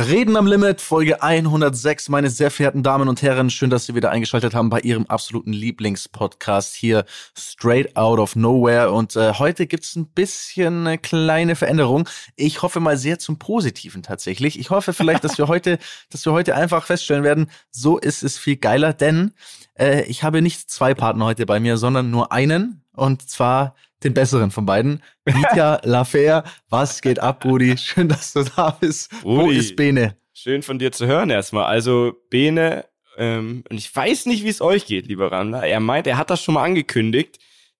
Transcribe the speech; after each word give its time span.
Reden 0.00 0.36
am 0.36 0.46
Limit, 0.46 0.80
Folge 0.80 1.24
106, 1.24 2.08
meine 2.08 2.30
sehr 2.30 2.52
verehrten 2.52 2.84
Damen 2.84 3.08
und 3.08 3.20
Herren. 3.20 3.50
Schön, 3.50 3.68
dass 3.68 3.86
Sie 3.86 3.96
wieder 3.96 4.12
eingeschaltet 4.12 4.54
haben 4.54 4.70
bei 4.70 4.78
Ihrem 4.78 5.06
absoluten 5.06 5.52
Lieblingspodcast 5.52 6.76
hier, 6.76 7.04
Straight 7.36 7.96
Out 7.96 8.20
of 8.20 8.36
Nowhere. 8.36 8.92
Und 8.92 9.16
äh, 9.16 9.32
heute 9.32 9.66
gibt's 9.66 9.96
ein 9.96 10.06
bisschen 10.06 10.86
eine 10.86 10.98
kleine 10.98 11.56
Veränderung. 11.56 12.08
Ich 12.36 12.62
hoffe 12.62 12.78
mal 12.78 12.96
sehr 12.96 13.18
zum 13.18 13.40
Positiven 13.40 14.04
tatsächlich. 14.04 14.60
Ich 14.60 14.70
hoffe 14.70 14.92
vielleicht, 14.92 15.24
dass 15.24 15.36
wir 15.36 15.48
heute, 15.48 15.80
dass 16.10 16.24
wir 16.24 16.32
heute 16.32 16.54
einfach 16.54 16.86
feststellen 16.86 17.24
werden, 17.24 17.50
so 17.72 17.98
ist 17.98 18.22
es 18.22 18.38
viel 18.38 18.54
geiler, 18.54 18.92
denn 18.92 19.32
äh, 19.76 20.04
ich 20.04 20.22
habe 20.22 20.42
nicht 20.42 20.70
zwei 20.70 20.94
Partner 20.94 21.24
heute 21.24 21.44
bei 21.44 21.58
mir, 21.58 21.76
sondern 21.76 22.12
nur 22.12 22.30
einen. 22.30 22.84
Und 22.94 23.28
zwar 23.28 23.74
den 24.04 24.14
besseren 24.14 24.50
von 24.50 24.66
beiden. 24.66 25.02
Mitya 25.24 25.80
Lafer, 25.84 26.44
was 26.68 27.00
geht 27.00 27.18
ab, 27.18 27.40
Brudi? 27.40 27.76
Schön, 27.76 28.08
dass 28.08 28.32
du 28.32 28.44
da 28.44 28.70
bist. 28.70 29.10
Brudi, 29.22 29.42
Wo 29.42 29.50
ist 29.50 29.76
Bene? 29.76 30.16
Schön 30.32 30.62
von 30.62 30.78
dir 30.78 30.92
zu 30.92 31.06
hören 31.06 31.30
erstmal. 31.30 31.64
Also 31.64 32.12
Bene, 32.30 32.84
ähm, 33.18 33.64
und 33.68 33.76
ich 33.76 33.94
weiß 33.94 34.26
nicht, 34.26 34.44
wie 34.44 34.48
es 34.48 34.62
euch 34.62 34.86
geht, 34.86 35.08
lieber 35.08 35.32
Randa. 35.32 35.62
Er 35.62 35.80
meint, 35.80 36.06
er 36.06 36.16
hat 36.16 36.30
das 36.30 36.42
schon 36.42 36.54
mal 36.54 36.64
angekündigt. 36.64 37.38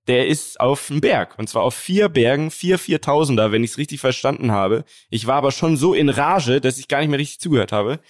Der 0.08 0.26
ist 0.26 0.58
auf 0.58 0.88
dem 0.88 1.00
Berg. 1.00 1.38
Und 1.38 1.48
zwar 1.48 1.62
auf 1.62 1.74
vier 1.74 2.08
Bergen, 2.08 2.50
vier 2.50 2.78
Viertausender, 2.78 3.52
wenn 3.52 3.62
ich 3.62 3.72
es 3.72 3.78
richtig 3.78 4.00
verstanden 4.00 4.50
habe. 4.50 4.84
Ich 5.10 5.26
war 5.26 5.36
aber 5.36 5.52
schon 5.52 5.76
so 5.76 5.94
in 5.94 6.08
Rage, 6.08 6.60
dass 6.60 6.78
ich 6.78 6.88
gar 6.88 7.00
nicht 7.00 7.10
mehr 7.10 7.18
richtig 7.18 7.40
zugehört 7.40 7.72
habe. 7.72 8.00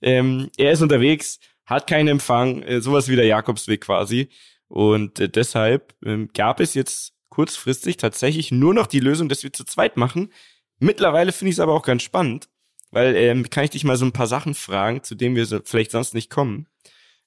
Ähm, 0.00 0.50
er 0.56 0.72
ist 0.72 0.82
unterwegs, 0.82 1.40
hat 1.64 1.88
keinen 1.88 2.08
Empfang, 2.08 2.62
äh, 2.62 2.80
sowas 2.80 3.08
wie 3.08 3.16
der 3.16 3.26
Jakobsweg 3.26 3.80
quasi. 3.80 4.28
Und 4.68 5.18
äh, 5.18 5.28
deshalb 5.28 5.94
ähm, 6.04 6.28
gab 6.32 6.60
es 6.60 6.74
jetzt 6.74 7.15
kurzfristig 7.36 7.98
tatsächlich 7.98 8.50
nur 8.50 8.72
noch 8.72 8.86
die 8.86 8.98
Lösung, 8.98 9.28
dass 9.28 9.42
wir 9.42 9.52
zu 9.52 9.64
zweit 9.64 9.98
machen. 9.98 10.32
Mittlerweile 10.78 11.32
finde 11.32 11.50
ich 11.50 11.56
es 11.56 11.60
aber 11.60 11.74
auch 11.74 11.82
ganz 11.82 12.02
spannend, 12.02 12.48
weil 12.92 13.14
ähm, 13.14 13.50
kann 13.50 13.64
ich 13.64 13.70
dich 13.70 13.84
mal 13.84 13.98
so 13.98 14.06
ein 14.06 14.12
paar 14.12 14.26
Sachen 14.26 14.54
fragen, 14.54 15.02
zu 15.02 15.14
denen 15.14 15.36
wir 15.36 15.44
so 15.44 15.60
vielleicht 15.62 15.90
sonst 15.90 16.14
nicht 16.14 16.30
kommen. 16.30 16.66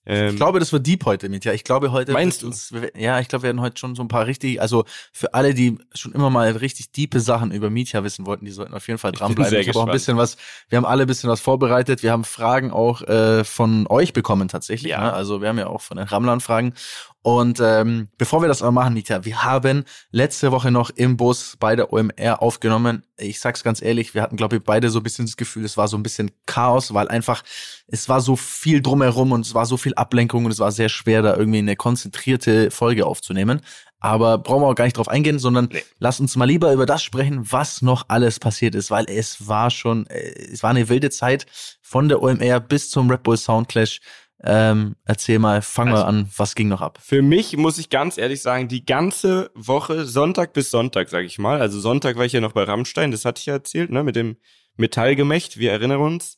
Ähm, 0.07 0.29
ich 0.29 0.35
glaube, 0.37 0.59
das 0.59 0.73
wird 0.73 0.87
deep 0.87 1.05
heute 1.05 1.29
mit, 1.29 1.45
ja. 1.45 1.53
Ich 1.53 1.63
glaube 1.63 1.91
heute. 1.91 2.13
Meinst 2.13 2.41
du? 2.41 2.47
Uns, 2.47 2.73
ja, 2.95 3.19
ich 3.19 3.27
glaube, 3.27 3.43
wir 3.43 3.47
werden 3.49 3.61
heute 3.61 3.77
schon 3.77 3.93
so 3.93 4.01
ein 4.01 4.07
paar 4.07 4.25
richtig, 4.25 4.59
also 4.59 4.85
für 5.11 5.35
alle, 5.35 5.53
die 5.53 5.77
schon 5.93 6.13
immer 6.13 6.31
mal 6.31 6.49
richtig 6.49 6.91
diepe 6.91 7.19
Sachen 7.19 7.51
über 7.51 7.69
Mietja 7.69 8.03
wissen 8.03 8.25
wollten, 8.25 8.45
die 8.45 8.51
sollten 8.51 8.73
auf 8.73 8.87
jeden 8.87 8.97
Fall 8.97 9.11
dranbleiben. 9.11 9.59
Ich, 9.59 9.67
ich 9.67 9.69
habe 9.69 9.79
auch 9.79 9.85
ein 9.85 9.91
bisschen 9.91 10.17
was, 10.17 10.37
wir 10.69 10.77
haben 10.77 10.85
alle 10.85 11.03
ein 11.03 11.07
bisschen 11.07 11.29
was 11.29 11.41
vorbereitet. 11.41 12.01
Wir 12.01 12.11
haben 12.11 12.23
Fragen 12.23 12.71
auch 12.71 13.03
äh, 13.03 13.43
von 13.43 13.85
euch 13.87 14.13
bekommen 14.13 14.47
tatsächlich. 14.47 14.91
Ja. 14.91 15.01
Ne? 15.01 15.13
Also 15.13 15.41
wir 15.41 15.49
haben 15.49 15.59
ja 15.59 15.67
auch 15.67 15.81
von 15.81 15.97
den 15.97 16.07
Ramlern 16.07 16.41
Fragen. 16.41 16.73
Und 17.21 17.59
ähm, 17.61 18.07
bevor 18.17 18.41
wir 18.41 18.47
das 18.47 18.61
aber 18.61 18.71
machen, 18.71 18.93
Nita, 18.93 19.25
wir 19.25 19.43
haben 19.43 19.83
letzte 20.11 20.53
Woche 20.53 20.71
noch 20.71 20.89
im 20.89 21.17
Bus 21.17 21.57
bei 21.59 21.75
der 21.75 21.91
OMR 21.91 22.41
aufgenommen. 22.41 23.03
Ich 23.17 23.41
sag's 23.41 23.61
ganz 23.61 23.81
ehrlich, 23.81 24.13
wir 24.13 24.21
hatten, 24.21 24.37
glaube 24.37 24.55
ich, 24.55 24.63
beide 24.63 24.89
so 24.89 24.99
ein 24.99 25.03
bisschen 25.03 25.25
das 25.25 25.35
Gefühl, 25.35 25.65
es 25.65 25.75
war 25.75 25.89
so 25.89 25.97
ein 25.97 26.03
bisschen 26.03 26.31
Chaos, 26.45 26.93
weil 26.93 27.09
einfach, 27.09 27.43
es 27.87 28.07
war 28.07 28.21
so 28.21 28.37
viel 28.37 28.81
drumherum 28.81 29.33
und 29.33 29.45
es 29.45 29.53
war 29.53 29.65
so 29.65 29.75
viel 29.75 29.93
Ablenkung 29.95 30.45
und 30.45 30.51
es 30.51 30.59
war 30.59 30.71
sehr 30.71 30.87
schwer, 30.87 31.21
da 31.21 31.35
irgendwie 31.35 31.59
eine 31.59 31.75
konzentrierte 31.75 32.71
Folge 32.71 33.05
aufzunehmen. 33.05 33.61
Aber 33.99 34.37
brauchen 34.37 34.61
wir 34.61 34.67
auch 34.67 34.75
gar 34.75 34.85
nicht 34.85 34.95
drauf 34.95 35.09
eingehen, 35.09 35.39
sondern 35.39 35.67
nee. 35.73 35.83
lass 35.99 36.21
uns 36.21 36.37
mal 36.37 36.45
lieber 36.45 36.71
über 36.71 36.85
das 36.85 37.03
sprechen, 37.03 37.51
was 37.51 37.81
noch 37.81 38.05
alles 38.07 38.39
passiert 38.39 38.75
ist, 38.75 38.91
weil 38.91 39.05
es 39.09 39.45
war 39.45 39.69
schon, 39.71 40.07
äh, 40.07 40.51
es 40.53 40.63
war 40.63 40.69
eine 40.69 40.87
wilde 40.87 41.09
Zeit 41.09 41.45
von 41.81 42.07
der 42.07 42.23
OMR 42.23 42.61
bis 42.61 42.89
zum 42.89 43.09
Red 43.11 43.23
Bull 43.23 43.35
Soundclash. 43.35 43.99
Ähm, 44.41 44.95
erzähl 45.03 45.37
mal, 45.37 45.61
fang 45.61 45.89
also, 45.89 46.03
mal 46.03 46.07
an, 46.07 46.29
was 46.37 46.55
ging 46.55 46.69
noch 46.69 46.81
ab? 46.81 46.99
Für 47.01 47.21
mich 47.21 47.57
muss 47.57 47.77
ich 47.77 47.89
ganz 47.89 48.17
ehrlich 48.17 48.41
sagen, 48.41 48.69
die 48.69 48.85
ganze 48.85 49.51
Woche, 49.53 50.05
Sonntag 50.05 50.53
bis 50.53 50.71
Sonntag, 50.71 51.09
sag 51.09 51.25
ich 51.25 51.39
mal. 51.39 51.59
Also 51.59 51.79
Sonntag 51.79 52.15
war 52.15 52.25
ich 52.25 52.33
ja 52.33 52.39
noch 52.39 52.53
bei 52.53 52.63
Rammstein, 52.63 53.11
das 53.11 53.25
hatte 53.25 53.39
ich 53.39 53.47
ja 53.47 53.53
erzählt, 53.53 53.91
ne, 53.91 54.03
mit 54.03 54.15
dem 54.15 54.37
Metallgemächt, 54.77 55.57
wir 55.57 55.71
erinnern 55.71 55.99
uns. 55.99 56.37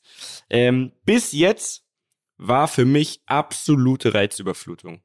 Ähm, 0.49 0.94
bis 1.05 1.31
jetzt 1.31 1.83
war 2.38 2.67
für 2.67 2.85
mich 2.85 3.22
absolute 3.27 4.16
Reizüberflutung. 4.16 5.03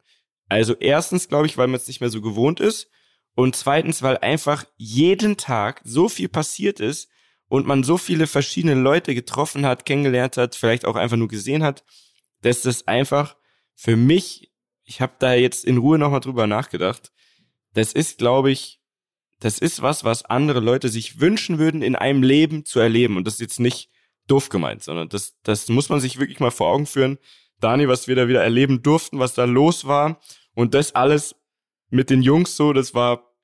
Also 0.49 0.75
erstens, 0.75 1.29
glaube 1.29 1.47
ich, 1.47 1.59
weil 1.59 1.67
man 1.67 1.77
es 1.77 1.89
nicht 1.89 2.01
mehr 2.01 2.09
so 2.09 2.23
gewohnt 2.23 2.61
ist. 2.61 2.89
Und 3.35 3.57
zweitens, 3.57 4.03
weil 4.03 4.17
einfach 4.19 4.65
jeden 4.79 5.37
Tag 5.37 5.83
so 5.85 6.09
viel 6.09 6.31
passiert 6.31 6.81
ist 6.81 7.11
und 7.49 7.67
man 7.67 7.85
so 7.85 7.99
viele 7.99 8.27
verschiedene 8.27 8.75
Leute 8.75 9.15
getroffen 9.15 9.67
hat, 9.67 9.85
kennengelernt 9.85 10.39
hat, 10.39 10.55
vielleicht 10.55 10.87
auch 10.87 10.97
einfach 10.97 11.19
nur 11.19 11.29
gesehen 11.29 11.63
hat 11.63 11.85
dass 12.43 12.63
das 12.63 12.87
einfach 12.87 13.37
für 13.75 13.97
mich, 13.97 14.53
ich 14.85 15.01
habe 15.01 15.15
da 15.19 15.35
jetzt 15.35 15.65
in 15.65 15.79
Ruhe 15.79 15.99
nochmal 15.99 16.21
drüber 16.21 16.47
nachgedacht, 16.47 17.13
das 17.75 17.93
ist, 17.93 18.19
glaube 18.19 18.51
ich, 18.51 18.81
das 19.41 19.59
ist 19.59 19.83
was, 19.83 20.05
was 20.05 20.25
andere 20.25 20.61
Leute 20.61 20.89
sich 20.89 21.21
wünschen 21.21 21.59
würden, 21.59 21.83
in 21.83 21.95
einem 21.95 22.23
Leben 22.23 22.65
zu 22.65 22.81
erleben. 22.81 23.17
Und 23.17 23.27
das 23.27 23.35
ist 23.35 23.41
jetzt 23.41 23.61
nicht 23.61 23.91
doof 24.27 24.49
gemeint, 24.49 24.83
sondern 24.83 25.09
das, 25.09 25.35
das 25.43 25.69
muss 25.69 25.89
man 25.89 26.01
sich 26.01 26.19
wirklich 26.19 26.41
mal 26.41 26.51
vor 26.51 26.69
Augen 26.69 26.87
führen. 26.87 27.19
Dani, 27.61 27.89
was 27.89 28.09
wir 28.09 28.17
da 28.17 28.29
wieder 28.29 28.43
erleben 28.43 28.83
durften, 28.83 29.19
was 29.19 29.35
da 29.35 29.45
los 29.45 29.87
war. 29.87 30.21
Und 30.55 30.75
das 30.75 30.95
alles 30.95 31.37
mit 31.91 32.11
den 32.11 32.23
Jungs 32.23 32.57
so, 32.57 32.73
das 32.73 32.95
war, 32.95 33.35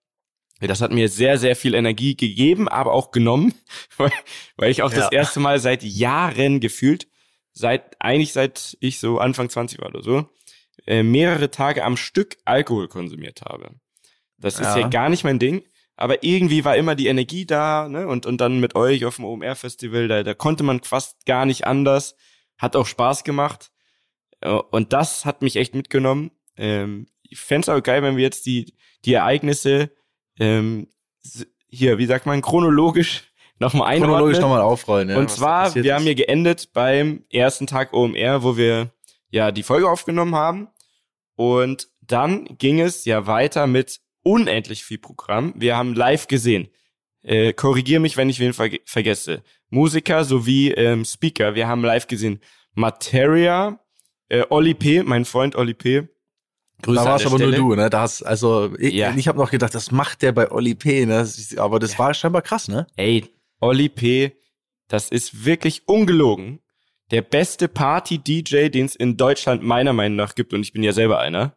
das 0.61 0.81
hat 0.81 0.93
mir 0.93 1.09
sehr, 1.09 1.39
sehr 1.39 1.57
viel 1.57 1.75
Energie 1.75 2.17
gegeben, 2.17 2.69
aber 2.69 2.93
auch 2.93 3.11
genommen, 3.11 3.55
weil, 3.97 4.13
weil 4.57 4.71
ich 4.71 4.83
auch 4.83 4.93
ja. 4.93 5.01
das 5.01 5.13
erste 5.13 5.41
Mal 5.41 5.59
seit 5.59 5.83
Jahren 5.83 6.61
gefühlt 6.61 7.07
seit, 7.53 8.01
eigentlich 8.01 8.33
seit 8.33 8.77
ich 8.81 8.99
so 8.99 9.19
Anfang 9.19 9.49
20 9.49 9.81
war 9.81 9.89
oder 9.89 10.03
so, 10.03 10.29
äh, 10.87 11.03
mehrere 11.03 11.51
Tage 11.51 11.85
am 11.85 11.97
Stück 11.97 12.37
Alkohol 12.45 12.89
konsumiert 12.89 13.43
habe. 13.43 13.75
Das 14.39 14.55
ist 14.55 14.63
ja. 14.63 14.81
ja 14.81 14.89
gar 14.89 15.09
nicht 15.09 15.25
mein 15.25 15.39
Ding. 15.39 15.65
Aber 15.97 16.25
irgendwie 16.25 16.65
war 16.65 16.77
immer 16.77 16.95
die 16.95 17.07
Energie 17.07 17.47
da, 17.47 17.89
ne? 17.89 18.09
Und, 18.09 18.27
und 18.27 18.41
dann 18.41 18.61
mit 18.61 18.75
euch 18.75 19.05
auf 19.05 19.17
dem 19.17 19.25
OMR-Festival, 19.27 20.09
da, 20.09 20.23
da 20.23 20.35
konnte 20.35 20.65
man 20.65 20.83
fast 20.83 21.27
gar 21.27 21.47
nicht 21.47 21.67
anders. 21.67 22.17
Hat 22.59 22.75
auch 22.75 22.87
Spaß 22.87 23.25
gemacht. 23.25 23.71
Äh, 24.41 24.51
und 24.51 24.93
das 24.93 25.25
hat 25.25 25.43
mich 25.43 25.57
echt 25.57 25.75
mitgenommen. 25.75 26.33
Ähm, 26.57 27.07
ich 27.23 27.39
fände 27.39 27.63
es 27.63 27.69
auch 27.69 27.83
geil, 27.83 28.03
wenn 28.03 28.17
wir 28.17 28.25
jetzt 28.25 28.47
die, 28.47 28.75
die 29.05 29.15
Ereignisse 29.15 29.91
ähm, 30.39 30.89
hier, 31.69 31.99
wie 31.99 32.07
sagt 32.07 32.27
man, 32.27 32.43
chronologisch 32.43 33.32
nochmal 33.63 33.89
einordnen. 33.89 34.11
Chronologisch 34.11 34.41
nochmal 34.41 34.61
aufrollen, 34.61 35.09
ja. 35.09 35.17
Und 35.17 35.31
zwar, 35.31 35.75
wir 35.75 35.85
ist. 35.85 35.93
haben 35.93 36.05
hier 36.05 36.15
geendet 36.15 36.73
beim 36.75 37.25
ersten 37.31 37.67
Tag 37.67 37.95
OMR, 37.95 38.43
wo 38.43 38.57
wir 38.57 38.91
ja 39.31 39.51
die 39.51 39.63
Folge 39.63 39.89
aufgenommen 39.89 40.35
haben. 40.35 40.69
Und 41.35 41.89
dann 42.03 42.45
ging 42.59 42.81
es 42.81 43.07
ja 43.07 43.27
weiter 43.27 43.67
mit 43.67 44.01
unendlich 44.23 44.85
viel 44.85 44.99
Programm. 44.99 45.55
Wir 45.57 45.77
haben 45.77 45.95
live 45.95 46.29
gesehen. 46.29 46.69
Äh, 47.23 47.53
Korrigier 47.53 48.01
mich, 48.01 48.17
wenn 48.17 48.29
ich 48.29 48.41
wen 48.41 48.53
ver 48.53 48.71
vergesse. 48.85 49.43
Musiker 49.71 50.25
sowie 50.25 50.73
ähm, 50.73 51.05
Speaker. 51.05 51.55
Wir 51.55 51.69
haben 51.69 51.83
live 51.83 52.07
gesehen. 52.07 52.41
Materia, 52.75 53.81
äh, 54.29 54.45
Oli 54.51 54.75
P., 54.75 55.03
mein 55.03 55.25
Freund 55.25 55.57
Oli 55.57 55.75
P., 55.75 56.09
Grüße 56.83 57.05
da 57.05 57.11
warst 57.11 57.27
aber 57.27 57.37
Stelle. 57.37 57.59
nur 57.59 57.77
du, 57.77 57.77
ne? 57.77 57.91
Da 57.91 58.01
hast, 58.01 58.23
also 58.23 58.75
ich, 58.77 58.93
ja. 58.95 59.15
ich 59.15 59.29
habe 59.29 59.39
noch 59.39 59.51
gedacht, 59.51 59.73
das 59.73 59.93
macht 59.93 60.21
der 60.23 60.33
bei 60.33 60.51
Oli 60.51 60.75
P, 60.75 61.07
ne? 61.07 61.29
Aber 61.57 61.79
das 61.79 61.93
ja. 61.93 61.99
war 62.01 62.15
scheinbar 62.15 62.43
krass, 62.43 62.67
ne? 62.67 62.89
Ey, 62.97 63.25
Olli 63.63 63.89
P., 63.89 64.37
das 64.89 65.09
ist 65.09 65.45
wirklich 65.45 65.89
ungelogen. 65.89 66.61
Der 67.11 67.23
beste 67.23 67.69
Party-DJ, 67.69 68.69
den 68.69 68.87
es 68.87 68.97
in 68.97 69.17
Deutschland 69.17 69.63
meiner 69.63 69.93
Meinung 69.93 70.17
nach 70.17 70.35
gibt, 70.35 70.53
und 70.53 70.63
ich 70.63 70.73
bin 70.73 70.83
ja 70.83 70.93
selber 70.93 71.21
einer. 71.21 71.57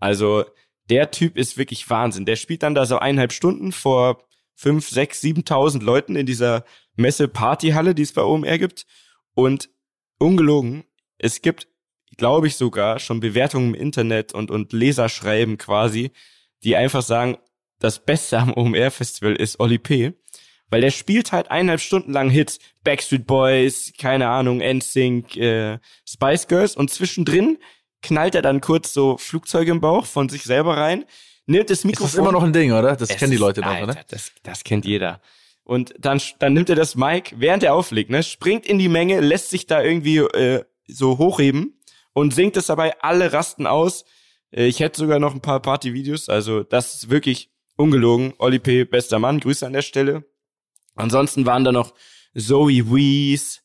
Also, 0.00 0.44
der 0.88 1.10
Typ 1.10 1.36
ist 1.36 1.58
wirklich 1.58 1.88
Wahnsinn. 1.90 2.24
Der 2.24 2.36
spielt 2.36 2.62
dann 2.62 2.74
da 2.74 2.86
so 2.86 2.98
eineinhalb 2.98 3.32
Stunden 3.32 3.70
vor 3.70 4.24
fünf, 4.54 4.88
sechs, 4.88 5.20
siebentausend 5.20 5.82
Leuten 5.82 6.16
in 6.16 6.26
dieser 6.26 6.64
Messe-Partyhalle, 6.96 7.94
die 7.94 8.02
es 8.02 8.12
bei 8.12 8.22
OMR 8.22 8.58
gibt. 8.58 8.86
Und 9.34 9.68
ungelogen, 10.18 10.84
es 11.18 11.42
gibt, 11.42 11.68
glaube 12.16 12.46
ich 12.46 12.56
sogar, 12.56 12.98
schon 12.98 13.20
Bewertungen 13.20 13.74
im 13.74 13.80
Internet 13.80 14.34
und, 14.34 14.50
und 14.50 14.72
Leserschreiben 14.72 15.58
quasi, 15.58 16.12
die 16.64 16.76
einfach 16.76 17.02
sagen, 17.02 17.38
das 17.78 18.04
Beste 18.04 18.38
am 18.38 18.54
OMR-Festival 18.54 19.36
ist 19.36 19.60
Olli 19.60 19.78
P. 19.78 20.14
Weil 20.72 20.80
der 20.80 20.90
spielt 20.90 21.32
halt 21.32 21.50
eineinhalb 21.50 21.82
Stunden 21.82 22.12
lang 22.12 22.30
Hits. 22.30 22.58
Backstreet 22.82 23.26
Boys, 23.26 23.92
keine 23.98 24.28
Ahnung, 24.28 24.62
NSYNC, 24.62 25.36
äh, 25.36 25.78
Spice 26.08 26.48
Girls. 26.48 26.76
Und 26.76 26.90
zwischendrin 26.90 27.58
knallt 28.00 28.34
er 28.34 28.40
dann 28.40 28.62
kurz 28.62 28.94
so 28.94 29.18
Flugzeuge 29.18 29.70
im 29.70 29.82
Bauch 29.82 30.06
von 30.06 30.30
sich 30.30 30.44
selber 30.44 30.78
rein, 30.78 31.04
nimmt 31.44 31.68
das 31.68 31.84
Mikrofon. 31.84 32.06
Das 32.06 32.14
ist 32.14 32.18
immer 32.18 32.32
noch 32.32 32.42
ein 32.42 32.54
Ding, 32.54 32.72
oder? 32.72 32.96
Das 32.96 33.10
kennen 33.10 33.32
die 33.32 33.36
Leute 33.36 33.60
noch, 33.60 33.82
oder? 33.82 33.98
Das, 34.08 34.32
das 34.42 34.64
kennt 34.64 34.86
jeder. 34.86 35.20
Und 35.62 35.94
dann, 35.98 36.22
dann 36.38 36.54
nimmt 36.54 36.70
er 36.70 36.76
das 36.76 36.96
Mic, 36.96 37.34
während 37.36 37.62
er 37.62 37.74
auflegt, 37.74 38.08
ne, 38.08 38.22
springt 38.22 38.64
in 38.64 38.78
die 38.78 38.88
Menge, 38.88 39.20
lässt 39.20 39.50
sich 39.50 39.66
da 39.66 39.82
irgendwie 39.82 40.20
äh, 40.20 40.64
so 40.88 41.18
hochheben 41.18 41.78
und 42.14 42.32
singt 42.32 42.56
es 42.56 42.66
dabei, 42.66 42.98
alle 43.02 43.34
rasten 43.34 43.66
aus. 43.66 44.06
Äh, 44.50 44.68
ich 44.68 44.80
hätte 44.80 44.98
sogar 44.98 45.18
noch 45.18 45.34
ein 45.34 45.42
paar 45.42 45.60
Party-Videos, 45.60 46.30
also 46.30 46.62
das 46.62 46.94
ist 46.94 47.10
wirklich 47.10 47.50
ungelogen. 47.76 48.32
Oli 48.38 48.58
P., 48.58 48.84
bester 48.84 49.18
Mann, 49.18 49.38
Grüße 49.38 49.66
an 49.66 49.74
der 49.74 49.82
Stelle. 49.82 50.24
Ansonsten 50.94 51.46
waren 51.46 51.64
da 51.64 51.72
noch 51.72 51.94
Zoe 52.34 52.90
Wees, 52.92 53.62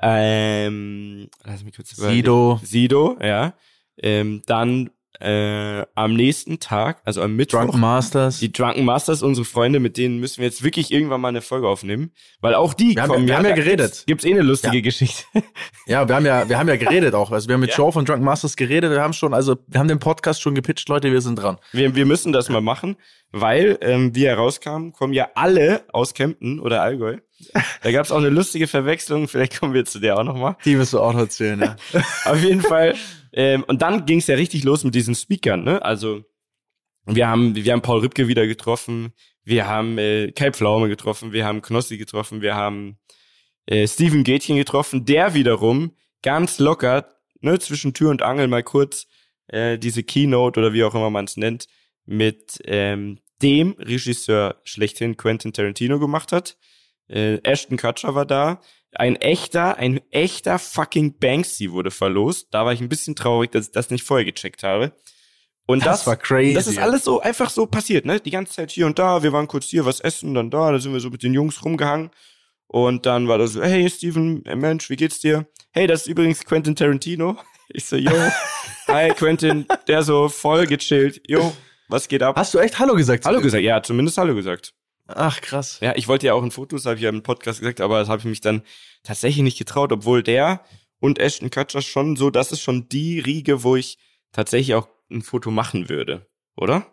ähm, 0.00 1.28
lass 1.44 1.64
mich 1.64 1.76
kurz 1.76 1.90
Sido. 1.90 2.60
Sido, 2.62 3.18
ja. 3.20 3.54
Ähm, 3.98 4.42
dann 4.46 4.90
äh, 5.22 5.86
am 5.94 6.14
nächsten 6.14 6.58
Tag, 6.58 7.00
also 7.04 7.22
am 7.22 7.36
Mittwoch. 7.36 7.60
Drunken 7.60 7.80
Masters. 7.80 8.40
Die 8.40 8.52
Drunken 8.52 8.84
Masters, 8.84 9.22
unsere 9.22 9.44
Freunde, 9.44 9.78
mit 9.78 9.96
denen 9.96 10.18
müssen 10.18 10.38
wir 10.38 10.46
jetzt 10.46 10.64
wirklich 10.64 10.90
irgendwann 10.90 11.20
mal 11.20 11.28
eine 11.28 11.42
Folge 11.42 11.68
aufnehmen. 11.68 12.12
Weil 12.40 12.54
auch 12.54 12.74
die 12.74 12.96
wir 12.96 13.02
kommen. 13.02 13.12
Haben, 13.12 13.26
wir 13.28 13.36
haben 13.36 13.46
ja 13.46 13.54
geredet. 13.54 13.78
Gibt's, 13.78 14.06
gibt's 14.06 14.24
eh 14.24 14.32
eine 14.32 14.42
lustige 14.42 14.76
ja. 14.76 14.82
Geschichte. 14.82 15.24
Ja, 15.86 16.08
wir 16.08 16.14
haben 16.14 16.24
ja, 16.24 16.48
wir 16.48 16.58
haben 16.58 16.68
ja 16.68 16.76
geredet 16.76 17.12
auch. 17.14 17.32
Also 17.32 17.48
wir 17.48 17.54
haben 17.54 17.60
mit 17.60 17.70
ja. 17.70 17.76
Joe 17.76 17.92
von 17.92 18.04
Drunken 18.04 18.24
Masters 18.24 18.56
geredet. 18.56 18.90
Wir 18.92 19.02
haben 19.02 19.12
schon, 19.12 19.34
also 19.34 19.56
wir 19.66 19.80
haben 19.80 19.88
den 19.88 19.98
Podcast 19.98 20.40
schon 20.40 20.54
gepitcht, 20.54 20.88
Leute, 20.88 21.10
wir 21.10 21.20
sind 21.20 21.36
dran. 21.36 21.58
Wir, 21.72 21.94
wir 21.94 22.06
müssen 22.06 22.32
das 22.32 22.48
mal 22.48 22.60
machen, 22.60 22.96
weil, 23.32 23.78
ähm, 23.80 24.14
wie 24.14 24.26
herauskam, 24.26 24.90
kommen 24.92 25.12
ja 25.12 25.28
alle 25.34 25.84
aus 25.92 26.14
Kempten 26.14 26.60
oder 26.60 26.82
Allgäu. 26.82 27.18
Da 27.82 27.90
gab 27.90 28.04
es 28.04 28.12
auch 28.12 28.18
eine 28.18 28.28
lustige 28.28 28.68
Verwechslung, 28.68 29.26
vielleicht 29.26 29.58
kommen 29.58 29.74
wir 29.74 29.84
zu 29.84 29.98
der 29.98 30.18
auch 30.18 30.24
nochmal. 30.24 30.56
Die 30.64 30.78
wirst 30.78 30.92
du 30.92 31.00
auch 31.00 31.12
noch 31.12 31.20
erzählen, 31.20 31.60
ja. 31.60 31.76
Auf 32.24 32.40
jeden 32.40 32.60
Fall. 32.60 32.94
Ähm, 33.32 33.64
und 33.64 33.82
dann 33.82 34.06
ging 34.06 34.18
es 34.18 34.26
ja 34.26 34.34
richtig 34.34 34.64
los 34.64 34.84
mit 34.84 34.94
diesen 34.94 35.14
Speakern, 35.14 35.64
ne? 35.64 35.82
Also 35.82 36.22
wir 37.06 37.28
haben, 37.28 37.54
wir 37.54 37.72
haben 37.72 37.82
Paul 37.82 38.00
Rübke 38.00 38.28
wieder 38.28 38.46
getroffen, 38.46 39.12
wir 39.44 39.66
haben 39.66 39.98
äh, 39.98 40.30
Kai 40.32 40.52
Pflaume 40.52 40.88
getroffen, 40.88 41.32
wir 41.32 41.44
haben 41.44 41.62
Knossi 41.62 41.98
getroffen, 41.98 42.42
wir 42.42 42.54
haben 42.54 42.98
äh, 43.66 43.86
Steven 43.86 44.22
Gätchen 44.24 44.56
getroffen, 44.56 45.04
der 45.04 45.34
wiederum 45.34 45.96
ganz 46.22 46.58
locker, 46.58 47.08
ne, 47.40 47.58
zwischen 47.58 47.94
Tür 47.94 48.10
und 48.10 48.22
Angel 48.22 48.48
mal 48.48 48.62
kurz 48.62 49.06
äh, 49.48 49.78
diese 49.78 50.02
Keynote 50.02 50.60
oder 50.60 50.72
wie 50.72 50.84
auch 50.84 50.94
immer 50.94 51.10
man 51.10 51.24
es 51.24 51.36
nennt, 51.36 51.66
mit 52.04 52.60
ähm, 52.64 53.18
dem 53.42 53.72
Regisseur 53.78 54.60
schlechthin 54.64 55.16
Quentin 55.16 55.52
Tarantino 55.52 55.98
gemacht 55.98 56.32
hat. 56.32 56.56
Äh, 57.08 57.38
Ashton 57.42 57.76
Kutcher 57.76 58.14
war 58.14 58.26
da. 58.26 58.60
Ein 58.94 59.16
echter, 59.16 59.78
ein 59.78 60.00
echter 60.10 60.58
fucking 60.58 61.18
Banksy 61.18 61.72
wurde 61.72 61.90
verlost. 61.90 62.48
Da 62.50 62.64
war 62.64 62.72
ich 62.72 62.80
ein 62.80 62.88
bisschen 62.88 63.16
traurig, 63.16 63.50
dass 63.50 63.66
ich 63.66 63.72
das 63.72 63.90
nicht 63.90 64.04
vorher 64.04 64.24
gecheckt 64.24 64.62
habe. 64.62 64.92
Und 65.66 65.86
das, 65.86 66.00
das, 66.00 66.06
war 66.06 66.16
crazy. 66.16 66.54
Das 66.54 66.66
ist 66.66 66.78
alles 66.78 67.04
so 67.04 67.20
einfach 67.20 67.48
so 67.48 67.66
passiert, 67.66 68.04
ne? 68.04 68.20
Die 68.20 68.30
ganze 68.30 68.52
Zeit 68.52 68.70
hier 68.70 68.84
und 68.86 68.98
da. 68.98 69.22
Wir 69.22 69.32
waren 69.32 69.48
kurz 69.48 69.66
hier 69.66 69.86
was 69.86 70.00
essen, 70.00 70.34
dann 70.34 70.50
da. 70.50 70.72
Da 70.72 70.78
sind 70.78 70.92
wir 70.92 71.00
so 71.00 71.08
mit 71.08 71.22
den 71.22 71.32
Jungs 71.32 71.64
rumgehangen. 71.64 72.10
Und 72.66 73.06
dann 73.06 73.28
war 73.28 73.38
das 73.38 73.52
so, 73.52 73.62
hey 73.62 73.88
Steven, 73.88 74.44
äh, 74.46 74.56
Mensch, 74.56 74.88
wie 74.90 74.96
geht's 74.96 75.20
dir? 75.20 75.46
Hey, 75.72 75.86
das 75.86 76.02
ist 76.02 76.06
übrigens 76.08 76.44
Quentin 76.44 76.76
Tarantino. 76.76 77.36
Ich 77.74 77.86
so, 77.86 77.96
yo, 77.96 78.12
hi 78.86 79.08
Quentin, 79.10 79.64
der 79.88 80.02
so 80.02 80.28
voll 80.28 80.66
gechillt. 80.66 81.22
Yo, 81.26 81.54
was 81.88 82.06
geht 82.06 82.22
ab? 82.22 82.36
Hast 82.36 82.52
du 82.52 82.58
echt 82.58 82.78
Hallo 82.78 82.94
gesagt? 82.94 83.24
Hallo 83.24 83.40
gesagt, 83.40 83.62
ja, 83.62 83.82
zumindest 83.82 84.18
Hallo 84.18 84.34
gesagt. 84.34 84.74
Ach, 85.16 85.40
krass. 85.40 85.78
Ja, 85.80 85.94
ich 85.96 86.08
wollte 86.08 86.26
ja 86.26 86.34
auch 86.34 86.42
ein 86.42 86.50
Foto, 86.50 86.76
das 86.76 86.86
habe 86.86 86.96
ich 86.96 87.02
ja 87.02 87.08
im 87.08 87.22
Podcast 87.22 87.60
gesagt, 87.60 87.80
aber 87.80 87.98
das 87.98 88.08
habe 88.08 88.20
ich 88.20 88.24
mich 88.24 88.40
dann 88.40 88.62
tatsächlich 89.02 89.42
nicht 89.42 89.58
getraut, 89.58 89.92
obwohl 89.92 90.22
der 90.22 90.64
und 91.00 91.18
Ashton 91.18 91.50
Kutcher 91.50 91.82
schon 91.82 92.16
so, 92.16 92.30
das 92.30 92.52
ist 92.52 92.60
schon 92.60 92.88
die 92.88 93.18
Riege, 93.18 93.64
wo 93.64 93.76
ich 93.76 93.98
tatsächlich 94.32 94.74
auch 94.74 94.88
ein 95.10 95.22
Foto 95.22 95.50
machen 95.50 95.88
würde, 95.88 96.26
oder? 96.56 96.86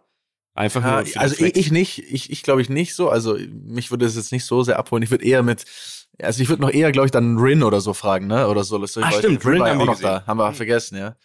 Einfach 0.55 0.81
nur. 0.81 1.03
Ja, 1.03 1.21
also 1.21 1.45
ich, 1.45 1.55
ich, 1.55 1.71
nicht, 1.71 1.99
ich, 2.11 2.31
ich 2.31 2.43
glaube 2.43 2.61
ich 2.61 2.69
nicht 2.69 2.93
so. 2.93 3.09
Also 3.09 3.37
mich 3.49 3.91
würde 3.91 4.05
es 4.05 4.15
jetzt 4.15 4.31
nicht 4.33 4.43
so 4.43 4.61
sehr 4.61 4.77
abholen. 4.77 5.03
Ich 5.03 5.11
würde 5.11 5.23
eher 5.23 5.41
mit, 5.41 5.63
also 6.21 6.43
ich 6.43 6.49
würde 6.49 6.61
noch 6.61 6.71
eher, 6.71 6.91
glaube 6.91 7.05
ich, 7.05 7.11
dann 7.11 7.37
Rin 7.37 7.63
oder 7.63 7.79
so 7.79 7.93
fragen, 7.93 8.27
ne? 8.27 8.47
Oder 8.47 8.65
so. 8.65 8.77
Ah, 8.77 9.11
stimmt, 9.11 9.45
Rin 9.45 9.57
ja 9.59 9.77
auch 9.77 9.85
noch 9.85 10.01
da. 10.01 10.25
Haben 10.27 10.37
wir 10.37 10.51
vergessen, 10.53 10.97
ja. 10.97 11.15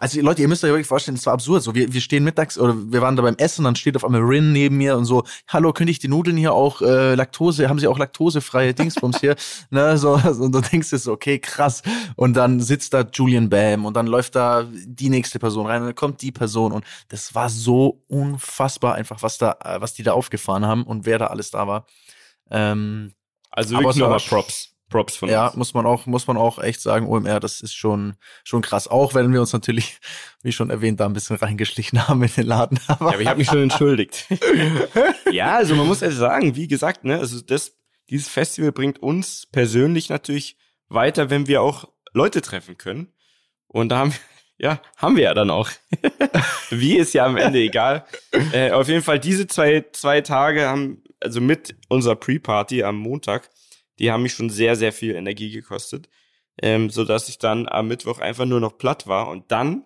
Also 0.00 0.20
Leute, 0.20 0.42
ihr 0.42 0.48
müsst 0.48 0.62
euch 0.62 0.70
wirklich 0.70 0.86
vorstellen, 0.86 1.16
es 1.16 1.26
war 1.26 1.32
absurd. 1.32 1.64
So, 1.64 1.74
wir, 1.74 1.92
wir 1.92 2.00
stehen 2.00 2.22
mittags 2.22 2.56
oder 2.56 2.74
wir 2.76 3.02
waren 3.02 3.16
da 3.16 3.22
beim 3.22 3.34
Essen, 3.34 3.64
dann 3.64 3.74
steht 3.74 3.96
auf 3.96 4.04
einmal 4.04 4.20
Rin 4.20 4.52
neben 4.52 4.76
mir 4.76 4.96
und 4.96 5.04
so, 5.04 5.24
hallo, 5.48 5.72
könnte 5.72 5.90
ich 5.90 5.98
die 5.98 6.06
Nudeln 6.06 6.36
hier 6.36 6.52
auch 6.52 6.80
äh, 6.80 7.16
Laktose, 7.16 7.68
haben 7.68 7.80
sie 7.80 7.88
auch 7.88 7.98
laktosefreie 7.98 8.74
Dingsbums 8.74 9.18
hier? 9.18 9.34
ne, 9.70 9.98
so, 9.98 10.12
und 10.12 10.52
du 10.52 10.60
denkst 10.60 10.90
dir 10.90 10.98
so, 10.98 11.12
okay, 11.12 11.40
krass. 11.40 11.82
Und 12.14 12.34
dann 12.34 12.60
sitzt 12.60 12.94
da 12.94 13.04
Julian 13.12 13.50
Bam 13.50 13.86
und 13.86 13.94
dann 13.94 14.06
läuft 14.06 14.36
da 14.36 14.68
die 14.72 15.10
nächste 15.10 15.40
Person 15.40 15.66
rein 15.66 15.80
und 15.80 15.88
dann 15.88 15.96
kommt 15.96 16.22
die 16.22 16.30
Person 16.30 16.70
und 16.70 16.84
das 17.08 17.34
war 17.34 17.50
so 17.50 18.04
unfassbar 18.06 18.94
einfach, 18.94 19.20
was 19.22 19.36
da, 19.38 19.56
äh, 19.64 19.80
was 19.80 19.94
die 19.94 20.04
da 20.04 20.12
aufgefahren 20.12 20.64
haben 20.64 20.84
und 20.84 21.06
wer 21.06 21.18
da 21.18 21.26
alles 21.26 21.50
da 21.50 21.66
war. 21.66 21.86
Ähm, 22.52 23.14
also 23.50 23.74
wirklich 23.76 23.96
nochmal 23.96 24.20
Props. 24.20 24.77
Props 24.88 25.16
von 25.16 25.28
ja, 25.28 25.46
uns. 25.46 25.54
Ja, 25.54 25.58
muss 25.58 25.74
man 25.74 25.86
auch, 25.86 26.06
muss 26.06 26.26
man 26.26 26.36
auch 26.36 26.58
echt 26.58 26.80
sagen, 26.80 27.06
OMR, 27.06 27.40
das 27.40 27.60
ist 27.60 27.74
schon, 27.74 28.16
schon 28.44 28.62
krass. 28.62 28.88
Auch 28.88 29.14
wenn 29.14 29.32
wir 29.32 29.40
uns 29.40 29.52
natürlich, 29.52 29.98
wie 30.42 30.52
schon 30.52 30.70
erwähnt, 30.70 31.00
da 31.00 31.06
ein 31.06 31.12
bisschen 31.12 31.36
reingeschlichen 31.36 32.08
haben 32.08 32.22
in 32.22 32.30
den 32.36 32.46
Laden. 32.46 32.80
Aber, 32.86 33.06
ja, 33.06 33.12
aber 33.12 33.20
ich 33.20 33.28
habe 33.28 33.38
mich 33.38 33.48
schon 33.48 33.62
entschuldigt. 33.62 34.26
ja, 35.32 35.56
also 35.56 35.74
man 35.74 35.86
muss 35.86 36.00
ja 36.00 36.10
sagen, 36.10 36.56
wie 36.56 36.68
gesagt, 36.68 37.04
ne, 37.04 37.18
also 37.18 37.40
das, 37.40 37.76
dieses 38.10 38.28
Festival 38.28 38.72
bringt 38.72 39.02
uns 39.02 39.46
persönlich 39.46 40.08
natürlich 40.08 40.56
weiter, 40.88 41.30
wenn 41.30 41.46
wir 41.46 41.62
auch 41.62 41.88
Leute 42.12 42.40
treffen 42.40 42.78
können. 42.78 43.12
Und 43.66 43.90
da 43.90 43.98
haben 43.98 44.12
wir, 44.12 44.18
ja, 44.58 44.80
haben 44.96 45.16
wir 45.16 45.24
ja 45.24 45.34
dann 45.34 45.50
auch. 45.50 45.68
wie 46.70 46.96
ist 46.96 47.12
ja 47.14 47.26
am 47.26 47.36
Ende 47.36 47.58
egal. 47.58 48.06
Äh, 48.52 48.70
auf 48.72 48.88
jeden 48.88 49.02
Fall 49.02 49.18
diese 49.18 49.46
zwei, 49.46 49.84
zwei 49.92 50.20
Tage 50.22 50.66
haben, 50.66 51.02
also 51.20 51.40
mit 51.40 51.76
unserer 51.88 52.16
Pre-Party 52.16 52.82
am 52.82 52.96
Montag, 52.96 53.50
die 53.98 54.10
haben 54.10 54.22
mich 54.22 54.34
schon 54.34 54.50
sehr, 54.50 54.76
sehr 54.76 54.92
viel 54.92 55.14
Energie 55.14 55.50
gekostet, 55.50 56.08
ähm, 56.62 56.90
so 56.90 57.04
dass 57.04 57.28
ich 57.28 57.38
dann 57.38 57.68
am 57.68 57.88
Mittwoch 57.88 58.18
einfach 58.18 58.44
nur 58.44 58.60
noch 58.60 58.78
platt 58.78 59.06
war. 59.06 59.28
Und 59.28 59.50
dann 59.50 59.84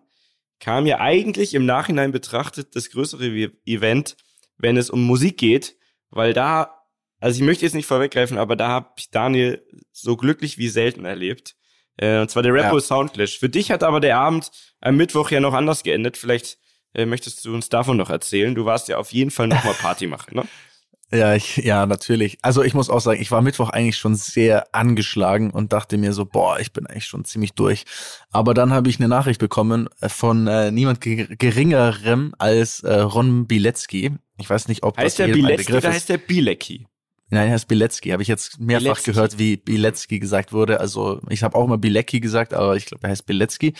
kam 0.61 0.87
ja 0.87 1.01
eigentlich 1.01 1.55
im 1.55 1.67
Nachhinein 1.67 2.13
betrachtet 2.13 2.77
das 2.77 2.91
größere 2.91 3.51
Event, 3.67 4.17
wenn 4.59 4.77
es 4.77 4.91
um 4.91 5.05
Musik 5.05 5.39
geht, 5.39 5.77
weil 6.11 6.33
da, 6.33 6.83
also 7.19 7.37
ich 7.37 7.45
möchte 7.45 7.65
jetzt 7.65 7.75
nicht 7.75 7.87
vorweggreifen, 7.87 8.39
aber 8.39 8.57
da 8.57 8.69
habe 8.69 8.91
ich 8.97 9.11
Daniel 9.11 9.67
so 9.91 10.17
glücklich 10.17 10.59
wie 10.59 10.69
selten 10.69 11.05
erlebt. 11.05 11.57
Äh, 11.97 12.21
und 12.21 12.31
zwar 12.31 12.43
der 12.43 12.55
Rappo 12.55 12.77
ja. 12.77 12.81
Soundclash. 12.81 13.39
Für 13.39 13.49
dich 13.49 13.71
hat 13.71 13.83
aber 13.83 14.01
der 14.01 14.19
Abend 14.19 14.51
am 14.81 14.97
Mittwoch 14.97 15.31
ja 15.31 15.41
noch 15.41 15.53
anders 15.53 15.83
geendet. 15.83 16.17
Vielleicht 16.17 16.59
äh, 16.95 17.07
möchtest 17.07 17.45
du 17.45 17.55
uns 17.55 17.69
davon 17.69 17.97
noch 17.97 18.11
erzählen. 18.11 18.55
Du 18.55 18.65
warst 18.65 18.89
ja 18.89 18.99
auf 18.99 19.13
jeden 19.13 19.31
Fall 19.31 19.49
noch 19.49 19.65
mal 19.65 19.75
Party 19.75 20.07
machen, 20.07 20.37
ne? 20.37 20.49
Ja, 21.15 21.35
ich, 21.35 21.59
ja, 21.59 21.85
natürlich. 21.85 22.39
Also 22.41 22.63
ich 22.63 22.73
muss 22.73 22.89
auch 22.89 23.01
sagen, 23.01 23.21
ich 23.21 23.31
war 23.31 23.43
Mittwoch 23.43 23.69
eigentlich 23.69 23.99
schon 23.99 24.15
sehr 24.15 24.75
angeschlagen 24.75 25.51
und 25.51 25.73
dachte 25.73 25.99
mir 25.99 26.15
so, 26.15 26.25
boah, 26.25 26.59
ich 26.59 26.73
bin 26.73 26.87
eigentlich 26.87 27.05
schon 27.05 27.27
ziemlich 27.27 27.53
durch. 27.53 27.85
Aber 28.31 28.55
dann 28.55 28.73
habe 28.73 28.89
ich 28.89 28.99
eine 28.99 29.09
Nachricht 29.09 29.39
bekommen 29.39 29.89
äh, 30.01 30.09
von 30.09 30.47
äh, 30.47 30.71
niemand 30.71 31.01
geringerem 31.03 32.35
als 32.39 32.81
äh, 32.81 32.95
Ron 32.95 33.47
Bilecki. 33.47 34.13
Ich 34.39 34.49
weiß 34.49 34.69
nicht, 34.69 34.85
ob 34.85 34.97
heißt 34.97 35.19
das 35.19 35.27
der 35.27 35.33
Bilecki 35.35 35.57
Begriff 35.65 35.85
oder 35.85 35.93
heißt 35.93 36.09
der 36.09 36.19
Bilecki? 36.19 36.87
Nein, 37.29 37.49
er 37.49 37.55
heißt 37.55 37.69
Bilecki. 37.69 38.11
Habe 38.11 38.23
ich 38.23 38.29
jetzt 38.29 38.59
mehrfach 38.59 38.85
Bilecki. 38.85 39.11
gehört, 39.11 39.39
wie 39.39 39.57
Bilecki 39.59 40.19
gesagt 40.19 40.55
wurde. 40.55 40.81
Also 40.81 41.21
ich 41.29 41.43
habe 41.43 41.57
auch 41.57 41.65
immer 41.65 41.79
Bilecki 41.79 42.21
gesagt, 42.21 42.55
aber 42.55 42.77
ich 42.77 42.87
glaube, 42.87 43.05
er 43.05 43.11
heißt 43.11 43.27
Bilecki. 43.27 43.75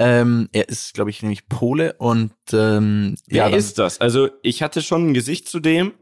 Ähm, 0.00 0.48
er 0.50 0.68
ist, 0.68 0.94
glaube 0.94 1.10
ich, 1.10 1.22
nämlich 1.22 1.46
Pole 1.48 1.94
und 1.98 2.32
ähm, 2.52 3.16
Wer 3.28 3.48
ja, 3.48 3.56
ist 3.56 3.78
das? 3.78 4.00
Also 4.00 4.28
ich 4.42 4.60
hatte 4.60 4.82
schon 4.82 5.10
ein 5.10 5.14
Gesicht 5.14 5.48
zu 5.48 5.60
dem, 5.60 5.92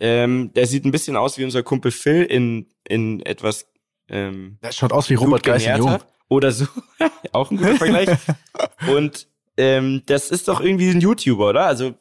ähm, 0.00 0.52
der 0.54 0.66
sieht 0.66 0.84
ein 0.84 0.90
bisschen 0.90 1.16
aus 1.16 1.38
wie 1.38 1.44
unser 1.44 1.62
Kumpel 1.62 1.90
Phil 1.90 2.22
in, 2.22 2.66
in 2.86 3.24
etwas. 3.24 3.66
Ähm, 4.08 4.58
der 4.62 4.72
schaut 4.72 4.92
aus 4.92 5.10
wie 5.10 5.14
Robert 5.14 5.42
Geisel 5.42 5.76
Jung. 5.76 5.98
Oder 6.28 6.52
so. 6.52 6.66
auch 7.32 7.50
ein 7.50 7.56
guter 7.56 7.76
Vergleich. 7.76 8.08
Und 8.88 9.28
ähm, 9.56 10.02
das 10.06 10.30
ist 10.30 10.48
doch 10.48 10.60
irgendwie 10.60 10.90
ein 10.90 11.00
YouTuber, 11.00 11.50
oder? 11.50 11.66
Also, 11.66 11.94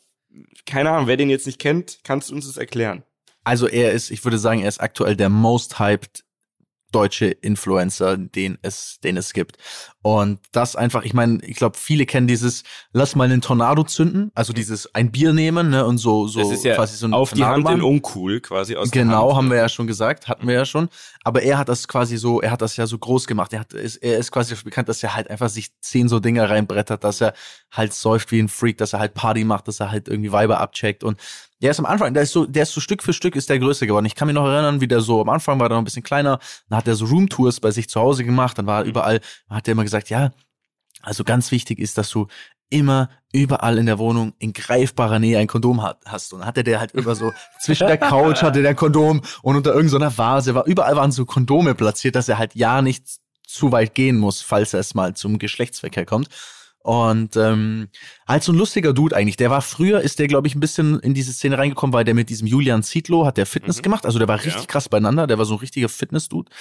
keine 0.65 0.89
Ahnung, 0.91 1.07
wer 1.07 1.17
den 1.17 1.29
jetzt 1.29 1.45
nicht 1.45 1.59
kennt, 1.59 1.99
kannst 2.03 2.29
du 2.29 2.35
uns 2.35 2.47
das 2.47 2.57
erklären? 2.57 3.03
Also 3.43 3.67
er 3.67 3.91
ist, 3.91 4.09
ich 4.09 4.23
würde 4.23 4.39
sagen, 4.39 4.61
er 4.61 4.67
ist 4.67 4.81
aktuell 4.81 5.15
der 5.15 5.29
most 5.29 5.79
hyped 5.79 6.25
deutsche 6.95 7.25
Influencer, 7.25 8.15
den 8.15 8.57
es, 8.61 8.99
den 9.03 9.17
es 9.17 9.33
gibt. 9.33 9.57
Und 10.01 10.39
das 10.53 10.75
einfach, 10.77 11.03
ich 11.03 11.13
meine, 11.13 11.43
ich 11.43 11.57
glaube, 11.57 11.77
viele 11.77 12.05
kennen 12.05 12.25
dieses, 12.25 12.63
lass 12.93 13.15
mal 13.15 13.25
einen 13.25 13.41
Tornado 13.41 13.83
zünden, 13.83 14.31
also 14.33 14.53
dieses 14.53 14.93
ein 14.95 15.11
Bier 15.11 15.33
nehmen, 15.33 15.71
ne, 15.71 15.85
und 15.85 15.97
so, 15.97 16.27
so 16.27 16.39
das 16.39 16.51
ist 16.51 16.63
ja 16.63 16.75
quasi 16.75 16.95
so 16.95 17.07
ein 17.07 17.13
auf 17.13 17.31
Tornado 17.31 17.61
die 17.61 17.67
Hand 17.67 17.79
in 17.79 17.83
uncool 17.83 18.39
quasi 18.39 18.77
aus 18.77 18.91
Genau, 18.91 19.35
haben 19.35 19.49
wir 19.49 19.57
ja 19.57 19.67
schon 19.67 19.87
gesagt, 19.87 20.29
hatten 20.29 20.47
wir 20.47 20.53
ja 20.53 20.65
schon. 20.65 20.87
Aber 21.23 21.41
er 21.41 21.57
hat 21.57 21.67
das 21.67 21.87
quasi 21.87 22.17
so, 22.17 22.39
er 22.39 22.51
hat 22.51 22.61
das 22.61 22.77
ja 22.77 22.87
so 22.87 22.97
groß 22.97 23.27
gemacht. 23.27 23.51
Er 23.51 23.59
hat, 23.61 23.73
ist, 23.73 23.97
er 23.97 24.17
ist 24.17 24.31
quasi 24.31 24.55
bekannt, 24.63 24.87
dass 24.87 25.03
er 25.03 25.15
halt 25.15 25.29
einfach 25.29 25.49
sich 25.49 25.77
zehn 25.81 26.07
so 26.07 26.19
Dinger 26.19 26.49
reinbrettert, 26.49 27.03
dass 27.03 27.19
er 27.19 27.33
halt 27.71 27.93
säuft 27.93 28.31
wie 28.31 28.39
ein 28.39 28.47
Freak, 28.47 28.77
dass 28.77 28.93
er 28.93 28.99
halt 28.99 29.15
Party 29.15 29.43
macht, 29.43 29.67
dass 29.67 29.81
er 29.81 29.91
halt 29.91 30.07
irgendwie 30.07 30.31
Weiber 30.31 30.61
abcheckt 30.61 31.03
und 31.03 31.19
der 31.61 31.71
ist 31.71 31.79
am 31.79 31.85
Anfang, 31.85 32.13
der 32.13 32.23
ist 32.23 32.31
so, 32.31 32.45
der 32.45 32.63
ist 32.63 32.73
so 32.73 32.81
Stück 32.81 33.01
für 33.01 33.13
Stück 33.13 33.35
ist 33.35 33.49
der 33.49 33.59
größer 33.59 33.87
geworden. 33.87 34.05
Ich 34.05 34.15
kann 34.15 34.27
mich 34.27 34.35
noch 34.35 34.45
erinnern, 34.45 34.81
wie 34.81 34.87
der 34.87 35.01
so 35.01 35.21
am 35.21 35.29
Anfang 35.29 35.59
war, 35.59 35.69
der 35.69 35.75
noch 35.75 35.81
ein 35.81 35.85
bisschen 35.85 36.03
kleiner. 36.03 36.39
Dann 36.69 36.77
hat 36.77 36.87
er 36.87 36.95
so 36.95 37.05
Roomtours 37.05 37.59
bei 37.59 37.71
sich 37.71 37.89
zu 37.89 37.99
Hause 37.99 38.23
gemacht. 38.23 38.57
Dann 38.57 38.67
war 38.67 38.79
er 38.79 38.83
mhm. 38.83 38.89
überall, 38.89 39.21
hat 39.49 39.67
er 39.67 39.71
immer 39.71 39.83
gesagt, 39.83 40.09
ja, 40.09 40.31
also 41.01 41.23
ganz 41.23 41.51
wichtig 41.51 41.79
ist, 41.79 41.97
dass 41.97 42.09
du 42.09 42.27
immer 42.69 43.09
überall 43.31 43.77
in 43.77 43.85
der 43.85 43.99
Wohnung 43.99 44.33
in 44.39 44.53
greifbarer 44.53 45.19
Nähe 45.19 45.37
ein 45.37 45.47
Kondom 45.47 45.83
hat, 45.83 45.99
hast. 46.05 46.33
Und 46.33 46.39
dann 46.39 46.47
hatte 46.47 46.63
der 46.63 46.79
halt 46.79 46.93
über 46.93 47.15
so 47.15 47.31
zwischen 47.59 47.87
der 47.87 47.97
Couch 47.97 48.41
hatte 48.41 48.61
der 48.61 48.75
Kondom 48.75 49.21
und 49.41 49.55
unter 49.55 49.73
irgendeiner 49.73 50.17
Vase 50.17 50.55
war 50.55 50.65
überall 50.65 50.95
waren 50.95 51.11
so 51.11 51.25
Kondome 51.25 51.75
platziert, 51.75 52.15
dass 52.15 52.27
er 52.27 52.37
halt 52.37 52.55
ja 52.55 52.81
nicht 52.81 53.05
zu 53.47 53.71
weit 53.71 53.93
gehen 53.93 54.17
muss, 54.17 54.41
falls 54.41 54.73
er 54.73 54.79
es 54.79 54.95
mal 54.95 55.13
zum 55.13 55.37
Geschlechtsverkehr 55.37 56.05
kommt. 56.05 56.29
Und 56.85 57.35
ähm, 57.35 57.87
halt 58.27 58.43
so 58.43 58.51
ein 58.51 58.59
lustiger 58.59 58.93
Dude 58.93 59.15
eigentlich. 59.15 59.37
Der 59.37 59.49
war 59.49 59.63
früher, 59.63 60.01
ist 60.01 60.19
der, 60.19 60.27
glaube 60.27 60.47
ich, 60.47 60.53
ein 60.53 60.59
bisschen 60.59 60.99
in 60.99 61.15
diese 61.15 61.33
Szene 61.33 61.57
reingekommen, 61.57 61.93
weil 61.93 62.03
der 62.03 62.13
mit 62.13 62.29
diesem 62.29 62.45
Julian 62.45 62.83
Zietlow 62.83 63.25
hat 63.25 63.37
der 63.37 63.47
Fitness 63.47 63.77
mhm. 63.77 63.81
gemacht. 63.81 64.05
Also 64.05 64.19
der 64.19 64.27
war 64.27 64.37
richtig 64.37 64.61
ja. 64.61 64.67
krass 64.67 64.87
beieinander. 64.87 65.25
Der 65.25 65.39
war 65.39 65.45
so 65.45 65.55
ein 65.55 65.59
richtiger 65.61 65.89
Fitness-Dude. 65.89 66.51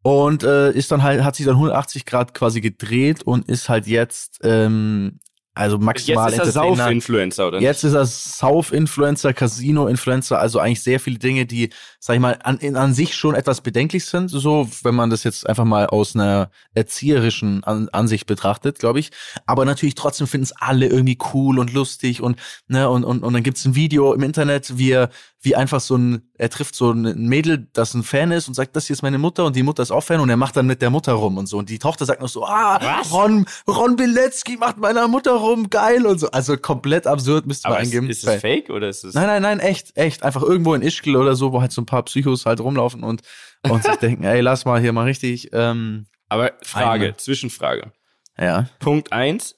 Und 0.00 0.44
äh, 0.44 0.72
ist 0.72 0.90
dann 0.90 1.02
halt, 1.02 1.22
hat 1.24 1.36
sich 1.36 1.44
dann 1.44 1.56
180 1.56 2.06
Grad 2.06 2.32
quasi 2.32 2.62
gedreht 2.62 3.22
und 3.22 3.50
ist 3.50 3.68
halt 3.68 3.86
jetzt 3.86 4.38
ähm, 4.44 5.20
also 5.60 5.76
maximal 5.76 6.32
Jetzt 6.32 6.40
ist 6.40 6.56
er 6.56 6.62
Sauf-Influencer, 6.62 7.48
oder? 7.48 7.60
Jetzt 7.60 7.84
ist 7.84 7.92
er 7.92 8.06
Sauf-Influencer, 8.06 9.34
Casino-Influencer, 9.34 10.38
also 10.38 10.58
eigentlich 10.58 10.82
sehr 10.82 10.98
viele 10.98 11.18
Dinge, 11.18 11.44
die, 11.44 11.68
sag 11.98 12.14
ich 12.14 12.20
mal, 12.20 12.38
an, 12.42 12.58
an 12.74 12.94
sich 12.94 13.14
schon 13.14 13.34
etwas 13.34 13.60
bedenklich 13.60 14.06
sind, 14.06 14.28
so, 14.28 14.70
wenn 14.82 14.94
man 14.94 15.10
das 15.10 15.22
jetzt 15.22 15.46
einfach 15.46 15.66
mal 15.66 15.84
aus 15.86 16.16
einer 16.16 16.50
erzieherischen 16.72 17.62
an 17.64 17.90
Ansicht 17.90 18.26
betrachtet, 18.26 18.78
glaube 18.78 19.00
ich. 19.00 19.10
Aber 19.44 19.66
natürlich 19.66 19.96
trotzdem 19.96 20.26
finden 20.26 20.44
es 20.44 20.52
alle 20.52 20.86
irgendwie 20.86 21.18
cool 21.34 21.58
und 21.58 21.74
lustig 21.74 22.22
und, 22.22 22.38
ne, 22.68 22.88
und, 22.88 23.04
und, 23.04 23.22
und 23.22 23.34
dann 23.34 23.42
gibt's 23.42 23.66
ein 23.66 23.74
Video 23.74 24.14
im 24.14 24.22
Internet, 24.22 24.78
wie 24.78 24.92
er, 24.92 25.10
wie 25.42 25.56
einfach 25.56 25.80
so 25.80 25.96
ein, 25.96 26.30
er 26.34 26.50
trifft 26.50 26.74
so 26.74 26.90
ein 26.90 27.26
Mädel, 27.26 27.66
das 27.72 27.94
ein 27.94 28.02
Fan 28.02 28.30
ist 28.30 28.46
und 28.46 28.54
sagt, 28.54 28.76
das 28.76 28.86
hier 28.86 28.94
ist 28.94 29.02
meine 29.02 29.16
Mutter 29.16 29.46
und 29.46 29.56
die 29.56 29.62
Mutter 29.62 29.82
ist 29.82 29.90
auch 29.90 30.02
Fan 30.02 30.20
und 30.20 30.28
er 30.28 30.36
macht 30.36 30.54
dann 30.54 30.66
mit 30.66 30.82
der 30.82 30.90
Mutter 30.90 31.14
rum 31.14 31.38
und 31.38 31.46
so. 31.46 31.56
Und 31.56 31.70
die 31.70 31.78
Tochter 31.78 32.04
sagt 32.04 32.20
noch 32.20 32.28
so, 32.28 32.44
ah, 32.44 32.78
Was? 32.80 33.10
Ron, 33.10 33.46
Ron 33.66 33.96
Bilecki 33.96 34.58
macht 34.58 34.76
meiner 34.76 35.08
Mutter 35.08 35.32
rum, 35.32 35.70
geil 35.70 36.04
und 36.04 36.18
so. 36.18 36.30
Also 36.30 36.58
komplett 36.58 37.06
absurd, 37.06 37.46
müsste 37.46 37.70
man 37.70 37.78
eingeben. 37.78 38.10
Ist, 38.10 38.24
ist 38.24 38.28
es 38.28 38.40
fake 38.42 38.68
oder 38.68 38.90
ist 38.90 39.02
es? 39.02 39.14
Nein, 39.14 39.28
nein, 39.28 39.42
nein, 39.42 39.60
echt, 39.60 39.96
echt. 39.96 40.22
Einfach 40.22 40.42
irgendwo 40.42 40.74
in 40.74 40.82
Ischgl 40.82 41.16
oder 41.16 41.34
so, 41.34 41.52
wo 41.52 41.62
halt 41.62 41.72
so 41.72 41.80
ein 41.80 41.86
paar 41.86 42.02
Psychos 42.02 42.44
halt 42.44 42.60
rumlaufen 42.60 43.02
und, 43.02 43.22
und 43.66 43.82
sich 43.82 43.96
denken, 43.96 44.24
ey, 44.24 44.42
lass 44.42 44.66
mal 44.66 44.78
hier 44.78 44.92
mal 44.92 45.04
richtig, 45.04 45.48
ähm, 45.54 46.06
Aber 46.28 46.52
Frage, 46.62 47.06
eine. 47.06 47.16
Zwischenfrage. 47.16 47.92
Ja. 48.38 48.68
Punkt 48.78 49.12
eins, 49.12 49.56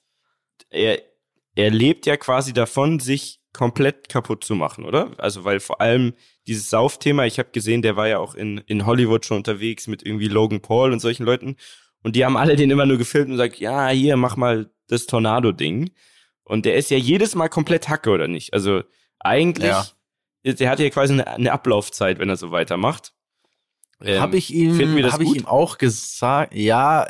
er, 0.71 1.01
er 1.57 1.71
lebt 1.71 2.07
ja 2.07 2.17
quasi 2.17 2.53
davon, 2.53 3.01
sich 3.01 3.42
komplett 3.53 4.09
kaputt 4.09 4.45
zu 4.45 4.55
machen, 4.55 4.85
oder? 4.85 5.11
Also 5.19 5.45
weil 5.45 5.61
vor 5.61 5.81
allem 5.81 6.15
dieses 6.47 6.71
Saufthema, 6.71 7.27
ich 7.27 7.39
habe 7.39 7.51
gesehen, 7.53 7.83
der 7.83 7.97
war 7.97 8.09
ja 8.09 8.19
auch 8.19 8.35
in, 8.35 8.59
in 8.67 8.87
Hollywood 8.87 9.27
schon 9.27 9.37
unterwegs 9.39 9.87
mit 9.87 10.05
irgendwie 10.05 10.29
Logan 10.29 10.61
Paul 10.61 10.93
und 10.93 11.01
solchen 11.01 11.25
Leuten 11.25 11.57
und 12.03 12.17
die 12.17 12.25
haben 12.25 12.37
alle 12.37 12.57
den 12.57 12.71
immer 12.71 12.87
nur 12.87 12.99
gefilmt 12.99 13.27
und 13.27 13.33
gesagt, 13.33 13.59
ja, 13.59 13.89
hier, 13.89 14.17
mach 14.17 14.37
mal 14.37 14.71
das 14.89 15.07
Tornado-Ding. 15.07 15.91
Und 16.45 16.67
der 16.67 16.75
ist 16.77 16.91
ja 16.91 16.97
jedes 16.97 17.35
Mal 17.35 17.49
komplett 17.49 17.89
Hacke, 17.89 18.11
oder 18.11 18.29
nicht? 18.29 18.53
Also 18.53 18.83
eigentlich, 19.21 19.71
ja. 19.71 19.87
der 20.45 20.71
hat 20.71 20.81
ja 20.81 20.91
quasi 20.91 21.13
eine, 21.13 21.27
eine 21.27 21.53
Ablaufzeit, 21.53 22.19
wenn 22.19 22.29
er 22.29 22.37
so 22.37 22.51
weitermacht. 22.51 23.13
Ähm, 24.05 24.21
habe 24.21 24.37
ich 24.37 24.53
ihm, 24.53 24.79
habe 25.13 25.25
ich 25.25 25.35
ihm 25.35 25.47
auch 25.47 25.79
gesagt, 25.79 26.55
ja, 26.55 27.07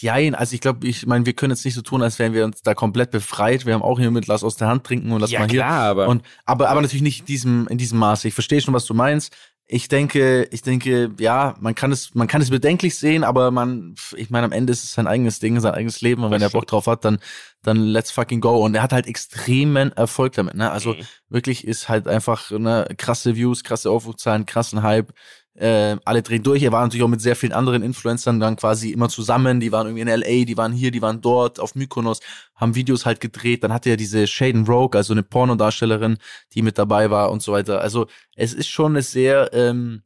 ja, 0.00 0.14
also 0.34 0.54
ich 0.54 0.60
glaube, 0.60 0.86
ich 0.86 1.06
meine, 1.06 1.26
wir 1.26 1.32
können 1.34 1.52
jetzt 1.52 1.64
nicht 1.64 1.74
so 1.74 1.82
tun, 1.82 2.02
als 2.02 2.18
wären 2.18 2.32
wir 2.32 2.44
uns 2.44 2.62
da 2.62 2.74
komplett 2.74 3.10
befreit. 3.10 3.66
Wir 3.66 3.74
haben 3.74 3.82
auch 3.82 3.98
hier 3.98 4.10
mit 4.10 4.26
Lass 4.26 4.44
aus 4.44 4.56
der 4.56 4.68
Hand 4.68 4.84
trinken 4.84 5.12
und 5.12 5.20
lass 5.20 5.30
ja, 5.30 5.40
mal 5.40 5.48
hier. 5.48 5.60
Klar, 5.60 5.82
aber 5.90 6.08
und 6.08 6.22
aber 6.44 6.70
aber 6.70 6.80
natürlich 6.80 7.02
nicht 7.02 7.20
in 7.20 7.26
diesem 7.26 7.66
in 7.68 7.78
diesem 7.78 7.98
Maße. 7.98 8.28
Ich 8.28 8.34
verstehe 8.34 8.60
schon, 8.60 8.74
was 8.74 8.86
du 8.86 8.94
meinst. 8.94 9.34
Ich 9.66 9.88
denke, 9.88 10.46
ich 10.50 10.60
denke, 10.60 11.12
ja, 11.18 11.54
man 11.58 11.74
kann 11.74 11.90
es, 11.90 12.14
man 12.14 12.26
kann 12.26 12.42
es 12.42 12.50
bedenklich 12.50 12.96
sehen, 12.98 13.24
aber 13.24 13.50
man, 13.50 13.94
ich 14.14 14.28
meine, 14.28 14.44
am 14.44 14.52
Ende 14.52 14.74
ist 14.74 14.84
es 14.84 14.92
sein 14.92 15.06
eigenes 15.06 15.38
Ding, 15.38 15.58
sein 15.58 15.72
eigenes 15.72 16.02
Leben 16.02 16.22
und 16.22 16.30
wenn 16.30 16.42
er 16.42 16.50
Bock 16.50 16.66
drauf 16.66 16.86
hat, 16.86 17.06
dann, 17.06 17.18
dann 17.62 17.78
let's 17.78 18.10
fucking 18.10 18.42
go. 18.42 18.62
Und 18.62 18.74
er 18.74 18.82
hat 18.82 18.92
halt 18.92 19.06
extremen 19.06 19.90
Erfolg 19.92 20.34
damit, 20.34 20.54
ne? 20.54 20.70
Also 20.70 20.92
mhm. 20.92 21.06
wirklich 21.30 21.66
ist 21.66 21.88
halt 21.88 22.06
einfach 22.08 22.50
ne, 22.50 22.86
krasse 22.98 23.36
Views, 23.36 23.64
krasse 23.64 23.90
Aufrufzahlen, 23.90 24.44
krassen 24.44 24.82
Hype 24.82 25.14
äh, 25.54 25.96
alle 26.04 26.22
drehen 26.22 26.42
durch. 26.42 26.62
Er 26.62 26.72
war 26.72 26.82
natürlich 26.82 27.04
auch 27.04 27.08
mit 27.08 27.20
sehr 27.20 27.36
vielen 27.36 27.52
anderen 27.52 27.82
Influencern 27.82 28.40
dann 28.40 28.56
quasi 28.56 28.90
immer 28.90 29.08
zusammen. 29.08 29.60
Die 29.60 29.72
waren 29.72 29.86
irgendwie 29.86 30.02
in 30.02 30.08
LA, 30.08 30.44
die 30.44 30.56
waren 30.56 30.72
hier, 30.72 30.90
die 30.90 31.02
waren 31.02 31.20
dort 31.20 31.60
auf 31.60 31.74
Mykonos, 31.74 32.20
haben 32.54 32.74
Videos 32.74 33.06
halt 33.06 33.20
gedreht. 33.20 33.64
Dann 33.64 33.72
hatte 33.72 33.90
er 33.90 33.96
diese 33.96 34.26
Shaden 34.26 34.66
Rogue, 34.66 34.98
also 34.98 35.12
eine 35.12 35.22
Pornodarstellerin, 35.22 36.18
die 36.52 36.62
mit 36.62 36.78
dabei 36.78 37.10
war 37.10 37.30
und 37.30 37.42
so 37.42 37.52
weiter. 37.52 37.80
Also 37.80 38.06
es 38.36 38.52
ist 38.52 38.68
schon 38.68 38.92
eine 38.92 39.02
sehr 39.02 39.52
ähm, 39.52 40.02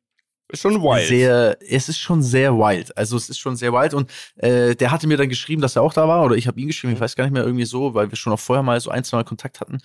ist 0.51 0.63
schon 0.63 0.83
wild. 0.83 1.09
Sehr, 1.09 1.59
es 1.61 1.91
ist 1.91 1.99
schon 1.99 2.23
sehr 2.23 2.55
wild. 2.55 2.97
Also 2.97 3.19
es 3.19 3.29
ist 3.29 3.39
schon 3.39 3.55
sehr 3.57 3.73
wild. 3.73 3.93
Und 3.93 4.11
äh, 4.37 4.75
der 4.75 4.91
hatte 4.91 5.07
mir 5.07 5.19
dann 5.19 5.29
geschrieben, 5.29 5.61
dass 5.61 5.77
er 5.77 5.83
auch 5.83 5.93
da 5.93 6.09
war. 6.09 6.25
Oder 6.25 6.37
ich 6.37 6.47
habe 6.47 6.59
ihn 6.59 6.69
geschrieben, 6.69 6.95
ich 6.95 7.01
weiß 7.01 7.17
gar 7.17 7.25
nicht 7.25 7.35
mehr 7.35 7.45
irgendwie 7.45 7.67
so, 7.67 7.93
weil 7.93 8.11
wir 8.11 8.17
schon 8.17 8.33
auch 8.33 8.41
vorher 8.41 8.63
mal 8.63 8.81
so 8.81 8.91
ein, 8.91 9.05
zwei 9.05 9.19
Mal 9.19 9.25
Kontakt 9.25 9.61
hatten. 9.61 9.79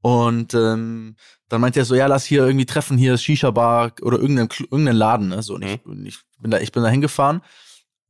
Und 0.00 0.54
ähm, 0.54 1.16
dann 1.48 1.60
meinte 1.60 1.80
er 1.80 1.84
so, 1.84 1.94
ja, 1.94 2.06
lass 2.06 2.24
hier 2.24 2.46
irgendwie 2.46 2.66
treffen, 2.66 2.98
hier 2.98 3.16
Shisha-Bar 3.16 3.92
oder 4.02 4.18
irgendeinen, 4.18 4.48
irgendeinen 4.70 4.96
Laden. 4.96 5.28
Ne? 5.28 5.42
So, 5.42 5.54
und 5.54 5.62
ich, 5.62 5.84
mhm. 5.84 6.06
ich, 6.06 6.18
bin 6.38 6.50
da, 6.50 6.58
ich 6.60 6.72
bin 6.72 6.82
da 6.82 6.88
hingefahren 6.88 7.42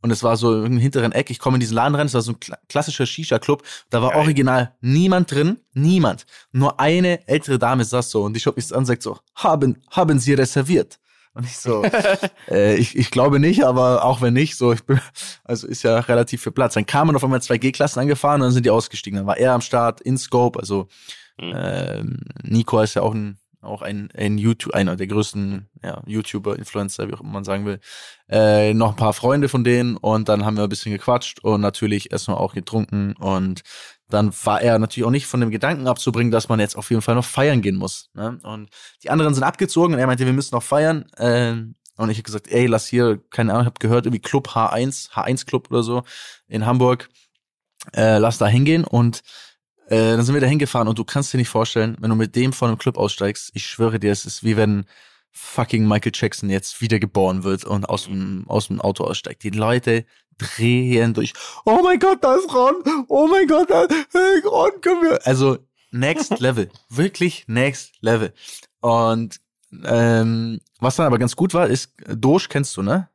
und 0.00 0.10
es 0.10 0.22
war 0.22 0.36
so 0.36 0.64
im 0.64 0.78
hinteren 0.78 1.12
Eck. 1.12 1.30
Ich 1.30 1.38
komme 1.38 1.56
in 1.56 1.60
diesen 1.60 1.74
Laden 1.74 1.94
rein, 1.94 2.06
es 2.06 2.14
war 2.14 2.22
so 2.22 2.32
ein 2.32 2.38
klassischer 2.68 3.06
Shisha-Club. 3.06 3.62
Da 3.90 4.02
war 4.02 4.10
Geil. 4.10 4.20
original 4.20 4.74
niemand 4.80 5.30
drin, 5.32 5.58
niemand. 5.72 6.26
Nur 6.52 6.78
eine 6.78 7.26
ältere 7.26 7.58
Dame 7.58 7.84
saß 7.84 8.10
so 8.10 8.24
und 8.24 8.34
die 8.34 8.40
schaut 8.40 8.56
mich 8.56 8.70
an 8.72 8.78
und 8.78 8.86
sagt 8.86 9.02
so, 9.02 9.18
haben, 9.34 9.82
haben 9.90 10.18
Sie 10.18 10.34
reserviert? 10.34 10.98
Und 11.34 11.44
ich 11.44 11.58
so, 11.58 11.84
äh, 12.50 12.76
ich, 12.76 12.96
ich 12.96 13.10
glaube 13.10 13.40
nicht, 13.40 13.64
aber 13.64 14.04
auch 14.04 14.20
wenn 14.20 14.34
nicht, 14.34 14.56
so, 14.56 14.72
ich 14.72 14.84
bin, 14.84 15.00
also 15.44 15.66
ist 15.66 15.82
ja 15.84 15.98
relativ 16.00 16.42
viel 16.42 16.52
Platz. 16.52 16.74
Dann 16.74 16.86
kamen 16.86 17.16
auf 17.16 17.24
einmal 17.24 17.42
zwei 17.42 17.58
G-Klassen 17.58 18.00
angefahren 18.00 18.40
und 18.40 18.46
dann 18.46 18.52
sind 18.52 18.66
die 18.66 18.70
ausgestiegen. 18.70 19.18
Dann 19.18 19.26
war 19.26 19.36
er 19.36 19.52
am 19.52 19.60
Start, 19.60 20.00
in 20.00 20.18
Scope, 20.18 20.58
also 20.58 20.88
Mhm. 21.40 21.52
Ähm, 21.54 22.16
Nico 22.42 22.80
ist 22.80 22.94
ja 22.94 23.02
auch 23.02 23.14
ein 23.14 23.38
auch 23.60 23.82
ein, 23.82 24.08
ein 24.16 24.38
YouTube, 24.38 24.74
einer 24.74 24.96
der 24.96 25.06
größten 25.06 25.68
ja, 25.82 26.00
YouTuber, 26.06 26.56
Influencer, 26.56 27.08
wie 27.08 27.14
auch 27.14 27.20
immer 27.20 27.32
man 27.32 27.44
sagen 27.44 27.66
will. 27.66 27.80
Äh, 28.28 28.72
noch 28.74 28.90
ein 28.90 28.96
paar 28.96 29.12
Freunde 29.12 29.48
von 29.48 29.64
denen 29.64 29.96
und 29.96 30.28
dann 30.28 30.44
haben 30.44 30.56
wir 30.56 30.62
ein 30.62 30.68
bisschen 30.68 30.92
gequatscht 30.92 31.40
und 31.40 31.60
natürlich 31.60 32.12
erstmal 32.12 32.36
auch 32.36 32.54
getrunken 32.54 33.14
und 33.14 33.62
dann 34.08 34.32
war 34.44 34.62
er 34.62 34.78
natürlich 34.78 35.06
auch 35.06 35.10
nicht 35.10 35.26
von 35.26 35.40
dem 35.40 35.50
Gedanken 35.50 35.86
abzubringen, 35.86 36.30
dass 36.30 36.48
man 36.48 36.60
jetzt 36.60 36.76
auf 36.76 36.90
jeden 36.90 37.02
Fall 37.02 37.14
noch 37.14 37.24
feiern 37.24 37.60
gehen 37.60 37.76
muss. 37.76 38.10
Ne? 38.14 38.38
Und 38.42 38.70
die 39.02 39.10
anderen 39.10 39.34
sind 39.34 39.44
abgezogen 39.44 39.94
und 39.94 40.00
er 40.00 40.06
meinte, 40.06 40.24
wir 40.24 40.32
müssen 40.32 40.54
noch 40.54 40.62
feiern. 40.62 41.04
Äh, 41.16 41.54
und 41.96 42.10
ich 42.10 42.18
habe 42.18 42.22
gesagt, 42.22 42.48
ey, 42.48 42.66
lass 42.66 42.86
hier, 42.86 43.20
keine 43.30 43.52
Ahnung, 43.52 43.62
ich 43.64 43.70
habe 43.70 43.80
gehört, 43.80 44.06
irgendwie 44.06 44.22
Club 44.22 44.48
H1, 44.48 45.10
H1 45.10 45.46
Club 45.46 45.68
oder 45.70 45.82
so 45.82 46.04
in 46.46 46.64
Hamburg. 46.64 47.08
Äh, 47.92 48.18
lass 48.18 48.38
da 48.38 48.46
hingehen 48.46 48.84
und 48.84 49.22
äh, 49.88 50.16
dann 50.16 50.22
sind 50.22 50.34
wir 50.34 50.40
da 50.40 50.46
hingefahren 50.46 50.88
und 50.88 50.98
du 50.98 51.04
kannst 51.04 51.32
dir 51.32 51.38
nicht 51.38 51.48
vorstellen, 51.48 51.96
wenn 52.00 52.10
du 52.10 52.16
mit 52.16 52.36
dem 52.36 52.52
von 52.52 52.68
einem 52.68 52.78
Club 52.78 52.98
aussteigst, 52.98 53.50
ich 53.54 53.66
schwöre 53.66 53.98
dir, 53.98 54.12
es 54.12 54.26
ist 54.26 54.44
wie 54.44 54.56
wenn 54.56 54.84
fucking 55.32 55.86
Michael 55.86 56.12
Jackson 56.14 56.50
jetzt 56.50 56.80
wiedergeboren 56.80 57.44
wird 57.44 57.64
und 57.64 57.88
aus 57.88 58.04
dem, 58.04 58.44
aus 58.48 58.68
dem 58.68 58.80
Auto 58.80 59.04
aussteigt. 59.04 59.42
Die 59.42 59.50
Leute 59.50 60.04
drehen 60.36 61.14
durch. 61.14 61.32
Oh 61.64 61.80
mein 61.82 61.98
Gott, 61.98 62.22
da 62.22 62.34
ist 62.34 62.52
Ron. 62.52 62.76
Oh 63.08 63.26
mein 63.26 63.46
Gott, 63.46 63.70
da, 63.70 63.86
hey, 64.12 64.40
Ron, 64.44 64.80
können 64.80 65.02
wir. 65.02 65.26
Also, 65.26 65.58
next 65.90 66.38
level. 66.40 66.70
Wirklich 66.88 67.44
next 67.46 67.92
level. 68.00 68.32
Und 68.80 69.40
ähm, 69.84 70.60
was 70.80 70.96
dann 70.96 71.06
aber 71.06 71.18
ganz 71.18 71.36
gut 71.36 71.54
war, 71.54 71.66
ist, 71.66 71.92
Doge 72.06 72.46
kennst 72.48 72.76
du, 72.76 72.82
ne? 72.82 73.08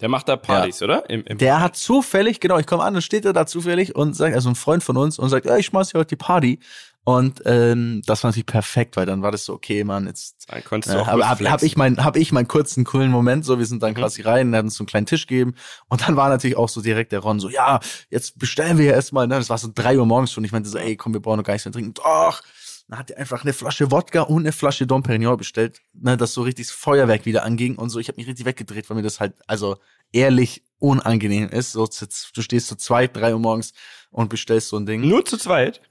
Der 0.00 0.08
macht 0.08 0.28
da 0.28 0.36
Partys, 0.36 0.80
ja. 0.80 0.84
oder? 0.84 1.10
Im, 1.10 1.24
im 1.24 1.38
der 1.38 1.60
hat 1.60 1.76
zufällig, 1.76 2.38
genau, 2.38 2.58
ich 2.58 2.66
komme 2.66 2.84
an, 2.84 2.94
dann 2.94 3.02
steht 3.02 3.24
er 3.24 3.32
da 3.32 3.46
zufällig 3.46 3.96
und 3.96 4.14
sagt, 4.14 4.34
also 4.34 4.48
ein 4.48 4.54
Freund 4.54 4.84
von 4.84 4.96
uns 4.96 5.18
und 5.18 5.28
sagt, 5.28 5.46
ja, 5.46 5.56
ich 5.56 5.66
schmeiß 5.66 5.90
hier 5.90 6.00
heute 6.00 6.10
die 6.10 6.16
Party. 6.16 6.60
Und 7.08 7.40
ähm, 7.46 8.02
das 8.04 8.22
war 8.22 8.28
natürlich 8.28 8.44
perfekt, 8.44 8.98
weil 8.98 9.06
dann 9.06 9.22
war 9.22 9.32
das 9.32 9.46
so, 9.46 9.54
okay, 9.54 9.82
Mann, 9.82 10.06
jetzt 10.06 10.44
dann 10.50 10.62
konntest 10.62 10.94
du 10.94 10.98
äh, 10.98 11.00
auch 11.00 11.06
hab, 11.06 11.40
hab 11.40 11.62
ich 11.62 11.74
mein, 11.74 12.04
hab 12.04 12.16
ich 12.16 12.32
meinen 12.32 12.48
kurzen 12.48 12.84
coolen 12.84 13.10
Moment, 13.10 13.46
so 13.46 13.58
wir 13.58 13.64
sind 13.64 13.82
dann 13.82 13.92
mhm. 13.92 13.96
quasi 13.96 14.20
rein, 14.20 14.54
hat 14.54 14.64
uns 14.64 14.74
so 14.74 14.82
einen 14.82 14.88
kleinen 14.88 15.06
Tisch 15.06 15.26
gegeben 15.26 15.54
und 15.88 16.06
dann 16.06 16.16
war 16.16 16.28
natürlich 16.28 16.58
auch 16.58 16.68
so 16.68 16.82
direkt 16.82 17.12
der 17.12 17.20
Ron 17.20 17.40
so, 17.40 17.48
ja, 17.48 17.80
jetzt 18.10 18.38
bestellen 18.38 18.76
wir 18.76 18.84
ja 18.84 18.92
erstmal, 18.92 19.26
ne, 19.26 19.36
das 19.36 19.48
war 19.48 19.56
so 19.56 19.70
drei 19.74 19.98
Uhr 19.98 20.04
morgens 20.04 20.32
schon, 20.32 20.44
ich 20.44 20.52
meinte 20.52 20.68
so, 20.68 20.76
ey, 20.76 20.96
komm, 20.96 21.14
wir 21.14 21.20
brauchen 21.20 21.38
noch 21.38 21.44
gar 21.44 21.54
nichts 21.54 21.64
mehr 21.64 21.72
trinken. 21.72 21.94
Doch, 21.94 22.42
dann 22.88 22.98
hat 22.98 23.10
er 23.10 23.18
einfach 23.18 23.42
eine 23.42 23.52
Flasche 23.52 23.90
Wodka 23.90 24.22
und 24.22 24.42
eine 24.42 24.52
Flasche 24.52 24.86
Dom 24.86 25.02
Perignon 25.02 25.36
bestellt, 25.36 25.80
ne, 25.92 26.16
das 26.16 26.32
so 26.32 26.42
richtig 26.42 26.66
das 26.68 26.74
Feuerwerk 26.74 27.26
wieder 27.26 27.44
anging 27.44 27.76
und 27.76 27.90
so. 27.90 27.98
Ich 27.98 28.08
habe 28.08 28.16
mich 28.16 28.26
richtig 28.26 28.46
weggedreht, 28.46 28.88
weil 28.88 28.96
mir 28.96 29.02
das 29.02 29.20
halt, 29.20 29.34
also 29.46 29.76
ehrlich 30.12 30.64
unangenehm 30.78 31.50
ist. 31.50 31.72
So, 31.72 31.86
du 31.86 32.42
stehst 32.42 32.68
zu 32.68 32.76
zweit, 32.76 33.14
drei 33.14 33.34
Uhr 33.34 33.40
morgens 33.40 33.74
und 34.10 34.30
bestellst 34.30 34.68
so 34.68 34.78
ein 34.78 34.86
Ding. 34.86 35.06
Nur 35.06 35.24
zu 35.24 35.36
zweit? 35.36 35.82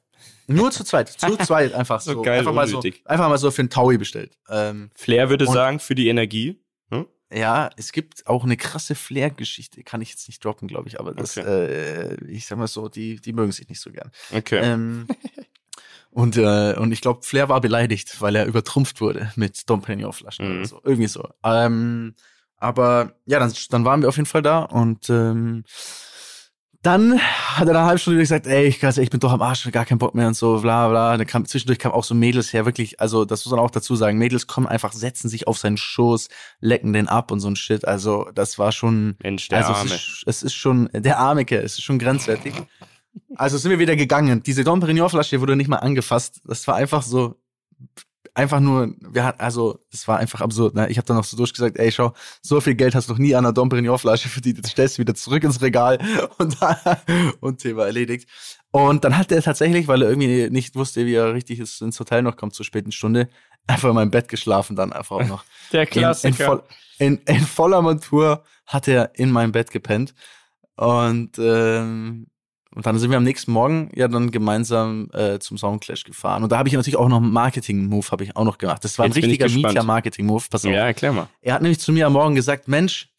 Nur 0.48 0.72
zu 0.72 0.84
zweit, 0.84 1.10
zu 1.10 1.38
zweit 1.46 1.74
einfach 1.74 2.02
so. 2.02 2.14
so 2.14 2.22
geil, 2.24 2.40
einfach, 2.40 2.54
mal 2.54 2.68
so 2.68 2.82
einfach 3.06 3.30
mal 3.30 3.38
so 3.38 3.52
für 3.52 3.62
einen 3.62 3.70
Taui 3.70 3.98
bestellt. 3.98 4.38
Ähm, 4.50 4.90
Flair 4.96 5.30
würde 5.30 5.46
sagen, 5.46 5.80
für 5.80 5.94
die 5.94 6.08
Energie. 6.08 6.64
Hm? 6.90 7.06
Ja, 7.32 7.70
es 7.76 7.92
gibt 7.92 8.26
auch 8.26 8.44
eine 8.44 8.58
krasse 8.58 8.96
Flair-Geschichte, 8.96 9.84
kann 9.84 10.02
ich 10.02 10.10
jetzt 10.10 10.28
nicht 10.28 10.44
droppen, 10.44 10.68
glaube 10.68 10.88
ich, 10.88 11.00
aber 11.00 11.14
das, 11.14 11.38
okay. 11.38 11.48
äh, 11.48 12.26
ich 12.26 12.48
sag 12.48 12.58
mal 12.58 12.68
so, 12.68 12.88
die, 12.88 13.22
die 13.22 13.34
mögen 13.34 13.52
sich 13.52 13.68
nicht 13.68 13.82
so 13.82 13.92
gern. 13.92 14.10
Okay. 14.32 14.62
Ähm, 14.64 15.08
Und, 16.12 16.38
äh, 16.38 16.74
und 16.74 16.92
ich 16.92 17.02
glaube, 17.02 17.24
Flair 17.24 17.50
war 17.50 17.62
beleidigt, 17.62 18.22
weil 18.22 18.36
er 18.36 18.46
übertrumpft 18.46 19.02
wurde 19.02 19.32
mit 19.36 19.70
Dom 19.70 19.82
Perignon 19.82 20.14
Flaschen 20.14 20.48
mhm. 20.48 20.58
oder 20.58 20.68
so. 20.68 20.82
Irgendwie 20.84 21.08
so. 21.08 21.28
Ähm, 21.44 22.16
aber 22.58 23.14
ja, 23.26 23.40
dann, 23.40 23.54
dann 23.70 23.86
waren 23.86 24.02
wir 24.02 24.10
auf 24.10 24.18
jeden 24.18 24.26
Fall 24.26 24.42
da 24.42 24.60
und 24.60 25.10
ähm, 25.10 25.64
dann 26.88 27.20
hat 27.20 27.68
er 27.68 27.74
nach 27.74 27.82
einer 27.82 27.88
halben 27.88 28.00
Stunde 28.00 28.20
gesagt, 28.20 28.48
ey, 28.48 28.66
ich, 28.66 28.82
ich 28.82 29.10
bin 29.10 29.20
doch 29.20 29.32
am 29.32 29.42
Arsch, 29.42 29.70
gar 29.72 29.84
keinen 29.84 29.98
Bock 29.98 30.16
mehr 30.16 30.28
und 30.28 30.36
so, 30.36 30.62
bla 30.62 30.88
bla. 30.88 31.18
Dann 31.18 31.28
kam, 31.28 31.46
zwischendurch 31.46 31.80
kam 31.80 31.92
auch 31.92 32.04
so 32.04 32.16
Mädels 32.16 32.54
her, 32.54 32.66
wirklich, 32.66 33.02
also 33.02 33.26
das 33.26 33.46
muss 33.46 33.52
man 33.52 33.60
auch 33.60 33.72
dazu 33.72 33.96
sagen, 33.96 34.18
Mädels 34.18 34.48
kommen 34.48 34.68
einfach, 34.68 34.94
setzen 34.94 35.28
sich 35.28 35.48
auf 35.48 35.58
seinen 35.58 35.78
Schoß, 35.78 36.30
lecken 36.62 36.94
den 36.94 37.08
ab 37.08 37.32
und 37.32 37.40
so 37.40 37.50
ein 37.50 37.56
Shit. 37.56 37.86
Also 37.86 38.30
das 38.34 38.58
war 38.58 38.72
schon, 38.72 39.18
Mensch, 39.22 39.50
der 39.50 39.60
also 39.60 39.74
Arme. 39.74 39.90
Es 39.90 39.96
ist, 39.96 40.24
es 40.28 40.44
ist 40.44 40.54
schon, 40.54 40.90
der 40.94 41.20
Armeke, 41.20 41.58
es 41.58 41.74
ist 41.74 41.84
schon 41.84 42.00
grenzwertig. 42.00 42.54
Also 43.36 43.58
sind 43.58 43.72
wir 43.72 43.80
wieder 43.80 43.96
gegangen. 43.96 44.44
Diese 44.44 44.64
Dom 44.64 44.80
Perignon 44.80 45.10
Flasche 45.10 45.40
wurde 45.42 45.56
nicht 45.56 45.68
mal 45.68 45.78
angefasst. 45.78 46.42
Das 46.46 46.68
war 46.68 46.76
einfach 46.76 47.04
so, 47.04 47.36
einfach 48.38 48.60
nur, 48.60 48.94
wir 49.02 49.24
hatten, 49.24 49.42
also 49.42 49.80
es 49.92 50.08
war 50.08 50.20
einfach 50.20 50.42
absurd. 50.42 50.76
Ne? 50.76 50.90
Ich 50.90 50.98
habe 50.98 51.08
dann 51.08 51.18
noch 51.18 51.24
so 51.24 51.36
durchgesagt, 51.36 51.78
ey, 51.78 51.92
schau, 51.92 52.14
so 52.42 52.62
viel 52.62 52.76
Geld 52.76 52.94
hast 52.94 53.10
du 53.10 53.14
noch 53.14 53.20
nie 53.20 53.34
an 53.36 53.46
einer 53.46 53.54
Dom 53.54 53.70
Perignon 53.70 53.98
Flasche 53.98 54.30
verdient, 54.30 54.58
jetzt 54.58 54.70
stellst 54.70 54.98
du 54.98 55.02
wieder 55.02 55.16
zurück 55.16 55.44
ins 55.44 55.62
Regal 55.62 55.98
und, 56.38 56.56
und 57.40 57.58
Thema 57.60 57.86
erledigt. 57.86 58.30
Und 58.72 59.04
dann 59.04 59.18
hat 59.18 59.32
er 59.32 59.42
tatsächlich, 59.42 59.88
weil 59.88 60.04
er 60.04 60.10
irgendwie 60.10 60.50
nicht 60.52 60.76
wusste, 60.76 61.06
wie 61.06 61.16
er 61.16 61.34
richtig 61.34 61.60
ist, 61.60 61.82
ins 61.82 62.00
Hotel 62.00 62.22
noch 62.22 62.38
kommt 62.38 62.54
zur 62.54 62.66
späten 62.66 62.92
Stunde, 62.92 63.28
einfach 63.66 63.90
in 63.90 63.96
meinem 63.96 64.12
Bett 64.12 64.28
geschlafen 64.28 64.76
dann 64.76 64.94
einfach 64.94 65.18
auch 65.18 65.28
noch. 65.28 65.44
Der 65.72 65.88
Klassiker. 65.88 66.28
In, 66.28 66.36
in, 66.36 66.46
voll, 66.46 66.64
in, 67.00 67.18
in 67.26 67.46
voller 67.46 67.82
Montur 67.82 68.44
hat 68.68 68.88
er 68.88 69.12
in 69.16 69.32
meinem 69.32 69.52
Bett 69.52 69.72
gepennt. 69.72 70.14
Und 70.76 71.40
ähm, 71.40 72.28
und 72.78 72.86
dann 72.86 73.00
sind 73.00 73.10
wir 73.10 73.18
am 73.18 73.24
nächsten 73.24 73.52
Morgen 73.52 73.90
ja 73.96 74.08
dann 74.08 74.30
gemeinsam 74.30 75.10
äh, 75.12 75.40
zum 75.40 75.58
Soundclash 75.58 76.04
gefahren. 76.04 76.44
Und 76.44 76.52
da 76.52 76.60
habe 76.60 76.70
ich 76.70 76.76
natürlich 76.76 76.96
auch 76.96 77.10
noch 77.10 77.18
einen 77.18 77.32
Marketing-Move 77.32 78.06
habe 78.12 78.24
ich 78.24 78.36
auch 78.36 78.44
noch 78.44 78.60
gemacht. 78.60 78.84
Das 78.84 79.00
war 79.00 79.08
Jetzt 79.08 79.18
ein 79.18 79.24
richtiger 79.24 79.50
Media-Marketing-Move. 79.50 80.44
Pass 80.48 80.64
auf. 80.64 80.72
Ja, 80.72 80.86
erklär 80.86 81.12
mal. 81.12 81.28
Er 81.42 81.56
hat 81.56 81.64
nämlich 81.64 81.80
zu 81.80 81.92
mir 81.92 82.06
am 82.06 82.14
Morgen 82.14 82.36
gesagt, 82.36 82.68
Mensch, 82.68 83.10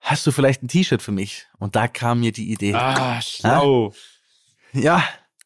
hast 0.00 0.26
du 0.26 0.30
vielleicht 0.30 0.62
ein 0.62 0.68
T-Shirt 0.68 1.00
für 1.00 1.12
mich? 1.12 1.46
Und 1.58 1.74
da 1.74 1.88
kam 1.88 2.20
mir 2.20 2.32
die 2.32 2.52
Idee. 2.52 2.74
Ah, 2.74 3.18
schlau. 3.22 3.94
Ja, 4.74 5.02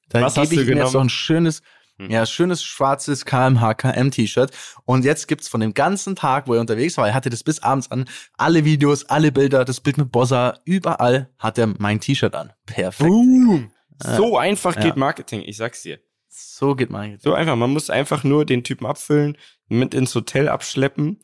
da 0.09 0.28
gebe 0.28 0.54
ich 0.57 0.69
ihm 0.69 0.78
jetzt 0.78 0.95
noch 0.95 1.00
ein 1.00 1.09
schönes, 1.09 1.62
hm. 2.04 2.11
Ja, 2.11 2.26
schönes 2.26 2.62
schwarzes 2.62 3.25
KMH-KM-T-Shirt. 3.25 4.50
Und 4.85 5.04
jetzt 5.04 5.28
gibt's 5.28 5.49
von 5.49 5.61
dem 5.61 5.75
ganzen 5.75 6.16
Tag, 6.16 6.47
wo 6.49 6.54
er 6.54 6.61
unterwegs 6.61 6.97
war, 6.97 7.09
er 7.09 7.14
hatte 7.14 7.30
das 7.30 7.42
bis 7.42 7.62
abends 7.62 7.90
an, 7.90 8.06
alle 8.37 8.64
Videos, 8.64 9.04
alle 9.04 9.32
Bilder, 9.32 9.64
das 9.64 9.80
Bild 9.80 9.99
mit 9.99 10.12
Bossa, 10.12 10.61
überall 10.64 11.30
hat 11.38 11.59
er 11.59 11.68
mein 11.78 12.00
T-Shirt 12.00 12.35
an. 12.35 12.52
Perfekt. 12.66 13.09
Boom. 13.09 13.71
So 13.99 14.37
einfach 14.37 14.75
geht 14.80 14.97
Marketing, 14.97 15.42
ich 15.44 15.56
sag's 15.56 15.82
dir. 15.82 16.00
So 16.28 16.75
geht 16.75 16.90
Marketing. 16.90 17.21
So 17.21 17.35
einfach, 17.35 17.56
man 17.56 17.71
muss 17.71 17.90
einfach 17.90 18.25
nur 18.25 18.44
den 18.44 18.64
Typen 18.64 18.87
abfüllen, 18.87 19.37
mit 19.68 19.94
ins 19.94 20.14
Hotel 20.14 20.49
abschleppen 20.49 21.21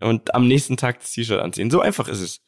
und 0.00 0.34
am 0.34 0.46
nächsten 0.46 0.76
Tag 0.76 1.00
das 1.00 1.12
T-Shirt 1.12 1.40
anziehen. 1.40 1.70
So 1.70 1.80
einfach 1.80 2.08
ist 2.08 2.20
es. 2.20 2.40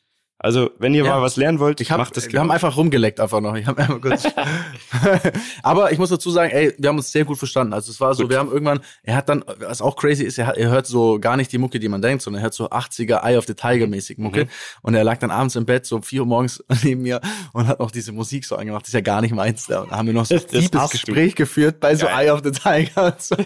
Also, 0.42 0.70
wenn 0.78 0.92
ihr 0.92 1.04
ja. 1.04 1.14
mal 1.14 1.22
was 1.22 1.36
lernen 1.36 1.60
wollt, 1.60 1.80
ich 1.80 1.92
hab, 1.92 1.98
macht 1.98 2.16
das. 2.16 2.32
Wir 2.32 2.40
haben 2.40 2.50
einfach 2.50 2.76
rumgeleckt 2.76 3.20
einfach 3.20 3.40
noch. 3.40 3.54
Ich 3.54 3.64
hab 3.64 3.78
einfach 3.78 4.00
kurz. 4.00 4.24
Aber 5.62 5.92
ich 5.92 5.98
muss 5.98 6.10
dazu 6.10 6.32
sagen, 6.32 6.50
ey, 6.50 6.74
wir 6.76 6.88
haben 6.88 6.96
uns 6.96 7.12
sehr 7.12 7.24
gut 7.24 7.38
verstanden. 7.38 7.72
Also 7.72 7.92
es 7.92 8.00
war 8.00 8.12
so, 8.14 8.24
gut. 8.24 8.32
wir 8.32 8.38
haben 8.40 8.50
irgendwann, 8.50 8.80
er 9.04 9.14
hat 9.14 9.28
dann, 9.28 9.44
was 9.60 9.80
auch 9.80 9.94
crazy 9.94 10.24
ist, 10.24 10.38
er, 10.38 10.48
hat, 10.48 10.56
er 10.56 10.70
hört 10.70 10.88
so 10.88 11.20
gar 11.20 11.36
nicht 11.36 11.52
die 11.52 11.58
Mucke, 11.58 11.78
die 11.78 11.88
man 11.88 12.02
denkt, 12.02 12.22
sondern 12.22 12.40
er 12.40 12.44
hört 12.44 12.54
so 12.54 12.68
80er 12.68 13.22
Eye 13.22 13.36
of 13.36 13.46
the 13.46 13.54
Tiger 13.54 13.86
mäßig 13.86 14.18
Mucke. 14.18 14.46
Mhm. 14.46 14.50
Und 14.82 14.94
er 14.94 15.04
lag 15.04 15.18
dann 15.18 15.30
abends 15.30 15.54
im 15.54 15.64
Bett 15.64 15.86
so 15.86 15.94
um 15.94 16.02
vier 16.02 16.22
Uhr 16.22 16.26
morgens 16.26 16.64
neben 16.82 17.02
mir 17.02 17.20
und 17.52 17.68
hat 17.68 17.78
noch 17.78 17.92
diese 17.92 18.10
Musik 18.10 18.44
so 18.44 18.56
angemacht. 18.56 18.82
Das 18.82 18.88
ist 18.88 18.94
ja 18.94 19.00
gar 19.00 19.20
nicht 19.20 19.34
meins. 19.34 19.66
Da 19.68 19.88
haben 19.90 20.08
wir 20.08 20.14
noch 20.14 20.26
so 20.26 20.34
ein 20.34 20.46
tiefes 20.46 20.90
Gespräch 20.90 21.36
du. 21.36 21.44
geführt 21.44 21.78
bei 21.78 21.94
so 21.94 22.06
Geil. 22.06 22.26
Eye 22.26 22.30
of 22.32 22.40
the 22.42 22.50
Tiger. 22.50 23.14
So. 23.16 23.36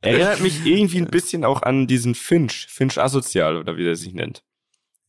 Erinnert 0.00 0.40
mich 0.40 0.64
irgendwie 0.64 0.98
ein 0.98 1.08
bisschen 1.08 1.44
auch 1.44 1.62
an 1.62 1.88
diesen 1.88 2.14
Finch, 2.14 2.68
Finch 2.70 2.98
asozial 2.98 3.56
oder 3.56 3.76
wie 3.76 3.82
der 3.82 3.96
sich 3.96 4.14
nennt. 4.14 4.44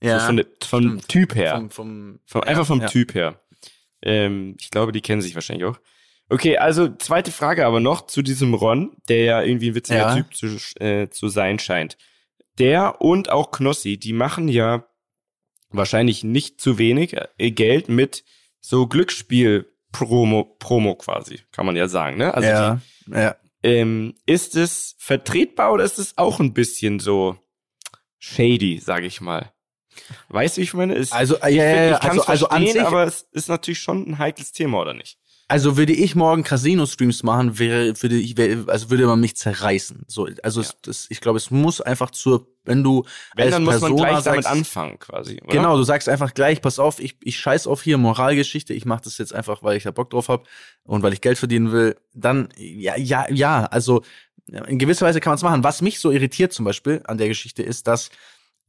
Ja. 0.01 0.19
So 0.19 0.25
von, 0.27 0.43
vom 0.61 1.07
Typ 1.07 1.35
her. 1.35 1.55
Vom, 1.55 1.69
vom, 1.69 2.19
vom 2.25 2.41
einfach 2.41 2.65
vom 2.65 2.81
ja. 2.81 2.87
Typ 2.87 3.13
her. 3.13 3.41
Ähm, 4.01 4.55
ich 4.59 4.71
glaube, 4.71 4.91
die 4.91 5.01
kennen 5.01 5.21
sich 5.21 5.35
wahrscheinlich 5.35 5.65
auch. 5.65 5.79
Okay, 6.29 6.57
also 6.57 6.89
zweite 6.95 7.31
Frage 7.31 7.65
aber 7.65 7.79
noch 7.79 8.05
zu 8.05 8.21
diesem 8.21 8.53
Ron, 8.53 8.95
der 9.09 9.23
ja 9.23 9.41
irgendwie 9.41 9.71
ein 9.71 9.75
witziger 9.75 9.99
ja. 9.99 10.15
Typ 10.15 10.35
zu, 10.35 10.47
äh, 10.79 11.09
zu 11.09 11.27
sein 11.27 11.57
scheint. 11.59 11.97
Der 12.59 13.01
und 13.01 13.29
auch 13.29 13.51
Knossi, 13.51 13.97
die 13.97 14.13
machen 14.13 14.47
ja 14.47 14.85
wahrscheinlich 15.69 16.23
nicht 16.23 16.61
zu 16.61 16.77
wenig 16.77 17.15
äh, 17.37 17.51
Geld 17.51 17.89
mit 17.89 18.23
so 18.59 18.87
Glücksspiel-Promo 18.87 20.55
Promo 20.59 20.95
quasi, 20.95 21.41
kann 21.51 21.65
man 21.65 21.75
ja 21.75 21.87
sagen. 21.87 22.17
Ne? 22.17 22.33
Also 22.33 22.47
ja, 22.47 22.81
die, 23.07 23.11
ja. 23.11 23.35
Ähm, 23.63 24.15
ist 24.25 24.55
es 24.55 24.95
vertretbar 24.99 25.73
oder 25.73 25.83
ist 25.83 25.99
es 25.99 26.17
auch 26.17 26.39
ein 26.39 26.53
bisschen 26.53 26.99
so 26.99 27.37
shady, 28.19 28.79
sage 28.79 29.07
ich 29.07 29.19
mal? 29.19 29.51
Weißt 30.29 30.57
du, 30.57 30.61
wie 30.61 30.63
ich 30.63 30.73
meine? 30.73 30.95
Ist, 30.95 31.13
also, 31.13 31.37
ja, 31.37 31.47
ja, 31.49 31.83
ja, 31.85 31.97
also, 31.97 32.23
also 32.23 32.49
an 32.49 32.65
sich, 32.65 32.81
aber 32.81 33.05
es 33.05 33.27
ist 33.31 33.49
natürlich 33.49 33.79
schon 33.79 34.07
ein 34.07 34.17
heikles 34.17 34.51
Thema, 34.51 34.79
oder 34.79 34.93
nicht? 34.93 35.17
Also 35.51 35.77
würde 35.77 35.93
ich 35.93 36.15
morgen 36.15 36.43
Casino-Streams 36.43 37.23
machen, 37.23 37.57
wäre, 37.57 37.99
würde 38.03 38.17
ich, 38.17 38.37
also 38.69 38.91
würde 38.91 39.07
man 39.07 39.19
mich 39.19 39.35
zerreißen. 39.35 40.03
So, 40.07 40.29
also 40.43 40.61
ja. 40.61 40.67
es, 40.67 40.77
das, 40.83 41.07
ich 41.09 41.21
glaube, 41.21 41.37
es 41.37 41.49
muss 41.49 41.81
einfach 41.81 42.11
zur, 42.11 42.45
wenn 42.65 42.83
du 42.83 43.03
wenn, 43.35 43.45
als 43.45 43.55
dann 43.55 43.63
muss 43.63 43.79
Persona 43.79 43.95
man 43.95 44.11
gleich 44.11 44.23
sagst, 44.23 44.45
damit 44.45 44.45
anfangen, 44.45 44.99
quasi. 44.99 45.41
Oder? 45.43 45.51
Genau, 45.51 45.75
du 45.75 45.81
sagst 45.81 46.07
einfach 46.07 46.35
gleich, 46.35 46.61
pass 46.61 46.77
auf, 46.77 46.99
ich, 46.99 47.17
ich 47.23 47.39
scheiß 47.39 47.65
auf 47.65 47.81
hier 47.81 47.97
Moralgeschichte, 47.97 48.75
ich 48.75 48.85
mache 48.85 49.01
das 49.05 49.17
jetzt 49.17 49.33
einfach, 49.33 49.63
weil 49.63 49.75
ich 49.75 49.83
da 49.83 49.89
Bock 49.89 50.11
drauf 50.11 50.29
habe 50.29 50.43
und 50.83 51.01
weil 51.01 51.13
ich 51.13 51.21
Geld 51.21 51.39
verdienen 51.39 51.71
will. 51.71 51.95
Dann, 52.13 52.49
ja, 52.55 52.95
ja, 52.95 53.25
ja, 53.31 53.65
also 53.65 54.03
in 54.45 54.77
gewisser 54.77 55.07
Weise 55.07 55.19
kann 55.19 55.31
man 55.31 55.37
es 55.37 55.43
machen. 55.43 55.63
Was 55.63 55.81
mich 55.81 55.99
so 55.99 56.11
irritiert 56.11 56.53
zum 56.53 56.65
Beispiel 56.65 57.01
an 57.05 57.17
der 57.17 57.27
Geschichte 57.27 57.63
ist, 57.63 57.87
dass 57.87 58.11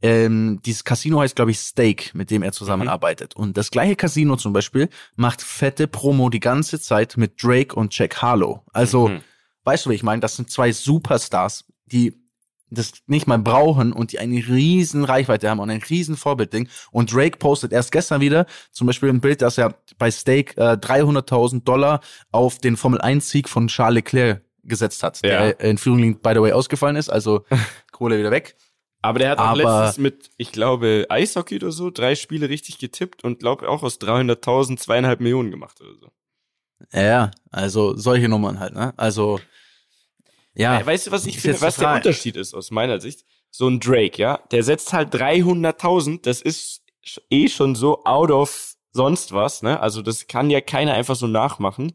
ähm, 0.03 0.61
dieses 0.65 0.85
Casino 0.85 1.21
heißt, 1.21 1.37
glaube 1.37 1.51
ich, 1.51 1.59
Steak, 1.59 2.15
mit 2.15 2.31
dem 2.31 2.43
er 2.43 2.53
zusammenarbeitet. 2.53 3.37
Mhm. 3.37 3.43
Und 3.43 3.57
das 3.57 3.71
gleiche 3.71 3.97
Casino 3.97 4.37
zum 4.37 4.53
Beispiel 4.53 4.89
macht 5.17 5.43
fette 5.43 5.87
Promo 5.87 6.31
die 6.31 6.41
ganze 6.41 6.81
Zeit 6.81 7.17
mit 7.17 7.43
Drake 7.43 7.75
und 7.75 7.97
Jack 7.97 8.23
Harlow. 8.23 8.65
Also, 8.73 9.09
mhm. 9.09 9.21
weißt 9.65 9.87
du, 9.87 9.91
wie 9.91 9.95
ich 9.95 10.03
meine? 10.03 10.21
Das 10.21 10.37
sind 10.37 10.51
zwei 10.51 10.73
Superstars, 10.73 11.65
die 11.87 12.21
das 12.71 12.93
nicht 13.07 13.27
mal 13.27 13.39
brauchen 13.39 13.93
und 13.93 14.13
die 14.13 14.21
eine 14.21 14.37
riesen 14.37 15.05
Reichweite 15.05 15.51
haben 15.51 15.59
und 15.59 15.71
ein 15.71 15.83
riesen 15.83 16.17
Vorbildding. 16.17 16.69
Und 16.93 17.13
Drake 17.13 17.39
postet 17.39 17.73
erst 17.73 17.93
gestern 17.93 18.21
wieder 18.21 18.47
zum 18.71 18.87
Beispiel 18.87 19.09
ein 19.09 19.21
Bild, 19.21 19.43
dass 19.43 19.59
er 19.59 19.75
bei 19.99 20.11
Steak 20.11 20.57
äh, 20.57 20.75
300.000 20.75 21.65
Dollar 21.65 22.01
auf 22.31 22.59
den 22.59 22.77
Formel-1-Sieg 22.77 23.49
von 23.49 23.67
Charles 23.67 23.97
Leclerc 23.97 24.43
gesetzt 24.63 25.03
hat, 25.03 25.21
ja. 25.25 25.53
der 25.53 25.61
in 25.61 25.79
Führung, 25.79 26.21
by 26.21 26.31
the 26.35 26.41
way, 26.41 26.53
ausgefallen 26.53 26.97
ist, 26.97 27.09
also 27.09 27.45
Kohle 27.93 28.19
wieder 28.19 28.31
weg. 28.31 28.57
Aber 29.03 29.19
der 29.19 29.31
hat 29.31 29.39
auch 29.39 29.45
aber, 29.45 29.57
letztens 29.57 29.99
mit, 29.99 30.31
ich 30.37 30.53
glaube, 30.53 31.07
Eishockey 31.09 31.57
oder 31.57 31.73
so, 31.73 31.91
drei 31.91 32.15
Spiele 32.15 32.49
richtig 32.49 32.79
getippt 32.79 33.25
und 33.25 33.39
glaube 33.39 33.69
auch 33.69 33.83
aus 33.83 33.99
300.000 34.01 34.79
zweieinhalb 34.79 35.21
Millionen 35.21 35.51
gemacht 35.51 35.81
oder 35.81 35.95
so. 35.95 36.11
Ja, 36.93 37.31
also 37.51 37.97
solche 37.97 38.29
Nummern 38.29 38.61
halt, 38.61 38.75
ne? 38.75 38.93
Also, 38.97 39.41
ja. 40.55 40.85
Weißt 40.85 41.07
du, 41.07 41.11
was 41.11 41.27
ich 41.27 41.41
finde, 41.41 41.61
was 41.61 41.77
der 41.77 41.95
Unterschied 41.95 42.37
ist 42.37 42.55
aus 42.55 42.71
meiner 42.71 43.01
Sicht? 43.01 43.25
So 43.51 43.69
ein 43.69 43.81
Drake, 43.81 44.21
ja, 44.21 44.41
der 44.51 44.63
setzt 44.63 44.93
halt 44.93 45.15
300.000, 45.15 46.23
das 46.23 46.41
ist 46.43 46.83
eh 47.31 47.49
schon 47.49 47.75
so 47.75 48.05
out 48.05 48.31
of 48.31 48.75
sonst 48.93 49.33
was, 49.33 49.63
ne? 49.63 49.81
Also 49.81 50.03
das 50.03 50.27
kann 50.27 50.51
ja 50.51 50.61
keiner 50.61 50.95
einfach 50.95 51.17
so 51.17 51.27
nachmachen. 51.27 51.93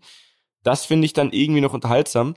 Das 0.63 0.85
finde 0.85 1.05
ich 1.05 1.13
dann 1.13 1.31
irgendwie 1.31 1.61
noch 1.61 1.73
unterhaltsam. 1.73 2.35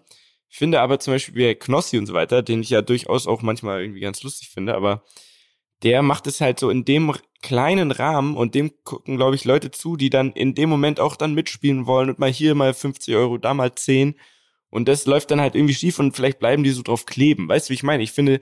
Ich 0.48 0.56
finde 0.56 0.80
aber 0.80 0.98
zum 0.98 1.14
Beispiel 1.14 1.34
wie 1.34 1.54
Knossi 1.54 1.98
und 1.98 2.06
so 2.06 2.14
weiter, 2.14 2.42
den 2.42 2.62
ich 2.62 2.70
ja 2.70 2.82
durchaus 2.82 3.26
auch 3.26 3.42
manchmal 3.42 3.82
irgendwie 3.82 4.00
ganz 4.00 4.22
lustig 4.22 4.48
finde, 4.48 4.74
aber 4.74 5.04
der 5.82 6.02
macht 6.02 6.26
es 6.26 6.40
halt 6.40 6.58
so 6.58 6.70
in 6.70 6.84
dem 6.84 7.12
kleinen 7.42 7.92
Rahmen 7.92 8.36
und 8.36 8.54
dem 8.54 8.72
gucken, 8.82 9.16
glaube 9.16 9.36
ich, 9.36 9.44
Leute 9.44 9.70
zu, 9.70 9.96
die 9.96 10.10
dann 10.10 10.32
in 10.32 10.54
dem 10.54 10.68
Moment 10.68 10.98
auch 10.98 11.16
dann 11.16 11.34
mitspielen 11.34 11.86
wollen 11.86 12.08
und 12.08 12.18
mal 12.18 12.32
hier 12.32 12.54
mal 12.54 12.74
50 12.74 13.14
Euro, 13.14 13.38
da 13.38 13.54
mal 13.54 13.74
10. 13.74 14.18
Und 14.70 14.88
das 14.88 15.06
läuft 15.06 15.30
dann 15.30 15.40
halt 15.40 15.54
irgendwie 15.54 15.74
schief 15.74 15.98
und 15.98 16.16
vielleicht 16.16 16.40
bleiben 16.40 16.64
die 16.64 16.70
so 16.70 16.82
drauf 16.82 17.06
kleben. 17.06 17.48
Weißt 17.48 17.68
du, 17.68 17.70
wie 17.70 17.74
ich 17.74 17.82
meine? 17.82 18.02
Ich 18.02 18.12
finde, 18.12 18.40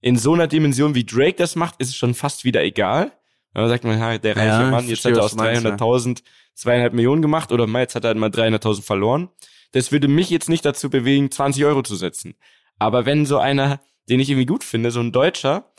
in 0.00 0.16
so 0.16 0.32
einer 0.32 0.46
Dimension, 0.46 0.94
wie 0.94 1.04
Drake 1.04 1.36
das 1.36 1.56
macht, 1.56 1.74
ist 1.78 1.88
es 1.88 1.96
schon 1.96 2.14
fast 2.14 2.44
wieder 2.44 2.62
egal. 2.62 3.12
Dann 3.52 3.68
sagt 3.68 3.84
man, 3.84 3.98
der 3.98 4.36
reiche 4.36 4.46
ja, 4.46 4.70
Mann, 4.70 4.88
jetzt 4.88 5.04
hat 5.04 5.12
er 5.12 5.24
aus 5.24 5.36
300.000 5.36 6.22
zweieinhalb 6.54 6.94
Millionen 6.94 7.22
gemacht 7.22 7.52
oder 7.52 7.66
jetzt 7.80 7.94
hat 7.94 8.04
er 8.04 8.08
halt 8.08 8.18
mal 8.18 8.30
300.000 8.30 8.82
verloren 8.82 9.28
das 9.72 9.92
würde 9.92 10.08
mich 10.08 10.30
jetzt 10.30 10.48
nicht 10.48 10.64
dazu 10.64 10.90
bewegen, 10.90 11.30
20 11.30 11.64
Euro 11.64 11.82
zu 11.82 11.96
setzen. 11.96 12.34
Aber 12.78 13.06
wenn 13.06 13.26
so 13.26 13.38
einer, 13.38 13.80
den 14.08 14.20
ich 14.20 14.30
irgendwie 14.30 14.46
gut 14.46 14.64
finde, 14.64 14.90
so 14.90 15.00
ein 15.00 15.12
Deutscher, 15.12 15.72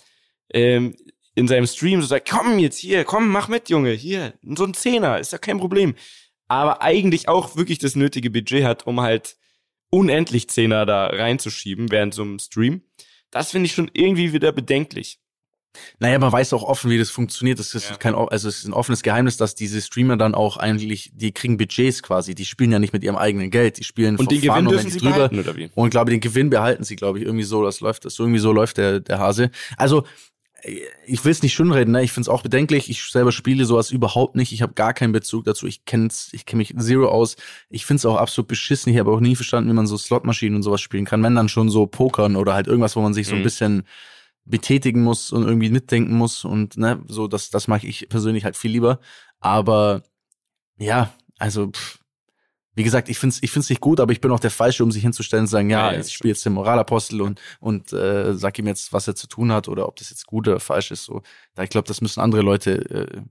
ähm, 0.54 0.96
in 1.36 1.48
seinem 1.48 1.68
Stream 1.68 2.02
so 2.02 2.08
sagt, 2.08 2.30
komm 2.30 2.60
jetzt 2.60 2.78
hier, 2.78 3.06
komm, 3.06 3.30
mach 3.30 3.48
mit, 3.48 3.70
Junge, 3.70 3.92
hier, 3.92 4.34
so 4.44 4.66
ein 4.66 4.74
Zehner, 4.74 5.20
ist 5.20 5.32
ja 5.32 5.38
kein 5.38 5.58
Problem. 5.58 5.96
Aber 6.48 6.82
eigentlich 6.82 7.30
auch 7.30 7.56
wirklich 7.56 7.78
das 7.78 7.96
nötige 7.96 8.30
Budget 8.30 8.64
hat, 8.64 8.86
um 8.88 9.00
halt 9.02 9.38
unendlich 9.90 10.50
Zehner 10.50 10.86
da 10.86 11.08
reinzuschieben 11.08 11.92
während 11.92 12.14
so 12.14 12.24
einem 12.24 12.40
Stream. 12.40 12.82
Das 13.32 13.52
finde 13.52 13.68
ich 13.68 13.74
schon 13.74 13.90
irgendwie 13.94 14.34
wieder 14.34 14.52
bedenklich. 14.52 15.20
Naja, 16.00 16.18
man 16.20 16.32
weiß 16.32 16.54
auch 16.54 16.64
offen, 16.64 16.90
wie 16.90 16.98
das 16.98 17.10
funktioniert. 17.10 17.60
Das 17.60 17.76
ist 17.76 17.90
ja. 17.90 17.96
kein, 17.96 18.16
also 18.16 18.48
es 18.48 18.60
ist 18.60 18.66
ein 18.66 18.74
offenes 18.74 19.04
Geheimnis, 19.04 19.38
dass 19.38 19.56
diese 19.56 19.82
Streamer 19.82 20.18
dann 20.18 20.34
auch 20.34 20.58
eigentlich, 20.58 21.12
die 21.14 21.32
kriegen 21.32 21.58
Budgets 21.58 22.04
quasi. 22.04 22.36
Die 22.36 22.46
spielen 22.46 22.72
ja 22.72 22.80
nicht 22.80 22.94
mit 22.94 23.04
ihrem 23.04 23.18
eigenen 23.18 23.52
Geld. 23.52 23.78
Die 23.78 23.84
spielen 23.84 24.18
und 24.18 24.32
den 24.32 24.42
Gewinn 24.42 24.68
dürfen 24.68 24.90
sie 24.90 25.00
drüber. 25.00 25.16
behalten, 25.16 25.40
oder 25.40 25.56
wie? 25.56 25.70
Und 25.76 25.90
glaube, 25.92 26.12
den 26.12 26.20
Gewinn 26.20 26.50
behalten 26.50 26.84
sie, 26.84 26.96
glaube 26.96 27.20
ich, 27.20 27.26
irgendwie 27.26 27.44
so. 27.44 27.64
Das 27.64 27.80
läuft, 27.80 28.06
das 28.06 28.18
irgendwie 28.18 28.40
so 28.40 28.52
läuft 28.52 28.78
der, 28.78 29.00
der 29.00 29.20
Hase. 29.20 29.52
Also, 29.78 30.06
ich 31.06 31.24
will 31.24 31.32
es 31.32 31.42
nicht 31.42 31.54
schönreden, 31.54 31.94
ne? 31.94 32.04
Ich 32.04 32.12
finde 32.12 32.26
es 32.26 32.30
auch 32.30 32.42
bedenklich. 32.42 32.90
Ich 32.90 33.04
selber 33.04 33.32
spiele 33.32 33.66
sowas 33.66 33.92
überhaupt 33.92 34.36
nicht. 34.36 34.52
Ich 34.52 34.62
habe 34.62 34.74
gar 34.74 34.94
keinen 34.94 35.14
Bezug 35.14 35.46
dazu. 35.46 35.68
Ich 35.68 35.86
kenn's, 35.86 36.30
ich 36.34 36.46
kenne 36.46 36.58
mich 36.58 36.76
zero 36.78 37.08
aus. 37.08 37.36
Ich 37.70 37.86
finde 37.86 38.00
es 38.00 38.06
auch 38.06 38.18
absolut 38.18 38.48
beschissen. 38.48 38.92
Ich 38.92 39.00
habe 39.00 39.12
auch 39.12 39.20
nie 39.20 39.36
verstanden, 39.36 39.70
wie 39.70 39.74
man 39.74 39.88
so 39.88 39.98
Slotmaschinen 39.98 40.58
und 40.58 40.64
sowas 40.64 40.82
spielen 40.82 41.06
kann. 41.06 41.24
Wenn 41.24 41.36
dann 41.36 41.50
schon 41.50 41.70
so 41.70 41.86
Pokern 41.88 42.36
oder 42.36 42.54
halt 42.54 42.68
irgendwas, 42.68 42.96
wo 42.96 43.02
man 43.02 43.14
sich 43.14 43.28
so 43.28 43.36
ein 43.36 43.40
mhm. 43.40 43.44
Betätigen 44.50 45.04
muss 45.04 45.32
und 45.32 45.44
irgendwie 45.44 45.70
mitdenken 45.70 46.16
muss 46.16 46.44
und 46.44 46.78
ne, 46.78 47.02
so 47.08 47.28
das 47.28 47.50
das 47.50 47.68
mag 47.68 47.84
ich 47.84 48.10
persönlich 48.10 48.44
halt 48.44 48.58
viel 48.58 48.72
lieber, 48.72 49.00
aber 49.40 50.04
ja, 50.78 51.14
also 51.38 51.68
pff, 51.72 52.00
wie 52.80 52.84
gesagt, 52.84 53.10
ich 53.10 53.20
finde 53.20 53.36
es 53.36 53.44
ich 53.44 53.52
find's 53.52 53.70
nicht 53.70 53.82
gut, 53.82 54.00
aber 54.00 54.12
ich 54.14 54.22
bin 54.22 54.32
auch 54.32 54.40
der 54.40 54.52
Falsche, 54.52 54.84
um 54.84 54.92
sich 54.92 55.04
hinzustellen 55.04 55.44
und 55.44 55.48
zu 55.48 55.52
sagen, 55.52 55.70
ja, 55.70 55.92
ja 55.92 56.00
ich 56.00 56.14
spiele 56.14 56.32
jetzt 56.32 56.46
den 56.46 56.54
Moralapostel 56.54 57.22
und, 57.22 57.42
und 57.60 57.92
äh, 57.92 58.34
sag 58.34 58.58
ihm 58.58 58.68
jetzt, 58.68 58.94
was 58.94 59.08
er 59.08 59.16
zu 59.16 59.28
tun 59.28 59.52
hat 59.52 59.68
oder 59.68 59.88
ob 59.88 59.98
das 59.98 60.10
jetzt 60.12 60.26
gut 60.26 60.48
oder 60.48 60.62
falsch 60.62 60.92
ist. 60.92 61.04
So, 61.04 61.22
da 61.56 61.64
ich 61.64 61.70
glaube, 61.70 61.88
das 61.90 62.00
müssen 62.02 62.22
andere 62.22 62.42
Leute 62.42 62.90
äh, 62.90 63.22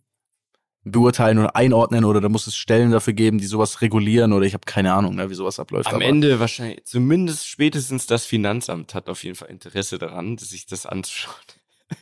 beurteilen 0.85 1.39
oder 1.39 1.57
einordnen 1.57 2.05
oder 2.05 2.21
da 2.21 2.29
muss 2.29 2.47
es 2.47 2.57
Stellen 2.57 2.91
dafür 2.91 3.13
geben, 3.13 3.39
die 3.39 3.47
sowas 3.47 3.81
regulieren 3.83 4.33
oder 4.33 4.47
ich 4.47 4.55
habe 4.55 4.65
keine 4.65 4.93
Ahnung, 4.95 5.17
ne, 5.17 5.29
wie 5.31 5.35
sowas 5.35 5.61
abläuft. 5.61 5.93
Am 5.93 6.01
Ende 6.01 6.41
wahrscheinlich, 6.41 6.85
zumindest 6.85 7.47
spätestens 7.47 8.07
das 8.07 8.25
Finanzamt 8.25 8.95
hat 8.95 9.09
auf 9.09 9.25
jeden 9.25 9.37
Fall 9.37 9.51
Interesse 9.51 9.99
daran, 9.99 10.39
sich 10.39 10.67
das 10.67 10.87
anzuschauen. 10.87 11.35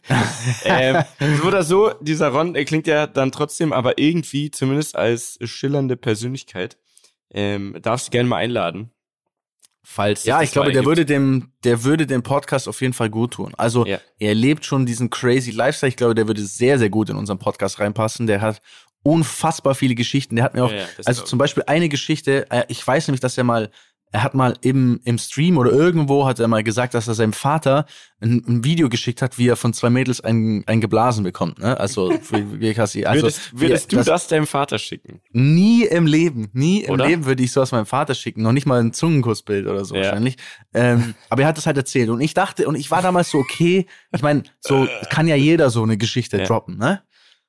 ähm, 0.64 1.04
so 1.40 1.44
oder 1.44 1.62
so, 1.62 1.92
dieser 2.00 2.28
Ron, 2.28 2.54
er 2.54 2.64
klingt 2.64 2.86
ja 2.86 3.06
dann 3.06 3.30
trotzdem, 3.32 3.72
aber 3.72 3.98
irgendwie 3.98 4.50
zumindest 4.50 4.96
als 4.96 5.38
schillernde 5.42 5.96
Persönlichkeit. 5.96 6.76
Ähm, 7.30 7.76
darfst 7.82 8.08
du 8.08 8.10
gerne 8.10 8.28
mal 8.28 8.36
einladen. 8.36 8.90
Falls 9.88 10.24
ja, 10.24 10.42
ich 10.42 10.50
glaube, 10.50 10.72
der 10.72 10.84
würde 10.84 11.06
dem, 11.06 11.52
der 11.62 11.84
würde 11.84 12.08
dem 12.08 12.24
Podcast 12.24 12.66
auf 12.66 12.80
jeden 12.80 12.92
Fall 12.92 13.08
gut 13.08 13.34
tun. 13.34 13.52
Also 13.56 13.86
ja. 13.86 14.00
er 14.18 14.34
lebt 14.34 14.64
schon 14.64 14.84
diesen 14.84 15.10
crazy 15.10 15.52
Lifestyle. 15.52 15.88
Ich 15.88 15.96
glaube, 15.96 16.16
der 16.16 16.26
würde 16.26 16.42
sehr, 16.42 16.80
sehr 16.80 16.90
gut 16.90 17.08
in 17.08 17.14
unseren 17.14 17.38
Podcast 17.38 17.78
reinpassen. 17.78 18.26
Der 18.26 18.40
hat 18.40 18.60
unfassbar 19.04 19.76
viele 19.76 19.94
Geschichten. 19.94 20.34
Der 20.34 20.44
hat 20.44 20.54
mir 20.54 20.64
auch, 20.64 20.72
ja, 20.72 20.78
ja, 20.78 20.86
also 21.04 21.22
zum 21.22 21.38
Beispiel 21.38 21.62
eine 21.68 21.88
Geschichte. 21.88 22.50
Äh, 22.50 22.64
ich 22.66 22.84
weiß 22.84 23.06
nämlich, 23.06 23.20
dass 23.20 23.38
er 23.38 23.44
mal 23.44 23.70
er 24.12 24.22
hat 24.22 24.34
mal 24.34 24.56
im, 24.60 25.00
im 25.04 25.18
Stream 25.18 25.58
oder 25.58 25.72
irgendwo 25.72 26.26
hat 26.26 26.38
er 26.38 26.48
mal 26.48 26.62
gesagt, 26.62 26.94
dass 26.94 27.08
er 27.08 27.14
seinem 27.14 27.32
Vater 27.32 27.86
ein, 28.20 28.42
ein 28.46 28.64
Video 28.64 28.88
geschickt 28.88 29.20
hat, 29.20 29.36
wie 29.36 29.48
er 29.48 29.56
von 29.56 29.72
zwei 29.72 29.90
Mädels 29.90 30.20
ein, 30.20 30.62
ein 30.66 30.80
geblasen 30.80 31.24
bekommt. 31.24 31.58
Ne? 31.58 31.78
Also, 31.78 32.10
wie, 32.30 32.60
wie 32.60 32.78
also 32.78 32.98
würdest, 32.98 33.60
würdest 33.60 33.92
du 33.92 33.96
das, 33.96 34.06
das, 34.06 34.28
deinem 34.28 34.46
Vater 34.46 34.78
schicken? 34.78 35.20
Nie 35.32 35.84
im 35.84 36.06
Leben, 36.06 36.48
nie 36.52 36.84
im 36.84 36.92
oder? 36.92 37.06
Leben 37.06 37.26
würde 37.26 37.42
ich 37.42 37.52
sowas 37.52 37.72
meinem 37.72 37.86
Vater 37.86 38.14
schicken. 38.14 38.42
Noch 38.42 38.52
nicht 38.52 38.66
mal 38.66 38.80
ein 38.80 38.92
Zungenkussbild 38.92 39.66
oder 39.66 39.84
so 39.84 39.94
ja. 39.96 40.04
wahrscheinlich. 40.04 40.36
Ähm, 40.72 41.14
aber 41.28 41.42
er 41.42 41.48
hat 41.48 41.56
das 41.56 41.66
halt 41.66 41.76
erzählt 41.76 42.08
und 42.08 42.20
ich 42.20 42.32
dachte 42.32 42.68
und 42.68 42.76
ich 42.76 42.90
war 42.90 43.02
damals 43.02 43.30
so 43.30 43.38
okay. 43.38 43.86
Ich 44.14 44.22
meine, 44.22 44.44
so 44.60 44.88
kann 45.10 45.26
ja 45.26 45.36
jeder 45.36 45.68
so 45.68 45.82
eine 45.82 45.98
Geschichte 45.98 46.38
ja. 46.38 46.44
droppen, 46.44 46.78
ne? 46.78 47.02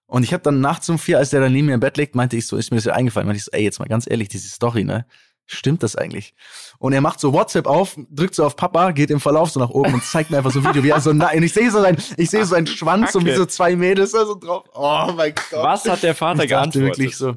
Und 0.09 0.23
ich 0.23 0.31
habe 0.31 0.41
dann 0.41 0.61
nachts 0.61 0.89
um 0.89 0.97
vier, 0.97 1.17
als 1.17 1.31
der 1.31 1.41
dann 1.41 1.51
neben 1.51 1.67
mir 1.67 1.73
im 1.73 1.81
Bett 1.81 1.97
liegt, 1.97 2.15
meinte 2.15 2.37
ich 2.37 2.47
so, 2.47 2.55
ist 2.55 2.71
mir 2.71 2.77
das 2.77 2.85
ja 2.85 2.93
eingefallen, 2.93 3.27
meinte 3.27 3.39
ich 3.39 3.43
so, 3.43 3.51
ey, 3.51 3.61
jetzt 3.61 3.79
mal 3.79 3.89
ganz 3.89 4.09
ehrlich, 4.09 4.29
diese 4.29 4.47
Story, 4.47 4.85
ne? 4.85 5.05
Stimmt 5.47 5.81
das 5.81 5.95
eigentlich? 5.95 6.33
Und 6.77 6.93
er 6.93 7.01
macht 7.01 7.19
so 7.19 7.33
WhatsApp 7.33 7.65
auf, 7.65 7.97
drückt 8.09 8.35
so 8.35 8.45
auf 8.45 8.55
Papa, 8.55 8.91
geht 8.91 9.09
im 9.09 9.19
Verlauf 9.19 9.49
so 9.49 9.59
nach 9.59 9.69
oben 9.69 9.95
und 9.95 10.03
zeigt 10.03 10.29
mir 10.29 10.37
einfach 10.37 10.51
so 10.51 10.59
ein 10.59 10.65
Video, 10.65 10.83
wie 10.83 10.89
er 10.89 11.01
so, 11.01 11.13
nein, 11.13 11.41
ich 11.41 11.53
sehe 11.53 11.71
so 11.71 11.81
sein, 11.81 11.97
ich 12.17 12.29
sehe 12.29 12.45
so 12.45 12.55
einen 12.55 12.67
Schwanz 12.67 13.15
und 13.15 13.25
wie 13.25 13.33
so 13.33 13.45
zwei 13.45 13.75
Mädels 13.75 14.11
da 14.11 14.25
so 14.25 14.35
drauf. 14.35 14.65
Oh 14.73 15.11
mein 15.15 15.33
Gott. 15.49 15.63
Was 15.63 15.87
hat 15.87 16.03
der 16.03 16.13
Vater 16.13 16.43
ich 16.43 16.49
geantwortet? 16.49 16.99
wirklich 16.99 17.17
so. 17.17 17.35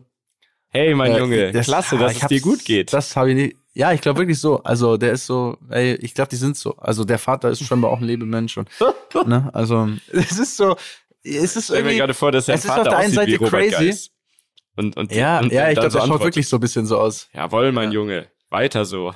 Hey, 0.69 0.95
mein 0.95 1.13
äh, 1.13 1.19
Junge, 1.19 1.53
das, 1.53 1.67
klasse, 1.67 1.99
dass 1.99 2.21
es 2.21 2.29
dir 2.29 2.41
gut 2.41 2.65
geht. 2.65 2.93
Das 2.93 3.17
habe 3.17 3.31
ich 3.31 3.37
nicht. 3.37 3.57
Ja, 3.73 3.93
ich 3.93 4.01
glaube 4.01 4.21
wirklich 4.21 4.39
so. 4.39 4.63
Also 4.63 4.97
der 4.97 5.13
ist 5.13 5.27
so, 5.27 5.57
ey, 5.69 5.95
ich 5.95 6.15
glaube, 6.15 6.31
die 6.31 6.37
sind 6.37 6.57
so. 6.57 6.77
Also 6.77 7.05
der 7.05 7.19
Vater 7.19 7.51
ist 7.51 7.65
scheinbar 7.65 7.91
auch 7.91 7.99
ein 7.99 8.05
Lebemensch 8.05 8.57
und 8.57 8.69
ne, 9.27 9.51
also 9.53 9.89
es 10.13 10.39
ist 10.39 10.57
so, 10.57 10.77
es 11.23 11.57
ist 11.57 11.71
irgendwie. 11.71 11.91
Ich 11.91 11.95
mir 11.95 11.99
gerade 11.99 12.15
vor, 12.15 12.31
dass 12.31 12.47
der 12.47 12.57
es 12.57 12.65
Vater 12.65 12.83
ist 12.83 12.87
auf 12.87 12.95
der 12.95 12.99
einen 12.99 13.13
Seite 13.13 13.39
crazy. 13.39 13.71
Geist. 13.71 14.13
Und, 14.81 14.97
und, 14.97 15.13
ja, 15.13 15.41
und, 15.41 15.53
ja, 15.53 15.69
ich 15.69 15.75
glaube, 15.75 15.91
so 15.91 15.99
der 15.99 16.07
schaut 16.07 16.23
wirklich 16.23 16.49
so 16.49 16.57
ein 16.57 16.61
bisschen 16.61 16.87
so 16.87 16.99
aus. 16.99 17.29
Jawohl, 17.35 17.71
mein 17.73 17.91
ja. 17.91 17.97
Junge. 17.97 18.27
Weiter 18.49 18.87
so. 18.87 19.13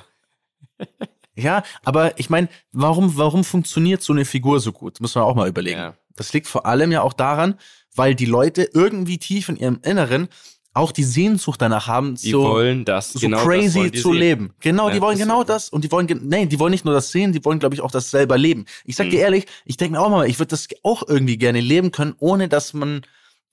ja, 1.35 1.63
aber 1.83 2.17
ich 2.19 2.29
meine, 2.29 2.49
warum, 2.71 3.17
warum 3.17 3.43
funktioniert 3.43 4.03
so 4.03 4.13
eine 4.13 4.25
Figur 4.25 4.59
so 4.59 4.71
gut? 4.71 5.01
Muss 5.01 5.15
man 5.15 5.23
auch 5.23 5.35
mal 5.35 5.49
überlegen. 5.49 5.79
Ja. 5.79 5.95
Das 6.15 6.33
liegt 6.33 6.47
vor 6.47 6.67
allem 6.67 6.91
ja 6.91 7.01
auch 7.01 7.13
daran, 7.13 7.55
weil 7.95 8.13
die 8.13 8.25
Leute 8.25 8.69
irgendwie 8.73 9.17
tief 9.17 9.49
in 9.49 9.57
ihrem 9.57 9.79
Inneren 9.83 10.29
auch 10.75 10.91
die 10.91 11.03
Sehnsucht 11.03 11.61
danach 11.61 11.87
haben, 11.87 12.15
die 12.15 12.31
so, 12.31 12.43
wollen 12.43 12.83
das, 12.83 13.13
so 13.13 13.19
genau 13.19 13.43
crazy 13.43 13.89
das 13.89 14.01
zu 14.01 14.11
sehen. 14.11 14.19
leben. 14.19 14.53
Genau, 14.59 14.89
ja, 14.89 14.93
die 14.93 15.01
wollen 15.01 15.17
genau 15.17 15.43
das 15.43 15.69
und 15.69 15.85
die 15.85 15.91
wollen, 15.91 16.07
nee, 16.23 16.45
die 16.45 16.59
wollen 16.59 16.71
nicht 16.71 16.83
nur 16.83 16.93
das 16.93 17.11
sehen, 17.11 17.31
die 17.31 17.43
wollen, 17.45 17.59
glaube 17.59 17.75
ich, 17.75 17.81
auch 17.81 17.91
das 17.91 18.11
selber 18.11 18.37
leben. 18.37 18.65
Ich 18.83 18.97
sag 18.97 19.07
mhm. 19.07 19.11
dir 19.11 19.21
ehrlich, 19.21 19.45
ich 19.63 19.77
denke 19.77 19.93
mir 19.93 20.01
auch 20.01 20.09
mal, 20.09 20.27
ich 20.27 20.37
würde 20.37 20.49
das 20.49 20.67
auch 20.83 21.07
irgendwie 21.07 21.37
gerne 21.37 21.61
leben 21.61 21.91
können, 21.91 22.13
ohne 22.19 22.49
dass 22.49 22.73
man, 22.73 23.01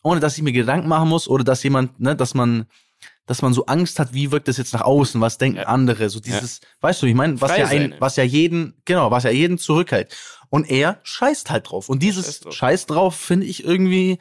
ohne 0.02 0.20
dass 0.20 0.36
ich 0.36 0.42
mir 0.42 0.52
Gedanken 0.52 0.88
machen 0.88 1.08
muss 1.08 1.28
oder 1.28 1.44
dass 1.44 1.62
jemand, 1.62 2.00
ne, 2.00 2.16
dass 2.16 2.34
man, 2.34 2.66
dass 3.26 3.42
man 3.42 3.54
so 3.54 3.66
Angst 3.66 3.98
hat, 3.98 4.12
wie 4.12 4.32
wirkt 4.32 4.48
das 4.48 4.56
jetzt 4.56 4.72
nach 4.72 4.82
außen, 4.82 5.20
was 5.20 5.38
denken 5.38 5.58
ja. 5.58 5.64
andere, 5.64 6.10
so 6.10 6.20
dieses, 6.20 6.60
ja. 6.60 6.68
weißt 6.80 7.02
du, 7.02 7.06
ich 7.06 7.14
meine, 7.14 7.40
was 7.40 7.56
ja 7.56 7.66
ein, 7.66 7.94
was 7.98 8.16
ja 8.16 8.24
jeden, 8.24 8.74
genau, 8.84 9.10
was 9.10 9.24
ja 9.24 9.30
jeden 9.30 9.58
zurückhält. 9.58 10.14
Und 10.50 10.70
er 10.70 11.00
scheißt 11.02 11.50
halt 11.50 11.70
drauf. 11.70 11.88
Und 11.88 12.02
dieses 12.02 12.40
drauf. 12.40 12.54
Scheiß 12.54 12.86
drauf 12.86 13.16
finde 13.16 13.46
ich 13.46 13.64
irgendwie 13.64 14.18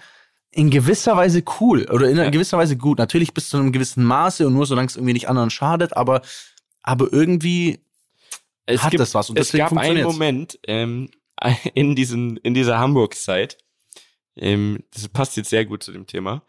in 0.51 0.69
gewisser 0.69 1.15
Weise 1.17 1.43
cool 1.59 1.85
oder 1.89 2.09
in 2.09 2.17
ja. 2.17 2.29
gewisser 2.29 2.57
Weise 2.57 2.77
gut. 2.77 2.99
Natürlich 2.99 3.33
bis 3.33 3.49
zu 3.49 3.57
einem 3.57 3.71
gewissen 3.71 4.03
Maße 4.03 4.45
und 4.45 4.53
nur 4.53 4.65
solange 4.65 4.87
es 4.87 4.95
irgendwie 4.95 5.13
nicht 5.13 5.29
anderen 5.29 5.49
schadet, 5.49 5.95
aber, 5.95 6.21
aber 6.83 7.11
irgendwie 7.11 7.79
es 8.65 8.83
hat 8.83 8.91
gibt, 8.91 9.01
das 9.01 9.13
was. 9.13 9.29
Und 9.29 9.39
es 9.39 9.51
gab 9.51 9.75
einen 9.75 10.03
Moment 10.03 10.59
ähm, 10.67 11.09
in 11.73 11.95
diesen, 11.95 12.37
in 12.37 12.53
dieser 12.53 12.79
Hamburg-Zeit, 12.79 13.57
ähm, 14.35 14.83
das 14.93 15.07
passt 15.09 15.37
jetzt 15.37 15.49
sehr 15.49 15.65
gut 15.65 15.83
zu 15.83 15.91
dem 15.91 16.07
Thema 16.07 16.43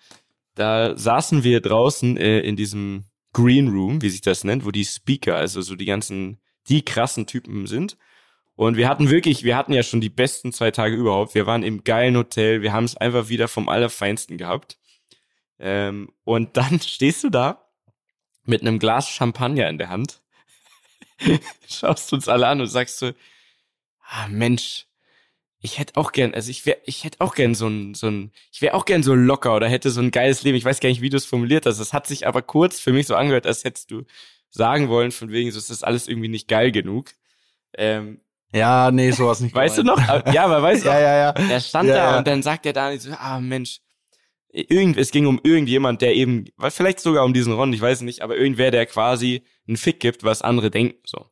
da 0.55 0.97
saßen 0.97 1.45
wir 1.45 1.61
draußen 1.61 2.17
äh, 2.17 2.41
in 2.41 2.57
diesem 2.57 3.05
Green 3.33 3.69
Room, 3.69 4.03
wie 4.03 4.11
sich 4.11 4.21
das 4.21 4.45
nennt, 4.45 4.65
wo 4.65 4.71
die 4.71 4.85
Speaker, 4.85 5.37
also 5.37 5.61
so 5.63 5.75
die 5.75 5.87
ganzen, 5.87 6.41
die 6.69 6.85
krassen 6.85 7.27
Typen 7.27 7.67
sind. 7.67 7.97
Und 8.55 8.77
wir 8.77 8.89
hatten 8.89 9.09
wirklich, 9.09 9.45
wir 9.45 9.57
hatten 9.57 9.73
ja 9.73 9.83
schon 9.83 10.03
die 10.03 10.11
besten 10.11 10.53
zwei 10.53 10.71
Tage 10.71 10.95
überhaupt. 10.95 11.35
Wir 11.35 11.47
waren 11.47 11.63
im 11.63 11.85
geilen 11.85 12.17
Hotel, 12.17 12.61
wir 12.61 12.73
haben 12.73 12.85
es 12.85 12.97
einfach 12.97 13.29
wieder 13.29 13.49
vom 13.49 13.69
Allerfeinsten 13.69 14.37
gehabt. 14.37 14.79
Ähm, 15.59 16.13
und 16.25 16.57
dann 16.57 16.81
stehst 16.83 17.25
du 17.25 17.31
da 17.31 17.67
mit 18.45 18.61
einem 18.61 18.79
Glas 18.79 19.09
Champagner 19.09 19.69
in 19.71 19.79
der 19.79 19.89
Hand, 19.89 20.21
schaust 21.69 22.13
uns 22.13 22.29
alle 22.29 22.49
an 22.49 22.61
und 22.61 22.67
sagst 22.67 22.99
so, 22.99 23.13
ah 24.05 24.29
Mensch, 24.29 24.87
ich 25.65 25.79
hätte 25.79 25.97
auch 25.97 26.11
gern, 26.11 26.35
also 26.35 26.51
ich 26.51 26.67
wäre, 26.67 26.79
ich 26.85 27.05
hätte 27.05 27.21
auch 27.21 27.37
gern 27.37 27.55
so 27.55 27.69
ein, 27.69 27.95
so 27.95 28.09
ein, 28.09 28.33
ich 28.53 28.61
wäre 28.61 28.75
auch 28.75 28.85
gern 28.85 29.05
so 29.05 29.15
locker 29.15 29.55
oder 29.55 29.69
hätte 29.69 29.91
so 29.91 30.01
ein 30.01 30.11
geiles 30.11 30.43
Leben. 30.43 30.57
Ich 30.59 30.65
weiß 30.65 30.81
gar 30.81 30.89
nicht, 30.89 31.01
wie 31.01 31.09
du 31.09 31.17
es 31.17 31.25
formuliert 31.25 31.67
hast. 31.67 31.79
Es 31.79 31.93
hat 31.93 32.09
sich 32.09 32.27
aber 32.27 32.43
kurz 32.43 32.81
für 32.81 32.93
mich 32.93 33.07
so 33.07 33.15
angehört, 33.15 33.47
als 33.47 33.63
hättest 33.63 33.93
du 33.93 34.03
sagen 34.51 34.89
wollen, 34.89 35.13
von 35.13 35.31
wegen, 35.31 35.53
so 35.53 35.59
ist 35.59 35.71
das 35.71 35.85
alles 35.85 36.09
irgendwie 36.09 36.29
nicht 36.29 36.49
geil 36.49 36.73
genug. 36.73 37.13
Ähm, 37.75 38.21
ja, 38.53 38.91
nee, 38.91 39.13
sowas 39.13 39.41
nicht. 39.41 39.55
Weißt 39.55 39.77
gemeint. 39.77 39.99
du 39.99 40.03
noch? 40.03 40.35
Ja, 40.35 40.45
aber 40.45 40.63
weißt 40.63 40.85
du, 40.85 40.89
ja, 40.91 41.01
ja, 41.01 41.17
ja. 41.17 41.33
der 41.33 41.61
stand 41.61 41.89
ja, 41.89 41.95
da 41.95 42.11
ja. 42.11 42.19
und 42.19 42.27
dann 42.27 42.43
sagt 42.43 42.67
er 42.67 42.73
da 42.73 42.97
so, 42.99 43.13
ah 43.13 43.39
Mensch, 43.39 43.81
irgend, 44.49 44.99
es 44.99 45.13
ging 45.13 45.27
um 45.27 45.41
irgendjemand, 45.45 46.03
der 46.03 46.17
eben, 46.17 46.47
vielleicht 46.71 46.99
sogar 46.99 47.25
um 47.25 47.33
diesen 47.33 47.53
Ron, 47.53 47.73
ich 47.73 47.81
weiß 47.81 48.01
nicht, 48.01 48.23
aber 48.23 48.37
irgendwer, 48.37 48.73
der 48.73 48.85
quasi 48.87 49.43
einen 49.69 49.77
Fick 49.77 50.01
gibt, 50.01 50.25
was 50.25 50.43
andere 50.43 50.71
denken, 50.73 50.99
so. 51.07 51.27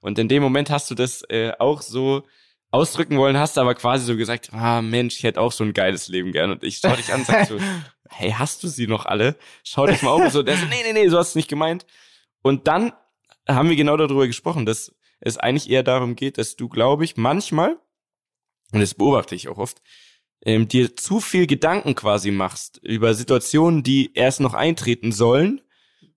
Und 0.00 0.18
in 0.18 0.28
dem 0.28 0.42
Moment 0.42 0.70
hast 0.70 0.90
du 0.90 0.94
das 0.94 1.22
äh, 1.28 1.52
auch 1.58 1.82
so 1.82 2.24
ausdrücken 2.70 3.16
wollen, 3.18 3.38
hast 3.38 3.58
aber 3.58 3.74
quasi 3.74 4.04
so 4.04 4.16
gesagt, 4.16 4.52
ah 4.52 4.82
Mensch, 4.82 5.16
ich 5.16 5.22
hätte 5.22 5.40
auch 5.40 5.52
so 5.52 5.64
ein 5.64 5.72
geiles 5.72 6.08
Leben 6.08 6.32
gern. 6.32 6.50
Und 6.50 6.64
ich 6.64 6.78
schau 6.78 6.94
dich 6.94 7.12
an 7.12 7.20
und 7.20 7.26
sag 7.26 7.46
so, 7.48 7.58
hey, 8.10 8.32
hast 8.32 8.62
du 8.62 8.68
sie 8.68 8.86
noch 8.86 9.06
alle? 9.06 9.36
Schau 9.64 9.86
dich 9.86 10.02
mal 10.02 10.12
um. 10.12 10.22
Und 10.22 10.32
so, 10.32 10.42
der 10.42 10.56
so, 10.56 10.66
nee, 10.66 10.82
nee, 10.82 10.92
nee, 10.92 11.08
so 11.08 11.18
hast 11.18 11.34
du 11.34 11.38
nicht 11.38 11.48
gemeint. 11.48 11.86
Und 12.42 12.68
dann 12.68 12.92
haben 13.48 13.68
wir 13.68 13.76
genau 13.76 13.96
darüber 13.96 14.26
gesprochen, 14.26 14.66
dass 14.66 14.94
es 15.20 15.38
eigentlich 15.38 15.70
eher 15.70 15.82
darum 15.82 16.14
geht, 16.14 16.38
dass 16.38 16.56
du, 16.56 16.68
glaube 16.68 17.04
ich, 17.04 17.16
manchmal, 17.16 17.78
und 18.72 18.80
das 18.80 18.94
beobachte 18.94 19.34
ich 19.34 19.48
auch 19.48 19.58
oft, 19.58 19.80
ähm, 20.44 20.68
dir 20.68 20.94
zu 20.94 21.20
viel 21.20 21.46
Gedanken 21.46 21.94
quasi 21.94 22.30
machst 22.30 22.78
über 22.82 23.14
Situationen, 23.14 23.82
die 23.82 24.12
erst 24.14 24.40
noch 24.40 24.54
eintreten 24.54 25.10
sollen 25.10 25.60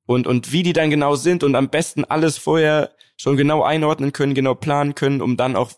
und, 0.05 0.27
und 0.27 0.51
wie 0.51 0.63
die 0.63 0.73
dann 0.73 0.89
genau 0.89 1.15
sind 1.15 1.43
und 1.43 1.55
am 1.55 1.69
besten 1.69 2.05
alles 2.05 2.37
vorher 2.37 2.95
schon 3.17 3.37
genau 3.37 3.63
einordnen 3.63 4.13
können, 4.13 4.35
genau 4.35 4.53
planen 4.53 4.93
können, 4.93 5.21
um 5.21 5.37
dann 5.37 5.55
auch 5.55 5.71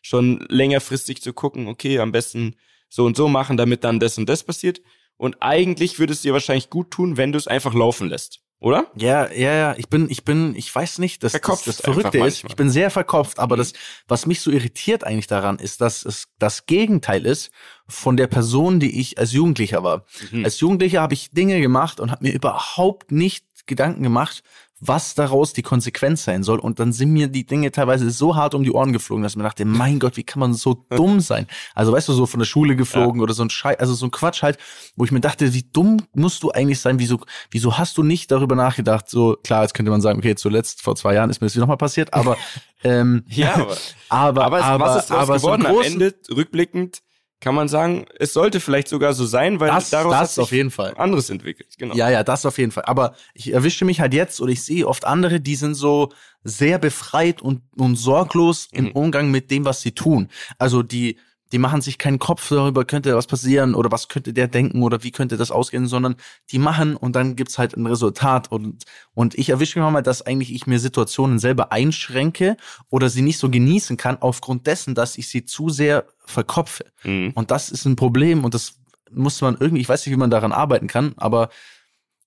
schon 0.00 0.44
längerfristig 0.48 1.22
zu 1.22 1.32
gucken, 1.32 1.68
okay, 1.68 1.98
am 1.98 2.12
besten 2.12 2.56
so 2.88 3.04
und 3.04 3.16
so 3.16 3.28
machen, 3.28 3.56
damit 3.56 3.84
dann 3.84 4.00
das 4.00 4.18
und 4.18 4.28
das 4.28 4.42
passiert. 4.42 4.80
Und 5.16 5.36
eigentlich 5.40 5.98
würde 5.98 6.12
es 6.12 6.22
dir 6.22 6.32
wahrscheinlich 6.32 6.70
gut 6.70 6.90
tun, 6.90 7.16
wenn 7.16 7.32
du 7.32 7.38
es 7.38 7.46
einfach 7.46 7.74
laufen 7.74 8.08
lässt. 8.08 8.40
Oder? 8.58 8.90
Ja, 8.94 9.30
ja, 9.32 9.54
ja. 9.54 9.74
Ich 9.78 9.88
bin, 9.88 10.10
ich 10.10 10.22
bin, 10.22 10.54
ich 10.54 10.74
weiß 10.74 10.98
nicht, 10.98 11.22
dass 11.24 11.32
das, 11.32 11.64
das 11.64 11.80
Verrückte 11.80 12.18
ist. 12.18 12.44
Ich 12.44 12.56
bin 12.56 12.68
sehr 12.68 12.90
verkopft, 12.90 13.38
aber 13.38 13.56
das, 13.56 13.72
was 14.06 14.26
mich 14.26 14.42
so 14.42 14.50
irritiert 14.50 15.02
eigentlich 15.02 15.26
daran, 15.26 15.58
ist, 15.58 15.80
dass 15.80 16.04
es 16.04 16.28
das 16.38 16.66
Gegenteil 16.66 17.24
ist 17.24 17.50
von 17.88 18.18
der 18.18 18.26
Person, 18.26 18.78
die 18.78 19.00
ich 19.00 19.18
als 19.18 19.32
Jugendlicher 19.32 19.82
war. 19.82 20.04
Mhm. 20.30 20.44
Als 20.44 20.60
Jugendlicher 20.60 21.00
habe 21.00 21.14
ich 21.14 21.30
Dinge 21.30 21.60
gemacht 21.60 22.00
und 22.00 22.10
habe 22.10 22.24
mir 22.24 22.34
überhaupt 22.34 23.12
nicht 23.12 23.46
Gedanken 23.66 24.02
gemacht, 24.02 24.42
was 24.80 25.14
daraus 25.14 25.52
die 25.52 25.62
Konsequenz 25.62 26.24
sein 26.24 26.42
soll. 26.42 26.58
Und 26.58 26.80
dann 26.80 26.92
sind 26.92 27.10
mir 27.10 27.28
die 27.28 27.44
Dinge 27.44 27.70
teilweise 27.70 28.10
so 28.10 28.34
hart 28.34 28.54
um 28.54 28.62
die 28.62 28.72
Ohren 28.72 28.92
geflogen, 28.92 29.22
dass 29.22 29.32
ich 29.32 29.36
mir 29.36 29.44
dachte, 29.44 29.64
mein 29.64 29.98
Gott, 29.98 30.16
wie 30.16 30.24
kann 30.24 30.40
man 30.40 30.54
so 30.54 30.74
dumm 30.90 31.20
sein? 31.20 31.46
Also 31.74 31.92
weißt 31.92 32.08
du, 32.08 32.12
so 32.12 32.26
von 32.26 32.40
der 32.40 32.46
Schule 32.46 32.76
geflogen 32.76 33.20
ja. 33.20 33.24
oder 33.24 33.34
so 33.34 33.42
ein 33.42 33.50
Scheiß, 33.50 33.78
also 33.78 33.94
so 33.94 34.06
ein 34.06 34.10
Quatsch 34.10 34.42
halt, 34.42 34.58
wo 34.96 35.04
ich 35.04 35.12
mir 35.12 35.20
dachte, 35.20 35.52
wie 35.52 35.62
dumm 35.62 35.98
musst 36.14 36.42
du 36.42 36.50
eigentlich 36.50 36.80
sein? 36.80 36.98
Wieso, 36.98 37.20
wieso 37.50 37.78
hast 37.78 37.98
du 37.98 38.02
nicht 38.02 38.30
darüber 38.30 38.56
nachgedacht? 38.56 39.08
So, 39.08 39.36
klar, 39.44 39.62
jetzt 39.62 39.74
könnte 39.74 39.90
man 39.90 40.00
sagen, 40.00 40.18
okay, 40.18 40.34
zuletzt 40.34 40.82
vor 40.82 40.96
zwei 40.96 41.14
Jahren 41.14 41.30
ist 41.30 41.40
mir 41.40 41.46
das 41.46 41.54
wieder 41.54 41.62
nochmal 41.62 41.76
passiert, 41.76 42.14
aber 42.14 42.36
ähm, 42.84 43.24
ja, 43.28 43.54
aber, 44.08 44.44
aber, 44.44 44.44
aber, 44.44 44.64
aber, 44.64 44.84
was 44.84 45.04
ist 45.04 45.12
aber 45.12 45.36
geworden? 45.36 45.62
So 45.62 45.68
Am 45.68 45.82
Ende, 45.82 46.14
rückblickend, 46.34 47.02
kann 47.40 47.54
man 47.54 47.68
sagen, 47.68 48.04
es 48.18 48.34
sollte 48.34 48.60
vielleicht 48.60 48.88
sogar 48.88 49.14
so 49.14 49.24
sein, 49.24 49.60
weil 49.60 49.70
das, 49.70 49.90
daraus 49.90 50.12
das 50.12 50.20
hat 50.20 50.30
sich 50.30 50.42
auf 50.42 50.52
jeden 50.52 50.70
Fall. 50.70 50.94
anderes 50.96 51.30
entwickelt. 51.30 51.74
Genau. 51.78 51.94
Ja, 51.94 52.10
ja, 52.10 52.22
das 52.22 52.44
auf 52.44 52.58
jeden 52.58 52.70
Fall. 52.70 52.84
Aber 52.84 53.14
ich 53.32 53.52
erwische 53.52 53.84
mich 53.86 54.00
halt 54.00 54.12
jetzt 54.12 54.40
oder 54.40 54.52
ich 54.52 54.62
sehe 54.62 54.86
oft 54.86 55.06
andere, 55.06 55.40
die 55.40 55.54
sind 55.56 55.74
so 55.74 56.10
sehr 56.44 56.78
befreit 56.78 57.40
und, 57.40 57.62
und 57.76 57.96
sorglos 57.96 58.68
mhm. 58.72 58.78
im 58.78 58.92
Umgang 58.92 59.30
mit 59.30 59.50
dem, 59.50 59.64
was 59.64 59.80
sie 59.80 59.92
tun. 59.92 60.28
Also 60.58 60.82
die 60.82 61.16
die 61.52 61.58
machen 61.58 61.80
sich 61.80 61.98
keinen 61.98 62.18
Kopf 62.18 62.48
darüber, 62.48 62.84
könnte 62.84 63.14
was 63.16 63.26
passieren 63.26 63.74
oder 63.74 63.90
was 63.90 64.08
könnte 64.08 64.32
der 64.32 64.48
denken 64.48 64.82
oder 64.82 65.02
wie 65.02 65.10
könnte 65.10 65.36
das 65.36 65.50
ausgehen, 65.50 65.86
sondern 65.86 66.16
die 66.50 66.58
machen 66.58 66.96
und 66.96 67.16
dann 67.16 67.36
gibt's 67.36 67.58
halt 67.58 67.76
ein 67.76 67.86
Resultat 67.86 68.52
und, 68.52 68.84
und 69.14 69.36
ich 69.36 69.50
erwische 69.50 69.80
mich 69.80 69.90
mal, 69.90 70.02
dass 70.02 70.22
eigentlich 70.22 70.52
ich 70.52 70.66
mir 70.66 70.78
Situationen 70.78 71.38
selber 71.38 71.72
einschränke 71.72 72.56
oder 72.88 73.08
sie 73.08 73.22
nicht 73.22 73.38
so 73.38 73.50
genießen 73.50 73.96
kann 73.96 74.18
aufgrund 74.20 74.66
dessen, 74.66 74.94
dass 74.94 75.18
ich 75.18 75.28
sie 75.28 75.44
zu 75.44 75.70
sehr 75.70 76.06
verkopfe. 76.24 76.84
Mhm. 77.02 77.32
Und 77.34 77.50
das 77.50 77.70
ist 77.70 77.84
ein 77.84 77.96
Problem 77.96 78.44
und 78.44 78.54
das 78.54 78.74
muss 79.10 79.40
man 79.40 79.56
irgendwie, 79.58 79.80
ich 79.80 79.88
weiß 79.88 80.06
nicht, 80.06 80.14
wie 80.14 80.18
man 80.18 80.30
daran 80.30 80.52
arbeiten 80.52 80.86
kann, 80.86 81.14
aber 81.16 81.48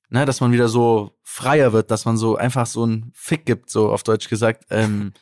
ne, 0.10 0.26
dass 0.26 0.42
man 0.42 0.52
wieder 0.52 0.68
so 0.68 1.18
freier 1.24 1.72
wird, 1.72 1.92
dass 1.92 2.06
man 2.06 2.18
so 2.18 2.36
einfach 2.36 2.68
so 2.68 2.86
ein 2.86 3.12
Fick 3.14 3.46
gibt, 3.46 3.70
so 3.70 3.92
auf 3.92 4.04
Deutsch 4.04 4.28
gesagt, 4.28 4.66
ähm, 4.70 5.14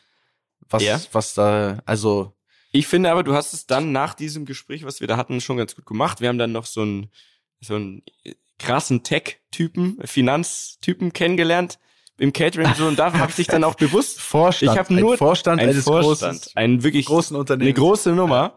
was, 0.68 0.82
ja. 0.82 1.00
was 1.12 1.34
da, 1.34 1.78
also 1.86 2.32
ich 2.72 2.86
finde 2.86 3.10
aber, 3.10 3.22
du 3.22 3.34
hast 3.34 3.52
es 3.52 3.66
dann 3.66 3.92
nach 3.92 4.14
diesem 4.14 4.46
Gespräch, 4.46 4.84
was 4.84 5.00
wir 5.00 5.06
da 5.06 5.16
hatten, 5.16 5.40
schon 5.40 5.58
ganz 5.58 5.76
gut 5.76 5.86
gemacht. 5.86 6.20
Wir 6.20 6.28
haben 6.28 6.38
dann 6.38 6.52
noch 6.52 6.66
so 6.66 6.80
einen, 6.80 7.10
so 7.60 7.74
einen 7.74 8.02
krassen 8.58 9.02
Tech-Typen, 9.02 9.98
Finanztypen 10.04 11.12
kennengelernt 11.12 11.78
im 12.18 12.32
Catering 12.32 12.72
so 12.74 12.86
und 12.86 12.98
da 12.98 13.12
habe 13.12 13.30
ich 13.30 13.36
dich 13.36 13.46
dann 13.46 13.64
auch 13.64 13.74
bewusst 13.74 14.20
Vorstand, 14.20 14.72
ich 14.72 14.78
habe 14.78 14.94
nur 14.94 15.12
ein 15.12 15.18
Vorstand 15.18 15.60
ein 15.60 15.70
eines 15.70 15.84
Vorstand, 15.84 16.50
einen 16.54 16.82
wirklich 16.82 17.06
großen 17.06 17.36
Unternehmen, 17.36 17.68
eine 17.68 17.74
große 17.74 18.12
Nummer. 18.12 18.56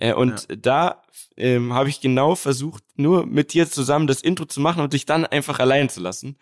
Ja. 0.00 0.08
Äh, 0.08 0.14
und 0.14 0.46
ja. 0.50 0.56
da 0.56 1.02
ähm, 1.36 1.72
habe 1.72 1.88
ich 1.88 2.00
genau 2.00 2.34
versucht, 2.34 2.82
nur 2.96 3.26
mit 3.26 3.52
dir 3.52 3.70
zusammen 3.70 4.06
das 4.06 4.22
Intro 4.22 4.44
zu 4.46 4.60
machen 4.60 4.82
und 4.82 4.92
dich 4.92 5.06
dann 5.06 5.24
einfach 5.24 5.58
allein 5.60 5.88
zu 5.88 6.00
lassen. 6.00 6.36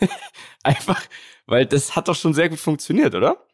einfach, 0.62 1.02
weil 1.46 1.66
das 1.66 1.96
hat 1.96 2.08
doch 2.08 2.14
schon 2.14 2.34
sehr 2.34 2.48
gut 2.48 2.60
funktioniert, 2.60 3.14
oder? 3.14 3.46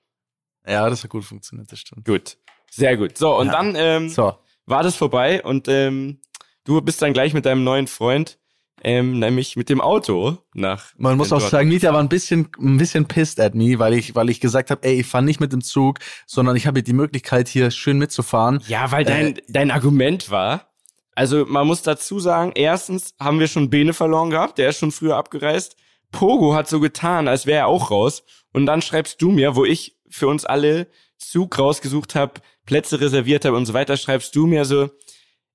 Ja, 0.66 0.90
das 0.90 1.04
hat 1.04 1.10
gut 1.10 1.24
funktioniert, 1.24 1.70
das 1.70 1.78
stimmt. 1.78 2.04
Gut. 2.04 2.36
Sehr 2.70 2.96
gut. 2.96 3.16
So, 3.16 3.36
und 3.36 3.46
ja. 3.46 3.52
dann 3.52 3.74
ähm, 3.76 4.08
so. 4.08 4.34
war 4.66 4.82
das 4.82 4.96
vorbei 4.96 5.42
und 5.42 5.68
ähm, 5.68 6.20
du 6.64 6.80
bist 6.80 7.00
dann 7.02 7.12
gleich 7.12 7.32
mit 7.34 7.46
deinem 7.46 7.64
neuen 7.64 7.86
Freund, 7.86 8.38
ähm, 8.82 9.18
nämlich 9.18 9.56
mit 9.56 9.68
dem 9.68 9.80
Auto 9.80 10.38
nach. 10.52 10.92
Man 10.96 11.16
muss 11.16 11.28
auch 11.28 11.38
Dortmund. 11.38 11.50
sagen, 11.50 11.68
Nita 11.68 11.92
war 11.92 12.00
ein 12.00 12.08
bisschen, 12.08 12.48
ein 12.58 12.76
bisschen 12.76 13.06
pissed 13.06 13.40
at 13.40 13.54
me, 13.54 13.78
weil 13.78 13.94
ich, 13.94 14.14
weil 14.14 14.28
ich 14.28 14.40
gesagt 14.40 14.70
habe, 14.70 14.86
ey, 14.86 15.00
ich 15.00 15.06
fahre 15.06 15.24
nicht 15.24 15.40
mit 15.40 15.52
dem 15.52 15.62
Zug, 15.62 15.98
sondern 16.26 16.56
ich 16.56 16.66
habe 16.66 16.82
die 16.82 16.92
Möglichkeit, 16.92 17.48
hier 17.48 17.70
schön 17.70 17.98
mitzufahren. 17.98 18.62
Ja, 18.68 18.92
weil 18.92 19.04
dein, 19.04 19.36
äh, 19.36 19.42
dein 19.48 19.70
Argument 19.70 20.30
war, 20.30 20.72
also 21.14 21.46
man 21.46 21.66
muss 21.66 21.82
dazu 21.82 22.20
sagen, 22.20 22.52
erstens 22.54 23.14
haben 23.18 23.40
wir 23.40 23.48
schon 23.48 23.70
Bene 23.70 23.94
verloren 23.94 24.30
gehabt, 24.30 24.58
der 24.58 24.68
ist 24.68 24.78
schon 24.78 24.92
früher 24.92 25.16
abgereist. 25.16 25.76
Pogo 26.12 26.54
hat 26.54 26.68
so 26.68 26.78
getan, 26.78 27.26
als 27.26 27.46
wäre 27.46 27.60
er 27.60 27.66
auch 27.66 27.90
raus. 27.90 28.22
Und 28.52 28.66
dann 28.66 28.82
schreibst 28.82 29.20
du 29.22 29.30
mir, 29.30 29.56
wo 29.56 29.64
ich 29.64 29.96
für 30.08 30.28
uns 30.28 30.44
alle 30.44 30.88
Zug 31.18 31.58
rausgesucht 31.58 32.14
habe, 32.14 32.34
Plätze 32.66 33.00
reserviert 33.00 33.44
habe 33.44 33.56
und 33.56 33.66
so 33.66 33.72
weiter, 33.72 33.96
schreibst 33.96 34.36
du 34.36 34.46
mir 34.46 34.64
so, 34.64 34.90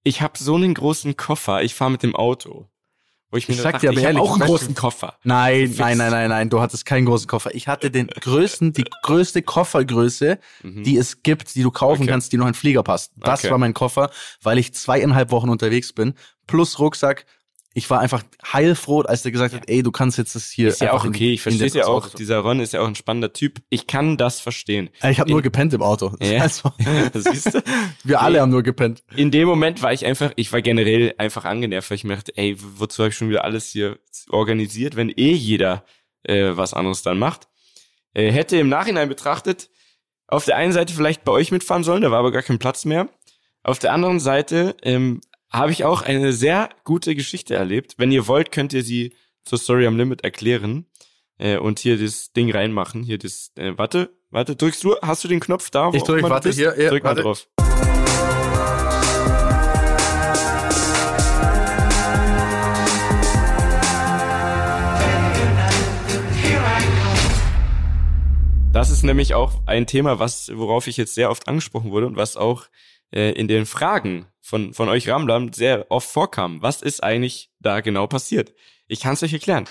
ich 0.04 0.21
habe 0.21 0.38
so 0.38 0.56
einen 0.56 0.74
großen 0.74 1.15
Koffer, 1.15 1.62
ich 1.62 1.76
fahre 1.76 1.91
mit 1.91 2.04
dem 2.04 2.15
Auto. 2.15 2.67
Wo 3.30 3.38
ich 3.38 3.47
mir 3.47 3.56
ich 3.56 3.62
sag 3.62 3.74
dachte, 3.74 3.86
dir 3.86 3.89
aber 3.91 4.00
ich 4.00 4.04
ehrlich, 4.04 4.21
auch 4.21 4.34
einen 4.34 4.45
großen 4.45 4.76
Koffer. 4.76 5.17
Nein, 5.24 5.74
nein, 5.78 5.97
nein, 5.97 6.12
nein, 6.12 6.30
nein, 6.30 6.50
du 6.50 6.60
hattest 6.60 6.86
keinen 6.86 7.06
großen 7.06 7.28
Koffer. 7.28 7.56
Ich 7.56 7.69
hatte 7.69 7.89
den 7.89 8.08
größten, 8.08 8.74
die 8.74 8.84
größte 9.04 9.41
Koffergröße, 9.41 10.38
mhm. 10.63 10.84
die 10.84 10.97
es 10.97 11.24
gibt, 11.24 11.56
die 11.56 11.63
du 11.63 11.71
kaufen 11.71 12.02
okay. 12.02 12.12
kannst, 12.12 12.34
die 12.34 12.38
noch 12.38 12.47
in 12.47 12.54
Flieger 12.54 12.84
passt. 12.84 13.13
Das 13.15 13.39
okay. 13.39 13.52
war 13.52 13.58
mein 13.58 13.74
Koffer, 13.74 14.10
weil 14.41 14.58
ich 14.58 14.74
zweieinhalb 14.74 15.32
Wochen 15.32 15.47
unterwegs 15.47 15.93
bin, 15.93 16.13
plus 16.45 16.78
Rucksack, 16.80 17.26
ich 17.73 17.89
war 17.89 18.01
einfach 18.01 18.23
heilfroh, 18.51 19.01
als 19.01 19.23
der 19.23 19.31
gesagt 19.31 19.53
hat, 19.53 19.63
ey, 19.67 19.81
du 19.81 19.91
kannst 19.91 20.17
jetzt 20.17 20.36
das 20.36 20.49
hier. 20.49 20.67
Ist 20.67 20.81
ja 20.81 20.91
auch 20.91 21.05
okay, 21.05 21.34
ich 21.34 21.41
verstehe 21.41 21.67
ja 21.69 21.86
auch. 21.86 22.10
Dieser 22.10 22.39
Ron 22.39 22.60
ist 22.60 22.73
ja 22.73 22.81
auch 22.81 22.88
ein 22.88 22.95
spannender 22.95 23.31
Typ. 23.31 23.62
Ich 23.69 23.88
kann 23.88 24.17
das 24.17 24.41
verstehen. 24.41 24.89
Ich 25.10 25.19
habe 25.21 25.31
nur 25.31 25.41
gepennt 25.41 25.73
im 25.73 25.81
Auto. 25.81 26.13
Ja. 26.19 26.41
Also, 26.41 26.73
siehst 27.13 27.53
du? 27.53 27.63
Wir 28.03 28.21
alle 28.21 28.41
haben 28.41 28.51
nur 28.51 28.63
gepennt. 28.63 29.03
In 29.15 29.31
dem 29.31 29.47
Moment 29.47 29.81
war 29.81 29.93
ich 29.93 30.05
einfach, 30.05 30.34
ich 30.36 30.51
war 30.51 30.62
generell 30.62 31.13
einfach 31.17 31.45
angenervt, 31.45 31.89
weil 31.89 31.95
ich 31.95 32.03
mir 32.03 32.15
dachte, 32.15 32.34
ey, 32.36 32.57
wozu 32.60 33.03
habe 33.03 33.10
ich 33.10 33.15
schon 33.15 33.29
wieder 33.29 33.45
alles 33.45 33.69
hier 33.69 33.99
organisiert, 34.29 34.97
wenn 34.97 35.10
eh 35.10 35.31
jeder 35.31 35.86
äh, 36.23 36.51
was 36.55 36.73
anderes 36.73 37.03
dann 37.03 37.19
macht. 37.19 37.47
Äh, 38.13 38.31
hätte 38.31 38.57
im 38.57 38.67
Nachhinein 38.67 39.07
betrachtet, 39.07 39.69
auf 40.27 40.43
der 40.43 40.57
einen 40.57 40.73
Seite 40.73 40.93
vielleicht 40.93 41.23
bei 41.23 41.31
euch 41.31 41.51
mitfahren 41.51 41.84
sollen, 41.84 42.01
da 42.01 42.12
war 42.12 42.19
aber 42.19 42.31
gar 42.31 42.41
kein 42.41 42.60
Platz 42.60 42.84
mehr. 42.84 43.07
Auf 43.63 43.79
der 43.79 43.93
anderen 43.93 44.19
Seite 44.19 44.75
ähm, 44.81 45.21
habe 45.51 45.73
ich 45.73 45.83
auch 45.83 46.01
eine 46.01 46.31
sehr 46.31 46.69
gute 46.85 47.13
Geschichte 47.13 47.55
erlebt. 47.55 47.95
Wenn 47.97 48.11
ihr 48.11 48.27
wollt, 48.27 48.51
könnt 48.51 48.71
ihr 48.71 48.83
sie 48.83 49.13
zur 49.43 49.57
Story 49.57 49.85
am 49.85 49.97
Limit 49.97 50.23
erklären 50.23 50.85
äh, 51.37 51.57
und 51.57 51.79
hier 51.79 51.97
das 51.97 52.31
Ding 52.31 52.49
reinmachen. 52.51 53.03
Hier 53.03 53.17
das, 53.17 53.51
äh, 53.55 53.73
warte, 53.77 54.17
warte, 54.29 54.55
drückst 54.55 54.83
du, 54.83 54.95
hast 55.01 55.25
du 55.25 55.27
den 55.27 55.41
Knopf 55.41 55.69
da? 55.69 55.91
Ich 55.93 56.03
drück, 56.03 56.23
warte, 56.23 56.51
hier, 56.51 56.73
hier, 56.73 56.89
drück 56.89 57.03
warte. 57.03 57.21
mal 57.21 57.23
drauf. 57.23 57.47
Das 68.71 68.89
ist 68.89 69.03
nämlich 69.03 69.33
auch 69.33 69.61
ein 69.65 69.85
Thema, 69.85 70.17
was, 70.17 70.49
worauf 70.55 70.87
ich 70.87 70.95
jetzt 70.95 71.13
sehr 71.13 71.29
oft 71.29 71.49
angesprochen 71.49 71.91
wurde 71.91 72.07
und 72.07 72.15
was 72.15 72.37
auch 72.37 72.67
äh, 73.13 73.33
in 73.33 73.49
den 73.49 73.65
Fragen 73.65 74.27
von, 74.51 74.73
von 74.73 74.89
euch 74.89 75.07
Ramblern 75.07 75.53
sehr 75.53 75.89
oft 75.89 76.09
vorkam. 76.09 76.61
Was 76.61 76.81
ist 76.81 77.01
eigentlich 77.01 77.51
da 77.61 77.79
genau 77.79 78.05
passiert? 78.05 78.53
Ich 78.89 78.99
kann 78.99 79.13
es 79.13 79.23
euch 79.23 79.31
erklären. 79.31 79.63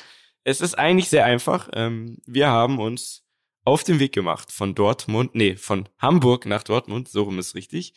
Es 0.42 0.62
ist 0.62 0.78
eigentlich 0.78 1.10
sehr 1.10 1.26
einfach. 1.26 1.68
Ähm, 1.74 2.16
wir 2.24 2.48
haben 2.48 2.78
uns 2.78 3.22
auf 3.62 3.84
den 3.84 3.98
Weg 3.98 4.14
gemacht 4.14 4.50
von 4.50 4.74
Dortmund, 4.74 5.34
nee, 5.34 5.54
von 5.56 5.86
Hamburg 5.98 6.46
nach 6.46 6.62
Dortmund, 6.62 7.08
so 7.08 7.24
rum 7.24 7.38
ist 7.38 7.54
richtig. 7.54 7.92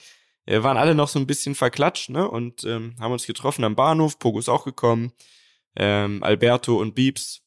Wir 0.46 0.66
waren 0.66 0.76
alle 0.76 0.94
noch 0.94 1.08
so 1.08 1.20
ein 1.20 1.26
bisschen 1.26 1.56
verklatscht, 1.56 2.10
ne? 2.10 2.30
Und 2.30 2.66
ähm, 2.66 2.98
haben 3.00 3.14
uns 3.14 3.26
getroffen 3.26 3.64
am 3.64 3.76
Bahnhof. 3.78 4.20
Pogo 4.20 4.40
ist 4.40 4.50
auch 4.50 4.66
gekommen. 4.66 5.14
Ähm, 5.78 6.22
Alberto 6.22 6.76
und 6.76 6.96
Beeps. 6.96 7.44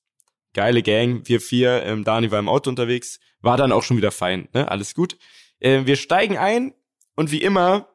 Geile 0.54 0.82
Gang, 0.82 1.28
wir 1.28 1.42
vier. 1.42 1.82
Ähm, 1.82 2.04
Dani 2.04 2.30
war 2.30 2.38
im 2.38 2.48
Auto 2.48 2.70
unterwegs. 2.70 3.20
War 3.42 3.58
dann 3.58 3.70
auch 3.70 3.82
schon 3.82 3.98
wieder 3.98 4.12
fein, 4.12 4.48
ne? 4.54 4.70
Alles 4.70 4.94
gut. 4.94 5.18
Ähm, 5.60 5.86
wir 5.86 5.96
steigen 5.96 6.38
ein 6.38 6.72
und 7.16 7.30
wie 7.32 7.42
immer 7.42 7.90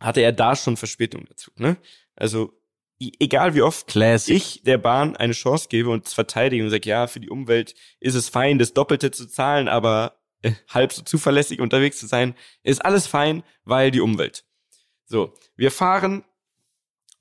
hatte 0.00 0.20
er 0.20 0.32
da 0.32 0.56
schon 0.56 0.76
Verspätung 0.76 1.24
dazu. 1.26 1.50
Ne? 1.56 1.76
Also 2.14 2.58
egal 3.00 3.54
wie 3.54 3.62
oft 3.62 3.86
Classic. 3.86 4.36
ich 4.36 4.62
der 4.64 4.78
Bahn 4.78 5.16
eine 5.16 5.32
Chance 5.32 5.68
gebe 5.68 5.90
und 5.90 6.06
es 6.06 6.14
verteidige 6.14 6.64
und 6.64 6.70
sage, 6.70 6.88
ja, 6.88 7.06
für 7.06 7.20
die 7.20 7.30
Umwelt 7.30 7.74
ist 8.00 8.14
es 8.14 8.28
fein, 8.28 8.58
das 8.58 8.74
Doppelte 8.74 9.10
zu 9.10 9.26
zahlen, 9.26 9.68
aber 9.68 10.20
äh, 10.42 10.52
halb 10.68 10.92
so 10.92 11.02
zuverlässig 11.02 11.60
unterwegs 11.60 11.98
zu 11.98 12.06
sein, 12.06 12.34
ist 12.62 12.84
alles 12.84 13.06
fein, 13.06 13.42
weil 13.64 13.90
die 13.90 14.00
Umwelt. 14.00 14.44
So, 15.04 15.32
wir 15.56 15.70
fahren 15.70 16.24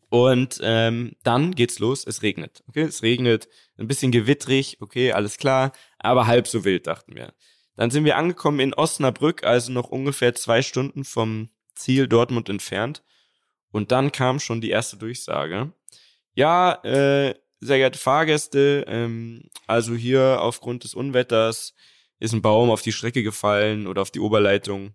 und 0.10 0.60
ähm, 0.63 1.16
dann 1.24 1.54
geht's 1.54 1.80
los, 1.80 2.06
es 2.06 2.22
regnet. 2.22 2.63
Okay, 2.68 2.82
es 2.82 3.04
regnet, 3.04 3.48
ein 3.78 3.88
bisschen 3.88 4.12
gewittrig, 4.12 4.78
okay, 4.82 5.12
alles 5.12 5.38
klar, 5.38 5.74
aber 6.00 6.28
halb 6.28 6.48
so 6.48 6.63
wild, 6.63 6.88
dachten 6.88 7.16
wir. 7.16 7.34
Dann 7.76 7.92
sind 7.92 8.06
wir 8.06 8.18
angekommen 8.18 8.60
in 8.60 8.74
Osnabrück, 8.74 9.44
also 9.44 9.72
noch 9.72 9.90
ungefähr 9.90 10.34
zwei 10.34 10.63
Stunden 10.63 11.04
vom 11.04 11.50
Ziel 11.78 12.08
Dortmund 12.08 12.50
entfernt. 12.50 13.04
Und 13.72 13.92
dann 13.92 14.12
kam 14.12 14.40
schon 14.40 14.62
die 14.62 14.70
erste 14.70 14.98
Durchsage. 14.98 15.74
Ja, 16.34 16.74
äh, 16.84 17.36
sehr 17.60 17.78
geehrte 17.78 18.00
Fahrgäste, 18.00 18.86
ähm, 18.88 19.50
also 19.66 19.96
hier 19.96 20.42
aufgrund 20.42 20.84
des 20.84 20.94
Unwetters 20.94 21.74
ist 22.20 22.34
ein 22.34 22.42
Baum 22.42 22.70
auf 22.70 22.82
die 22.82 22.92
Strecke 22.92 23.24
gefallen 23.24 23.88
oder 23.88 24.02
auf 24.02 24.12
die 24.12 24.20
Oberleitung. 24.20 24.94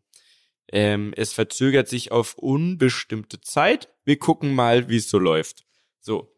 Ähm, 0.72 1.12
es 1.16 1.32
verzögert 1.32 1.88
sich 1.88 2.12
auf 2.12 2.34
unbestimmte 2.34 3.40
Zeit. 3.40 3.88
Wir 4.04 4.18
gucken 4.18 4.54
mal, 4.54 4.88
wie 4.88 4.96
es 4.96 5.10
so 5.10 5.18
läuft. 5.18 5.64
So. 6.00 6.34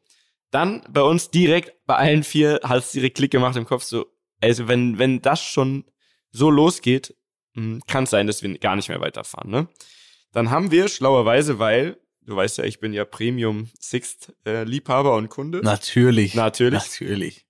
Dann 0.50 0.84
bei 0.88 1.02
uns 1.02 1.30
direkt, 1.30 1.84
bei 1.86 1.96
allen 1.96 2.22
vier, 2.22 2.60
hat 2.62 2.78
es 2.78 2.92
direkt 2.92 3.16
Klick 3.16 3.32
gemacht 3.32 3.56
im 3.56 3.64
Kopf, 3.64 3.82
so, 3.82 4.06
also 4.40 4.68
wenn, 4.68 4.98
wenn 4.98 5.20
das 5.20 5.42
schon 5.42 5.84
so 6.30 6.50
losgeht, 6.50 7.14
hm, 7.54 7.82
kann 7.86 8.04
es 8.04 8.10
sein, 8.10 8.26
dass 8.26 8.42
wir 8.42 8.56
gar 8.58 8.76
nicht 8.76 8.88
mehr 8.88 9.00
weiterfahren. 9.00 9.50
Ne? 9.50 9.68
Dann 10.34 10.50
haben 10.50 10.70
wir 10.70 10.88
schlauerweise, 10.88 11.58
weil 11.58 11.96
du 12.26 12.36
weißt 12.36 12.58
ja, 12.58 12.64
ich 12.64 12.80
bin 12.80 12.92
ja 12.92 13.04
Premium 13.04 13.70
Sixt 13.78 14.34
äh, 14.44 14.64
Liebhaber 14.64 15.14
und 15.14 15.28
Kunde. 15.28 15.60
Natürlich. 15.62 16.34
Natürlich. 16.34 16.82
Natürlich. 16.82 17.46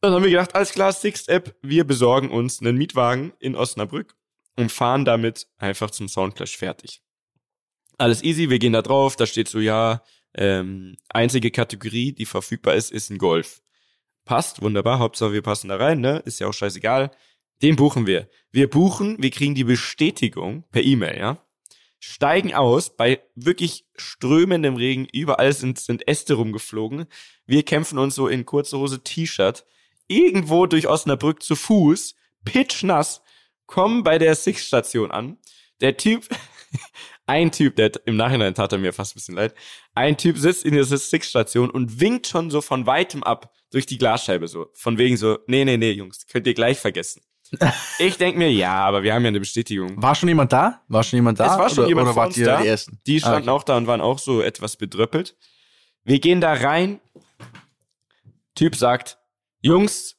Dann 0.00 0.12
haben 0.12 0.22
wir 0.22 0.30
gedacht, 0.30 0.54
alles 0.54 0.72
klar, 0.72 0.92
Sixt 0.92 1.28
App, 1.28 1.56
wir 1.60 1.84
besorgen 1.84 2.30
uns 2.30 2.60
einen 2.60 2.78
Mietwagen 2.78 3.32
in 3.40 3.56
Osnabrück 3.56 4.14
und 4.56 4.70
fahren 4.70 5.04
damit 5.04 5.48
einfach 5.58 5.90
zum 5.90 6.08
Soundclash 6.08 6.56
fertig. 6.56 7.02
Alles 7.98 8.22
easy, 8.22 8.48
wir 8.48 8.60
gehen 8.60 8.74
da 8.74 8.82
drauf, 8.82 9.16
da 9.16 9.26
steht 9.26 9.48
so, 9.48 9.58
ja, 9.58 10.04
ähm, 10.34 10.96
einzige 11.08 11.50
Kategorie, 11.50 12.12
die 12.12 12.26
verfügbar 12.26 12.76
ist, 12.76 12.92
ist 12.92 13.10
ein 13.10 13.18
Golf. 13.18 13.60
Passt, 14.24 14.62
wunderbar, 14.62 15.00
Hauptsache 15.00 15.32
wir 15.32 15.42
passen 15.42 15.68
da 15.68 15.76
rein, 15.76 16.00
ne? 16.00 16.22
Ist 16.24 16.38
ja 16.38 16.46
auch 16.46 16.54
scheißegal. 16.54 17.10
Den 17.60 17.74
buchen 17.74 18.06
wir. 18.06 18.28
Wir 18.52 18.70
buchen, 18.70 19.20
wir 19.20 19.30
kriegen 19.30 19.56
die 19.56 19.64
Bestätigung 19.64 20.62
per 20.70 20.84
E-Mail, 20.84 21.18
ja. 21.18 21.47
Steigen 22.00 22.54
aus 22.54 22.96
bei 22.96 23.22
wirklich 23.34 23.86
strömendem 23.96 24.76
Regen. 24.76 25.06
Überall 25.12 25.52
sind, 25.52 25.78
sind 25.78 26.06
Äste 26.06 26.34
rumgeflogen. 26.34 27.06
Wir 27.46 27.64
kämpfen 27.64 27.98
uns 27.98 28.14
so 28.14 28.28
in 28.28 28.46
kurze 28.46 28.78
Hose 28.78 29.02
T-Shirt 29.02 29.64
irgendwo 30.08 30.66
durch 30.66 30.88
Osnabrück 30.88 31.42
zu 31.42 31.54
Fuß, 31.54 32.14
pitchnass, 32.44 33.22
kommen 33.66 34.02
bei 34.02 34.18
der 34.18 34.34
Six-Station 34.34 35.10
an. 35.10 35.38
Der 35.80 35.96
Typ, 35.96 36.26
ein 37.26 37.52
Typ, 37.52 37.76
der 37.76 37.92
im 38.06 38.16
Nachhinein 38.16 38.54
tat 38.54 38.72
er 38.72 38.78
mir 38.78 38.92
fast 38.92 39.12
ein 39.12 39.18
bisschen 39.18 39.36
leid, 39.36 39.54
ein 39.94 40.16
Typ 40.16 40.38
sitzt 40.38 40.64
in 40.64 40.72
dieser 40.72 40.98
Six-Station 40.98 41.70
und 41.70 42.00
winkt 42.00 42.26
schon 42.26 42.50
so 42.50 42.60
von 42.60 42.86
weitem 42.86 43.22
ab 43.22 43.52
durch 43.70 43.86
die 43.86 43.98
Glasscheibe 43.98 44.48
so. 44.48 44.70
Von 44.72 44.98
wegen 44.98 45.16
so, 45.16 45.38
nee, 45.46 45.64
nee, 45.64 45.76
nee, 45.76 45.92
Jungs, 45.92 46.26
könnt 46.26 46.46
ihr 46.46 46.54
gleich 46.54 46.78
vergessen. 46.78 47.22
Ich 47.98 48.16
denk 48.18 48.36
mir, 48.36 48.50
ja, 48.52 48.74
aber 48.74 49.02
wir 49.02 49.14
haben 49.14 49.22
ja 49.22 49.28
eine 49.28 49.40
Bestätigung. 49.40 50.00
War 50.00 50.14
schon 50.14 50.28
jemand 50.28 50.52
da? 50.52 50.82
War 50.88 51.02
schon 51.02 51.16
jemand 51.16 51.40
da? 51.40 51.52
Es 51.52 51.58
war 51.58 51.68
schon 51.68 51.78
oder, 51.80 51.88
jemand 51.88 52.08
oder 52.08 52.16
wart 52.16 52.36
ihr 52.36 52.46
da? 52.46 52.60
die 52.60 52.68
Ersten? 52.68 53.00
Die 53.06 53.18
standen 53.18 53.48
ah, 53.48 53.52
okay. 53.52 53.60
auch 53.60 53.62
da 53.64 53.76
und 53.76 53.86
waren 53.86 54.00
auch 54.00 54.18
so 54.18 54.42
etwas 54.42 54.76
bedröppelt. 54.76 55.36
Wir 56.04 56.20
gehen 56.20 56.40
da 56.40 56.52
rein. 56.52 57.00
Typ 58.54 58.76
sagt, 58.76 59.18
Jungs, 59.60 60.16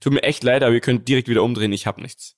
tut 0.00 0.12
mir 0.12 0.22
echt 0.22 0.44
leid, 0.44 0.62
aber 0.62 0.72
ihr 0.72 0.80
könnt 0.80 1.08
direkt 1.08 1.28
wieder 1.28 1.42
umdrehen, 1.42 1.72
ich 1.72 1.86
hab 1.86 1.98
nichts. 1.98 2.36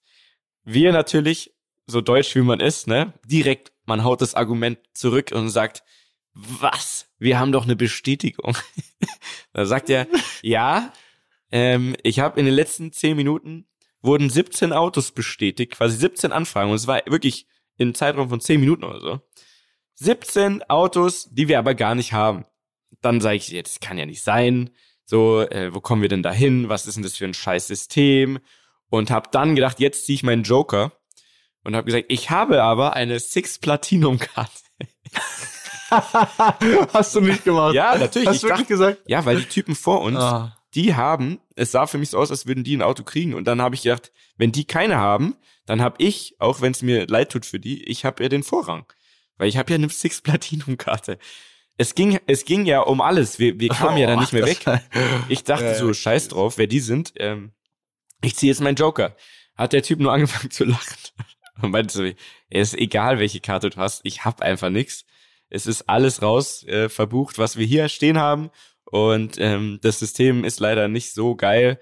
Wir 0.65 0.93
natürlich, 0.93 1.55
so 1.87 2.01
deutsch 2.01 2.35
wie 2.35 2.41
man 2.41 2.61
ist, 2.61 2.87
ne, 2.87 3.13
direkt, 3.27 3.73
man 3.85 4.05
haut 4.05 4.21
das 4.21 4.35
Argument 4.35 4.79
zurück 4.95 5.33
und 5.33 5.51
sagt, 5.51 5.83
was? 6.33 7.07
Wir 7.19 7.39
haben 7.39 7.53
doch 7.53 7.65
eine 7.65 7.77
Bestätigung. 7.77 8.57
da 9.53 9.67
sagt 9.67 9.91
er, 9.91 10.07
ja, 10.43 10.93
ähm, 11.51 11.97
ich 12.03 12.21
habe 12.21 12.41
in 12.41 12.47
den 12.47 12.55
letzten 12.55 12.93
zehn 12.93 13.17
Minuten 13.17 13.67
wurden 14.05 14.31
17 14.31 14.73
Autos 14.73 15.13
bestätigt, 15.13 15.73
quasi 15.73 15.97
17 15.97 16.31
Anfragen 16.33 16.71
und 16.71 16.77
es 16.77 16.87
war 16.87 17.03
wirklich 17.07 17.47
im 17.79 17.95
Zeitraum 17.95 18.29
von 18.29 18.41
10 18.41 18.61
Minuten 18.61 18.85
oder 18.85 19.01
so. 19.01 19.21
17 19.95 20.63
Autos, 20.65 21.29
die 21.31 21.49
wir 21.49 21.59
aber 21.59 21.75
gar 21.75 21.95
nicht 21.95 22.13
haben. 22.13 22.45
Dann 23.01 23.21
sage 23.21 23.37
ich 23.37 23.49
jetzt, 23.49 23.81
kann 23.81 23.99
ja 23.99 24.07
nicht 24.07 24.23
sein. 24.23 24.71
So, 25.05 25.41
äh, 25.43 25.75
wo 25.75 25.81
kommen 25.81 26.03
wir 26.03 26.09
denn 26.09 26.23
da 26.23 26.33
hin? 26.33 26.69
Was 26.69 26.87
ist 26.87 26.95
denn 26.97 27.03
das 27.03 27.17
für 27.17 27.25
ein 27.25 27.35
scheiß 27.35 27.67
System? 27.67 28.39
Und 28.91 29.11
habe 29.11 29.29
dann 29.33 29.55
gedacht, 29.55 29.81
jetzt 29.81 30.07
ziehe 30.07 30.15
ich 30.15 30.23
meinen 30.23 30.43
Joker 30.45 30.93
und 31.65 31.75
habe 31.75 31.87
gesagt, 31.87 32.07
ich 32.09 32.31
habe 32.31 32.63
aber 32.63 32.95
eine 32.95 33.19
Six 33.19 33.59
Platinum 33.59 34.19
Card. 34.19 34.51
Hast 36.93 37.15
du 37.15 37.21
nicht 37.21 37.45
gemacht? 37.45 37.75
Ja, 37.75 37.97
natürlich. 37.97 38.29
Hast 38.29 38.43
du 38.43 38.49
wirklich 38.49 38.69
gesagt? 38.69 39.03
ja, 39.07 39.25
weil 39.25 39.37
die 39.37 39.45
Typen 39.45 39.75
vor 39.75 40.01
uns, 40.03 40.19
Ah. 40.19 40.54
Die 40.75 40.95
haben, 40.95 41.41
es 41.57 41.73
sah 41.73 41.87
für 41.87 41.99
mich 41.99 42.11
so 42.11 42.19
aus, 42.19 42.31
als 42.31 42.47
würden 42.47 42.65
die 42.65 42.77
ein 42.77 42.83
Auto 42.83 43.05
kriegen. 43.05 43.35
Und 43.35 43.45
dann 43.45 43.63
habe 43.63 43.75
ich 43.75 43.83
gedacht, 43.83 44.13
wenn 44.37 44.53
die 44.53 44.65
keine 44.65 44.97
haben, 44.97 45.37
dann 45.67 45.81
habe 45.81 45.97
ich, 45.99 46.37
auch 46.39 46.61
wenn 46.61 46.73
es 46.73 46.83
mir 46.83 47.07
leid 47.07 47.31
tut 47.31 47.47
für 47.47 47.61
die, 47.61 47.85
ich 47.85 48.05
habe 48.05 48.23
ja 48.23 48.29
den 48.29 48.43
Vorrang. 48.43 48.85
Weil 49.37 49.49
ich 49.49 49.57
habe 49.57 49.71
ja 49.71 49.77
eine 49.77 49.89
Six 49.89 50.21
Platinum 50.21 50.77
Karte. 50.77 51.19
Es 51.77 51.95
ging, 51.95 52.19
es 52.27 52.45
ging 52.45 52.67
ja 52.67 52.81
um 52.81 53.01
alles. 53.01 53.39
Wir, 53.39 53.59
wir 53.59 53.69
kamen 53.69 53.99
ja 53.99 54.07
dann 54.07 54.21
nicht 54.21 54.33
mehr 54.33 54.47
weg. 54.47 54.65
Ich 55.29 55.43
dachte 55.43 55.65
Ja, 55.65 55.75
so, 55.75 55.89
ja. 55.89 55.95
scheiß 55.95 56.29
drauf, 56.29 56.57
wer 56.59 56.69
die 56.69 56.81
sind. 56.81 57.15
Ähm, 57.17 57.53
ich 58.23 58.37
ziehe 58.37 58.51
jetzt 58.53 58.61
meinen 58.61 58.77
Joker. 58.77 59.17
Hat 59.57 59.73
der 59.73 59.83
Typ 59.83 59.99
nur 59.99 60.13
angefangen 60.13 60.51
zu 60.51 60.65
lachen. 60.65 60.97
Und 61.63 61.71
meinte 61.71 61.93
so, 61.95 62.05
es 62.05 62.15
ist 62.73 62.79
egal, 62.79 63.19
welche 63.19 63.41
Karte 63.41 63.71
du 63.71 63.77
hast, 63.77 64.01
ich 64.05 64.25
hab 64.25 64.41
einfach 64.43 64.71
nix. 64.71 65.05
Es 65.51 65.67
ist 65.67 65.89
alles 65.89 66.21
raus 66.23 66.65
äh, 66.65 66.89
verbucht, 66.89 67.39
was 67.39 67.57
wir 67.57 67.67
hier 67.67 67.89
stehen 67.89 68.19
haben. 68.19 68.51
Und 68.95 69.39
ähm, 69.41 69.81
das 69.83 69.99
System 69.99 70.45
ist 70.45 70.61
leider 70.61 70.87
nicht 70.87 71.15
so 71.15 71.35
geil. 71.35 71.81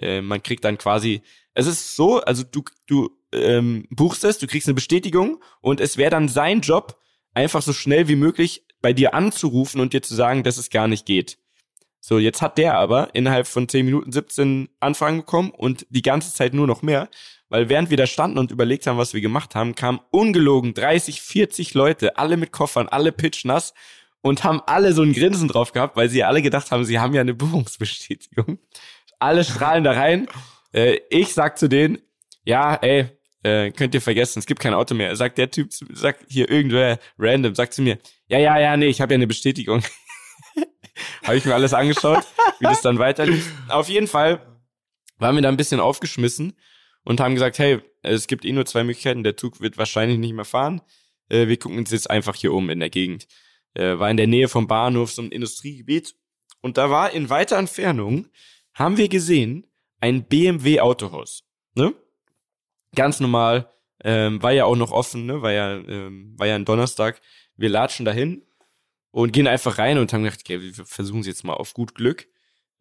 Äh, 0.00 0.22
man 0.22 0.42
kriegt 0.42 0.64
dann 0.64 0.78
quasi, 0.78 1.20
es 1.52 1.66
ist 1.66 1.94
so, 1.94 2.22
also 2.22 2.42
du, 2.42 2.62
du 2.86 3.10
ähm, 3.34 3.86
buchst 3.90 4.24
es, 4.24 4.38
du 4.38 4.46
kriegst 4.46 4.66
eine 4.66 4.74
Bestätigung 4.74 5.44
und 5.60 5.78
es 5.78 5.98
wäre 5.98 6.08
dann 6.08 6.26
sein 6.26 6.62
Job, 6.62 6.98
einfach 7.34 7.60
so 7.60 7.74
schnell 7.74 8.08
wie 8.08 8.16
möglich 8.16 8.64
bei 8.80 8.94
dir 8.94 9.12
anzurufen 9.12 9.78
und 9.78 9.92
dir 9.92 10.00
zu 10.00 10.14
sagen, 10.14 10.42
dass 10.42 10.56
es 10.56 10.70
gar 10.70 10.88
nicht 10.88 11.04
geht. 11.04 11.36
So, 12.00 12.18
jetzt 12.18 12.40
hat 12.40 12.56
der 12.56 12.78
aber 12.78 13.14
innerhalb 13.14 13.46
von 13.46 13.68
10 13.68 13.84
Minuten 13.84 14.10
17 14.10 14.70
Anfragen 14.80 15.18
bekommen 15.18 15.50
und 15.50 15.86
die 15.90 16.00
ganze 16.00 16.32
Zeit 16.32 16.54
nur 16.54 16.66
noch 16.66 16.80
mehr, 16.80 17.10
weil 17.50 17.68
während 17.68 17.90
wir 17.90 17.98
da 17.98 18.06
standen 18.06 18.38
und 18.38 18.50
überlegt 18.50 18.86
haben, 18.86 18.96
was 18.96 19.12
wir 19.12 19.20
gemacht 19.20 19.54
haben, 19.54 19.74
kamen 19.74 20.00
ungelogen 20.10 20.72
30, 20.72 21.20
40 21.20 21.74
Leute, 21.74 22.16
alle 22.16 22.38
mit 22.38 22.52
Koffern, 22.52 22.88
alle 22.88 23.12
pitchnass 23.12 23.74
und 24.24 24.42
haben 24.42 24.62
alle 24.64 24.94
so 24.94 25.02
ein 25.02 25.12
Grinsen 25.12 25.48
drauf 25.48 25.72
gehabt, 25.72 25.96
weil 25.96 26.08
sie 26.08 26.24
alle 26.24 26.40
gedacht 26.40 26.70
haben, 26.70 26.86
sie 26.86 26.98
haben 26.98 27.12
ja 27.12 27.20
eine 27.20 27.34
Buchungsbestätigung. 27.34 28.58
Alle 29.18 29.44
strahlen 29.44 29.84
da 29.84 29.92
rein. 29.92 30.28
Äh, 30.72 31.00
ich 31.10 31.34
sag 31.34 31.58
zu 31.58 31.68
denen, 31.68 31.98
ja, 32.42 32.74
ey, 32.74 33.06
äh, 33.42 33.70
könnt 33.70 33.94
ihr 33.94 34.00
vergessen, 34.00 34.38
es 34.38 34.46
gibt 34.46 34.60
kein 34.60 34.72
Auto 34.72 34.94
mehr. 34.94 35.14
Sagt 35.14 35.36
der 35.36 35.50
Typ, 35.50 35.68
sagt 35.70 36.24
hier 36.30 36.50
irgendwer 36.50 36.98
random, 37.18 37.54
sagt 37.54 37.74
zu 37.74 37.82
mir, 37.82 37.98
ja, 38.26 38.38
ja, 38.38 38.58
ja, 38.58 38.78
nee, 38.78 38.86
ich 38.86 39.02
habe 39.02 39.12
ja 39.12 39.16
eine 39.16 39.26
Bestätigung. 39.26 39.82
habe 41.22 41.36
ich 41.36 41.44
mir 41.44 41.54
alles 41.54 41.74
angeschaut, 41.74 42.24
wie 42.60 42.64
das 42.64 42.80
dann 42.80 42.98
weiterlief. 42.98 43.52
Auf 43.68 43.90
jeden 43.90 44.06
Fall 44.06 44.40
waren 45.18 45.34
wir 45.34 45.42
da 45.42 45.50
ein 45.50 45.58
bisschen 45.58 45.80
aufgeschmissen 45.80 46.54
und 47.04 47.20
haben 47.20 47.34
gesagt, 47.34 47.58
hey, 47.58 47.80
es 48.00 48.26
gibt 48.26 48.46
eh 48.46 48.52
nur 48.52 48.64
zwei 48.64 48.84
Möglichkeiten, 48.84 49.22
der 49.22 49.36
Zug 49.36 49.60
wird 49.60 49.76
wahrscheinlich 49.76 50.16
nicht 50.16 50.32
mehr 50.32 50.46
fahren. 50.46 50.80
Äh, 51.28 51.46
wir 51.46 51.58
gucken 51.58 51.76
uns 51.76 51.90
jetzt 51.90 52.08
einfach 52.08 52.34
hier 52.34 52.54
um 52.54 52.70
in 52.70 52.80
der 52.80 52.88
Gegend. 52.88 53.26
Äh, 53.74 53.98
war 53.98 54.10
in 54.10 54.16
der 54.16 54.26
Nähe 54.26 54.48
vom 54.48 54.66
Bahnhof, 54.66 55.12
so 55.12 55.22
ein 55.22 55.30
Industriegebiet. 55.30 56.14
Und 56.60 56.78
da 56.78 56.90
war 56.90 57.12
in 57.12 57.30
weiter 57.30 57.58
Entfernung, 57.58 58.28
haben 58.72 58.96
wir 58.96 59.08
gesehen, 59.08 59.66
ein 60.00 60.24
BMW 60.24 60.80
Autohaus. 60.80 61.44
Ne? 61.74 61.94
Ganz 62.94 63.20
normal, 63.20 63.70
ähm, 64.02 64.42
war 64.42 64.52
ja 64.52 64.64
auch 64.64 64.76
noch 64.76 64.92
offen, 64.92 65.26
ne? 65.26 65.42
War 65.42 65.52
ja, 65.52 65.76
ähm, 65.76 66.34
war 66.36 66.46
ja 66.46 66.56
ein 66.56 66.64
Donnerstag. 66.64 67.20
Wir 67.56 67.68
latschen 67.68 68.04
dahin 68.04 68.42
und 69.10 69.32
gehen 69.32 69.46
einfach 69.46 69.78
rein 69.78 69.98
und 69.98 70.12
haben 70.12 70.24
gedacht, 70.24 70.40
okay, 70.42 70.60
wir 70.60 70.72
versuchen 70.84 71.20
es 71.20 71.26
jetzt 71.26 71.44
mal 71.44 71.54
auf 71.54 71.72
gut 71.72 71.94
Glück. 71.94 72.26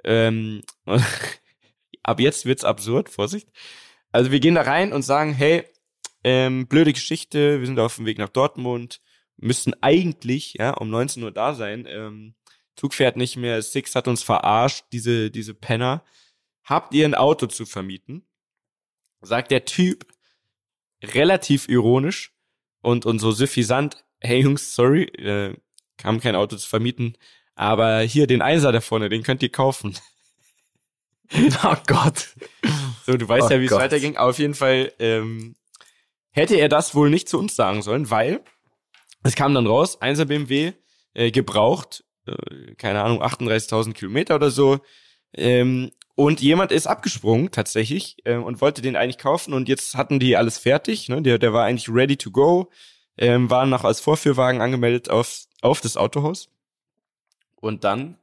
Ähm, 0.03 0.63
ab 2.03 2.19
jetzt 2.19 2.45
wird's 2.45 2.65
absurd, 2.65 3.09
Vorsicht. 3.09 3.49
Also 4.11 4.31
wir 4.31 4.39
gehen 4.39 4.55
da 4.55 4.61
rein 4.61 4.93
und 4.93 5.03
sagen, 5.03 5.33
hey, 5.33 5.63
ähm, 6.23 6.67
blöde 6.67 6.93
Geschichte, 6.93 7.59
wir 7.59 7.67
sind 7.67 7.79
auf 7.79 7.95
dem 7.95 8.05
Weg 8.05 8.17
nach 8.17 8.29
Dortmund, 8.29 9.01
müssten 9.37 9.73
eigentlich 9.81 10.53
ja 10.53 10.71
um 10.71 10.89
19 10.89 11.23
Uhr 11.23 11.31
da 11.31 11.53
sein. 11.53 11.85
Ähm, 11.87 12.35
Zug 12.75 12.93
fährt 12.93 13.17
nicht 13.17 13.37
mehr, 13.37 13.61
Six 13.61 13.95
hat 13.95 14.07
uns 14.07 14.23
verarscht, 14.23 14.85
diese 14.91 15.31
diese 15.31 15.53
Penner. 15.53 16.03
Habt 16.63 16.93
ihr 16.93 17.05
ein 17.05 17.15
Auto 17.15 17.47
zu 17.47 17.65
vermieten? 17.65 18.25
Sagt 19.21 19.51
der 19.51 19.65
Typ 19.65 20.05
relativ 21.03 21.67
ironisch 21.69 22.33
und 22.81 23.05
und 23.05 23.19
so 23.19 23.31
suffisant, 23.31 24.03
hey 24.19 24.41
Jungs, 24.41 24.73
sorry, 24.75 25.03
äh, 25.03 25.55
kam 25.97 26.19
kein 26.19 26.35
Auto 26.35 26.55
zu 26.55 26.67
vermieten, 26.67 27.17
aber 27.55 27.99
hier 28.01 28.27
den 28.27 28.41
Einser 28.41 28.71
da 28.71 28.81
vorne, 28.81 29.09
den 29.09 29.23
könnt 29.23 29.43
ihr 29.43 29.51
kaufen. 29.51 29.97
Oh 31.63 31.75
Gott. 31.87 32.35
So, 33.07 33.17
du 33.17 33.27
weißt 33.27 33.47
Oh 33.47 33.53
ja, 33.53 33.59
wie 33.59 33.65
es 33.65 33.71
weiterging. 33.71 34.17
Auf 34.17 34.37
jeden 34.37 34.53
Fall 34.53 34.93
ähm, 34.99 35.55
hätte 36.29 36.55
er 36.55 36.69
das 36.69 36.93
wohl 36.93 37.09
nicht 37.09 37.27
zu 37.27 37.39
uns 37.39 37.55
sagen 37.55 37.81
sollen, 37.81 38.11
weil 38.11 38.43
es 39.23 39.35
kam 39.35 39.53
dann 39.53 39.67
raus, 39.67 40.01
1er 40.01 40.25
BMW 40.25 40.73
äh, 41.13 41.31
gebraucht, 41.31 42.03
äh, 42.25 42.75
keine 42.75 43.01
Ahnung, 43.01 43.23
38.000 43.23 43.93
Kilometer 43.93 44.35
oder 44.35 44.51
so. 44.51 44.79
Ähm, 45.33 45.91
und 46.15 46.41
jemand 46.41 46.71
ist 46.71 46.85
abgesprungen 46.85 47.49
tatsächlich 47.51 48.17
äh, 48.25 48.35
und 48.35 48.61
wollte 48.61 48.81
den 48.81 48.95
eigentlich 48.95 49.17
kaufen 49.17 49.53
und 49.53 49.67
jetzt 49.67 49.95
hatten 49.95 50.19
die 50.19 50.37
alles 50.37 50.59
fertig. 50.59 51.09
Ne? 51.09 51.21
Der, 51.21 51.39
der 51.39 51.53
war 51.53 51.65
eigentlich 51.65 51.89
ready 51.89 52.17
to 52.17 52.29
go, 52.29 52.69
ähm, 53.17 53.49
war 53.49 53.65
noch 53.65 53.83
als 53.83 53.99
Vorführwagen 53.99 54.61
angemeldet 54.61 55.09
auf, 55.09 55.45
auf 55.61 55.81
das 55.81 55.97
Autohaus. 55.97 56.49
Und 57.55 57.83
dann, 57.83 58.17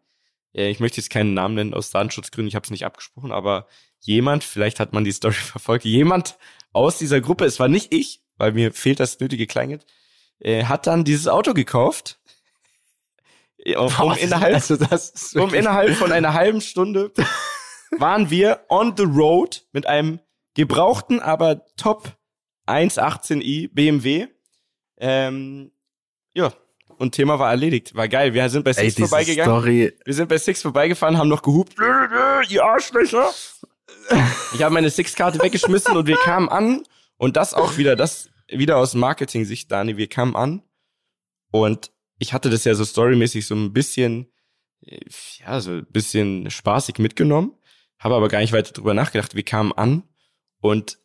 äh, 0.54 0.70
ich 0.70 0.78
möchte 0.78 0.98
jetzt 0.98 1.10
keinen 1.10 1.34
Namen 1.34 1.56
nennen 1.56 1.74
aus 1.74 1.90
Datenschutzgründen, 1.90 2.48
ich 2.48 2.54
habe 2.54 2.64
es 2.64 2.70
nicht 2.70 2.86
abgesprochen, 2.86 3.32
aber 3.32 3.66
jemand, 3.98 4.44
vielleicht 4.44 4.78
hat 4.78 4.92
man 4.92 5.04
die 5.04 5.12
Story 5.12 5.34
verfolgt, 5.34 5.84
jemand 5.84 6.38
aus 6.72 6.98
dieser 6.98 7.20
Gruppe, 7.20 7.44
es 7.44 7.58
war 7.58 7.68
nicht 7.68 7.92
ich, 7.92 8.22
weil 8.36 8.52
mir 8.52 8.72
fehlt 8.72 9.00
das 9.00 9.18
nötige 9.18 9.48
Kleingeld, 9.48 9.84
äh, 10.40 10.64
hat 10.64 10.86
dann 10.86 11.04
dieses 11.04 11.28
Auto 11.28 11.54
gekauft. 11.54 12.18
Äh, 13.58 13.76
Um, 13.76 14.14
innerhalb, 14.18 14.54
also 14.54 14.76
um 15.42 15.52
innerhalb 15.54 15.94
von 15.96 16.12
einer 16.12 16.32
halben 16.34 16.60
Stunde 16.60 17.12
waren 17.98 18.30
wir 18.30 18.64
on 18.68 18.94
the 18.96 19.04
road 19.04 19.66
mit 19.72 19.86
einem 19.86 20.20
gebrauchten, 20.54 21.20
aber 21.20 21.66
top 21.76 22.16
118i 22.66 23.68
BMW. 23.72 24.28
Ähm, 24.98 25.72
ja, 26.34 26.52
und 26.98 27.12
Thema 27.14 27.38
war 27.38 27.50
erledigt. 27.50 27.94
War 27.94 28.08
geil. 28.08 28.34
Wir 28.34 28.48
sind 28.50 28.64
bei 28.64 28.70
Ey, 28.70 28.84
Six 28.84 28.94
diese 28.96 29.08
vorbeigegangen. 29.08 29.50
Story. 29.50 29.92
Wir 30.04 30.14
sind 30.14 30.28
bei 30.28 30.38
Six 30.38 30.62
vorbeigefahren, 30.62 31.18
haben 31.18 31.28
noch 31.28 31.42
gehupt. 31.42 31.74
Ihr 32.48 32.64
Arschlöcher. 32.64 33.30
Ich 34.54 34.62
habe 34.62 34.74
meine 34.74 34.90
Six-Karte 34.90 35.40
weggeschmissen 35.40 35.96
und 35.96 36.06
wir 36.06 36.16
kamen 36.16 36.48
an. 36.48 36.82
Und 37.16 37.36
das 37.36 37.54
auch 37.54 37.76
wieder, 37.76 37.94
das 37.94 38.28
wieder 38.50 38.76
aus 38.76 38.94
Marketing-Sicht, 38.94 39.70
Dani. 39.70 39.96
Wir 39.96 40.08
kamen 40.08 40.36
an 40.36 40.62
und 41.50 41.92
ich 42.18 42.32
hatte 42.32 42.50
das 42.50 42.64
ja 42.64 42.74
so 42.74 42.84
storymäßig 42.84 43.46
so 43.46 43.54
ein 43.54 43.72
bisschen, 43.72 44.30
äh, 44.82 45.00
ja, 45.38 45.60
so 45.60 45.72
ein 45.72 45.86
bisschen 45.90 46.50
spaßig 46.50 46.98
mitgenommen. 46.98 47.54
Habe 47.98 48.14
aber 48.14 48.28
gar 48.28 48.40
nicht 48.40 48.52
weiter 48.52 48.72
drüber 48.72 48.94
nachgedacht. 48.94 49.34
Wir 49.34 49.42
kamen 49.42 49.72
an 49.72 50.04
und 50.60 50.98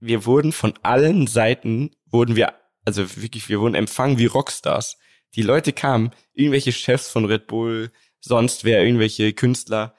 wir 0.00 0.26
wurden 0.26 0.52
von 0.52 0.74
allen 0.82 1.26
Seiten, 1.26 1.90
wurden 2.06 2.36
wir 2.36 2.54
also 2.88 3.16
wirklich, 3.16 3.50
wir 3.50 3.60
wurden 3.60 3.74
empfangen 3.74 4.18
wie 4.18 4.24
Rockstars. 4.24 4.96
Die 5.34 5.42
Leute 5.42 5.74
kamen, 5.74 6.10
irgendwelche 6.32 6.72
Chefs 6.72 7.10
von 7.10 7.26
Red 7.26 7.46
Bull, 7.46 7.92
sonst 8.18 8.64
wer, 8.64 8.82
irgendwelche 8.82 9.34
Künstler. 9.34 9.94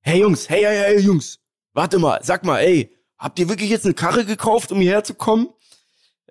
Hey 0.00 0.20
Jungs, 0.20 0.50
hey, 0.50 0.64
hey, 0.64 0.76
hey 0.76 0.98
Jungs, 0.98 1.38
warte 1.72 2.00
mal, 2.00 2.18
sag 2.24 2.44
mal, 2.44 2.58
ey, 2.58 2.92
habt 3.16 3.38
ihr 3.38 3.48
wirklich 3.48 3.70
jetzt 3.70 3.84
eine 3.84 3.94
Karre 3.94 4.24
gekauft, 4.24 4.72
um 4.72 4.80
hierher 4.80 5.04
zu 5.04 5.14
kommen? 5.14 5.50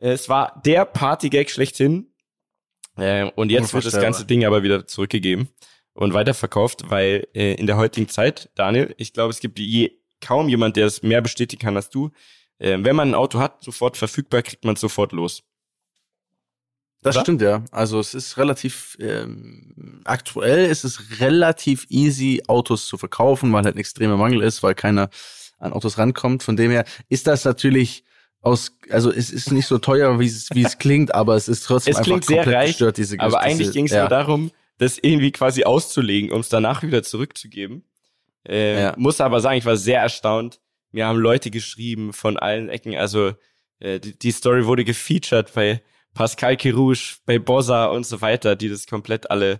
Es 0.01 0.29
war 0.29 0.59
der 0.65 0.85
Partygag 0.85 1.49
schlechthin. 1.49 2.07
Äh, 2.97 3.31
und 3.35 3.51
jetzt 3.51 3.73
wird 3.73 3.85
das 3.85 3.99
ganze 4.01 4.25
Ding 4.25 4.43
aber 4.43 4.63
wieder 4.63 4.87
zurückgegeben 4.87 5.47
und 5.93 6.13
weiterverkauft, 6.13 6.89
weil 6.89 7.27
äh, 7.33 7.53
in 7.53 7.67
der 7.67 7.77
heutigen 7.77 8.09
Zeit, 8.09 8.49
Daniel, 8.55 8.93
ich 8.97 9.13
glaube, 9.13 9.29
es 9.29 9.39
gibt 9.39 9.59
je, 9.59 9.91
kaum 10.19 10.49
jemand, 10.49 10.75
der 10.75 10.87
es 10.87 11.03
mehr 11.03 11.21
bestätigen 11.21 11.61
kann 11.61 11.75
als 11.75 11.89
du. 11.89 12.09
Äh, 12.57 12.79
wenn 12.81 12.95
man 12.95 13.11
ein 13.11 13.15
Auto 13.15 13.39
hat, 13.39 13.63
sofort 13.63 13.95
verfügbar, 13.95 14.41
kriegt 14.41 14.65
man 14.65 14.73
es 14.73 14.81
sofort 14.81 15.11
los. 15.11 15.43
Das 17.03 17.15
Oder? 17.15 17.23
stimmt 17.23 17.41
ja. 17.43 17.63
Also 17.71 17.99
es 17.99 18.13
ist 18.15 18.37
relativ 18.37 18.97
ähm, 18.99 20.01
aktuell 20.03 20.65
ist 20.65 20.83
es 20.83 21.19
relativ 21.19 21.85
easy, 21.89 22.41
Autos 22.47 22.87
zu 22.87 22.97
verkaufen, 22.97 23.53
weil 23.53 23.63
halt 23.63 23.75
ein 23.75 23.79
extremer 23.79 24.17
Mangel 24.17 24.41
ist, 24.41 24.63
weil 24.63 24.75
keiner 24.75 25.09
an 25.59 25.73
Autos 25.73 25.99
rankommt. 25.99 26.43
Von 26.43 26.57
dem 26.57 26.71
her 26.71 26.85
ist 27.07 27.27
das 27.27 27.45
natürlich 27.45 28.03
aus, 28.41 28.75
also 28.89 29.11
es 29.11 29.31
ist 29.31 29.51
nicht 29.51 29.67
so 29.67 29.77
teuer, 29.77 30.19
wie 30.19 30.25
es, 30.25 30.49
wie 30.51 30.63
es 30.63 30.77
klingt, 30.77 31.13
aber 31.13 31.35
es 31.35 31.47
ist 31.47 31.63
trotzdem 31.63 31.91
es 31.91 31.97
einfach 31.97 32.05
klingt 32.05 32.25
komplett 32.25 32.45
sehr 32.45 32.55
reich, 32.55 32.69
gestört, 32.69 32.97
diese 32.97 33.19
Aber 33.19 33.27
diese, 33.27 33.39
eigentlich 33.39 33.71
ging 33.71 33.85
es 33.85 33.91
ja. 33.91 34.01
nur 34.01 34.09
darum, 34.09 34.51
das 34.77 34.97
irgendwie 34.97 35.31
quasi 35.31 35.63
auszulegen, 35.63 36.31
um 36.31 36.41
es 36.41 36.49
danach 36.49 36.81
wieder 36.81 37.03
zurückzugeben. 37.03 37.83
Äh, 38.47 38.81
ja. 38.81 38.93
Muss 38.97 39.21
aber 39.21 39.39
sagen, 39.39 39.57
ich 39.57 39.65
war 39.65 39.77
sehr 39.77 40.01
erstaunt. 40.01 40.59
Mir 40.91 41.05
haben 41.05 41.19
Leute 41.19 41.51
geschrieben 41.51 42.13
von 42.13 42.37
allen 42.37 42.69
Ecken. 42.69 42.95
Also 42.95 43.33
äh, 43.79 43.99
die, 43.99 44.17
die 44.17 44.31
Story 44.31 44.65
wurde 44.65 44.83
gefeatured 44.83 45.53
bei 45.53 45.83
Pascal 46.13 46.57
Kirouche, 46.57 47.17
bei 47.25 47.37
Bossa 47.37 47.85
und 47.85 48.05
so 48.05 48.21
weiter, 48.21 48.55
die 48.55 48.69
das 48.69 48.87
komplett 48.87 49.29
alle 49.29 49.59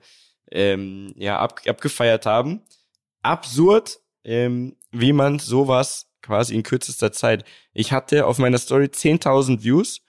ähm, 0.52 1.14
ja 1.16 1.40
ab, 1.40 1.62
abgefeiert 1.68 2.26
haben. 2.26 2.62
Absurd, 3.22 4.00
ähm, 4.24 4.76
wie 4.92 5.14
man 5.14 5.40
sowas 5.40 6.11
quasi 6.22 6.56
in 6.56 6.64
kürzester 6.64 7.12
Zeit. 7.12 7.44
Ich 7.74 7.92
hatte 7.92 8.26
auf 8.26 8.38
meiner 8.38 8.58
Story 8.58 8.86
10.000 8.86 9.64
Views 9.64 10.02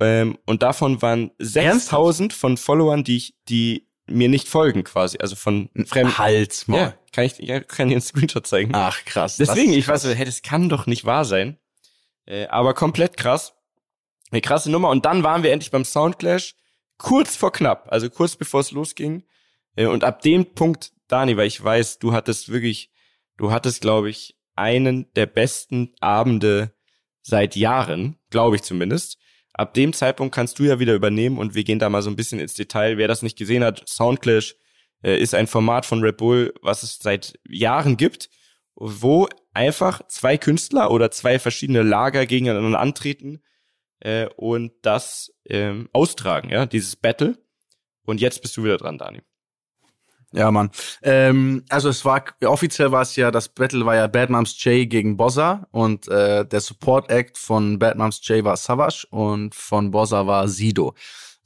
ähm, 0.00 0.38
und 0.46 0.62
davon 0.62 1.02
waren 1.02 1.30
6.000 1.40 2.32
von 2.32 2.56
Followern, 2.56 3.04
die 3.04 3.16
ich, 3.16 3.34
die 3.48 3.88
mir 4.06 4.28
nicht 4.28 4.48
folgen 4.48 4.84
quasi, 4.84 5.18
also 5.18 5.36
von 5.36 5.70
fremden. 5.86 6.18
Hals 6.18 6.68
mal. 6.68 6.78
Ja, 6.78 6.94
kann 7.12 7.24
ich, 7.24 7.38
ja, 7.38 7.60
kann 7.60 7.88
dir 7.88 7.94
einen 7.94 8.02
Screenshot 8.02 8.46
zeigen. 8.46 8.72
Ach 8.74 9.04
krass. 9.04 9.36
Deswegen, 9.36 9.72
ich 9.72 9.88
weiß 9.88 10.02
so, 10.02 10.10
hey, 10.10 10.24
das 10.24 10.42
kann 10.42 10.68
doch 10.68 10.86
nicht 10.86 11.04
wahr 11.04 11.24
sein. 11.24 11.58
Äh, 12.26 12.46
aber 12.46 12.74
komplett 12.74 13.16
krass. 13.16 13.54
Eine 14.30 14.40
krasse 14.40 14.70
Nummer. 14.70 14.90
Und 14.90 15.04
dann 15.04 15.22
waren 15.22 15.42
wir 15.42 15.52
endlich 15.52 15.70
beim 15.70 15.84
Soundclash, 15.84 16.54
kurz 16.98 17.36
vor 17.36 17.52
knapp, 17.52 17.86
also 17.90 18.10
kurz 18.10 18.36
bevor 18.36 18.60
es 18.60 18.72
losging. 18.72 19.24
Äh, 19.76 19.86
und 19.86 20.04
ab 20.04 20.22
dem 20.22 20.54
Punkt, 20.54 20.92
Dani, 21.08 21.36
weil 21.36 21.46
ich 21.46 21.62
weiß, 21.62 21.98
du 21.98 22.12
hattest 22.12 22.50
wirklich, 22.50 22.90
du 23.36 23.52
hattest, 23.52 23.80
glaube 23.80 24.10
ich, 24.10 24.33
einen 24.56 25.12
der 25.14 25.26
besten 25.26 25.94
Abende 26.00 26.74
seit 27.22 27.56
Jahren, 27.56 28.18
glaube 28.30 28.56
ich 28.56 28.62
zumindest. 28.62 29.18
Ab 29.52 29.74
dem 29.74 29.92
Zeitpunkt 29.92 30.34
kannst 30.34 30.58
du 30.58 30.64
ja 30.64 30.80
wieder 30.80 30.94
übernehmen 30.94 31.38
und 31.38 31.54
wir 31.54 31.64
gehen 31.64 31.78
da 31.78 31.88
mal 31.88 32.02
so 32.02 32.10
ein 32.10 32.16
bisschen 32.16 32.40
ins 32.40 32.54
Detail. 32.54 32.98
Wer 32.98 33.08
das 33.08 33.22
nicht 33.22 33.38
gesehen 33.38 33.62
hat, 33.64 33.88
Soundclash 33.88 34.56
äh, 35.02 35.16
ist 35.16 35.34
ein 35.34 35.46
Format 35.46 35.86
von 35.86 36.02
Red 36.02 36.16
Bull, 36.16 36.52
was 36.60 36.82
es 36.82 36.98
seit 36.98 37.38
Jahren 37.48 37.96
gibt, 37.96 38.30
wo 38.74 39.28
einfach 39.52 40.06
zwei 40.08 40.36
Künstler 40.36 40.90
oder 40.90 41.10
zwei 41.10 41.38
verschiedene 41.38 41.82
Lager 41.82 42.26
gegeneinander 42.26 42.80
antreten 42.80 43.42
äh, 44.00 44.26
und 44.36 44.72
das 44.82 45.32
ähm, 45.46 45.88
austragen, 45.92 46.50
ja, 46.50 46.66
dieses 46.66 46.96
Battle. 46.96 47.38
Und 48.04 48.20
jetzt 48.20 48.42
bist 48.42 48.56
du 48.56 48.64
wieder 48.64 48.76
dran, 48.76 48.98
Dani. 48.98 49.22
Ja, 50.34 50.50
Mann. 50.50 50.70
Ähm, 51.02 51.62
also 51.68 51.88
es 51.88 52.04
war 52.04 52.24
offiziell 52.44 52.90
war 52.90 53.02
es 53.02 53.14
ja, 53.14 53.30
das 53.30 53.48
Battle 53.48 53.86
war 53.86 53.94
ja 53.94 54.08
Bad 54.08 54.30
Moms 54.30 54.62
J 54.64 54.90
gegen 54.90 55.16
Bossa 55.16 55.68
und 55.70 56.08
äh, 56.08 56.44
der 56.44 56.60
Support 56.60 57.08
Act 57.08 57.38
von 57.38 57.78
Bad 57.78 57.96
Moms 57.96 58.20
J 58.26 58.42
war 58.42 58.56
Savage 58.56 59.06
und 59.10 59.54
von 59.54 59.92
Bossa 59.92 60.26
war 60.26 60.48
Sido. 60.48 60.94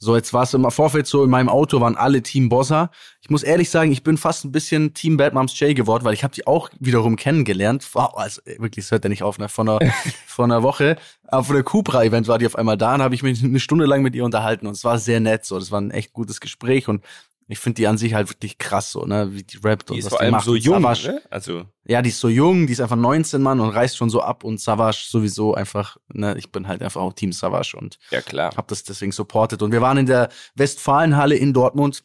So, 0.01 0.15
jetzt 0.15 0.33
war 0.33 0.43
es 0.43 0.53
im 0.53 0.69
Vorfeld 0.71 1.07
so, 1.07 1.25
in 1.25 1.29
meinem 1.29 1.49
Auto 1.49 1.81
waren 1.81 1.97
alle 1.97 2.23
Team 2.23 2.47
Bossa. 2.47 2.89
Ich 3.21 3.29
muss 3.29 3.43
ehrlich 3.43 3.69
sagen, 3.69 3.91
ich 3.91 4.01
bin 4.01 4.17
fast 4.17 4.45
ein 4.45 4.51
bisschen 4.51 4.93
Team 4.93 5.17
Bad 5.17 5.33
Moms 5.33 5.59
J 5.59 5.75
geworden, 5.75 6.05
weil 6.05 6.13
ich 6.13 6.23
habe 6.23 6.33
die 6.33 6.47
auch 6.47 6.69
wiederum 6.79 7.17
kennengelernt. 7.17 7.85
Wow, 7.93 8.15
also 8.15 8.41
wirklich, 8.45 8.85
es 8.85 8.91
hört 8.91 9.03
ja 9.03 9.09
nicht 9.09 9.23
auf, 9.23 9.37
ne? 9.39 9.49
Von 9.49 9.67
einer, 9.67 9.91
von 10.25 10.51
einer 10.51 10.63
Woche. 10.63 10.95
Aber 11.27 11.43
von 11.43 11.55
der 11.55 11.65
Cupra-Event 11.65 12.29
war 12.29 12.39
die 12.39 12.45
auf 12.45 12.55
einmal 12.55 12.77
da 12.77 12.95
und 12.95 13.01
habe 13.01 13.13
ich 13.13 13.23
mich 13.23 13.43
eine 13.43 13.59
Stunde 13.59 13.85
lang 13.85 14.01
mit 14.01 14.15
ihr 14.15 14.23
unterhalten 14.23 14.67
und 14.67 14.73
es 14.73 14.85
war 14.85 14.97
sehr 14.97 15.19
nett. 15.19 15.43
So, 15.45 15.59
das 15.59 15.69
war 15.69 15.81
ein 15.81 15.91
echt 15.91 16.13
gutes 16.13 16.39
Gespräch 16.39 16.87
und 16.87 17.03
ich 17.51 17.57
finde 17.57 17.77
die 17.77 17.87
an 17.87 17.97
sich 17.97 18.13
halt 18.13 18.29
wirklich 18.29 18.59
krass, 18.59 18.91
so, 18.91 19.05
ne, 19.05 19.33
wie 19.33 19.41
die 19.41 19.57
rappt 19.57 19.89
die 19.89 19.93
und 19.93 19.99
ist 19.99 20.05
was 20.05 20.13
vor 20.13 20.21
allem 20.21 20.31
macht. 20.31 20.45
so 20.45 20.55
jung, 20.55 20.81
ne? 20.81 21.21
Also. 21.31 21.65
Ja, 21.83 22.03
die 22.03 22.09
ist 22.09 22.19
so 22.19 22.29
jung, 22.29 22.67
die 22.67 22.73
ist 22.73 22.79
einfach 22.79 22.95
19 22.95 23.41
Mann 23.41 23.59
und 23.59 23.69
reißt 23.69 23.97
schon 23.97 24.11
so 24.11 24.21
ab 24.21 24.43
und 24.43 24.61
Savage 24.61 25.07
sowieso 25.09 25.55
einfach, 25.55 25.97
ne, 26.13 26.35
ich 26.37 26.51
bin 26.51 26.67
halt 26.67 26.83
einfach 26.83 27.01
auch 27.01 27.11
Team 27.13 27.31
Savage 27.31 27.75
und 27.75 27.97
ja, 28.11 28.21
klar. 28.21 28.53
hab 28.55 28.67
das 28.67 28.83
deswegen 28.83 29.11
supportet. 29.11 29.63
Und 29.63 29.71
wir 29.71 29.81
waren 29.81 29.97
in 29.97 30.05
der 30.05 30.29
Westfalenhalle 30.55 31.35
in 31.35 31.51
Dortmund. 31.51 32.03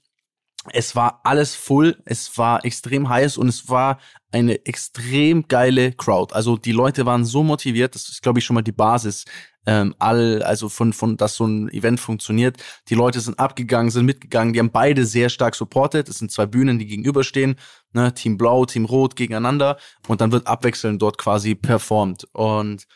Es 0.72 0.96
war 0.96 1.20
alles 1.24 1.54
full, 1.54 2.00
es 2.06 2.38
war 2.38 2.64
extrem 2.64 3.10
heiß 3.10 3.36
und 3.36 3.48
es 3.48 3.68
war 3.68 3.98
eine 4.32 4.64
extrem 4.64 5.46
geile 5.46 5.92
Crowd. 5.92 6.34
Also 6.34 6.56
die 6.56 6.72
Leute 6.72 7.04
waren 7.04 7.26
so 7.26 7.42
motiviert, 7.42 7.94
das 7.94 8.08
ist, 8.08 8.22
glaube 8.22 8.38
ich, 8.38 8.46
schon 8.46 8.54
mal 8.54 8.62
die 8.62 8.72
Basis 8.72 9.26
ähm, 9.66 9.94
all, 9.98 10.42
also 10.42 10.68
von, 10.68 10.92
von, 10.92 11.16
dass 11.16 11.36
so 11.36 11.46
ein 11.46 11.68
Event 11.70 12.00
funktioniert. 12.00 12.62
Die 12.88 12.94
Leute 12.94 13.20
sind 13.20 13.38
abgegangen, 13.38 13.90
sind 13.90 14.06
mitgegangen, 14.06 14.52
die 14.52 14.58
haben 14.58 14.70
beide 14.70 15.06
sehr 15.06 15.28
stark 15.28 15.54
supported. 15.54 16.08
Es 16.08 16.18
sind 16.18 16.30
zwei 16.30 16.46
Bühnen, 16.46 16.78
die 16.78 16.86
gegenüberstehen, 16.86 17.56
ne, 17.92 18.12
Team 18.14 18.36
Blau, 18.36 18.64
Team 18.66 18.84
Rot 18.84 19.16
gegeneinander 19.16 19.78
und 20.08 20.20
dann 20.20 20.32
wird 20.32 20.46
abwechselnd 20.46 21.00
dort 21.00 21.18
quasi 21.18 21.54
performt. 21.54 22.26
Und 22.32 22.86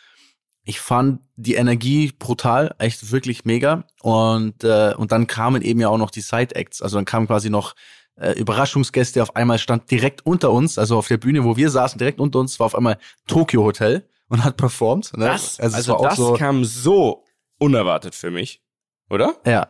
ich 0.65 0.81
fand 0.81 1.23
die 1.37 1.55
Energie 1.55 2.13
brutal, 2.19 2.75
echt 2.79 3.11
wirklich 3.11 3.47
mega. 3.47 3.85
Und, 4.03 4.65
äh, 4.65 4.95
und 4.95 5.13
dann 5.13 5.27
kamen 5.27 5.63
eben 5.63 5.81
ja 5.81 5.89
auch 5.89 5.97
noch 5.97 6.11
die 6.11 6.21
Side-Acts. 6.21 6.83
Also 6.83 6.99
dann 6.99 7.07
kamen 7.07 7.27
quasi 7.27 7.49
noch 7.49 7.75
äh, 8.17 8.33
Überraschungsgäste. 8.33 9.23
Auf 9.23 9.35
einmal 9.35 9.59
stand 9.59 9.91
direkt 9.91 10.27
unter 10.27 10.53
uns, 10.53 10.77
also 10.77 10.99
auf 10.99 11.09
der 11.09 11.17
Bühne, 11.17 11.45
wo 11.45 11.57
wir 11.57 11.71
saßen, 11.71 11.99
direkt 11.99 12.21
unter 12.21 12.41
uns 12.41 12.61
war 12.61 12.67
auf 12.67 12.75
einmal 12.75 12.99
Tokyo 13.27 13.65
Hotel 13.65 14.07
und 14.29 14.45
hat 14.45 14.57
performt. 14.57 15.17
Ne? 15.17 15.27
Das, 15.27 15.59
also, 15.61 15.77
also 15.77 15.99
das 16.03 16.17
so, 16.17 16.33
kam 16.35 16.65
so 16.65 17.25
unerwartet 17.59 18.15
für 18.15 18.31
mich, 18.31 18.63
oder? 19.11 19.37
Ja. 19.47 19.69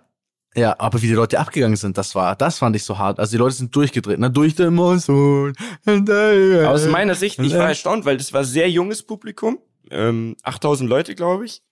Ja, 0.54 0.74
aber 0.78 1.02
wie 1.02 1.06
die 1.06 1.12
Leute 1.12 1.38
abgegangen 1.38 1.76
sind, 1.76 1.98
das 1.98 2.14
war, 2.14 2.34
das 2.34 2.58
fand 2.58 2.74
ich 2.74 2.82
so 2.82 2.98
hart. 2.98 3.20
Also 3.20 3.32
die 3.32 3.36
Leute 3.36 3.54
sind 3.54 3.76
durchgedreht, 3.76 4.18
ne? 4.18 4.30
Durch 4.30 4.54
den 4.56 4.74
Monsun. 4.74 5.54
Aus 5.86 6.86
meiner 6.86 7.14
Sicht, 7.14 7.38
ich 7.38 7.52
war 7.52 7.68
erstaunt, 7.68 8.06
weil 8.06 8.16
das 8.16 8.32
war 8.32 8.44
sehr 8.44 8.68
junges 8.68 9.02
Publikum, 9.02 9.58
ähm, 9.90 10.36
8000 10.42 10.88
Leute, 10.88 11.14
glaube 11.14 11.44
ich. 11.44 11.62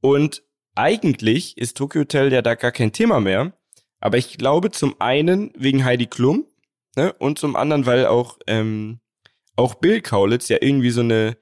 Und 0.00 0.42
eigentlich 0.74 1.56
ist 1.56 1.76
Tokyo 1.76 2.02
Hotel 2.02 2.32
ja 2.32 2.42
da 2.42 2.54
gar 2.54 2.72
kein 2.72 2.92
Thema 2.92 3.20
mehr. 3.20 3.52
Aber 4.00 4.18
ich 4.18 4.36
glaube 4.36 4.70
zum 4.70 5.00
einen 5.00 5.52
wegen 5.56 5.84
Heidi 5.84 6.06
Klum, 6.06 6.44
ne? 6.96 7.12
Und 7.14 7.38
zum 7.38 7.56
anderen, 7.56 7.86
weil 7.86 8.06
auch, 8.06 8.38
ähm, 8.46 9.00
auch 9.56 9.74
Bill 9.76 10.00
Kaulitz 10.02 10.48
ja 10.48 10.58
irgendwie 10.60 10.90
so 10.90 11.00
eine, 11.00 11.36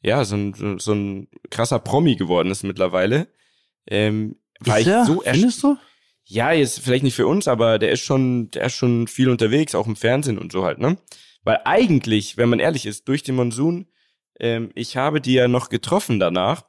ja, 0.00 0.24
so 0.24 0.36
ein, 0.36 0.78
so 0.78 0.92
ein 0.92 1.28
krasser 1.50 1.78
Promi 1.78 2.16
geworden 2.16 2.50
ist 2.50 2.62
mittlerweile. 2.62 3.28
Ähm, 3.86 4.36
war 4.60 4.78
ist 4.78 4.86
ich 4.86 5.06
so 5.06 5.22
Findest 5.24 5.62
du? 5.62 5.76
Ja, 6.24 6.52
jetzt 6.52 6.80
vielleicht 6.80 7.04
nicht 7.04 7.14
für 7.14 7.26
uns, 7.26 7.48
aber 7.48 7.78
der 7.78 7.90
ist 7.90 8.00
schon, 8.00 8.50
der 8.50 8.66
ist 8.66 8.74
schon 8.74 9.06
viel 9.06 9.30
unterwegs, 9.30 9.74
auch 9.74 9.86
im 9.86 9.96
Fernsehen 9.96 10.38
und 10.38 10.52
so 10.52 10.64
halt, 10.64 10.78
ne? 10.78 10.98
Weil 11.42 11.60
eigentlich, 11.64 12.36
wenn 12.36 12.50
man 12.50 12.58
ehrlich 12.58 12.84
ist, 12.84 13.08
durch 13.08 13.22
den 13.22 13.36
Monsun, 13.36 13.86
ähm, 14.38 14.70
ich 14.74 14.96
habe 14.96 15.20
die 15.20 15.34
ja 15.34 15.48
noch 15.48 15.70
getroffen 15.70 16.20
danach. 16.20 16.64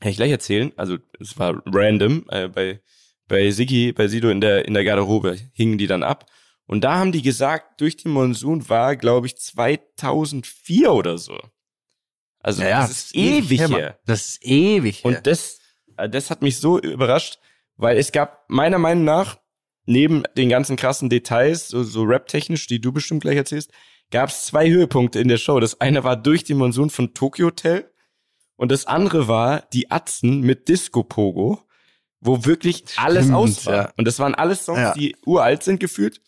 Kann 0.00 0.10
ich 0.10 0.16
gleich 0.16 0.30
erzählen. 0.30 0.72
Also 0.76 0.98
es 1.18 1.38
war 1.38 1.62
random. 1.64 2.26
Äh, 2.28 2.48
bei 2.48 2.80
bei 3.26 3.50
Sigi, 3.50 3.92
bei 3.92 4.06
Sido 4.08 4.28
in 4.28 4.42
der 4.42 4.66
in 4.66 4.74
der 4.74 4.84
Garderobe 4.84 5.38
hingen 5.54 5.78
die 5.78 5.86
dann 5.86 6.02
ab. 6.02 6.30
Und 6.66 6.84
da 6.84 6.98
haben 6.98 7.12
die 7.12 7.22
gesagt, 7.22 7.80
durch 7.80 7.96
den 7.96 8.12
Monsun 8.12 8.68
war, 8.68 8.96
glaube 8.96 9.26
ich, 9.26 9.36
2004 9.36 10.92
oder 10.92 11.18
so. 11.18 11.38
Also 12.44 12.62
ja, 12.62 12.82
das, 12.82 12.90
ist 12.90 13.16
ewig 13.16 13.58
her. 13.58 13.98
Das 14.04 14.26
ist 14.26 14.44
ewig 14.44 15.02
her. 15.02 15.04
Und 15.08 15.26
das, 15.26 15.60
das 16.10 16.30
hat 16.30 16.42
mich 16.42 16.58
so 16.58 16.78
überrascht, 16.78 17.38
weil 17.76 17.96
es 17.96 18.12
gab 18.12 18.44
meiner 18.48 18.76
Meinung 18.76 19.04
nach, 19.04 19.38
neben 19.86 20.24
den 20.36 20.50
ganzen 20.50 20.76
krassen 20.76 21.08
Details, 21.08 21.68
so, 21.68 21.82
so 21.82 22.02
rap-technisch, 22.02 22.66
die 22.66 22.82
du 22.82 22.92
bestimmt 22.92 23.22
gleich 23.22 23.36
erzählst, 23.36 23.70
gab 24.10 24.28
es 24.28 24.44
zwei 24.44 24.68
Höhepunkte 24.68 25.20
in 25.20 25.28
der 25.28 25.38
Show. 25.38 25.58
Das 25.58 25.80
eine 25.80 26.04
war 26.04 26.16
durch 26.16 26.44
den 26.44 26.58
Monsun 26.58 26.90
von 26.90 27.14
Tokyo 27.14 27.46
Hotel 27.46 27.90
und 28.56 28.70
das 28.70 28.86
andere 28.86 29.26
war 29.26 29.62
die 29.72 29.90
Atzen 29.90 30.42
mit 30.42 30.68
Disco 30.68 31.02
Pogo, 31.02 31.62
wo 32.20 32.44
wirklich 32.44 32.84
alles 32.96 33.24
Stimmt, 33.24 33.38
aus 33.38 33.64
war. 33.64 33.74
Ja. 33.74 33.92
Und 33.96 34.06
das 34.06 34.18
waren 34.18 34.34
alles 34.34 34.66
Songs, 34.66 34.80
ja. 34.80 34.92
die 34.92 35.16
uralt 35.24 35.62
sind 35.62 35.80
gefühlt. 35.80 36.20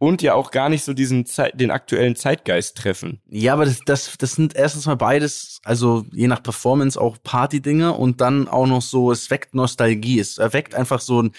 Und 0.00 0.22
ja 0.22 0.32
auch 0.32 0.50
gar 0.50 0.70
nicht 0.70 0.82
so 0.82 0.94
diesen 0.94 1.26
Zeit, 1.26 1.60
den 1.60 1.70
aktuellen 1.70 2.16
Zeitgeist 2.16 2.78
treffen. 2.78 3.20
Ja, 3.28 3.52
aber 3.52 3.66
das, 3.66 3.80
das, 3.84 4.16
das 4.16 4.32
sind 4.32 4.56
erstens 4.56 4.86
mal 4.86 4.96
beides, 4.96 5.60
also 5.62 6.06
je 6.10 6.26
nach 6.26 6.42
Performance 6.42 6.98
auch 6.98 7.18
Party-Dinge 7.22 7.92
und 7.92 8.22
dann 8.22 8.48
auch 8.48 8.66
noch 8.66 8.80
so, 8.80 9.12
es 9.12 9.28
weckt 9.28 9.54
Nostalgie, 9.54 10.18
es 10.18 10.38
erweckt 10.38 10.74
einfach 10.74 11.00
so 11.00 11.22
ein, 11.22 11.32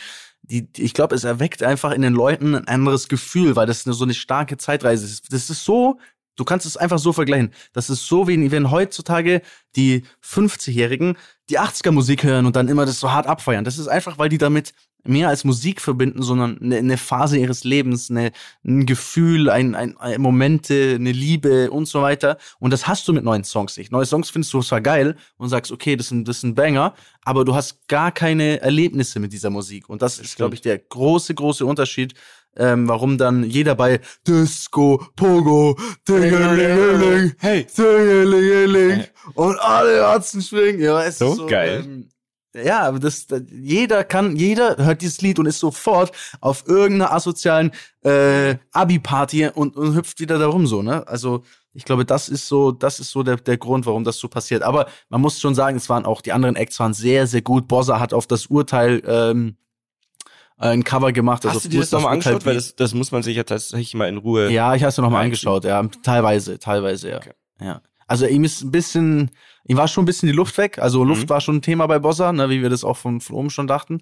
die, 0.44 0.68
ich 0.78 0.94
glaube, 0.94 1.16
es 1.16 1.24
erweckt 1.24 1.64
einfach 1.64 1.92
in 1.92 2.04
den 2.04 2.14
Leuten 2.14 2.54
ein 2.54 2.68
anderes 2.68 3.08
Gefühl, 3.08 3.56
weil 3.56 3.66
das 3.66 3.82
so 3.82 4.04
eine 4.04 4.14
starke 4.14 4.58
Zeitreise 4.58 5.06
ist. 5.06 5.34
Das 5.34 5.50
ist 5.50 5.66
so, 5.66 5.98
du 6.36 6.46
kannst 6.46 6.68
es 6.68 6.78
einfach 6.78 7.00
so 7.00 7.14
vergleichen. 7.14 7.52
Das 7.74 7.90
ist 7.90 8.06
so, 8.06 8.28
wie 8.28 8.52
wenn 8.52 8.70
heutzutage 8.70 9.42
die 9.76 10.04
50-Jährigen 10.24 11.18
die 11.50 11.60
80er-Musik 11.60 12.24
hören 12.24 12.46
und 12.46 12.56
dann 12.56 12.68
immer 12.68 12.86
das 12.86 13.00
so 13.00 13.12
hart 13.12 13.26
abfeiern. 13.26 13.66
Das 13.66 13.80
ist 13.80 13.88
einfach, 13.88 14.20
weil 14.20 14.30
die 14.30 14.38
damit 14.38 14.74
mehr 15.04 15.30
als 15.30 15.44
Musik 15.44 15.82
verbinden, 15.82 16.22
sondern 16.22 16.60
eine, 16.62 16.78
eine 16.78 16.98
Phase 16.98 17.38
ihres 17.38 17.64
Lebens, 17.64 18.10
eine, 18.10 18.32
ein 18.66 18.86
Gefühl, 18.86 19.50
ein, 19.50 19.76
ein, 19.76 19.98
ein 19.98 20.22
Momente, 20.22 20.96
eine 20.96 21.12
Liebe 21.12 21.72
und 21.72 21.88
so 21.88 22.02
weiter. 22.02 22.38
Und 22.60 22.72
das 22.72 22.88
hast 22.88 23.08
du 23.08 23.14
mit 23.14 23.24
neuen 23.24 23.44
Songs 23.44 23.78
nicht. 23.78 23.92
Neue 23.92 24.06
Songs 24.06 24.30
findest 24.30 24.54
du 24.54 24.62
zwar 24.62 24.82
geil 24.82 25.16
und 25.38 25.50
sagst, 25.50 25.72
okay, 25.72 25.96
das 25.96 26.10
sind, 26.10 26.28
das 26.28 26.42
sind 26.42 26.56
Banger, 26.56 26.94
aber 27.24 27.46
du 27.46 27.56
hast 27.56 27.88
gar 27.88 28.12
keine 28.12 28.62
Erlebnisse 28.62 29.20
mit 29.20 29.34
dieser 29.34 29.50
Musik. 29.50 29.90
Und 29.90 30.02
das 30.02 30.20
ist, 30.20 30.36
glaube 30.36 30.56
ich, 30.56 30.62
der 30.62 30.78
große, 30.78 31.34
große 31.34 31.66
Unterschied, 31.66 32.14
ähm, 32.58 32.88
warum 32.88 33.18
dann 33.18 33.44
jeder 33.44 33.76
bei 33.76 34.02
Disco, 34.28 35.06
Pogo, 35.16 35.78
Dingelingeling, 36.08 37.34
hey, 37.40 37.66
Dingelingeling 37.78 39.06
und 39.36 39.60
alle 39.60 40.02
Herzen 40.02 40.42
springen. 40.42 40.82
Ja, 40.82 41.04
es 41.04 41.20
so, 41.20 41.32
ist 41.32 41.38
so 41.38 41.46
geil. 41.48 41.84
Ähm, 41.86 42.10
ja, 42.54 42.82
aber 42.82 43.00
das, 43.00 43.28
das, 43.28 43.44
jeder 43.52 44.04
kann, 44.04 44.36
jeder 44.36 44.78
hört 44.78 45.02
dieses 45.02 45.22
Lied 45.22 45.40
und 45.40 45.46
ist 45.46 45.60
sofort 45.60 46.12
auf 46.42 46.68
irgendeiner 46.68 47.14
asozialen 47.14 47.72
äh, 48.04 48.56
Abi-Party 48.72 49.48
und, 49.48 49.76
und 49.76 49.96
hüpft 49.96 50.20
wieder 50.20 50.38
darum 50.38 50.68
so, 50.68 50.82
ne? 50.82 51.08
Also 51.08 51.44
ich 51.74 51.86
glaube, 51.86 52.06
das 52.06 52.28
ist 52.28 52.48
so, 52.48 52.72
das 52.72 53.00
ist 53.00 53.12
so 53.12 53.24
der, 53.24 53.38
der 53.38 53.58
Grund, 53.58 53.86
warum 53.86 54.04
das 54.04 54.18
so 54.18 54.28
passiert. 54.28 54.64
Aber 54.64 54.88
man 55.10 55.22
muss 55.22 55.40
schon 55.40 55.56
sagen, 55.56 55.78
es 55.78 55.88
waren 55.90 56.06
auch 56.06 56.22
die 56.22 56.34
anderen 56.34 56.58
Acts 56.58 56.80
waren 56.80 56.94
sehr, 56.94 57.28
sehr 57.28 57.42
gut. 57.42 57.68
Bossa 57.68 58.00
hat 58.00 58.14
auf 58.14 58.28
das 58.28 58.48
Urteil 58.48 59.02
ähm, 59.06 59.56
ein 60.58 60.84
Cover 60.84 61.14
gemacht. 61.14 61.46
Hast 61.46 61.56
also 61.56 61.70
du 61.70 61.76
dir 61.76 61.80
das 61.80 61.92
nochmal 61.92 62.14
angeschaut? 62.14 62.46
Weil 62.46 62.56
das, 62.56 62.76
das 62.76 62.94
muss 62.94 63.12
man 63.12 63.24
sich 63.24 63.38
ja 63.38 63.44
tatsächlich 63.44 63.94
mal 63.94 64.10
in 64.10 64.18
Ruhe. 64.18 64.52
Ja, 64.52 64.76
ich 64.76 64.84
habe 64.84 64.90
es 64.90 64.98
nochmal 64.98 65.24
angeschaut, 65.24 65.64
ja. 65.64 65.82
Teilweise, 66.04 66.60
teilweise, 66.60 67.10
ja. 67.10 67.18
Okay. 67.18 67.34
ja. 67.62 67.82
Also 68.06 68.26
ihm 68.28 68.44
ist 68.44 68.62
ein 68.62 68.72
bisschen, 68.72 69.32
ihm 69.66 69.78
war 69.78 69.88
schon 69.88 70.04
ein 70.04 70.06
bisschen 70.06 70.28
die 70.28 70.36
Luft 70.36 70.58
weg. 70.58 70.80
Also 70.80 71.04
Luft 71.04 71.24
mhm. 71.24 71.30
war 71.30 71.42
schon 71.42 71.58
ein 71.58 71.62
Thema 71.62 71.88
bei 71.88 72.00
Bossa, 72.00 72.32
ne, 72.32 72.50
wie 72.50 72.62
wir 72.62 72.70
das 72.70 72.84
auch 72.84 72.98
von, 72.98 73.22
von 73.22 73.36
oben 73.36 73.50
schon 73.50 73.68
dachten. 73.68 74.02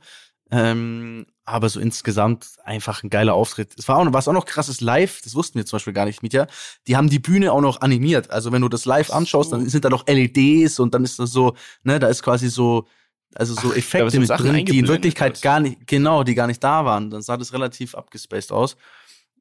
Ähm, 0.51 1.28
aber 1.45 1.70
so 1.70 1.80
insgesamt 1.80 2.47
einfach 2.64 3.03
ein 3.03 3.10
geiler 3.10 3.36
Auftritt. 3.36 3.74
Es 3.78 3.88
war 3.88 3.97
auch 3.97 4.03
noch, 4.03 4.14
was 4.14 4.28
auch 4.28 4.34
noch 4.34 4.45
krasses 4.45 4.82
live, 4.82 5.22
das 5.22 5.36
wussten 5.36 5.60
wir 5.60 5.66
zum 5.66 5.78
Beispiel 5.78 5.93
gar 5.93 6.05
nicht, 6.05 6.24
Mietja. 6.24 6.47
Die 6.88 6.95
haben 6.95 7.10
die 7.10 7.20
Bühne 7.20 7.51
auch 7.53 7.62
noch 7.62 7.82
animiert. 7.82 8.32
Also 8.32 8.51
wenn 8.51 8.62
du 8.62 8.70
das 8.70 8.86
live 8.86 9.12
anschaust, 9.12 9.53
dann 9.53 9.68
sind 9.70 9.86
da 9.86 9.89
noch 9.89 10.07
LEDs 10.07 10.80
und 10.80 10.93
dann 10.93 11.03
ist 11.03 11.20
das 11.20 11.32
so, 11.32 11.55
ne, 11.84 11.99
da 11.99 12.07
ist 12.07 12.24
quasi 12.24 12.49
so, 12.49 12.88
also 13.36 13.53
so 13.53 13.74
Effekte 13.74 14.07
Ach, 14.07 14.20
mit 14.20 14.30
drin, 14.30 14.66
die 14.66 14.80
in 14.80 14.88
Wirklichkeit 14.88 15.39
gar 15.41 15.60
nicht, 15.60 15.86
genau, 15.86 16.24
die 16.24 16.34
gar 16.34 16.47
nicht 16.47 16.64
da 16.64 16.84
waren. 16.84 17.12
Dann 17.12 17.22
sah 17.22 17.38
das 17.38 17.53
relativ 17.53 17.93
abgespaced 17.93 18.51
aus. 18.51 18.76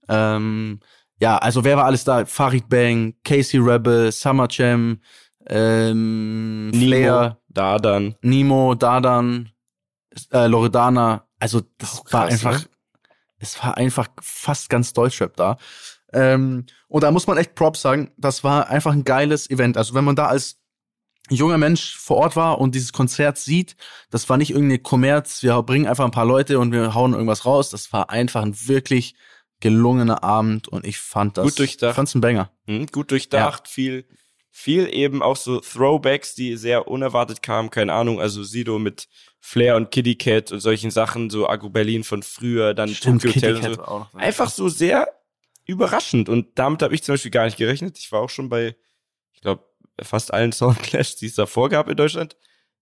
Ähm, 0.09 0.81
ja, 1.21 1.39
also 1.39 1.65
wer 1.65 1.77
war 1.77 1.87
alles 1.87 2.05
da? 2.05 2.27
Farid 2.27 2.69
Bang, 2.69 3.15
Casey 3.25 3.59
Rebel, 3.59 4.13
Summer 4.13 4.47
Jam, 4.51 5.01
ähm, 5.49 6.71
Nemo, 6.71 6.87
Flair, 6.87 7.39
Dardan. 7.49 8.17
Nemo, 8.23 8.75
Dardan, 8.75 9.51
äh, 10.33 10.47
Loredana. 10.47 11.27
Also 11.39 11.63
das 11.79 12.01
oh, 12.01 12.03
krass, 12.05 12.13
war 12.13 12.27
einfach, 12.27 12.63
ne? 12.63 12.69
es 13.39 13.63
war 13.63 13.77
einfach 13.77 14.09
fast 14.21 14.71
ganz 14.71 14.93
Deutschrap 14.93 15.37
da. 15.37 15.57
Ähm, 16.13 16.67
und 16.89 17.03
da 17.03 17.11
muss 17.11 17.27
man 17.27 17.39
echt 17.39 17.55
Props 17.55 17.83
sagen, 17.83 18.13
das 18.17 18.45
war 18.45 18.69
einfach 18.69 18.93
ein 18.93 19.05
geiles 19.05 19.49
Event. 19.51 19.77
Also 19.77 19.95
wenn 19.95 20.05
man 20.05 20.17
da 20.17 20.27
als 20.27 20.59
junger 21.31 21.59
Mensch 21.59 21.97
vor 21.97 22.17
Ort 22.17 22.37
war 22.37 22.59
und 22.59 22.75
dieses 22.75 22.93
Konzert 22.93 23.39
sieht, 23.39 23.77
das 24.11 24.29
war 24.29 24.39
nicht 24.39 24.51
irgendeine 24.51 24.79
Kommerz, 24.79 25.43
wir 25.43 25.63
bringen 25.63 25.87
einfach 25.87 26.05
ein 26.05 26.11
paar 26.11 26.25
Leute 26.25 26.59
und 26.59 26.73
wir 26.73 26.95
hauen 26.95 27.13
irgendwas 27.13 27.45
raus. 27.45 27.71
Das 27.71 27.93
war 27.93 28.11
einfach 28.11 28.43
ein 28.43 28.57
wirklich 28.67 29.15
gelungener 29.61 30.23
Abend 30.23 30.69
und 30.69 30.87
ich 30.87 30.99
fand 30.99 31.37
das. 31.37 31.45
Gut 31.45 31.59
durchdacht. 31.59 31.97
Fand's 31.97 32.15
ein 32.15 32.21
Banger. 32.21 32.51
Mhm, 32.67 32.87
gut 32.87 33.11
durchdacht, 33.11 33.67
ja. 33.67 33.71
viel, 33.71 34.09
viel 34.59 34.93
eben 34.93 35.23
auch 35.23 35.37
so 35.37 35.61
Throwbacks, 35.61 36.35
die 36.35 36.57
sehr 36.57 36.89
unerwartet 36.89 37.43
kamen, 37.43 37.71
keine 37.71 37.93
Ahnung, 37.93 38.21
also 38.21 38.43
Sido 38.43 38.81
mit 38.81 39.07
Flair 39.39 39.77
und 39.77 39.93
Kitty 39.93 40.17
Cat 40.17 40.51
und 40.51 40.59
solchen 40.59 40.91
Sachen, 40.91 41.31
so 41.31 41.49
Agro 41.49 41.71
Berlin 41.71 42.03
von 42.03 42.25
früher, 42.25 42.75
dann 42.75 42.89
Stimmt, 42.89 43.23
Tokyo 43.23 43.37
Hotel 43.37 43.57
und 43.57 43.75
so. 43.77 44.07
Einfach 44.15 44.51
so 44.51 44.69
sehr 44.69 45.07
überraschend 45.65 46.29
und 46.29 46.59
damit 46.59 46.83
habe 46.83 46.93
ich 46.93 47.05
zum 47.05 47.13
Beispiel 47.13 47.31
gar 47.31 47.45
nicht 47.45 47.57
gerechnet. 47.57 47.99
Ich 47.99 48.11
war 48.11 48.21
auch 48.21 48.31
schon 48.31 48.49
bei, 48.49 48.75
ich 49.33 49.43
glaube, 49.43 49.63
fast 50.03 50.35
allen 50.35 50.51
Soundclash, 50.51 51.15
die 51.21 51.27
es 51.27 51.37
davor 51.37 51.69
gab 51.69 51.89
in 51.89 51.97
Deutschland. 51.97 52.37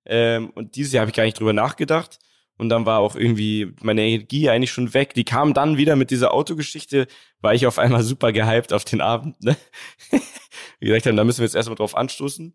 Ähm, 0.06 0.50
und 0.54 0.76
dieses 0.76 0.94
Jahr 0.94 1.02
habe 1.02 1.10
ich 1.10 1.16
gar 1.16 1.24
nicht 1.24 1.38
drüber 1.38 1.52
nachgedacht. 1.52 2.18
Und 2.56 2.70
dann 2.70 2.86
war 2.86 3.00
auch 3.00 3.16
irgendwie 3.16 3.74
meine 3.82 4.00
Energie 4.02 4.48
eigentlich 4.48 4.72
schon 4.72 4.94
weg. 4.94 5.12
Die 5.12 5.24
kam 5.24 5.52
dann 5.52 5.76
wieder 5.76 5.94
mit 5.94 6.10
dieser 6.10 6.32
Autogeschichte, 6.32 7.06
war 7.42 7.52
ich 7.52 7.66
auf 7.66 7.78
einmal 7.78 8.02
super 8.02 8.32
gehypt 8.32 8.72
auf 8.72 8.86
den 8.86 9.02
Abend. 9.02 9.38
Ne? 9.44 9.58
Gesagt, 10.80 11.06
da 11.06 11.24
müssen 11.24 11.40
wir 11.40 11.46
jetzt 11.46 11.54
erstmal 11.54 11.76
drauf 11.76 11.96
anstoßen. 11.96 12.54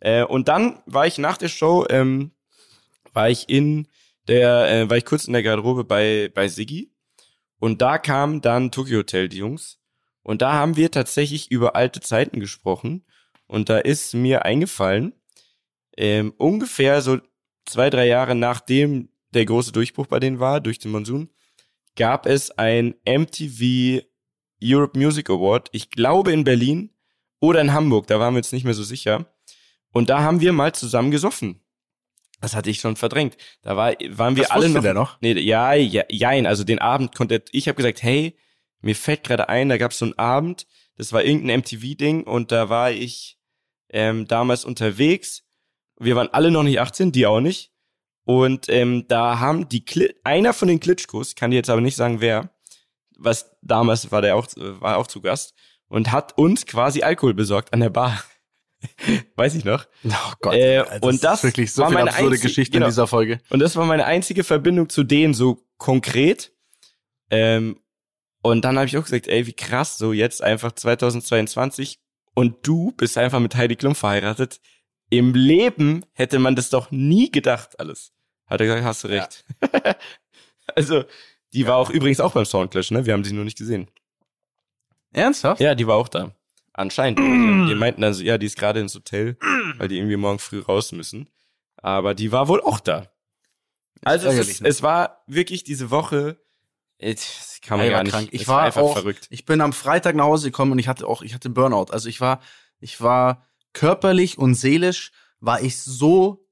Äh, 0.00 0.24
und 0.24 0.48
dann 0.48 0.82
war 0.86 1.06
ich 1.06 1.18
nach 1.18 1.38
der 1.38 1.48
Show, 1.48 1.86
ähm, 1.88 2.32
war 3.12 3.30
ich 3.30 3.48
in 3.48 3.88
der, 4.28 4.70
äh, 4.70 4.90
war 4.90 4.96
ich 4.96 5.04
kurz 5.04 5.24
in 5.24 5.32
der 5.32 5.42
Garderobe 5.42 5.84
bei, 5.84 6.30
bei 6.34 6.48
Siggi. 6.48 6.92
Und 7.58 7.80
da 7.80 7.98
kam 7.98 8.40
dann 8.40 8.70
Tokyo 8.70 8.98
Hotel, 8.98 9.28
die 9.28 9.38
Jungs. 9.38 9.78
Und 10.22 10.42
da 10.42 10.54
haben 10.54 10.76
wir 10.76 10.90
tatsächlich 10.90 11.50
über 11.50 11.76
alte 11.76 12.00
Zeiten 12.00 12.40
gesprochen. 12.40 13.06
Und 13.46 13.68
da 13.68 13.78
ist 13.78 14.14
mir 14.14 14.44
eingefallen, 14.44 15.14
ähm, 15.96 16.34
ungefähr 16.38 17.02
so 17.02 17.18
zwei, 17.66 17.90
drei 17.90 18.06
Jahre 18.06 18.34
nachdem 18.34 19.10
der 19.32 19.44
große 19.44 19.72
Durchbruch 19.72 20.06
bei 20.06 20.20
denen 20.20 20.40
war, 20.40 20.60
durch 20.60 20.78
den 20.78 20.92
Monsun, 20.92 21.30
gab 21.96 22.26
es 22.26 22.50
ein 22.52 22.94
MTV 23.04 24.04
Europe 24.62 24.98
Music 24.98 25.28
Award, 25.30 25.68
ich 25.72 25.90
glaube 25.90 26.32
in 26.32 26.44
Berlin 26.44 26.90
oder 27.44 27.60
in 27.60 27.72
Hamburg, 27.72 28.06
da 28.06 28.18
waren 28.18 28.34
wir 28.34 28.38
jetzt 28.38 28.52
nicht 28.52 28.64
mehr 28.64 28.74
so 28.74 28.82
sicher. 28.82 29.26
Und 29.90 30.10
da 30.10 30.22
haben 30.22 30.40
wir 30.40 30.52
mal 30.52 30.74
zusammen 30.74 31.10
gesoffen. 31.10 31.60
Das 32.40 32.56
hatte 32.56 32.68
ich 32.68 32.80
schon 32.80 32.96
verdrängt. 32.96 33.36
Da 33.62 33.76
war, 33.76 33.94
waren 34.10 34.36
wir 34.36 34.44
Was 34.44 34.50
alle 34.50 34.68
noch. 34.68 34.82
Der 34.82 34.94
noch? 34.94 35.20
Nee, 35.20 35.32
ja, 35.34 35.72
ja, 35.74 36.02
jein. 36.10 36.46
Also 36.46 36.64
den 36.64 36.78
Abend 36.78 37.14
konnte 37.14 37.42
ich 37.52 37.68
habe 37.68 37.76
gesagt, 37.76 38.02
hey, 38.02 38.36
mir 38.80 38.96
fällt 38.96 39.24
gerade 39.24 39.48
ein, 39.48 39.68
da 39.68 39.78
gab 39.78 39.92
es 39.92 39.98
so 39.98 40.04
einen 40.04 40.18
Abend, 40.18 40.66
das 40.96 41.12
war 41.12 41.24
irgendein 41.24 41.60
MTV-Ding 41.60 42.24
und 42.24 42.52
da 42.52 42.68
war 42.68 42.90
ich 42.90 43.38
ähm, 43.88 44.26
damals 44.26 44.64
unterwegs. 44.64 45.44
Wir 45.98 46.16
waren 46.16 46.28
alle 46.28 46.50
noch 46.50 46.64
nicht 46.64 46.80
18, 46.80 47.12
die 47.12 47.26
auch 47.26 47.40
nicht. 47.40 47.72
Und 48.24 48.68
ähm, 48.68 49.06
da 49.08 49.38
haben 49.38 49.68
die 49.68 49.84
Kli 49.84 50.14
einer 50.24 50.52
von 50.52 50.68
den 50.68 50.80
Klitschkos, 50.80 51.34
kann 51.34 51.50
dir 51.50 51.56
jetzt 51.56 51.70
aber 51.70 51.80
nicht 51.80 51.96
sagen 51.96 52.20
wer, 52.20 52.50
was 53.16 53.56
damals 53.62 54.10
war 54.10 54.22
der 54.22 54.36
auch 54.36 54.46
war 54.56 54.96
auch 54.96 55.06
zu 55.06 55.20
Gast 55.20 55.54
und 55.88 56.12
hat 56.12 56.36
uns 56.38 56.66
quasi 56.66 57.02
Alkohol 57.02 57.34
besorgt 57.34 57.72
an 57.72 57.80
der 57.80 57.90
Bar. 57.90 58.22
Weiß 59.36 59.54
ich 59.54 59.64
noch. 59.64 59.86
Oh 60.04 60.32
Gott. 60.40 60.54
Äh, 60.54 60.84
das 60.84 61.00
und 61.00 61.24
das 61.24 61.38
ist 61.38 61.44
wirklich 61.44 61.72
so 61.72 61.82
war 61.82 61.90
meine 61.90 62.10
absurde 62.10 62.32
einzige, 62.32 62.48
Geschichte 62.48 62.72
genau. 62.72 62.86
in 62.86 62.90
dieser 62.90 63.06
Folge. 63.06 63.40
Und 63.50 63.60
das 63.60 63.76
war 63.76 63.86
meine 63.86 64.04
einzige 64.04 64.44
Verbindung 64.44 64.88
zu 64.88 65.04
denen 65.04 65.34
so 65.34 65.62
konkret. 65.78 66.52
Ähm, 67.30 67.80
und 68.42 68.64
dann 68.64 68.76
habe 68.76 68.86
ich 68.86 68.96
auch 68.98 69.04
gesagt, 69.04 69.26
ey, 69.26 69.46
wie 69.46 69.54
krass, 69.54 69.96
so 69.96 70.12
jetzt 70.12 70.42
einfach 70.42 70.72
2022 70.72 71.98
und 72.34 72.66
du 72.66 72.92
bist 72.92 73.16
einfach 73.16 73.40
mit 73.40 73.54
Heidi 73.56 73.76
Klum 73.76 73.94
verheiratet. 73.94 74.60
Im 75.08 75.34
Leben 75.34 76.04
hätte 76.12 76.38
man 76.38 76.56
das 76.56 76.70
doch 76.70 76.90
nie 76.90 77.30
gedacht, 77.30 77.78
alles. 77.78 78.12
Hat 78.46 78.60
er 78.60 78.66
gesagt, 78.66 78.84
hast 78.84 79.04
du 79.04 79.08
recht. 79.08 79.44
Ja. 79.62 79.96
also, 80.74 81.04
die 81.52 81.60
ja. 81.60 81.68
war 81.68 81.76
auch 81.76 81.90
übrigens 81.90 82.20
auch 82.20 82.32
beim 82.32 82.44
Soundclash, 82.44 82.90
ne? 82.90 83.06
Wir 83.06 83.12
haben 83.12 83.24
sie 83.24 83.32
nur 83.32 83.44
nicht 83.44 83.56
gesehen. 83.56 83.88
Ernsthaft? 85.14 85.60
Ja, 85.60 85.74
die 85.74 85.86
war 85.86 85.96
auch 85.96 86.08
da. 86.08 86.32
Anscheinend. 86.72 87.18
Mm. 87.24 87.68
die 87.68 87.74
meinten 87.74 88.02
dann 88.02 88.14
so, 88.14 88.22
ja, 88.22 88.36
die 88.36 88.46
ist 88.46 88.58
gerade 88.58 88.80
ins 88.80 88.94
Hotel, 88.94 89.36
weil 89.78 89.88
die 89.88 89.96
irgendwie 89.96 90.16
morgen 90.16 90.38
früh 90.38 90.60
raus 90.60 90.92
müssen. 90.92 91.28
Aber 91.76 92.14
die 92.14 92.32
war 92.32 92.48
wohl 92.48 92.60
auch 92.60 92.80
da. 92.80 93.06
Also 94.02 94.28
es, 94.28 94.38
ist, 94.38 94.60
ne? 94.62 94.68
es 94.68 94.82
war 94.82 95.22
wirklich 95.26 95.64
diese 95.64 95.90
Woche, 95.90 96.38
kann 97.62 97.78
man 97.78 97.90
gar 97.90 98.02
nicht. 98.02 98.12
Krank. 98.12 98.28
Ich 98.32 98.46
war, 98.48 98.74
war 98.74 98.82
auch, 98.82 98.92
verrückt. 98.94 99.26
Ich 99.30 99.44
bin 99.44 99.60
am 99.60 99.72
Freitag 99.72 100.14
nach 100.14 100.24
Hause 100.24 100.50
gekommen 100.50 100.72
und 100.72 100.78
ich 100.78 100.88
hatte 100.88 101.06
auch, 101.06 101.22
ich 101.22 101.34
hatte 101.34 101.50
Burnout. 101.50 101.86
Also 101.90 102.08
ich 102.08 102.20
war, 102.20 102.40
ich 102.80 103.00
war 103.00 103.46
körperlich 103.72 104.38
und 104.38 104.54
seelisch 104.54 105.12
war 105.40 105.62
ich 105.62 105.80
so 105.80 106.46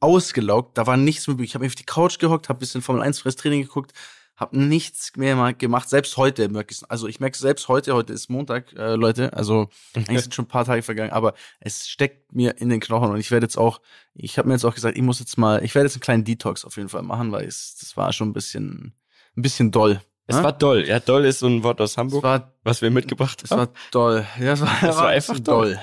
ausgelaugt, 0.00 0.78
da 0.78 0.86
war 0.86 0.96
nichts 0.96 1.26
mehr 1.26 1.38
Ich 1.40 1.54
habe 1.54 1.66
auf 1.66 1.74
die 1.74 1.84
Couch 1.84 2.18
gehockt, 2.18 2.48
habe 2.48 2.60
bisschen 2.60 2.82
Formel 2.82 3.02
1 3.02 3.22
Training 3.36 3.62
geguckt, 3.62 3.92
habe 4.38 4.56
nichts 4.56 5.16
mehr 5.16 5.34
mal 5.36 5.52
gemacht. 5.52 5.88
Selbst 5.88 6.16
heute 6.16 6.48
merke 6.48 6.72
ich 6.72 6.80
Also 6.88 7.08
ich 7.08 7.18
merke 7.18 7.36
selbst 7.36 7.68
heute, 7.68 7.92
heute 7.92 8.12
ist 8.12 8.30
Montag, 8.30 8.72
äh, 8.74 8.94
Leute. 8.94 9.32
Also 9.32 9.68
eigentlich 9.94 10.22
sind 10.22 10.34
schon 10.34 10.44
ein 10.44 10.48
paar 10.48 10.64
Tage 10.64 10.82
vergangen, 10.82 11.10
aber 11.10 11.34
es 11.58 11.88
steckt 11.88 12.32
mir 12.34 12.58
in 12.58 12.68
den 12.68 12.80
Knochen 12.80 13.10
und 13.10 13.18
ich 13.18 13.30
werde 13.32 13.44
jetzt 13.44 13.58
auch, 13.58 13.80
ich 14.14 14.38
habe 14.38 14.48
mir 14.48 14.54
jetzt 14.54 14.64
auch 14.64 14.74
gesagt, 14.74 14.96
ich 14.96 15.02
muss 15.02 15.18
jetzt 15.18 15.36
mal, 15.38 15.62
ich 15.64 15.74
werde 15.74 15.86
jetzt 15.86 15.96
einen 15.96 16.02
kleinen 16.02 16.24
Detox 16.24 16.64
auf 16.64 16.76
jeden 16.76 16.88
Fall 16.88 17.02
machen, 17.02 17.32
weil 17.32 17.46
es, 17.46 17.76
das 17.80 17.96
war 17.96 18.12
schon 18.12 18.28
ein 18.28 18.32
bisschen, 18.32 18.94
ein 19.36 19.42
bisschen 19.42 19.72
doll. 19.72 20.00
Es 20.28 20.36
ja? 20.36 20.44
war 20.44 20.52
doll. 20.52 20.86
Ja, 20.86 21.00
doll 21.00 21.24
ist 21.24 21.40
so 21.40 21.48
ein 21.48 21.64
Wort 21.64 21.80
aus 21.80 21.96
Hamburg, 21.96 22.22
war, 22.22 22.52
was 22.62 22.80
wir 22.80 22.90
mitgebracht 22.90 23.42
haben. 23.42 23.44
Es 23.44 23.66
war 23.66 23.68
doll. 23.90 24.26
Ja, 24.38 24.52
es 24.52 24.60
war, 24.60 24.76
es 24.76 24.82
war, 24.82 24.96
war 24.96 25.08
einfach 25.08 25.38
doll. 25.40 25.72
doll. 25.72 25.80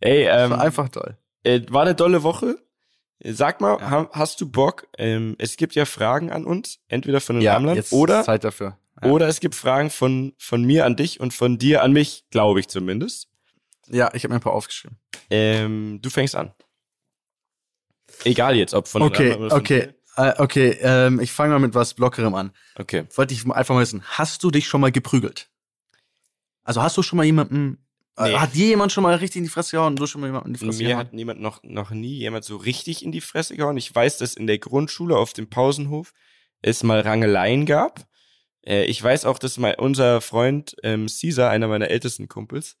Ey, 0.00 0.24
ähm, 0.24 0.28
es 0.28 0.50
war 0.50 0.60
einfach 0.60 0.88
doll. 0.88 1.16
Äh, 1.42 1.62
war 1.70 1.82
eine 1.82 1.94
dolle 1.96 2.22
Woche. 2.22 2.58
Sag 3.24 3.60
mal, 3.60 3.78
ja. 3.80 4.08
hast 4.12 4.40
du 4.40 4.48
Bock? 4.48 4.86
Ähm, 4.96 5.34
es 5.38 5.56
gibt 5.56 5.74
ja 5.74 5.84
Fragen 5.84 6.30
an 6.30 6.44
uns, 6.44 6.78
entweder 6.88 7.20
von 7.20 7.36
den 7.36 7.42
ja, 7.42 7.54
Ramlern 7.54 7.82
oder 7.90 8.22
Zeit 8.22 8.44
dafür. 8.44 8.78
Ja. 9.02 9.10
Oder 9.10 9.28
es 9.28 9.40
gibt 9.40 9.54
Fragen 9.54 9.90
von 9.90 10.34
von 10.38 10.64
mir 10.64 10.84
an 10.84 10.96
dich 10.96 11.20
und 11.20 11.34
von 11.34 11.58
dir 11.58 11.82
an 11.82 11.92
mich, 11.92 12.24
glaube 12.30 12.60
ich 12.60 12.68
zumindest. 12.68 13.28
Ja, 13.88 14.10
ich 14.14 14.22
habe 14.24 14.32
mir 14.32 14.38
ein 14.38 14.42
paar 14.42 14.52
aufgeschrieben. 14.52 14.98
Ähm, 15.30 15.98
du 16.00 16.10
fängst 16.10 16.36
an. 16.36 16.52
Egal 18.24 18.56
jetzt, 18.56 18.74
ob 18.74 18.88
von 18.88 19.02
Okay, 19.02 19.34
oder 19.34 19.54
okay. 19.54 19.88
Äh, 20.16 20.34
okay, 20.38 20.76
ähm, 20.80 21.20
ich 21.20 21.32
fange 21.32 21.52
mal 21.52 21.60
mit 21.60 21.74
was 21.74 21.96
Lockerem 21.96 22.34
an. 22.34 22.52
Okay. 22.76 23.04
Wollte 23.14 23.34
ich 23.34 23.48
einfach 23.50 23.74
mal 23.74 23.82
wissen, 23.82 24.02
hast 24.04 24.42
du 24.42 24.50
dich 24.50 24.66
schon 24.66 24.80
mal 24.80 24.90
geprügelt? 24.90 25.48
Also 26.64 26.82
hast 26.82 26.96
du 26.96 27.02
schon 27.02 27.16
mal 27.16 27.24
jemanden, 27.24 27.78
nee. 28.18 28.34
hat 28.34 28.54
dir 28.54 28.66
jemand 28.66 28.92
schon 28.92 29.02
mal 29.02 29.14
richtig 29.14 29.38
in 29.38 29.44
die 29.44 29.50
Fresse 29.50 29.76
gehauen 29.76 29.96
du 29.96 30.06
schon 30.06 30.20
mal 30.20 30.28
jemanden 30.28 30.48
in 30.48 30.54
die 30.54 30.60
Fresse 30.60 30.78
Mir 30.78 30.88
gehauen? 30.88 31.00
hat 31.00 31.12
niemand 31.12 31.40
noch, 31.40 31.62
noch 31.62 31.90
nie 31.90 32.18
jemand 32.18 32.44
so 32.44 32.56
richtig 32.56 33.04
in 33.04 33.12
die 33.12 33.20
Fresse 33.20 33.56
gehauen. 33.56 33.76
Ich 33.76 33.94
weiß, 33.94 34.18
dass 34.18 34.34
in 34.34 34.46
der 34.46 34.58
Grundschule 34.58 35.16
auf 35.16 35.32
dem 35.32 35.48
Pausenhof 35.48 36.12
es 36.62 36.82
mal 36.82 37.00
Rangeleien 37.00 37.66
gab. 37.66 38.06
Äh, 38.64 38.84
ich 38.84 39.02
weiß 39.02 39.24
auch, 39.24 39.38
dass 39.38 39.58
mein, 39.58 39.76
unser 39.76 40.20
Freund 40.20 40.76
ähm, 40.82 41.06
Caesar, 41.06 41.50
einer 41.50 41.68
meiner 41.68 41.88
ältesten 41.88 42.28
Kumpels, 42.28 42.76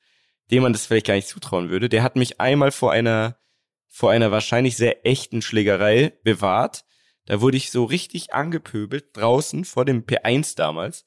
dem 0.50 0.62
man 0.62 0.72
das 0.72 0.86
vielleicht 0.86 1.06
gar 1.06 1.14
nicht 1.14 1.28
zutrauen 1.28 1.70
würde, 1.70 1.88
der 1.88 2.02
hat 2.02 2.16
mich 2.16 2.40
einmal 2.40 2.72
vor 2.72 2.92
einer, 2.92 3.38
vor 3.86 4.10
einer 4.10 4.30
wahrscheinlich 4.30 4.76
sehr 4.76 5.06
echten 5.06 5.42
Schlägerei 5.42 6.12
bewahrt 6.24 6.84
da 7.28 7.42
wurde 7.42 7.58
ich 7.58 7.70
so 7.70 7.84
richtig 7.84 8.32
angepöbelt 8.32 9.14
draußen 9.14 9.66
vor 9.66 9.84
dem 9.84 10.06
P1 10.06 10.56
damals. 10.56 11.04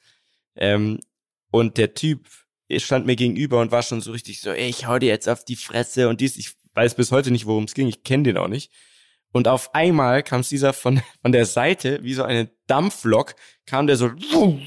Ähm, 0.55 0.99
und 1.49 1.77
der 1.77 1.95
Typ 1.95 2.27
stand 2.79 3.05
mir 3.05 3.15
gegenüber 3.15 3.59
und 3.59 3.71
war 3.71 3.83
schon 3.83 4.01
so 4.01 4.11
richtig 4.11 4.41
so, 4.41 4.51
ey, 4.51 4.69
ich 4.69 4.87
hau 4.87 4.99
dir 4.99 5.09
jetzt 5.09 5.29
auf 5.29 5.43
die 5.43 5.55
Fresse 5.55 6.09
und 6.09 6.21
dies. 6.21 6.37
Ich 6.37 6.53
weiß 6.73 6.95
bis 6.95 7.11
heute 7.11 7.31
nicht, 7.31 7.45
worum 7.45 7.65
es 7.65 7.73
ging. 7.73 7.87
Ich 7.87 8.03
kenne 8.03 8.23
den 8.23 8.37
auch 8.37 8.47
nicht. 8.47 8.71
Und 9.33 9.47
auf 9.47 9.73
einmal 9.75 10.23
kam 10.23 10.41
dieser 10.41 10.73
von, 10.73 11.01
von 11.21 11.31
der 11.31 11.45
Seite, 11.45 11.99
wie 12.03 12.13
so 12.13 12.23
eine 12.23 12.51
Dampflok, 12.67 13.35
kam 13.65 13.87
der 13.87 13.97
so 13.97 14.11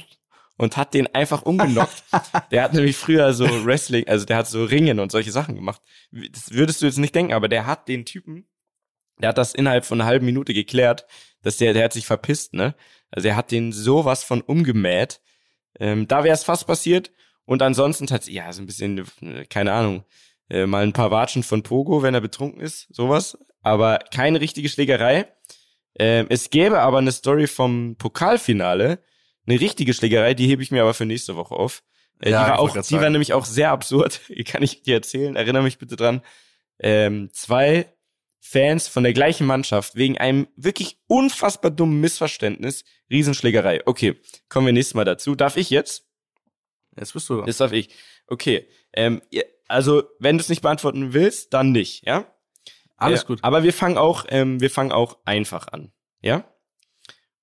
und 0.56 0.76
hat 0.76 0.94
den 0.94 1.12
einfach 1.14 1.42
umgenockt. 1.42 2.04
der 2.50 2.62
hat 2.62 2.74
nämlich 2.74 2.96
früher 2.96 3.32
so 3.34 3.46
Wrestling, 3.64 4.06
also 4.08 4.24
der 4.24 4.36
hat 4.36 4.48
so 4.48 4.64
Ringen 4.64 5.00
und 5.00 5.12
solche 5.12 5.32
Sachen 5.32 5.54
gemacht. 5.54 5.82
Das 6.12 6.52
würdest 6.52 6.82
du 6.82 6.86
jetzt 6.86 6.98
nicht 6.98 7.14
denken, 7.14 7.32
aber 7.32 7.48
der 7.48 7.66
hat 7.66 7.88
den 7.88 8.04
Typen, 8.04 8.46
der 9.20 9.30
hat 9.30 9.38
das 9.38 9.54
innerhalb 9.54 9.84
von 9.84 10.00
einer 10.00 10.08
halben 10.08 10.26
Minute 10.26 10.54
geklärt 10.54 11.06
dass 11.44 11.58
der, 11.58 11.74
der 11.74 11.84
hat 11.84 11.92
sich 11.92 12.06
verpisst, 12.06 12.54
ne? 12.54 12.74
Also 13.10 13.28
er 13.28 13.36
hat 13.36 13.52
den 13.52 13.70
sowas 13.70 14.24
von 14.24 14.40
umgemäht. 14.40 15.20
Ähm, 15.78 16.08
da 16.08 16.24
wäre 16.24 16.34
es 16.34 16.42
fast 16.42 16.66
passiert. 16.66 17.12
Und 17.46 17.62
ansonsten 17.62 18.08
hat 18.10 18.26
ja 18.26 18.52
so 18.52 18.62
ein 18.62 18.66
bisschen, 18.66 18.98
äh, 19.22 19.44
keine 19.46 19.72
Ahnung, 19.72 20.04
äh, 20.50 20.66
mal 20.66 20.82
ein 20.82 20.92
paar 20.92 21.10
Watschen 21.10 21.42
von 21.42 21.62
Pogo, 21.62 22.02
wenn 22.02 22.14
er 22.14 22.20
betrunken 22.20 22.60
ist, 22.60 22.86
sowas. 22.90 23.38
Aber 23.62 23.98
keine 24.12 24.40
richtige 24.40 24.68
Schlägerei. 24.68 25.26
Ähm, 25.98 26.26
es 26.28 26.50
gäbe 26.50 26.80
aber 26.80 26.98
eine 26.98 27.12
Story 27.12 27.46
vom 27.46 27.96
Pokalfinale, 27.96 28.98
eine 29.46 29.60
richtige 29.60 29.94
Schlägerei, 29.94 30.34
die 30.34 30.48
hebe 30.48 30.62
ich 30.62 30.70
mir 30.70 30.82
aber 30.82 30.94
für 30.94 31.06
nächste 31.06 31.36
Woche 31.36 31.54
auf. 31.54 31.82
Äh, 32.20 32.30
ja, 32.30 32.44
die 32.44 32.50
war 32.50 32.58
auch, 32.58 32.76
die 32.76 33.00
war 33.00 33.10
nämlich 33.10 33.32
auch 33.32 33.44
sehr 33.44 33.70
absurd. 33.70 34.20
Kann 34.46 34.62
ich 34.62 34.82
dir 34.82 34.94
erzählen? 34.94 35.36
Erinnere 35.36 35.62
mich 35.62 35.78
bitte 35.78 35.96
dran. 35.96 36.22
Ähm, 36.78 37.30
zwei 37.32 37.86
Fans 38.40 38.88
von 38.88 39.04
der 39.04 39.12
gleichen 39.12 39.46
Mannschaft 39.46 39.94
wegen 39.94 40.18
einem 40.18 40.48
wirklich 40.56 40.98
unfassbar 41.06 41.70
dummen 41.70 42.00
Missverständnis 42.00 42.84
Riesenschlägerei. 43.10 43.82
Okay, 43.86 44.16
kommen 44.48 44.66
wir 44.66 44.72
nächstes 44.72 44.94
Mal 44.94 45.04
dazu. 45.04 45.34
Darf 45.34 45.56
ich 45.56 45.70
jetzt? 45.70 46.06
Jetzt 46.96 47.12
bist 47.12 47.28
du. 47.28 47.44
Jetzt 47.44 47.60
darf 47.60 47.72
ich. 47.72 47.90
Okay. 48.26 48.68
Ähm, 48.92 49.22
also, 49.66 50.04
wenn 50.18 50.38
du 50.38 50.42
es 50.42 50.48
nicht 50.48 50.62
beantworten 50.62 51.12
willst, 51.12 51.52
dann 51.54 51.72
nicht, 51.72 52.06
ja? 52.06 52.26
Alles 52.96 53.22
äh, 53.22 53.26
gut. 53.26 53.38
Aber 53.42 53.62
wir 53.62 53.72
fangen 53.72 53.98
auch, 53.98 54.24
ähm, 54.28 54.60
wir 54.60 54.70
fangen 54.70 54.92
auch 54.92 55.18
einfach 55.24 55.68
an, 55.68 55.92
ja? 56.20 56.44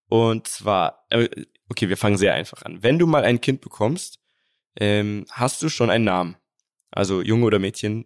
Und 0.08 0.47
zwar, 0.47 1.06
äh, 1.10 1.30
okay, 1.70 1.89
wir 1.89 1.97
fangen 1.97 2.18
sehr 2.18 2.34
einfach 2.34 2.64
an. 2.64 2.84
Wenn 2.84 2.99
du 2.99 3.08
mal 3.08 3.24
ein 3.24 3.41
Kind 3.41 3.62
bekommst, 3.62 4.20
ähm, 4.80 5.26
hast 5.32 5.62
du 5.62 5.70
schon 5.70 5.89
einen 5.89 6.06
Namen. 6.06 6.38
Also 6.91 7.22
Junge 7.22 7.45
oder 7.45 7.60
Mädchen, 7.60 8.06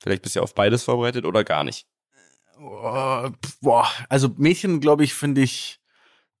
vielleicht 0.00 0.22
bist 0.22 0.34
du 0.34 0.40
ja 0.40 0.44
auf 0.44 0.54
beides 0.54 0.84
vorbereitet 0.84 1.26
oder 1.26 1.44
gar 1.44 1.64
nicht. 1.64 1.86
Oh, 2.58 3.28
boah, 3.60 3.88
also 4.08 4.30
Mädchen, 4.36 4.80
glaube 4.80 5.04
ich, 5.04 5.14
finde 5.14 5.42
ich 5.42 5.81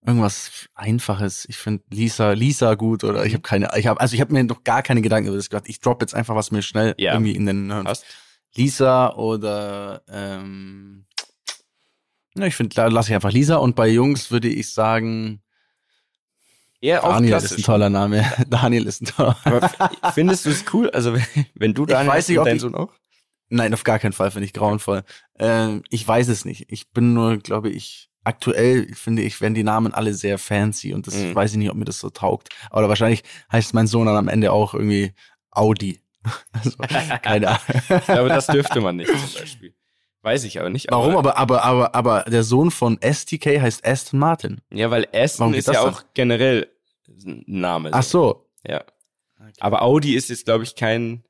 irgendwas 0.04 0.68
Einfaches. 0.74 1.44
Ich 1.48 1.56
finde 1.56 1.84
Lisa, 1.90 2.32
Lisa 2.32 2.74
gut 2.74 3.04
oder 3.04 3.24
ich 3.24 3.34
habe 3.34 3.42
keine, 3.42 3.70
ich 3.76 3.86
habe, 3.86 4.00
also 4.00 4.14
ich 4.14 4.20
habe 4.20 4.32
mir 4.32 4.44
noch 4.44 4.64
gar 4.64 4.82
keine 4.82 5.02
Gedanken 5.02 5.28
über 5.28 5.36
das 5.36 5.50
gemacht. 5.50 5.68
Ich 5.68 5.80
drop 5.80 6.00
jetzt 6.00 6.14
einfach 6.14 6.34
was 6.34 6.50
mir 6.50 6.62
schnell 6.62 6.94
ja. 6.98 7.12
irgendwie 7.12 7.36
in 7.36 7.46
den 7.46 7.72
Hirn. 7.72 7.88
Lisa 8.54 9.14
oder 9.14 10.02
ähm, 10.08 11.06
na, 12.34 12.46
ich 12.46 12.54
finde, 12.54 12.74
da 12.74 12.86
lasse 12.86 13.10
ich 13.10 13.14
einfach 13.14 13.32
Lisa 13.32 13.56
und 13.56 13.76
bei 13.76 13.88
Jungs 13.88 14.30
würde 14.30 14.48
ich 14.48 14.72
sagen. 14.72 15.42
Auch 16.84 17.14
Daniel 17.14 17.34
ist 17.34 17.58
ein 17.58 17.62
toller 17.62 17.90
Name. 17.90 18.24
Daniel 18.48 18.86
ist 18.86 19.02
ein 19.02 19.06
toller. 19.06 19.36
Aber 19.44 19.70
findest 20.14 20.46
du 20.46 20.50
es 20.50 20.64
cool? 20.72 20.90
Also 20.90 21.14
wenn 21.54 21.74
du 21.74 21.86
Daniel 21.86 22.08
ich 22.08 22.14
weiß 22.14 22.28
nicht, 22.28 22.38
ob 22.38 22.46
dein 22.46 22.58
Sohn 22.58 22.74
auch? 22.74 22.92
Nein, 23.50 23.72
auf 23.74 23.84
gar 23.84 23.98
keinen 23.98 24.12
Fall 24.12 24.30
finde 24.30 24.46
ich 24.46 24.52
grauenvoll. 24.52 25.04
Ähm, 25.38 25.84
ich 25.90 26.08
weiß 26.08 26.28
es 26.28 26.44
nicht. 26.44 26.72
Ich 26.72 26.90
bin 26.90 27.12
nur, 27.12 27.36
glaube 27.36 27.68
ich, 27.68 28.10
aktuell 28.24 28.92
finde 28.94 29.22
ich, 29.22 29.40
werden 29.40 29.54
die 29.54 29.64
Namen 29.64 29.92
alle 29.94 30.14
sehr 30.14 30.38
fancy 30.38 30.94
und 30.94 31.06
das 31.06 31.14
mhm. 31.16 31.34
weiß 31.34 31.52
ich 31.52 31.58
nicht, 31.58 31.70
ob 31.70 31.76
mir 31.76 31.84
das 31.84 31.98
so 31.98 32.10
taugt. 32.10 32.48
Aber 32.70 32.88
wahrscheinlich 32.88 33.22
heißt 33.50 33.74
mein 33.74 33.86
Sohn 33.86 34.06
dann 34.06 34.16
am 34.16 34.28
Ende 34.28 34.52
auch 34.52 34.74
irgendwie 34.74 35.12
Audi. 35.50 36.00
also, 36.52 36.76
keine 37.22 37.48
Ahnung. 37.48 37.60
ich 37.88 38.04
glaube, 38.04 38.28
das 38.28 38.46
dürfte 38.46 38.80
man 38.80 38.96
nicht 38.96 39.10
zum 39.10 39.40
Beispiel. 39.40 39.74
Weiß 40.22 40.44
ich 40.44 40.60
aber 40.60 40.70
nicht. 40.70 40.92
Aber 40.92 41.02
Warum? 41.02 41.16
Aber, 41.16 41.36
aber, 41.36 41.64
aber, 41.64 41.94
aber 41.96 42.24
der 42.28 42.44
Sohn 42.44 42.70
von 42.70 42.98
STK 43.02 43.60
heißt 43.60 43.84
Aston 43.84 44.20
Martin. 44.20 44.60
Ja, 44.70 44.90
weil 44.90 45.08
Aston 45.12 45.52
ist 45.52 45.66
ja 45.66 45.80
auch 45.80 46.02
dann? 46.02 46.10
generell 46.14 46.68
ein 47.26 47.42
Name. 47.46 47.90
Ach 47.92 48.04
so. 48.04 48.48
Ja. 48.64 48.84
Okay. 49.40 49.52
Aber 49.58 49.82
Audi 49.82 50.14
ist 50.14 50.30
jetzt, 50.30 50.44
glaube 50.44 50.62
ich, 50.62 50.76
kein 50.76 51.24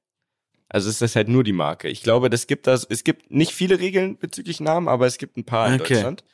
also 0.73 0.89
ist 0.89 1.03
das 1.03 1.17
halt 1.17 1.29
nur 1.29 1.45
die 1.45 1.53
Marke. 1.53 1.89
Ich 1.89 2.03
glaube, 2.03 2.31
das 2.31 2.47
gibt 2.47 2.67
das, 2.67 2.87
es 2.89 3.05
gibt 3.05 3.31
nicht 3.31 3.53
viele 3.53 3.79
Regeln 3.79 4.17
bezüglich 4.17 4.59
Namen, 4.59 4.89
aber 4.89 5.07
es 5.07 5.19
gibt 5.19 5.37
ein 5.37 5.45
paar 5.45 5.69
in 5.69 5.75
okay. 5.75 5.95
Deutschland. 5.95 6.25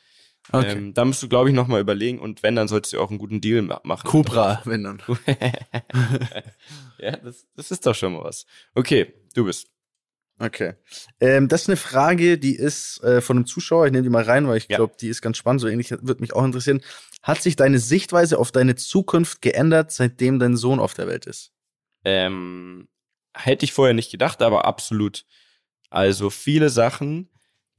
Okay. 0.51 0.71
Ähm, 0.71 0.93
da 0.93 1.05
musst 1.05 1.21
du, 1.21 1.29
glaube 1.29 1.49
ich, 1.49 1.55
nochmal 1.55 1.81
überlegen 1.81 2.19
und 2.19 2.41
wenn, 2.43 2.55
dann 2.55 2.67
solltest 2.67 2.93
du 2.93 2.99
auch 2.99 3.09
einen 3.09 3.19
guten 3.19 3.41
Deal 3.41 3.61
machen. 3.61 4.07
Cobra, 4.07 4.61
wenn 4.65 4.83
dann. 4.83 5.01
ja, 6.99 7.17
das, 7.17 7.45
das 7.55 7.71
ist 7.71 7.85
doch 7.85 7.95
schon 7.95 8.13
mal 8.13 8.23
was. 8.23 8.45
Okay, 8.73 9.13
du 9.35 9.45
bist. 9.45 9.67
Okay. 10.39 10.73
Ähm, 11.19 11.49
das 11.49 11.63
ist 11.63 11.69
eine 11.69 11.77
Frage, 11.77 12.37
die 12.37 12.55
ist 12.55 13.03
äh, 13.03 13.21
von 13.21 13.37
einem 13.37 13.45
Zuschauer. 13.45 13.85
Ich 13.85 13.91
nehme 13.91 14.03
die 14.03 14.09
mal 14.09 14.23
rein, 14.23 14.47
weil 14.47 14.57
ich 14.57 14.67
ja. 14.69 14.77
glaube, 14.77 14.95
die 14.99 15.09
ist 15.09 15.21
ganz 15.21 15.37
spannend. 15.37 15.61
So 15.61 15.67
ähnlich 15.67 15.91
wird 15.91 16.21
mich 16.21 16.33
auch 16.33 16.45
interessieren. 16.45 16.81
Hat 17.21 17.41
sich 17.41 17.57
deine 17.57 17.79
Sichtweise 17.79 18.39
auf 18.39 18.51
deine 18.51 18.75
Zukunft 18.75 19.41
geändert, 19.41 19.91
seitdem 19.91 20.39
dein 20.39 20.55
Sohn 20.55 20.79
auf 20.79 20.93
der 20.93 21.07
Welt 21.07 21.25
ist? 21.25 21.51
Ähm, 22.05 22.87
hätte 23.35 23.65
ich 23.65 23.73
vorher 23.73 23.93
nicht 23.93 24.11
gedacht, 24.11 24.41
aber 24.41 24.63
absolut. 24.63 25.25
Also 25.89 26.29
viele 26.29 26.69
Sachen, 26.69 27.29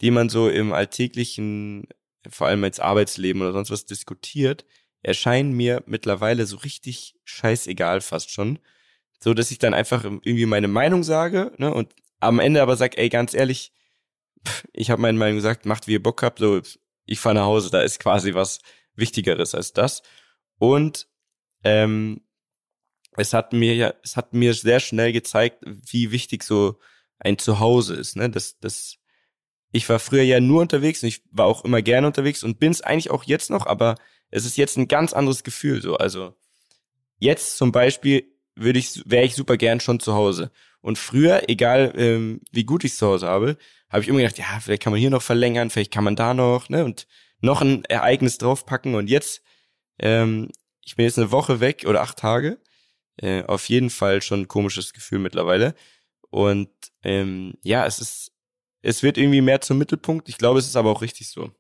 die 0.03 0.11
man 0.11 0.29
so 0.29 0.51
im 0.51 0.75
alltäglichen, 0.75 1.87
vor 2.29 2.47
allem 2.47 2.65
als 2.65 2.81
Arbeitsleben 2.81 3.43
oder 3.43 3.53
sonst 3.53 3.71
was 3.71 3.87
diskutiert, 3.87 4.65
erscheinen 5.03 5.53
mir 5.53 5.83
mittlerweile 5.87 6.47
so 6.47 6.57
richtig 6.59 7.15
scheißegal 7.25 8.01
fast 8.01 8.31
schon. 8.31 8.59
So 9.23 9.35
dass 9.35 9.51
ich 9.51 9.59
dann 9.59 9.75
einfach 9.75 10.05
irgendwie 10.05 10.47
meine 10.47 10.69
Meinung 10.69 11.03
sage, 11.03 11.53
ne, 11.59 11.73
und 11.73 11.95
am 12.21 12.39
Ende 12.39 12.63
aber 12.63 12.77
sag, 12.77 12.99
ey, 12.99 13.09
ganz 13.09 13.35
ehrlich, 13.35 13.73
ich 14.73 14.91
habe 14.91 15.03
meine 15.03 15.19
Meinung 15.19 15.37
gesagt, 15.37 15.67
macht 15.67 15.87
wie 15.87 15.93
ihr 15.93 16.03
Bock 16.03 16.23
habt, 16.23 16.39
so 16.39 16.61
ich 17.07 17.19
fahre 17.19 17.35
nach 17.35 17.45
Hause, 17.45 17.71
da 17.71 17.83
ist 17.83 17.99
quasi 17.99 18.35
was 18.35 18.61
Wichtigeres 18.95 19.55
als 19.55 19.73
das. 19.73 20.03
Und 20.59 21.09
ähm, 21.65 22.23
es 23.17 23.33
hat 23.35 23.53
mir 23.53 23.75
ja, 23.75 23.95
es 24.03 24.17
hat 24.17 24.33
mir 24.33 24.55
sehr 24.55 24.81
schnell 24.81 25.13
gezeigt, 25.13 25.65
wie 25.67 26.11
wichtig 26.11 26.43
so 26.43 26.79
ein 27.19 27.39
Zuhause 27.39 27.95
ist, 27.95 28.17
ne? 28.17 28.31
Das, 28.31 28.59
das, 28.61 28.97
ich 29.73 29.89
war 29.89 29.99
früher 29.99 30.23
ja 30.23 30.41
nur 30.41 30.63
unterwegs 30.63 31.03
und 31.03 31.09
ich 31.09 31.23
war 31.31 31.47
auch 31.47 31.65
immer 31.65 31.83
gerne 31.83 32.07
unterwegs 32.07 32.43
und 32.43 32.59
bin 32.59 32.73
es 32.73 32.81
eigentlich 32.81 33.11
auch 33.11 33.25
jetzt 33.25 33.51
noch, 33.51 33.67
aber 33.67 33.97
es 34.31 34.45
ist 34.45 34.57
jetzt 34.57 34.77
ein 34.77 34.89
ganz 34.89 35.13
anderes 35.13 35.45
Gefühl, 35.45 35.83
so. 35.83 35.97
Also, 35.97 36.35
jetzt 37.19 37.57
zum 37.57 37.73
Beispiel 37.73 38.25
würde 38.55 38.79
ich, 38.79 39.03
wäre 39.07 39.25
ich 39.25 39.35
super 39.35 39.57
gern 39.57 39.81
schon 39.81 40.01
zu 40.01 40.15
Hause. 40.15 40.51
Und 40.81 40.99
früher, 40.99 41.49
egal 41.49 41.93
ähm, 41.97 42.41
wie 42.53 42.65
gut 42.65 42.85
ich 42.85 42.95
zu 42.95 43.07
Hause 43.07 43.27
habe, 43.29 43.57
habe 43.89 44.03
ich 44.03 44.09
immer 44.09 44.19
gedacht, 44.19 44.39
ja, 44.39 44.61
vielleicht 44.61 44.83
kann 44.83 44.93
man 44.93 45.01
hier 45.01 45.11
noch 45.11 45.23
verlängern, 45.23 45.71
vielleicht 45.71 45.93
kann 45.93 46.05
man 46.05 46.17
da 46.17 46.35
noch, 46.35 46.69
ne? 46.69 46.85
Und 46.85 47.07
noch 47.41 47.61
ein 47.61 47.85
Ereignis 47.87 48.39
draufpacken. 48.39 48.95
Und 48.95 49.09
jetzt, 49.09 49.43
ähm, 49.99 50.51
ich 50.85 50.97
bin 50.97 51.05
jetzt 51.05 51.19
eine 51.19 51.33
Woche 51.33 51.61
weg 51.61 51.85
oder 51.87 52.03
acht 52.03 52.19
Tage 52.19 52.59
äh, 53.17 53.45
auf 53.45 53.69
jeden 53.69 53.91
Fall 53.91 54.23
schon 54.23 54.43
ein 54.43 54.49
komisches 54.49 54.93
Gefühl 54.93 55.19
mittlerweile. 55.19 55.75
Und 56.31 56.71
ähm, 57.03 57.55
ja, 57.63 57.87
es 57.87 58.01
ist, 58.01 58.30
es 58.83 59.03
wird 59.03 59.19
irgendwie 59.19 59.41
mehr 59.41 59.61
zum 59.61 59.79
Mittelpunkt. 59.79 60.29
Ich 60.29 60.39
glaube, 60.39 60.59
es 60.59 60.67
ist 60.67 60.77
aber 60.77 60.91
auch 60.91 61.03
richtig 61.03 61.29
so. 61.29 61.51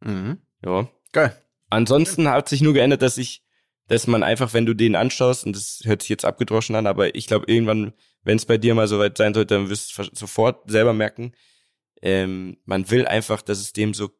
Mhm. 0.00 0.42
Ja. 0.64 0.88
Geil. 1.12 1.36
Ansonsten 1.70 2.28
hat 2.28 2.48
sich 2.48 2.60
nur 2.60 2.74
geändert, 2.74 3.02
dass 3.02 3.18
ich 3.18 3.42
dass 3.88 4.06
man 4.06 4.22
einfach, 4.22 4.54
wenn 4.54 4.66
du 4.66 4.74
den 4.74 4.96
anschaust, 4.96 5.44
und 5.44 5.56
das 5.56 5.80
hört 5.84 6.02
sich 6.02 6.08
jetzt 6.08 6.24
abgedroschen 6.24 6.76
an, 6.76 6.86
aber 6.86 7.14
ich 7.14 7.26
glaube, 7.26 7.46
irgendwann, 7.48 7.92
wenn 8.22 8.36
es 8.36 8.46
bei 8.46 8.56
dir 8.56 8.74
mal 8.74 8.88
soweit 8.88 9.18
sein 9.18 9.34
sollte, 9.34 9.54
dann 9.54 9.68
wirst 9.68 9.98
du 9.98 10.04
sofort 10.12 10.70
selber 10.70 10.92
merken, 10.92 11.32
ähm, 12.00 12.56
man 12.64 12.90
will 12.90 13.06
einfach, 13.06 13.42
dass 13.42 13.60
es 13.60 13.72
dem 13.72 13.92
so, 13.94 14.10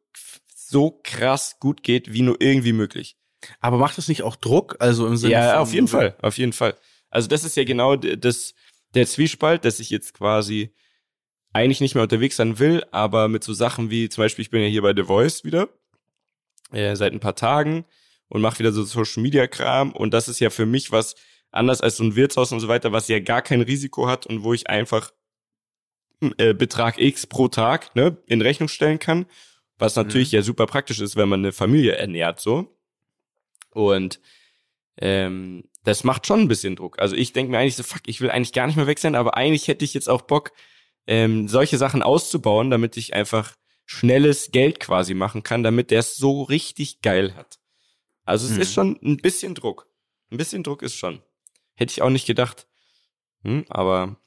so 0.53 0.99
krass 1.03 1.57
gut 1.59 1.83
geht, 1.83 2.13
wie 2.13 2.21
nur 2.21 2.39
irgendwie 2.39 2.73
möglich. 2.73 3.17
Aber 3.59 3.77
macht 3.77 3.97
das 3.97 4.07
nicht 4.07 4.23
auch 4.23 4.35
Druck? 4.35 4.77
Also 4.79 5.07
im 5.07 5.17
Sinne 5.17 5.33
Ja, 5.33 5.59
auf 5.59 5.73
jeden 5.73 5.87
Fall, 5.87 6.15
auf 6.21 6.37
jeden 6.37 6.53
Fall. 6.53 6.75
Also 7.09 7.27
das 7.27 7.43
ist 7.43 7.57
ja 7.57 7.63
genau 7.63 7.95
das, 7.95 8.53
der 8.93 9.05
Zwiespalt, 9.05 9.65
dass 9.65 9.79
ich 9.79 9.89
jetzt 9.89 10.13
quasi 10.13 10.73
eigentlich 11.53 11.81
nicht 11.81 11.95
mehr 11.95 12.03
unterwegs 12.03 12.35
sein 12.35 12.59
will, 12.59 12.83
aber 12.91 13.27
mit 13.27 13.43
so 13.43 13.53
Sachen 13.53 13.89
wie 13.89 14.09
zum 14.09 14.23
Beispiel, 14.23 14.43
ich 14.43 14.49
bin 14.49 14.61
ja 14.61 14.67
hier 14.67 14.81
bei 14.81 14.93
The 14.95 15.03
Voice 15.03 15.43
wieder, 15.43 15.69
äh, 16.71 16.95
seit 16.95 17.13
ein 17.13 17.19
paar 17.19 17.35
Tagen 17.35 17.85
und 18.27 18.41
mache 18.41 18.59
wieder 18.59 18.71
so 18.71 18.83
Social 18.83 19.21
Media 19.21 19.47
Kram 19.47 19.91
und 19.91 20.13
das 20.13 20.27
ist 20.27 20.39
ja 20.39 20.49
für 20.49 20.65
mich 20.65 20.91
was 20.91 21.15
anders 21.51 21.81
als 21.81 21.97
so 21.97 22.03
ein 22.03 22.15
Wirtshaus 22.15 22.51
und 22.51 22.59
so 22.59 22.67
weiter, 22.67 22.91
was 22.91 23.07
ja 23.07 23.19
gar 23.19 23.43
kein 23.43 23.61
Risiko 23.61 24.07
hat 24.07 24.25
und 24.25 24.43
wo 24.43 24.53
ich 24.53 24.67
einfach 24.67 25.11
äh, 26.37 26.53
Betrag 26.53 26.99
X 26.99 27.27
pro 27.27 27.47
Tag 27.47 27.95
ne, 27.95 28.17
in 28.25 28.41
Rechnung 28.41 28.69
stellen 28.69 28.99
kann, 28.99 29.27
was 29.77 29.95
natürlich 29.95 30.31
mhm. 30.31 30.37
ja 30.37 30.41
super 30.41 30.65
praktisch 30.65 30.99
ist, 30.99 31.15
wenn 31.15 31.29
man 31.29 31.41
eine 31.41 31.51
Familie 31.51 31.93
ernährt 31.93 32.39
so. 32.39 32.75
Und 33.71 34.19
ähm, 34.97 35.65
das 35.83 36.03
macht 36.03 36.25
schon 36.25 36.41
ein 36.41 36.47
bisschen 36.47 36.75
Druck. 36.75 36.99
Also 36.99 37.15
ich 37.15 37.33
denke 37.33 37.51
mir 37.51 37.59
eigentlich 37.59 37.75
so, 37.75 37.83
fuck, 37.83 38.01
ich 38.07 38.21
will 38.21 38.31
eigentlich 38.31 38.53
gar 38.53 38.67
nicht 38.67 38.75
mehr 38.75 38.87
weg 38.87 38.99
sein, 38.99 39.15
aber 39.15 39.35
eigentlich 39.35 39.67
hätte 39.67 39.85
ich 39.85 39.93
jetzt 39.93 40.09
auch 40.09 40.21
Bock, 40.21 40.51
ähm, 41.07 41.47
solche 41.47 41.77
Sachen 41.77 42.01
auszubauen, 42.01 42.69
damit 42.69 42.97
ich 42.97 43.13
einfach 43.13 43.55
schnelles 43.85 44.51
Geld 44.51 44.79
quasi 44.79 45.13
machen 45.13 45.43
kann, 45.43 45.63
damit 45.63 45.91
der 45.91 45.99
es 45.99 46.15
so 46.15 46.43
richtig 46.43 47.01
geil 47.01 47.35
hat. 47.35 47.59
Also 48.23 48.47
es 48.47 48.53
hm. 48.53 48.61
ist 48.61 48.73
schon 48.73 48.99
ein 49.03 49.17
bisschen 49.17 49.55
Druck. 49.55 49.87
Ein 50.31 50.37
bisschen 50.37 50.63
Druck 50.63 50.81
ist 50.81 50.95
schon. 50.95 51.21
Hätte 51.75 51.91
ich 51.91 52.01
auch 52.01 52.09
nicht 52.09 52.25
gedacht. 52.25 52.67
Hm, 53.43 53.65
aber 53.69 54.17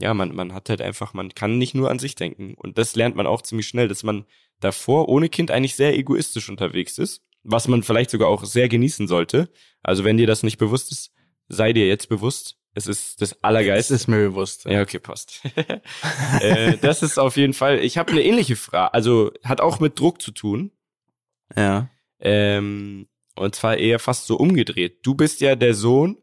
ja, 0.00 0.14
man, 0.14 0.34
man 0.34 0.54
hat 0.54 0.68
halt 0.68 0.80
einfach, 0.80 1.14
man 1.14 1.34
kann 1.34 1.58
nicht 1.58 1.74
nur 1.74 1.90
an 1.90 1.98
sich 1.98 2.14
denken. 2.14 2.54
Und 2.54 2.78
das 2.78 2.94
lernt 2.96 3.16
man 3.16 3.26
auch 3.26 3.42
ziemlich 3.42 3.68
schnell, 3.68 3.88
dass 3.88 4.02
man 4.02 4.24
davor 4.60 5.08
ohne 5.08 5.28
Kind 5.28 5.50
eigentlich 5.50 5.74
sehr 5.74 5.96
egoistisch 5.96 6.48
unterwegs 6.48 6.98
ist, 6.98 7.22
was 7.42 7.68
man 7.68 7.82
vielleicht 7.82 8.10
sogar 8.10 8.28
auch 8.28 8.44
sehr 8.44 8.68
genießen 8.68 9.08
sollte. 9.08 9.50
Also 9.82 10.04
wenn 10.04 10.16
dir 10.16 10.26
das 10.26 10.42
nicht 10.42 10.58
bewusst 10.58 10.92
ist, 10.92 11.12
sei 11.48 11.72
dir 11.72 11.86
jetzt 11.86 12.08
bewusst, 12.08 12.56
es 12.74 12.86
ist 12.86 13.20
das 13.20 13.42
Allergeilste. 13.42 13.94
Es 13.94 14.02
ist 14.02 14.06
mir 14.08 14.28
bewusst. 14.28 14.64
Ja, 14.64 14.80
okay, 14.80 14.98
passt. 14.98 15.42
äh, 16.40 16.78
das 16.78 17.02
ist 17.02 17.18
auf 17.18 17.36
jeden 17.36 17.52
Fall. 17.52 17.80
Ich 17.80 17.98
habe 17.98 18.12
eine 18.12 18.22
ähnliche 18.22 18.56
Frage. 18.56 18.94
Also 18.94 19.30
hat 19.44 19.60
auch 19.60 19.78
mit 19.78 19.98
Druck 19.98 20.22
zu 20.22 20.30
tun. 20.30 20.72
Ja. 21.54 21.90
Ähm, 22.18 23.08
und 23.34 23.54
zwar 23.54 23.76
eher 23.76 23.98
fast 23.98 24.26
so 24.26 24.36
umgedreht. 24.36 25.00
Du 25.04 25.14
bist 25.14 25.40
ja 25.40 25.54
der 25.54 25.74
Sohn 25.74 26.16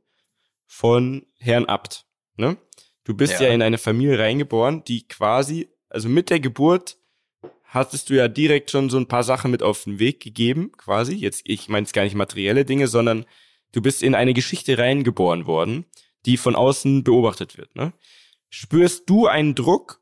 von 0.65 1.25
Herrn 1.37 1.65
Abt. 1.65 2.05
Ne? 2.35 2.57
Du 3.03 3.13
bist 3.15 3.33
ja. 3.33 3.47
ja 3.47 3.53
in 3.53 3.61
eine 3.61 3.77
Familie 3.77 4.19
reingeboren, 4.19 4.83
die 4.83 5.07
quasi, 5.07 5.69
also 5.89 6.09
mit 6.09 6.29
der 6.29 6.39
Geburt 6.39 6.97
hattest 7.63 8.09
du 8.09 8.15
ja 8.15 8.27
direkt 8.27 8.71
schon 8.71 8.89
so 8.89 8.97
ein 8.97 9.07
paar 9.07 9.23
Sachen 9.23 9.51
mit 9.51 9.61
auf 9.61 9.83
den 9.83 9.99
Weg 9.99 10.19
gegeben, 10.19 10.71
quasi. 10.77 11.13
Jetzt, 11.13 11.43
ich 11.45 11.69
meine 11.69 11.85
es 11.85 11.93
gar 11.93 12.03
nicht 12.03 12.15
materielle 12.15 12.65
Dinge, 12.65 12.87
sondern 12.87 13.25
du 13.71 13.81
bist 13.81 14.01
in 14.01 14.15
eine 14.15 14.33
Geschichte 14.33 14.79
reingeboren 14.79 15.45
worden 15.45 15.85
die 16.26 16.38
von 16.38 16.55
außen 16.55 17.03
beobachtet 17.03 17.57
wird. 17.57 17.76
Ne? 17.76 17.93
Spürst 18.49 19.09
du 19.09 19.28
einen 19.28 19.55
Druck 19.55 20.01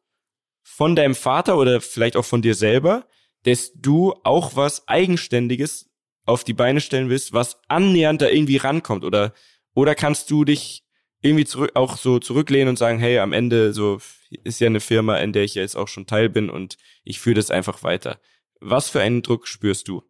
von 0.64 0.96
deinem 0.96 1.16
Vater 1.16 1.58
oder 1.58 1.82
vielleicht 1.82 2.16
auch 2.18 2.26
von 2.26 2.42
dir 2.42 2.56
selber, 2.56 3.08
dass 3.44 3.72
du 3.74 4.14
auch 4.24 4.56
was 4.56 4.88
Eigenständiges 4.88 5.90
auf 6.26 6.44
die 6.44 6.54
Beine 6.54 6.82
stellen 6.82 7.10
willst, 7.10 7.34
was 7.34 7.62
annähernd 7.68 8.22
da 8.22 8.30
irgendwie 8.30 8.58
rankommt? 8.58 9.04
Oder, 9.04 9.34
oder 9.74 9.96
kannst 9.96 10.30
du 10.30 10.44
dich 10.44 10.84
irgendwie 11.22 11.46
zurück, 11.46 11.72
auch 11.74 11.98
so 11.98 12.20
zurücklehnen 12.20 12.70
und 12.70 12.78
sagen, 12.78 13.00
hey, 13.00 13.20
am 13.20 13.34
Ende 13.34 13.74
so 13.74 14.00
ist 14.44 14.60
ja 14.60 14.68
eine 14.68 14.82
Firma, 14.82 15.18
in 15.18 15.34
der 15.34 15.44
ich 15.44 15.56
ja 15.56 15.62
jetzt 15.62 15.76
auch 15.76 15.88
schon 15.88 16.06
Teil 16.06 16.30
bin 16.30 16.50
und 16.50 16.78
ich 17.04 17.20
führe 17.20 17.36
das 17.36 17.50
einfach 17.50 17.84
weiter. 17.84 18.20
Was 18.60 18.90
für 18.90 19.02
einen 19.02 19.22
Druck 19.22 19.48
spürst 19.48 19.88
du? 19.88 20.04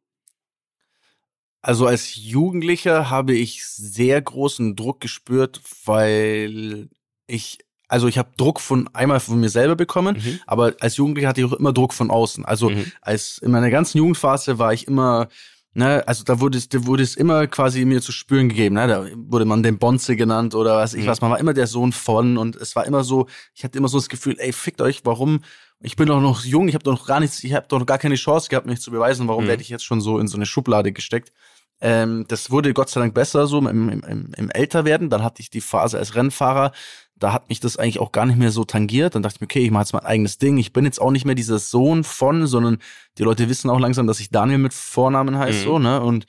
Also 1.67 1.85
als 1.85 2.15
Jugendlicher 2.15 3.09
habe 3.09 3.35
ich 3.35 3.65
sehr 3.65 4.21
großen 4.21 4.77
Druck 4.77 5.01
gespürt, 5.01 5.59
weil 5.83 6.87
ich 7.27 7.57
also 7.89 8.07
ich 8.07 8.17
habe 8.17 8.29
Druck 8.37 8.61
von 8.61 8.89
einmal 8.93 9.19
von 9.19 9.41
mir 9.41 9.49
selber 9.49 9.75
bekommen, 9.75 10.15
mhm. 10.15 10.39
aber 10.47 10.75
als 10.79 10.95
Jugendlicher 10.95 11.27
hatte 11.27 11.41
ich 11.41 11.47
auch 11.47 11.51
immer 11.51 11.73
Druck 11.73 11.93
von 11.93 12.09
außen. 12.09 12.45
Also 12.45 12.69
mhm. 12.69 12.89
als 13.01 13.39
in 13.39 13.51
meiner 13.51 13.69
ganzen 13.69 13.97
Jugendphase 13.97 14.59
war 14.59 14.71
ich 14.71 14.87
immer 14.87 15.27
Ne, 15.73 16.03
also 16.07 16.23
da 16.23 16.39
wurde 16.39 16.57
es, 16.57 16.69
da 16.69 16.87
wurde 16.87 17.03
es 17.03 17.15
immer 17.15 17.45
quasi 17.45 17.85
mir 17.85 18.01
zu 18.01 18.11
spüren 18.11 18.49
gegeben. 18.49 18.73
Ne? 18.73 18.87
Da 18.87 19.05
wurde 19.15 19.45
man 19.45 19.61
den 19.61 19.77
Bonze 19.77 20.15
genannt 20.15 20.55
oder 20.55 20.77
was 20.77 20.95
ich 20.95 21.03
mhm. 21.03 21.07
was. 21.07 21.21
Man 21.21 21.29
war 21.29 21.39
immer 21.39 21.53
der 21.53 21.67
Sohn 21.67 21.91
von 21.91 22.37
und 22.37 22.55
es 22.55 22.75
war 22.75 22.87
immer 22.87 23.03
so, 23.03 23.27
ich 23.53 23.63
hatte 23.63 23.77
immer 23.77 23.87
so 23.87 23.99
das 23.99 24.09
Gefühl, 24.09 24.37
ey, 24.39 24.53
fickt 24.53 24.81
euch, 24.81 25.01
warum? 25.03 25.41
Ich 25.79 25.95
bin 25.95 26.07
doch 26.07 26.19
noch 26.19 26.43
jung, 26.43 26.67
ich 26.67 26.73
habe 26.73 26.83
doch 26.83 26.93
noch 26.93 27.05
gar 27.05 27.19
nichts, 27.19 27.43
ich 27.43 27.53
habe 27.53 27.67
doch 27.67 27.77
noch 27.77 27.85
gar 27.85 27.99
keine 27.99 28.15
Chance 28.15 28.49
gehabt, 28.49 28.65
mich 28.65 28.81
zu 28.81 28.89
beweisen, 28.89 29.27
warum 29.27 29.43
mhm. 29.43 29.49
werde 29.49 29.61
ich 29.61 29.69
jetzt 29.69 29.85
schon 29.85 30.01
so 30.01 30.17
in 30.17 30.27
so 30.27 30.37
eine 30.37 30.47
Schublade 30.47 30.91
gesteckt? 30.91 31.31
Ähm, 31.79 32.25
das 32.27 32.49
wurde 32.49 32.73
Gott 32.73 32.89
sei 32.89 33.01
Dank 33.01 33.13
besser 33.13 33.45
so 33.47 33.59
im, 33.59 33.89
im, 33.89 34.31
im 34.35 34.49
Älterwerden. 34.49 35.09
Dann 35.09 35.23
hatte 35.23 35.41
ich 35.41 35.49
die 35.49 35.61
Phase 35.61 35.97
als 35.97 36.15
Rennfahrer. 36.15 36.71
Da 37.15 37.33
hat 37.33 37.49
mich 37.49 37.59
das 37.59 37.77
eigentlich 37.77 37.99
auch 37.99 38.11
gar 38.11 38.25
nicht 38.25 38.37
mehr 38.37 38.51
so 38.51 38.63
tangiert. 38.63 39.15
Dann 39.15 39.23
dachte 39.23 39.35
ich 39.35 39.41
mir, 39.41 39.45
okay, 39.45 39.63
ich 39.63 39.71
mache 39.71 39.83
jetzt 39.83 39.93
mein 39.93 40.05
eigenes 40.05 40.37
Ding. 40.37 40.57
Ich 40.57 40.73
bin 40.73 40.85
jetzt 40.85 40.99
auch 40.99 41.11
nicht 41.11 41.25
mehr 41.25 41.35
dieser 41.35 41.59
Sohn 41.59 42.03
von, 42.03 42.47
sondern 42.47 42.79
die 43.17 43.23
Leute 43.23 43.49
wissen 43.49 43.69
auch 43.69 43.79
langsam, 43.79 44.07
dass 44.07 44.19
ich 44.19 44.29
Daniel 44.29 44.59
mit 44.59 44.73
Vornamen 44.73 45.37
heißt, 45.37 45.61
mhm. 45.61 45.63
so, 45.63 45.79
ne? 45.79 46.01
Und, 46.01 46.25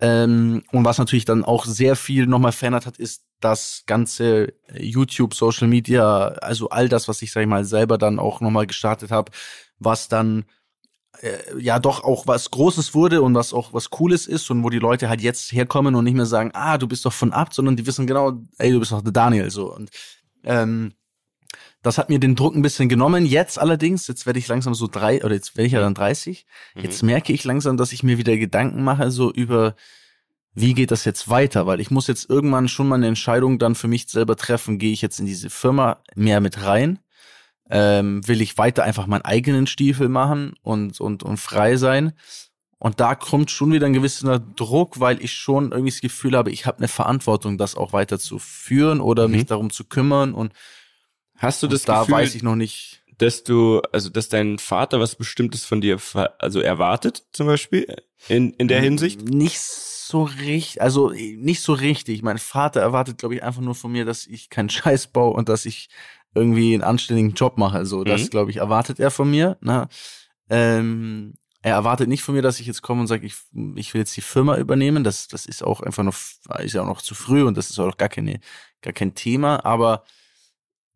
ähm, 0.00 0.62
und 0.72 0.84
was 0.84 0.98
natürlich 0.98 1.24
dann 1.24 1.44
auch 1.44 1.64
sehr 1.64 1.96
viel 1.96 2.26
nochmal 2.26 2.52
verändert 2.52 2.86
hat, 2.86 2.96
ist 2.98 3.24
das 3.40 3.84
ganze 3.86 4.54
YouTube, 4.76 5.34
Social 5.34 5.68
Media, 5.68 6.28
also 6.40 6.70
all 6.70 6.88
das, 6.88 7.08
was 7.08 7.22
ich, 7.22 7.30
sag 7.30 7.42
ich 7.42 7.48
mal, 7.48 7.64
selber 7.64 7.98
dann 7.98 8.18
auch 8.18 8.40
nochmal 8.40 8.66
gestartet 8.66 9.10
habe, 9.10 9.30
was 9.78 10.08
dann 10.08 10.44
äh, 11.20 11.38
ja 11.58 11.78
doch 11.78 12.04
auch 12.04 12.26
was 12.26 12.50
Großes 12.50 12.94
wurde 12.94 13.22
und 13.22 13.34
was 13.34 13.52
auch 13.52 13.72
was 13.72 13.90
Cooles 13.90 14.26
ist 14.26 14.50
und 14.50 14.62
wo 14.64 14.70
die 14.70 14.78
Leute 14.78 15.08
halt 15.08 15.20
jetzt 15.20 15.52
herkommen 15.52 15.94
und 15.94 16.04
nicht 16.04 16.14
mehr 16.14 16.26
sagen, 16.26 16.50
ah, 16.54 16.78
du 16.78 16.86
bist 16.86 17.04
doch 17.04 17.12
von 17.12 17.32
Abt, 17.32 17.54
sondern 17.54 17.76
die 17.76 17.86
wissen 17.86 18.06
genau, 18.06 18.32
ey, 18.58 18.70
du 18.70 18.80
bist 18.80 18.92
doch 18.92 19.02
der 19.02 19.12
Daniel 19.12 19.50
so 19.50 19.74
und 19.74 19.90
ähm, 20.44 20.92
das 21.84 21.98
hat 21.98 22.08
mir 22.08 22.18
den 22.18 22.34
Druck 22.34 22.56
ein 22.56 22.62
bisschen 22.62 22.88
genommen. 22.88 23.26
Jetzt 23.26 23.58
allerdings, 23.58 24.08
jetzt 24.08 24.24
werde 24.24 24.38
ich 24.38 24.48
langsam 24.48 24.74
so 24.74 24.88
drei, 24.88 25.22
oder 25.22 25.34
jetzt 25.34 25.56
werde 25.56 25.66
ich 25.66 25.74
ja 25.74 25.80
dann 25.80 25.94
30. 25.94 26.46
Mhm. 26.74 26.82
Jetzt 26.82 27.02
merke 27.02 27.32
ich 27.32 27.44
langsam, 27.44 27.76
dass 27.76 27.92
ich 27.92 28.02
mir 28.02 28.16
wieder 28.16 28.36
Gedanken 28.38 28.82
mache, 28.82 29.10
so 29.10 29.30
über, 29.30 29.76
wie 30.54 30.72
geht 30.72 30.90
das 30.90 31.04
jetzt 31.04 31.28
weiter? 31.28 31.66
Weil 31.66 31.80
ich 31.80 31.90
muss 31.90 32.06
jetzt 32.06 32.28
irgendwann 32.30 32.68
schon 32.68 32.88
mal 32.88 32.94
eine 32.94 33.08
Entscheidung 33.08 33.58
dann 33.58 33.74
für 33.74 33.86
mich 33.86 34.08
selber 34.08 34.34
treffen. 34.34 34.78
Gehe 34.78 34.92
ich 34.92 35.02
jetzt 35.02 35.20
in 35.20 35.26
diese 35.26 35.50
Firma 35.50 35.98
mehr 36.14 36.40
mit 36.40 36.62
rein? 36.62 37.00
Ähm, 37.70 38.26
will 38.26 38.40
ich 38.40 38.58
weiter 38.58 38.84
einfach 38.84 39.06
meinen 39.06 39.22
eigenen 39.22 39.66
Stiefel 39.66 40.08
machen 40.08 40.54
und, 40.62 41.00
und, 41.00 41.22
und 41.22 41.38
frei 41.38 41.76
sein. 41.76 42.12
Und 42.78 43.00
da 43.00 43.14
kommt 43.14 43.50
schon 43.50 43.72
wieder 43.72 43.86
ein 43.86 43.94
gewisser 43.94 44.38
Druck, 44.38 45.00
weil 45.00 45.22
ich 45.22 45.32
schon 45.32 45.72
irgendwie 45.72 45.90
das 45.90 46.02
Gefühl 46.02 46.36
habe, 46.36 46.50
ich 46.50 46.66
habe 46.66 46.78
eine 46.78 46.88
Verantwortung, 46.88 47.56
das 47.56 47.76
auch 47.76 47.92
weiter 47.94 48.18
zu 48.18 48.38
führen 48.38 49.00
oder 49.00 49.26
mhm. 49.26 49.36
mich 49.36 49.46
darum 49.46 49.70
zu 49.70 49.84
kümmern. 49.84 50.34
Und 50.34 50.52
hast 51.36 51.62
du 51.62 51.66
das 51.66 51.82
da 51.82 52.00
Gefühl, 52.00 52.16
weiß 52.16 52.34
ich 52.34 52.42
noch 52.42 52.56
nicht, 52.56 53.02
dass 53.16 53.44
du, 53.44 53.80
also 53.92 54.10
dass 54.10 54.28
dein 54.28 54.58
Vater 54.58 55.00
was 55.00 55.16
Bestimmtes 55.16 55.64
von 55.64 55.80
dir, 55.80 55.98
also 56.38 56.60
erwartet, 56.60 57.24
zum 57.32 57.46
Beispiel 57.46 57.86
in 58.28 58.52
in 58.54 58.68
der 58.68 58.82
Hinsicht? 58.82 59.22
Nicht 59.22 59.60
so 59.60 60.24
richtig, 60.24 60.82
also 60.82 61.08
nicht 61.10 61.62
so 61.62 61.72
richtig. 61.72 62.22
Mein 62.22 62.38
Vater 62.38 62.80
erwartet, 62.80 63.18
glaube 63.18 63.36
ich, 63.36 63.42
einfach 63.42 63.62
nur 63.62 63.74
von 63.74 63.92
mir, 63.92 64.04
dass 64.04 64.26
ich 64.26 64.50
keinen 64.50 64.68
Scheiß 64.70 65.06
baue 65.06 65.32
und 65.32 65.48
dass 65.48 65.64
ich 65.64 65.88
irgendwie 66.34 66.74
einen 66.74 66.82
anständigen 66.82 67.34
Job 67.34 67.58
mache. 67.58 67.86
So, 67.86 68.04
das 68.04 68.24
mhm. 68.24 68.30
glaube 68.30 68.50
ich 68.50 68.58
erwartet 68.58 69.00
er 69.00 69.10
von 69.10 69.30
mir. 69.30 69.56
Ne? 69.60 69.88
Ähm, 70.50 71.34
er 71.62 71.72
erwartet 71.72 72.08
nicht 72.08 72.22
von 72.22 72.34
mir, 72.34 72.42
dass 72.42 72.60
ich 72.60 72.66
jetzt 72.66 72.82
komme 72.82 73.00
und 73.00 73.06
sage, 73.06 73.26
ich, 73.26 73.36
ich 73.76 73.94
will 73.94 74.00
jetzt 74.00 74.16
die 74.16 74.20
Firma 74.20 74.58
übernehmen. 74.58 75.02
Das, 75.02 75.28
das 75.28 75.46
ist 75.46 75.64
auch 75.64 75.80
einfach 75.80 76.02
noch, 76.02 76.14
ist 76.58 76.74
ja 76.74 76.82
auch 76.82 76.86
noch 76.86 77.00
zu 77.00 77.14
früh 77.14 77.42
und 77.42 77.56
das 77.56 77.70
ist 77.70 77.78
auch 77.78 77.96
gar 77.96 78.10
keine, 78.10 78.40
gar 78.82 78.92
kein 78.92 79.14
Thema. 79.14 79.64
Aber 79.64 80.04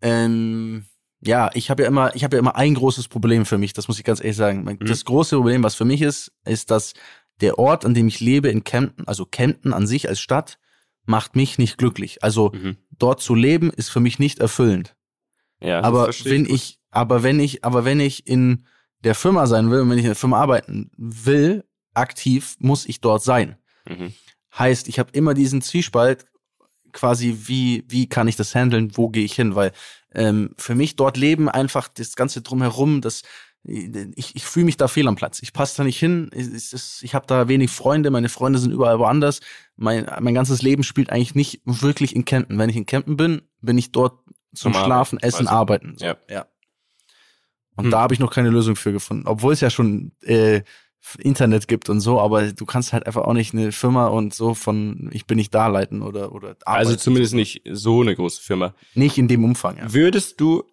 ähm, 0.02 0.84
ja, 1.20 1.50
ich 1.54 1.70
habe 1.70 1.82
ja 1.82 1.88
immer, 1.88 2.14
ich 2.14 2.22
habe 2.22 2.36
ja 2.36 2.40
immer 2.40 2.56
ein 2.56 2.74
großes 2.74 3.08
Problem 3.08 3.46
für 3.46 3.56
mich. 3.56 3.72
Das 3.72 3.88
muss 3.88 3.98
ich 3.98 4.04
ganz 4.04 4.20
ehrlich 4.20 4.36
sagen. 4.36 4.64
Mhm. 4.64 4.86
Das 4.86 5.06
große 5.06 5.36
Problem, 5.36 5.62
was 5.62 5.74
für 5.74 5.86
mich 5.86 6.02
ist, 6.02 6.32
ist, 6.44 6.70
dass 6.70 6.92
der 7.40 7.58
Ort, 7.58 7.86
an 7.86 7.94
dem 7.94 8.08
ich 8.08 8.20
lebe, 8.20 8.48
in 8.48 8.62
Kempten, 8.62 9.08
also 9.08 9.24
Kempten 9.24 9.72
an 9.72 9.86
sich 9.86 10.08
als 10.08 10.20
Stadt, 10.20 10.58
macht 11.06 11.34
mich 11.34 11.56
nicht 11.56 11.78
glücklich. 11.78 12.22
Also 12.22 12.52
mhm. 12.52 12.76
dort 12.90 13.22
zu 13.22 13.34
leben 13.34 13.70
ist 13.70 13.88
für 13.88 14.00
mich 14.00 14.18
nicht 14.18 14.38
erfüllend. 14.38 14.94
Ja, 15.60 15.82
aber 15.82 16.10
wenn 16.24 16.44
ich, 16.44 16.52
ich, 16.52 16.78
aber 16.90 17.22
wenn 17.22 17.40
ich, 17.40 17.64
aber 17.64 17.84
wenn 17.84 18.00
ich 18.00 18.26
in 18.26 18.64
der 19.04 19.14
Firma 19.14 19.46
sein 19.46 19.70
will 19.70 19.80
und 19.80 19.90
wenn 19.90 19.98
ich 19.98 20.04
in 20.04 20.10
der 20.10 20.16
Firma 20.16 20.40
arbeiten 20.40 20.90
will, 20.96 21.64
aktiv, 21.94 22.56
muss 22.58 22.86
ich 22.86 23.00
dort 23.00 23.22
sein. 23.22 23.56
Mhm. 23.88 24.12
Heißt, 24.56 24.88
ich 24.88 24.98
habe 24.98 25.10
immer 25.12 25.34
diesen 25.34 25.62
Zwiespalt, 25.62 26.26
quasi, 26.92 27.36
wie, 27.46 27.84
wie 27.88 28.08
kann 28.08 28.28
ich 28.28 28.36
das 28.36 28.54
handeln, 28.54 28.96
wo 28.96 29.08
gehe 29.08 29.24
ich 29.24 29.34
hin? 29.34 29.54
Weil 29.54 29.72
ähm, 30.14 30.50
für 30.56 30.74
mich 30.74 30.96
dort 30.96 31.16
leben, 31.16 31.48
einfach 31.48 31.88
das 31.88 32.16
Ganze 32.16 32.42
drumherum, 32.42 33.00
das 33.00 33.22
ich, 33.64 34.34
ich 34.34 34.44
fühle 34.44 34.64
mich 34.64 34.76
da 34.76 34.88
fehl 34.88 35.08
am 35.08 35.16
Platz. 35.16 35.40
Ich 35.42 35.52
passe 35.52 35.76
da 35.76 35.84
nicht 35.84 35.98
hin. 35.98 36.30
Ich, 36.32 36.72
ich, 36.72 37.00
ich 37.02 37.14
habe 37.14 37.26
da 37.26 37.48
wenig 37.48 37.70
Freunde. 37.70 38.10
Meine 38.10 38.28
Freunde 38.28 38.58
sind 38.58 38.72
überall 38.72 38.98
woanders. 38.98 39.40
Mein, 39.76 40.06
mein 40.20 40.34
ganzes 40.34 40.62
Leben 40.62 40.82
spielt 40.84 41.10
eigentlich 41.10 41.34
nicht 41.34 41.60
wirklich 41.64 42.16
in 42.16 42.24
Kempten. 42.24 42.58
Wenn 42.58 42.70
ich 42.70 42.76
in 42.76 42.86
Kempten 42.86 43.16
bin, 43.16 43.42
bin 43.60 43.76
ich 43.76 43.92
dort 43.92 44.20
zum 44.54 44.72
Normal, 44.72 44.86
Schlafen, 44.86 45.18
Essen, 45.20 45.48
Arbeiten. 45.48 45.94
So. 45.98 46.06
Ja. 46.06 46.16
ja. 46.28 46.46
Und 47.76 47.84
hm. 47.84 47.90
da 47.90 48.00
habe 48.00 48.14
ich 48.14 48.20
noch 48.20 48.32
keine 48.32 48.50
Lösung 48.50 48.76
für 48.76 48.92
gefunden. 48.92 49.26
Obwohl 49.26 49.52
es 49.52 49.60
ja 49.60 49.70
schon 49.70 50.12
äh, 50.22 50.62
Internet 51.18 51.68
gibt 51.68 51.88
und 51.88 52.00
so, 52.00 52.20
aber 52.20 52.52
du 52.52 52.66
kannst 52.66 52.92
halt 52.92 53.06
einfach 53.06 53.22
auch 53.22 53.32
nicht 53.32 53.54
eine 53.54 53.72
Firma 53.72 54.08
und 54.08 54.34
so 54.34 54.54
von 54.54 55.10
ich 55.12 55.26
bin 55.26 55.36
nicht 55.36 55.54
da 55.54 55.68
leiten 55.68 56.02
oder 56.02 56.32
oder 56.32 56.56
Also 56.64 56.96
zumindest 56.96 57.34
nicht 57.34 57.62
so 57.70 58.00
eine 58.00 58.14
große 58.14 58.42
Firma. 58.42 58.74
Nicht 58.94 59.16
in 59.16 59.28
dem 59.28 59.44
Umfang, 59.44 59.78
ja. 59.78 59.92
Würdest 59.92 60.40
du, 60.40 60.64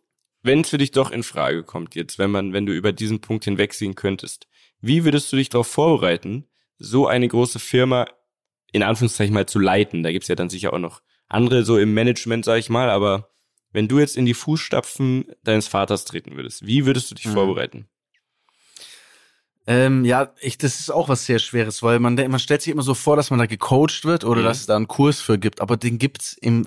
wenn 0.42 0.62
es 0.62 0.70
für 0.70 0.78
dich 0.78 0.92
doch 0.92 1.12
in 1.12 1.24
Frage 1.24 1.64
kommt 1.64 1.96
jetzt, 1.96 2.18
wenn 2.18 2.32
man 2.32 2.54
wenn 2.54 2.66
du 2.66 2.74
über 2.74 2.92
diesen 2.92 3.22
Punkt 3.22 3.46
hinwegsehen 3.46 3.96
könntest, 3.96 4.48
wie 4.82 5.06
würdest 5.06 5.32
du 5.32 5.38
dich 5.38 5.50
darauf 5.50 5.68
vorbereiten, 5.68 6.48
so 6.78 7.08
eine 7.08 7.28
große 7.28 7.60
Firma 7.60 8.08
in 8.72 8.84
Anführungszeichen 8.84 9.34
mal 9.34 9.46
zu 9.46 9.60
leiten? 9.60 10.04
Da 10.04 10.12
gibt's 10.12 10.28
ja 10.28 10.36
dann 10.36 10.50
sicher 10.50 10.74
auch 10.74 10.80
noch 10.80 11.02
andere 11.28 11.64
so 11.64 11.78
im 11.78 11.94
Management, 11.94 12.46
sag 12.46 12.58
ich 12.60 12.70
mal, 12.70 12.90
aber 12.90 13.30
wenn 13.76 13.90
du 13.90 14.00
jetzt 14.00 14.16
in 14.16 14.26
die 14.26 14.34
Fußstapfen 14.34 15.26
deines 15.44 15.68
Vaters 15.68 16.06
treten 16.06 16.38
würdest, 16.38 16.66
wie 16.66 16.86
würdest 16.86 17.12
du 17.12 17.16
dich 17.16 17.26
mhm. 17.26 17.34
vorbereiten? 17.34 17.88
Ähm, 19.68 20.06
ja, 20.06 20.32
ich, 20.40 20.58
das 20.58 20.80
ist 20.80 20.92
auch 20.92 21.10
was 21.10 21.26
sehr 21.26 21.40
Schweres, 21.40 21.84
weil 21.84 22.00
man, 22.00 22.16
man 22.16 22.40
stellt 22.40 22.62
sich 22.62 22.72
immer 22.72 22.84
so 22.84 22.94
vor, 22.94 23.16
dass 23.18 23.32
man 23.32 23.40
da 23.40 23.48
gecoacht 23.48 24.06
wird 24.06 24.24
oder 24.24 24.42
mhm. 24.42 24.46
dass 24.46 24.60
es 24.60 24.66
da 24.68 24.76
einen 24.76 24.88
Kurs 24.88 25.20
für 25.20 25.38
gibt, 25.38 25.60
aber 25.60 25.76
den 25.76 25.98
gibt's 25.98 26.38
im, 26.40 26.66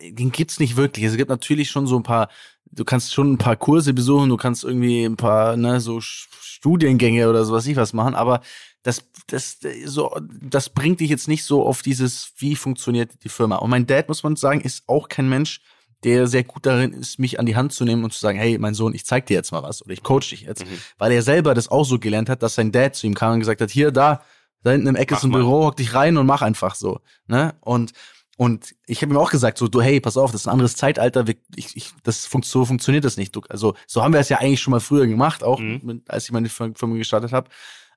den 0.00 0.32
gibt's 0.32 0.58
nicht 0.58 0.76
wirklich. 0.76 1.04
Es 1.04 1.16
gibt 1.16 1.30
natürlich 1.30 1.70
schon 1.70 1.86
so 1.86 1.96
ein 1.96 2.02
paar, 2.02 2.28
du 2.72 2.84
kannst 2.84 3.14
schon 3.14 3.32
ein 3.32 3.38
paar 3.38 3.56
Kurse 3.56 3.94
besuchen, 3.94 4.28
du 4.28 4.36
kannst 4.36 4.64
irgendwie 4.64 5.04
ein 5.04 5.16
paar, 5.16 5.56
ne, 5.56 5.80
so 5.80 6.00
Studiengänge 6.00 7.28
oder 7.28 7.44
sowas 7.44 7.66
ich 7.66 7.76
was 7.76 7.92
machen, 7.92 8.14
aber 8.14 8.40
das, 8.82 9.04
das, 9.28 9.58
so, 9.84 10.16
das 10.40 10.70
bringt 10.70 11.00
dich 11.00 11.10
jetzt 11.10 11.28
nicht 11.28 11.44
so 11.44 11.64
auf 11.64 11.82
dieses, 11.82 12.32
wie 12.38 12.56
funktioniert 12.56 13.12
die 13.22 13.28
Firma. 13.28 13.56
Und 13.56 13.70
mein 13.70 13.86
Dad, 13.86 14.08
muss 14.08 14.22
man 14.22 14.34
sagen, 14.34 14.62
ist 14.62 14.84
auch 14.88 15.08
kein 15.08 15.28
Mensch, 15.28 15.60
der 16.04 16.26
sehr 16.26 16.44
gut 16.44 16.64
darin 16.64 16.92
ist, 16.92 17.18
mich 17.18 17.40
an 17.40 17.46
die 17.46 17.56
Hand 17.56 17.72
zu 17.72 17.84
nehmen 17.84 18.04
und 18.04 18.12
zu 18.12 18.20
sagen, 18.20 18.38
hey, 18.38 18.58
mein 18.58 18.74
Sohn, 18.74 18.94
ich 18.94 19.04
zeig 19.04 19.26
dir 19.26 19.34
jetzt 19.34 19.50
mal 19.50 19.62
was 19.62 19.82
oder 19.82 19.92
ich 19.92 20.02
coach 20.02 20.30
dich 20.30 20.42
jetzt, 20.42 20.64
mhm. 20.64 20.78
weil 20.96 21.12
er 21.12 21.22
selber 21.22 21.54
das 21.54 21.68
auch 21.68 21.84
so 21.84 21.98
gelernt 21.98 22.28
hat, 22.28 22.42
dass 22.42 22.54
sein 22.54 22.72
Dad 22.72 22.94
zu 22.94 23.06
ihm 23.06 23.14
kam 23.14 23.34
und 23.34 23.40
gesagt 23.40 23.60
hat, 23.60 23.70
hier, 23.70 23.90
da, 23.90 24.22
da 24.62 24.70
hinten 24.70 24.86
im 24.86 24.96
Eck 24.96 25.10
ist 25.10 25.24
ein 25.24 25.32
Büro, 25.32 25.66
hock 25.66 25.76
dich 25.76 25.94
rein 25.94 26.16
und 26.16 26.26
mach 26.26 26.42
einfach 26.42 26.74
so, 26.74 27.00
ne? 27.26 27.54
Und 27.60 27.92
und 28.38 28.76
ich 28.86 29.02
habe 29.02 29.12
ihm 29.12 29.16
auch 29.16 29.32
gesagt, 29.32 29.58
so, 29.58 29.66
du, 29.66 29.82
hey, 29.82 29.98
pass 30.00 30.16
auf, 30.16 30.30
das 30.30 30.42
ist 30.42 30.46
ein 30.46 30.52
anderes 30.52 30.76
Zeitalter, 30.76 31.24
ich, 31.56 31.76
ich, 31.76 31.90
das 32.04 32.24
fun 32.24 32.42
so 32.44 32.64
funktioniert 32.64 33.04
das 33.04 33.16
nicht. 33.16 33.34
Du, 33.34 33.42
also 33.48 33.74
so 33.88 34.04
haben 34.04 34.12
wir 34.12 34.20
es 34.20 34.28
ja 34.28 34.38
eigentlich 34.38 34.60
schon 34.60 34.70
mal 34.70 34.78
früher 34.78 35.08
gemacht, 35.08 35.42
auch 35.42 35.58
mhm. 35.58 35.80
mit, 35.82 36.08
als 36.08 36.26
ich 36.26 36.30
meine 36.30 36.48
Firma 36.48 36.94
gestartet 36.94 37.32
habe. 37.32 37.50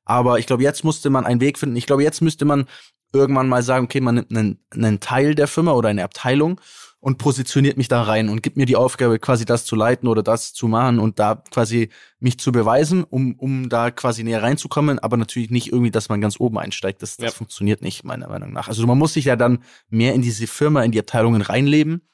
Aber 0.04 0.40
ich 0.40 0.48
glaube, 0.48 0.64
jetzt 0.64 0.84
musste 0.84 1.12
man 1.12 1.28
einen 1.28 1.42
Weg 1.42 1.60
finden. 1.60 1.76
Ich 1.76 1.86
glaube, 1.86 2.02
jetzt 2.02 2.22
müsste 2.22 2.46
man 2.46 2.66
irgendwann 3.14 3.50
mal 3.50 3.62
sagen, 3.62 3.86
okay, 3.86 4.02
man 4.02 4.16
nimmt 4.16 4.32
einen, 4.32 4.60
einen 4.72 5.00
Teil 5.00 5.36
der 5.36 5.48
Firma 5.48 5.74
oder 5.74 5.90
eine 5.90 6.04
Abteilung 6.04 6.60
und 7.02 7.18
positioniert 7.18 7.78
mich 7.78 7.88
da 7.88 8.04
rein 8.04 8.30
und 8.30 8.44
gibt 8.44 8.58
mir 8.58 8.68
die 8.68 8.76
Aufgabe, 8.76 9.18
quasi 9.18 9.44
das 9.44 9.66
zu 9.66 9.76
leiten 9.76 10.08
oder 10.08 10.22
das 10.22 10.54
zu 10.54 10.68
machen 10.68 11.00
und 11.00 11.18
da 11.18 11.44
quasi 11.50 11.90
mich 12.20 12.38
zu 12.38 12.52
beweisen, 12.52 13.04
um, 13.04 13.34
um 13.40 13.70
da 13.70 13.90
quasi 13.90 14.24
näher 14.24 14.44
reinzukommen, 14.44 15.00
aber 15.00 15.18
natürlich 15.18 15.50
nicht 15.50 15.72
irgendwie, 15.72 15.90
dass 15.90 16.10
man 16.10 16.22
ganz 16.22 16.40
oben 16.40 16.60
einsteigt. 16.60 17.02
Das, 17.02 17.18
das 17.18 17.26
ja. 17.26 17.32
funktioniert 17.32 17.82
nicht, 17.82 18.04
meiner 18.04 18.30
Meinung 18.30 18.54
nach. 18.54 18.68
Also 18.68 18.86
man 18.86 19.00
muss 19.00 19.14
sich 19.14 19.26
ja 19.26 19.36
dann 19.36 19.64
mehr 19.90 20.14
in 20.14 20.22
diese 20.22 20.46
Firma, 20.46 20.84
in 20.84 20.92
die 20.92 21.00
Abteilungen 21.00 21.42
reinleben, 21.42 22.08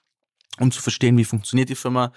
um 0.57 0.71
zu 0.71 0.81
verstehen, 0.81 1.17
wie 1.17 1.25
funktioniert 1.25 1.67
die 1.67 1.75
Firma, 1.75 2.13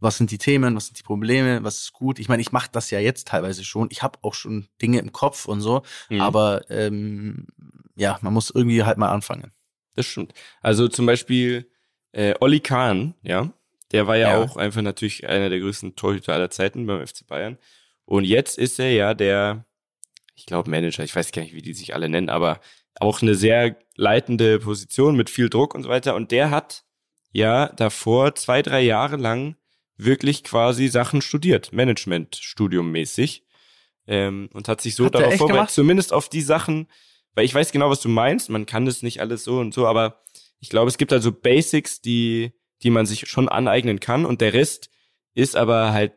was 0.00 0.16
sind 0.16 0.30
die 0.30 0.38
Themen, 0.38 0.74
was 0.74 0.86
sind 0.86 0.98
die 0.98 1.02
Probleme, 1.02 1.62
was 1.62 1.82
ist 1.82 1.92
gut. 1.92 2.18
Ich 2.18 2.28
meine, 2.28 2.40
ich 2.40 2.52
mache 2.52 2.70
das 2.72 2.90
ja 2.90 3.00
jetzt 3.00 3.28
teilweise 3.28 3.64
schon. 3.64 3.88
Ich 3.90 4.02
habe 4.02 4.18
auch 4.22 4.34
schon 4.34 4.68
Dinge 4.80 4.98
im 4.98 5.12
Kopf 5.12 5.44
und 5.44 5.60
so, 5.60 5.82
mhm. 6.08 6.22
aber 6.22 6.70
ähm, 6.70 7.48
ja, 7.96 8.18
man 8.22 8.32
muss 8.32 8.48
irgendwie 8.48 8.82
halt 8.82 8.96
mal 8.96 9.10
anfangen. 9.10 9.52
Das 9.94 10.06
stimmt. 10.06 10.32
Also 10.62 10.88
zum 10.88 11.04
Beispiel 11.04 11.70
äh, 12.14 12.34
Olli 12.40 12.60
Kahn, 12.60 13.14
ja, 13.22 13.52
der 13.92 14.06
war 14.06 14.16
ja, 14.16 14.30
ja, 14.30 14.42
auch 14.42 14.56
einfach 14.56 14.82
natürlich 14.82 15.28
einer 15.28 15.50
der 15.50 15.60
größten 15.60 15.96
Torhüter 15.96 16.32
aller 16.32 16.50
Zeiten 16.50 16.86
beim 16.86 17.04
FC 17.06 17.26
Bayern. 17.26 17.58
Und 18.04 18.24
jetzt 18.24 18.58
ist 18.58 18.78
er 18.78 18.92
ja 18.92 19.14
der, 19.14 19.64
ich 20.34 20.46
glaube 20.46 20.70
Manager, 20.70 21.04
ich 21.04 21.14
weiß 21.14 21.32
gar 21.32 21.42
nicht, 21.42 21.54
wie 21.54 21.62
die 21.62 21.74
sich 21.74 21.94
alle 21.94 22.08
nennen, 22.08 22.28
aber 22.28 22.60
auch 23.00 23.22
eine 23.22 23.34
sehr 23.34 23.76
leitende 23.96 24.60
Position 24.60 25.16
mit 25.16 25.28
viel 25.28 25.48
Druck 25.48 25.74
und 25.74 25.82
so 25.82 25.88
weiter. 25.88 26.14
Und 26.14 26.30
der 26.30 26.50
hat 26.50 26.84
ja 27.32 27.68
davor 27.68 28.34
zwei, 28.36 28.62
drei 28.62 28.82
Jahre 28.82 29.16
lang 29.16 29.56
wirklich 29.96 30.44
quasi 30.44 30.88
Sachen 30.88 31.22
studiert, 31.22 31.72
Management-Studium 31.72 32.90
mäßig. 32.90 33.44
Ähm, 34.06 34.50
und 34.52 34.68
hat 34.68 34.82
sich 34.82 34.94
so 34.94 35.06
hat 35.06 35.14
darauf 35.14 35.36
vorbereitet, 35.36 35.70
zumindest 35.70 36.12
auf 36.12 36.28
die 36.28 36.42
Sachen, 36.42 36.88
weil 37.34 37.46
ich 37.46 37.54
weiß 37.54 37.72
genau, 37.72 37.88
was 37.88 38.02
du 38.02 38.08
meinst, 38.08 38.50
man 38.50 38.66
kann 38.66 38.84
das 38.84 39.02
nicht 39.02 39.20
alles 39.20 39.44
so 39.44 39.58
und 39.58 39.72
so, 39.72 39.86
aber 39.86 40.22
ich 40.64 40.70
glaube, 40.70 40.88
es 40.88 40.96
gibt 40.96 41.12
also 41.12 41.30
Basics, 41.30 42.00
die, 42.00 42.54
die 42.82 42.88
man 42.88 43.04
sich 43.04 43.28
schon 43.28 43.50
aneignen 43.50 44.00
kann 44.00 44.24
und 44.24 44.40
der 44.40 44.54
Rest 44.54 44.88
ist 45.34 45.56
aber 45.56 45.92
halt 45.92 46.14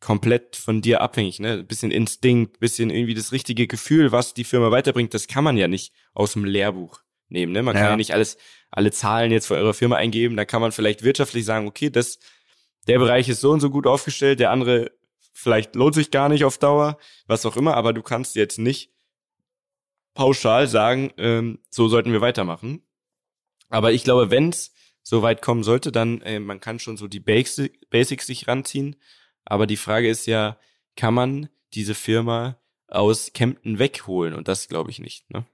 komplett 0.00 0.54
von 0.54 0.82
dir 0.82 1.00
abhängig, 1.00 1.40
ne? 1.40 1.64
Bisschen 1.64 1.90
Instinkt, 1.90 2.60
bisschen 2.60 2.90
irgendwie 2.90 3.14
das 3.14 3.32
richtige 3.32 3.66
Gefühl, 3.66 4.12
was 4.12 4.34
die 4.34 4.44
Firma 4.44 4.70
weiterbringt, 4.70 5.14
das 5.14 5.28
kann 5.28 5.44
man 5.44 5.56
ja 5.56 5.66
nicht 5.66 5.94
aus 6.12 6.34
dem 6.34 6.44
Lehrbuch 6.44 7.00
nehmen, 7.30 7.52
ne? 7.52 7.62
Man 7.62 7.74
ja. 7.74 7.80
kann 7.80 7.90
ja 7.92 7.96
nicht 7.96 8.12
alles, 8.12 8.36
alle 8.70 8.92
Zahlen 8.92 9.32
jetzt 9.32 9.46
für 9.46 9.54
eure 9.54 9.72
Firma 9.72 9.96
eingeben, 9.96 10.36
da 10.36 10.44
kann 10.44 10.60
man 10.60 10.72
vielleicht 10.72 11.02
wirtschaftlich 11.02 11.46
sagen, 11.46 11.66
okay, 11.66 11.88
das, 11.88 12.18
der 12.86 12.98
Bereich 12.98 13.30
ist 13.30 13.40
so 13.40 13.50
und 13.50 13.60
so 13.60 13.70
gut 13.70 13.86
aufgestellt, 13.86 14.40
der 14.40 14.50
andere 14.50 14.90
vielleicht 15.32 15.74
lohnt 15.74 15.94
sich 15.94 16.10
gar 16.10 16.28
nicht 16.28 16.44
auf 16.44 16.58
Dauer, 16.58 16.98
was 17.26 17.46
auch 17.46 17.56
immer, 17.56 17.78
aber 17.78 17.94
du 17.94 18.02
kannst 18.02 18.36
jetzt 18.36 18.58
nicht 18.58 18.92
pauschal 20.12 20.66
sagen, 20.66 21.14
ähm, 21.16 21.60
so 21.70 21.88
sollten 21.88 22.12
wir 22.12 22.20
weitermachen. 22.20 22.82
Aber 23.70 23.92
ich 23.92 24.04
glaube, 24.04 24.30
wenn 24.30 24.50
es 24.50 24.72
so 25.02 25.22
weit 25.22 25.40
kommen 25.40 25.62
sollte, 25.62 25.90
dann 25.90 26.20
äh, 26.22 26.40
man 26.40 26.60
kann 26.60 26.78
schon 26.78 26.96
so 26.96 27.08
die 27.08 27.20
Basic, 27.20 27.88
Basics 27.88 28.26
sich 28.26 28.46
ranziehen. 28.46 28.96
Aber 29.44 29.66
die 29.66 29.78
Frage 29.78 30.08
ist 30.08 30.26
ja, 30.26 30.58
kann 30.96 31.14
man 31.14 31.48
diese 31.72 31.94
Firma 31.94 32.60
aus 32.88 33.32
Kempten 33.32 33.78
wegholen? 33.78 34.34
Und 34.34 34.48
das 34.48 34.68
glaube 34.68 34.90
ich 34.90 34.98
nicht. 34.98 35.30
Ne? 35.30 35.46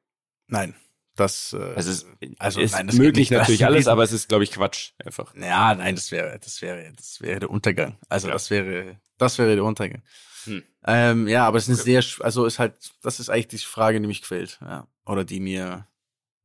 Nein. 0.48 0.74
Das 1.14 1.54
äh, 1.54 1.72
also 1.74 1.90
es, 1.90 2.06
also 2.38 2.60
ist 2.60 2.72
nein, 2.72 2.88
das 2.88 2.96
möglich 2.96 3.30
natürlich 3.30 3.64
alles, 3.66 3.88
aber 3.88 4.02
es 4.02 4.12
ist 4.12 4.28
glaube 4.28 4.44
ich 4.44 4.52
Quatsch 4.52 4.92
einfach. 5.02 5.34
Ja, 5.34 5.74
nein, 5.74 5.94
das 5.94 6.12
wäre 6.12 6.38
das 6.38 6.60
wäre 6.60 6.92
das 6.94 7.22
wäre 7.22 7.40
der 7.40 7.50
Untergang. 7.50 7.96
Also 8.10 8.28
ja. 8.28 8.34
das 8.34 8.50
wäre 8.50 9.00
das 9.16 9.38
wäre 9.38 9.54
der 9.54 9.64
Untergang. 9.64 10.02
Hm. 10.44 10.62
Ähm, 10.86 11.26
ja, 11.26 11.46
aber 11.46 11.56
es 11.56 11.68
ist 11.68 11.86
eine 11.86 12.02
sehr 12.02 12.04
also 12.24 12.44
ist 12.44 12.58
halt 12.58 12.74
das 13.02 13.18
ist 13.18 13.30
eigentlich 13.30 13.62
die 13.62 13.66
Frage, 13.66 13.98
die 13.98 14.06
mich 14.06 14.20
quält, 14.20 14.58
ja, 14.60 14.86
oder 15.06 15.24
die 15.24 15.40
mir 15.40 15.88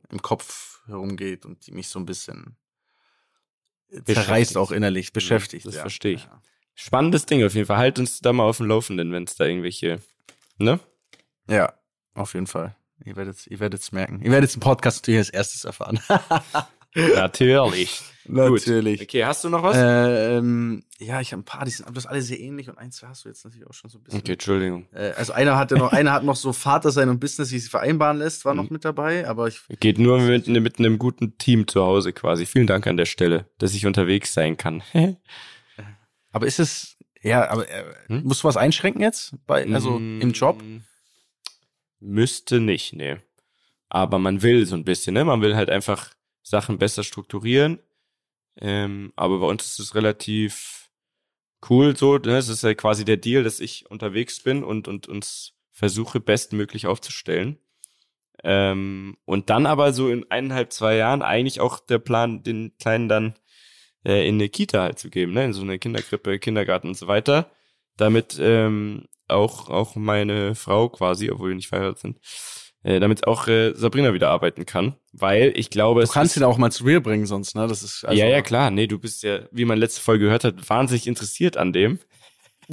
im 0.10 0.22
Kopf 0.22 0.71
herumgeht 0.92 1.46
und 1.46 1.66
die 1.68 1.72
mich 1.72 1.88
so 1.88 2.00
ein 2.00 2.06
bisschen 2.06 2.56
zerreißt 4.06 4.58
auch 4.58 4.72
innerlich, 4.72 5.10
mhm, 5.10 5.14
beschäftigt. 5.14 5.66
Das 5.66 5.76
ja. 5.76 5.82
verstehe 5.82 6.14
ich. 6.14 6.26
Ja. 6.26 6.42
Spannendes 6.76 7.26
Ding 7.26 7.44
auf 7.44 7.54
jeden 7.54 7.68
Fall. 7.68 7.78
Halt 7.78 8.00
uns 8.00 8.22
da 8.22 8.34
mal 8.34 8.44
auf 8.44 8.58
dem 8.58 8.68
Laufenden, 8.68 9.12
wenn 9.12 9.24
es 9.24 9.36
da 9.36 9.46
irgendwelche, 9.46 10.02
ne? 10.58 10.80
Ja, 11.50 11.74
auf 12.14 12.34
jeden 12.34 12.48
Fall. 12.48 12.76
Ihr 13.04 13.16
werdet 13.16 13.48
ihr 13.48 13.60
werdet's 13.60 13.92
merken. 13.92 14.22
Ihr 14.22 14.32
werdet 14.32 14.54
den 14.54 14.60
Podcast 14.60 15.02
natürlich 15.02 15.20
als 15.20 15.30
erstes 15.30 15.66
erfahren. 15.66 16.00
Natürlich. 16.96 18.02
Natürlich. 18.26 19.00
Gut. 19.00 19.08
Okay, 19.10 19.26
hast 19.26 19.44
du 19.44 19.50
noch 19.50 19.64
was? 19.64 19.76
Ähm, 19.78 20.84
ja, 21.00 21.22
ich 21.22 21.32
habe 21.32 21.42
ein 21.42 21.46
paar, 21.46 21.66
die 21.66 21.72
sind 21.72 21.86
das 21.96 22.06
alle 22.06 22.22
sehr 22.22 22.40
ähnlich 22.40 22.70
und 22.70 22.78
eins 22.78 23.02
hast 23.02 23.26
du 23.26 23.30
jetzt 23.30 23.44
natürlich 23.44 23.68
auch 23.68 23.74
schon 23.74 23.90
so 23.90 23.98
ein 23.98 24.04
bisschen. 24.04 24.20
Okay, 24.20 24.34
Entschuldigung. 24.34 24.88
Äh, 24.94 25.12
also 25.12 25.34
einer 25.34 25.58
hatte 25.58 25.76
noch, 25.76 25.92
einer 25.92 26.12
hat 26.12 26.24
noch 26.24 26.36
so 26.36 26.54
Vater 26.54 26.92
sein 26.92 27.10
und 27.10 27.20
Business, 27.20 27.52
wie 27.52 27.60
sie 27.60 27.70
vereinbaren 27.70 28.18
lässt, 28.18 28.46
war 28.46 28.54
noch 28.54 28.66
mhm. 28.66 28.74
mit 28.74 28.86
dabei, 28.86 29.28
aber 29.28 29.48
ich. 29.48 29.62
Geht 29.80 29.98
nur 29.98 30.20
mit, 30.20 30.48
mit 30.48 30.80
einem 30.80 31.00
guten 31.00 31.38
Team 31.38 31.68
zu 31.68 31.84
Hause 31.84 32.14
quasi. 32.14 32.46
Vielen 32.46 32.68
Dank 32.68 32.86
an 32.86 32.98
der 32.98 33.06
Stelle, 33.06 33.48
dass 33.58 33.74
ich 33.74 33.86
unterwegs 33.86 34.34
sein 34.34 34.56
kann. 34.56 34.84
aber 36.32 36.46
ist 36.46 36.60
es, 36.60 36.98
ja, 37.22 37.50
aber 37.50 37.68
äh, 37.70 37.84
hm? 38.08 38.24
musst 38.24 38.44
du 38.44 38.48
was 38.48 38.58
einschränken 38.58 39.02
jetzt? 39.02 39.36
Bei, 39.48 39.66
also 39.74 40.00
mm, 40.00 40.22
im 40.22 40.32
Job? 40.32 40.64
Müsste 42.00 42.60
nicht, 42.60 42.94
nee. 42.94 43.18
Aber 43.90 44.20
man 44.20 44.42
will 44.42 44.66
so 44.66 44.76
ein 44.76 44.86
bisschen, 44.86 45.16
ne? 45.16 45.26
Man 45.26 45.42
will 45.42 45.56
halt 45.56 45.70
einfach 45.70 46.12
Sachen 46.52 46.78
besser 46.78 47.04
strukturieren. 47.04 47.80
Ähm, 48.58 49.12
aber 49.16 49.40
bei 49.40 49.48
uns 49.48 49.66
ist 49.66 49.80
es 49.80 49.96
relativ 49.96 50.92
cool 51.70 51.98
so. 51.98 52.18
Ne? 52.18 52.38
Es 52.38 52.50
ist 52.50 52.64
ja 52.64 52.76
quasi 52.76 53.06
der 53.06 53.18
Deal, 53.18 53.44
dass 53.44 53.60
ich 53.60 53.90
unterwegs 53.90 54.42
bin 54.42 54.64
und, 54.64 54.88
und 54.88 55.08
uns 55.08 55.54
versuche, 55.72 56.20
bestmöglich 56.20 56.86
aufzustellen. 56.86 57.58
Ähm, 58.44 59.18
und 59.26 59.50
dann 59.50 59.66
aber 59.66 59.94
so 59.94 60.10
in 60.10 60.30
eineinhalb, 60.30 60.74
zwei 60.74 60.96
Jahren 60.96 61.22
eigentlich 61.22 61.60
auch 61.60 61.80
der 61.80 62.00
Plan, 62.00 62.44
den 62.44 62.76
Kleinen 62.78 63.08
dann 63.08 63.36
äh, 64.06 64.28
in 64.28 64.36
eine 64.36 64.50
Kita 64.50 64.82
halt 64.82 65.00
zu 65.00 65.10
geben, 65.10 65.34
ne? 65.34 65.46
in 65.46 65.54
so 65.54 65.62
eine 65.62 65.80
Kinderkrippe, 65.80 66.40
Kindergarten 66.40 66.90
und 66.90 66.98
so 66.98 67.08
weiter. 67.08 67.52
Damit 67.98 68.38
ähm, 68.42 69.08
auch, 69.28 69.70
auch 69.70 69.96
meine 69.96 70.56
Frau 70.56 70.90
quasi, 70.90 71.30
obwohl 71.32 71.50
wir 71.50 71.56
nicht 71.56 71.70
verheiratet 71.70 72.00
sind, 72.00 72.20
äh, 72.84 73.00
damit 73.00 73.28
auch 73.28 73.48
äh, 73.48 73.74
Sabrina 73.76 74.14
wieder 74.14 74.30
arbeiten 74.30 74.66
kann, 74.66 74.96
weil 75.14 75.54
ich 75.56 75.70
glaube, 75.70 76.04
du 76.04 76.12
kannst 76.12 76.38
ihn 76.38 76.44
auch 76.44 76.58
mal 76.58 76.72
zu 76.72 76.84
Real 76.84 77.02
bringen 77.02 77.26
sonst, 77.26 77.56
ne? 77.56 77.68
Das 77.68 77.84
ist 77.84 78.06
also 78.06 78.20
ja 78.20 78.28
ja 78.28 78.42
klar, 78.42 78.72
nee, 78.72 78.88
du 78.88 79.00
bist 79.00 79.24
ja, 79.24 79.42
wie 79.52 79.66
man 79.66 79.78
letzte 79.78 80.02
Folge 80.02 80.26
gehört 80.26 80.44
hat, 80.44 80.70
wahnsinnig 80.70 81.08
interessiert 81.08 81.58
an 81.58 81.74
dem. 81.74 82.00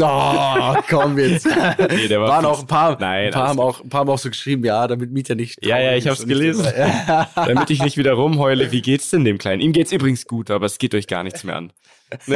Oh, 0.01 0.76
komm 0.88 1.18
jetzt. 1.18 1.46
nee, 1.90 2.09
der 2.09 2.20
war 2.20 2.28
Waren 2.28 2.44
auch 2.44 2.61
ein 2.61 2.66
paar, 2.66 2.99
Nein, 3.01 3.26
ein 3.26 3.32
paar 3.32 3.49
haben 3.49 3.61
auch, 3.61 3.82
ein 3.82 3.88
paar 3.88 4.01
haben 4.01 4.11
auch 4.11 4.18
so 4.18 4.28
geschrieben, 4.28 4.64
ja, 4.64 4.86
damit 4.86 5.11
Mieter 5.12 5.34
nicht. 5.34 5.64
Ja, 5.64 5.78
ja, 5.78 5.96
ich 5.96 6.07
hab's 6.07 6.26
gelesen. 6.26 6.66
damit 7.34 7.70
ich 7.70 7.82
nicht 7.82 7.96
wieder 7.96 8.12
rumheule, 8.12 8.70
wie 8.72 8.82
geht's 8.82 9.11
denn 9.11 9.24
dem 9.24 9.38
Kleinen? 9.38 9.61
Ihm 9.61 9.72
geht's 9.72 9.92
übrigens 9.92 10.26
gut, 10.26 10.51
aber 10.51 10.66
es 10.66 10.78
geht 10.78 10.94
euch 10.94 11.07
gar 11.07 11.24
nichts 11.24 11.44
mehr 11.44 11.57
an. 11.57 11.72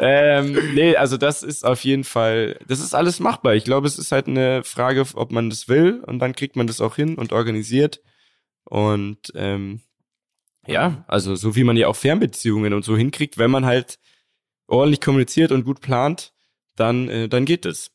ähm, 0.00 0.58
nee, 0.74 0.96
also 0.96 1.16
das 1.16 1.42
ist 1.42 1.64
auf 1.64 1.84
jeden 1.84 2.04
Fall, 2.04 2.58
das 2.66 2.80
ist 2.80 2.94
alles 2.94 3.20
machbar. 3.20 3.54
Ich 3.54 3.64
glaube, 3.64 3.86
es 3.86 3.98
ist 3.98 4.12
halt 4.12 4.28
eine 4.28 4.62
Frage, 4.64 5.04
ob 5.14 5.30
man 5.30 5.50
das 5.50 5.68
will 5.68 6.02
und 6.06 6.20
dann 6.20 6.34
kriegt 6.34 6.56
man 6.56 6.66
das 6.66 6.80
auch 6.80 6.96
hin 6.96 7.16
und 7.16 7.32
organisiert. 7.32 8.00
Und 8.64 9.32
ähm, 9.34 9.82
ja, 10.66 11.04
also 11.06 11.34
so 11.34 11.56
wie 11.56 11.64
man 11.64 11.76
ja 11.76 11.88
auch 11.88 11.96
Fernbeziehungen 11.96 12.72
und 12.72 12.84
so 12.84 12.96
hinkriegt, 12.96 13.36
wenn 13.36 13.50
man 13.50 13.66
halt 13.66 13.98
ordentlich 14.66 15.00
kommuniziert 15.00 15.52
und 15.52 15.64
gut 15.64 15.80
plant, 15.80 16.32
dann, 16.76 17.08
äh, 17.08 17.28
dann 17.28 17.44
geht 17.44 17.66
es. 17.66 17.90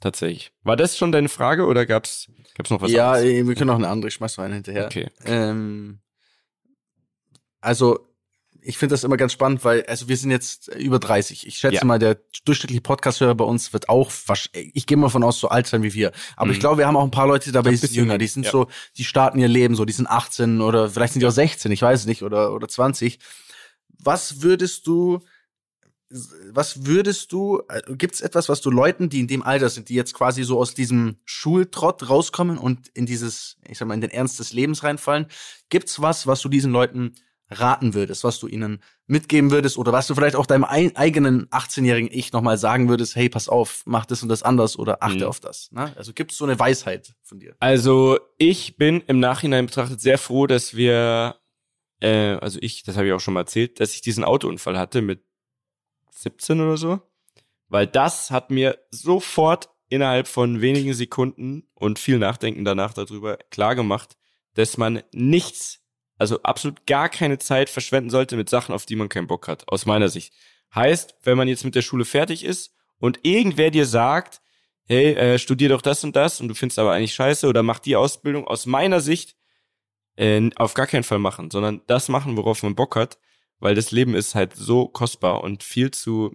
Tatsächlich. 0.00 0.52
War 0.62 0.76
das 0.76 0.96
schon 0.96 1.12
deine 1.12 1.28
Frage 1.28 1.66
oder 1.66 1.84
gab's, 1.84 2.28
gab's 2.54 2.70
noch 2.70 2.80
was 2.80 2.90
ja, 2.90 3.12
anderes? 3.12 3.32
Ja, 3.32 3.46
wir 3.46 3.54
können 3.54 3.68
noch 3.68 3.76
eine 3.76 3.88
andere, 3.88 4.08
ich 4.08 4.14
schmeiß 4.14 4.38
noch 4.38 4.44
eine 4.44 4.54
hinterher. 4.54 4.86
Okay. 4.86 5.08
Ähm, 5.26 6.00
also, 7.60 8.10
ich 8.62 8.78
finde 8.78 8.94
das 8.94 9.04
immer 9.04 9.16
ganz 9.16 9.32
spannend, 9.32 9.64
weil, 9.64 9.84
also 9.86 10.08
wir 10.08 10.16
sind 10.16 10.30
jetzt 10.30 10.68
über 10.68 10.98
30. 10.98 11.46
Ich 11.46 11.58
schätze 11.58 11.76
ja. 11.76 11.84
mal, 11.84 11.98
der 11.98 12.18
durchschnittliche 12.44 12.80
Podcast-Hörer 12.80 13.34
bei 13.34 13.44
uns 13.44 13.72
wird 13.72 13.88
auch, 13.88 14.10
ich 14.52 14.86
gehe 14.86 14.96
mal 14.96 15.08
von 15.08 15.22
aus, 15.22 15.38
so 15.38 15.48
alt 15.48 15.66
sein 15.66 15.82
wie 15.82 15.94
wir. 15.94 16.12
Aber 16.36 16.46
mhm. 16.46 16.52
ich 16.52 16.60
glaube, 16.60 16.78
wir 16.78 16.86
haben 16.86 16.96
auch 16.96 17.04
ein 17.04 17.10
paar 17.10 17.26
Leute 17.26 17.52
dabei, 17.52 17.70
die 17.70 17.76
sind 17.76 17.92
jünger, 17.92 18.18
die 18.18 18.26
sind 18.26 18.44
ja. 18.46 18.52
so, 18.52 18.68
die 18.96 19.04
starten 19.04 19.38
ihr 19.38 19.48
Leben 19.48 19.74
so, 19.74 19.84
die 19.84 19.92
sind 19.92 20.08
18 20.08 20.60
oder 20.60 20.90
vielleicht 20.90 21.14
sind 21.14 21.20
die 21.20 21.26
auch 21.26 21.32
16, 21.32 21.70
ich 21.72 21.82
weiß 21.82 22.00
es 22.00 22.06
nicht, 22.06 22.22
oder, 22.22 22.52
oder 22.52 22.68
20. 22.68 23.18
Was 24.02 24.42
würdest 24.42 24.86
du, 24.86 25.20
was 26.50 26.86
würdest 26.86 27.32
du, 27.32 27.62
äh, 27.68 27.82
gibt 27.94 28.14
es 28.14 28.20
etwas, 28.20 28.48
was 28.48 28.60
du 28.60 28.70
Leuten, 28.70 29.08
die 29.08 29.20
in 29.20 29.28
dem 29.28 29.42
Alter 29.42 29.68
sind, 29.68 29.88
die 29.88 29.94
jetzt 29.94 30.12
quasi 30.12 30.42
so 30.42 30.58
aus 30.58 30.74
diesem 30.74 31.16
Schultrott 31.24 32.08
rauskommen 32.08 32.58
und 32.58 32.88
in 32.88 33.06
dieses, 33.06 33.56
ich 33.68 33.78
sag 33.78 33.86
mal, 33.86 33.94
in 33.94 34.00
den 34.00 34.10
Ernst 34.10 34.40
des 34.40 34.52
Lebens 34.52 34.82
reinfallen, 34.82 35.26
gibt's 35.68 36.00
was, 36.02 36.26
was 36.26 36.40
du 36.40 36.48
diesen 36.48 36.72
Leuten 36.72 37.14
raten 37.50 37.94
würdest, 37.94 38.24
was 38.24 38.38
du 38.38 38.46
ihnen 38.46 38.80
mitgeben 39.06 39.50
würdest 39.50 39.76
oder 39.76 39.92
was 39.92 40.06
du 40.06 40.14
vielleicht 40.14 40.36
auch 40.36 40.46
deinem 40.46 40.64
eigenen 40.64 41.48
18-jährigen 41.48 42.08
Ich 42.12 42.32
nochmal 42.32 42.58
sagen 42.58 42.88
würdest, 42.88 43.16
hey, 43.16 43.28
pass 43.28 43.48
auf, 43.48 43.82
mach 43.86 44.06
das 44.06 44.22
und 44.22 44.28
das 44.28 44.42
anders 44.42 44.78
oder 44.78 45.02
achte 45.02 45.24
mhm. 45.24 45.24
auf 45.24 45.40
das. 45.40 45.70
Ne? 45.72 45.92
Also 45.96 46.12
gibt 46.12 46.30
es 46.30 46.38
so 46.38 46.44
eine 46.44 46.58
Weisheit 46.58 47.14
von 47.22 47.40
dir? 47.40 47.56
Also 47.58 48.20
ich 48.38 48.76
bin 48.76 49.00
im 49.06 49.18
Nachhinein 49.18 49.66
betrachtet 49.66 50.00
sehr 50.00 50.18
froh, 50.18 50.46
dass 50.46 50.76
wir, 50.76 51.36
äh, 52.00 52.34
also 52.34 52.58
ich, 52.62 52.84
das 52.84 52.96
habe 52.96 53.08
ich 53.08 53.12
auch 53.12 53.20
schon 53.20 53.34
mal 53.34 53.40
erzählt, 53.40 53.80
dass 53.80 53.94
ich 53.94 54.00
diesen 54.00 54.22
Autounfall 54.22 54.78
hatte 54.78 55.02
mit 55.02 55.24
17 56.12 56.60
oder 56.60 56.76
so. 56.76 57.00
Weil 57.68 57.86
das 57.86 58.30
hat 58.30 58.50
mir 58.50 58.78
sofort 58.90 59.70
innerhalb 59.88 60.28
von 60.28 60.60
wenigen 60.60 60.94
Sekunden 60.94 61.68
und 61.74 61.98
viel 61.98 62.18
Nachdenken 62.18 62.64
danach 62.64 62.94
darüber 62.94 63.36
klar 63.50 63.74
gemacht, 63.74 64.16
dass 64.54 64.76
man 64.76 65.02
nichts, 65.12 65.80
also 66.16 66.42
absolut 66.42 66.86
gar 66.86 67.08
keine 67.08 67.38
Zeit 67.38 67.70
verschwenden 67.70 68.10
sollte 68.10 68.36
mit 68.36 68.48
Sachen, 68.48 68.74
auf 68.74 68.86
die 68.86 68.96
man 68.96 69.08
keinen 69.08 69.26
Bock 69.26 69.48
hat, 69.48 69.68
aus 69.68 69.86
meiner 69.86 70.08
Sicht. 70.08 70.32
Heißt, 70.74 71.16
wenn 71.22 71.36
man 71.36 71.48
jetzt 71.48 71.64
mit 71.64 71.74
der 71.74 71.82
Schule 71.82 72.04
fertig 72.04 72.44
ist 72.44 72.74
und 72.98 73.20
irgendwer 73.22 73.70
dir 73.70 73.86
sagt, 73.86 74.40
hey, 74.86 75.14
äh, 75.14 75.38
studier 75.38 75.68
doch 75.68 75.82
das 75.82 76.02
und 76.04 76.16
das 76.16 76.40
und 76.40 76.48
du 76.48 76.54
findest 76.54 76.78
aber 76.78 76.92
eigentlich 76.92 77.14
scheiße 77.14 77.48
oder 77.48 77.62
mach 77.62 77.78
die 77.80 77.96
Ausbildung, 77.96 78.46
aus 78.46 78.66
meiner 78.66 79.00
Sicht 79.00 79.36
äh, 80.16 80.50
auf 80.56 80.74
gar 80.74 80.86
keinen 80.86 81.04
Fall 81.04 81.18
machen, 81.18 81.50
sondern 81.50 81.82
das 81.86 82.08
machen, 82.08 82.36
worauf 82.36 82.62
man 82.62 82.74
Bock 82.74 82.96
hat 82.96 83.18
weil 83.60 83.74
das 83.74 83.90
Leben 83.90 84.14
ist 84.14 84.34
halt 84.34 84.56
so 84.56 84.88
kostbar 84.88 85.44
und 85.44 85.62
viel 85.62 85.90
zu 85.90 86.34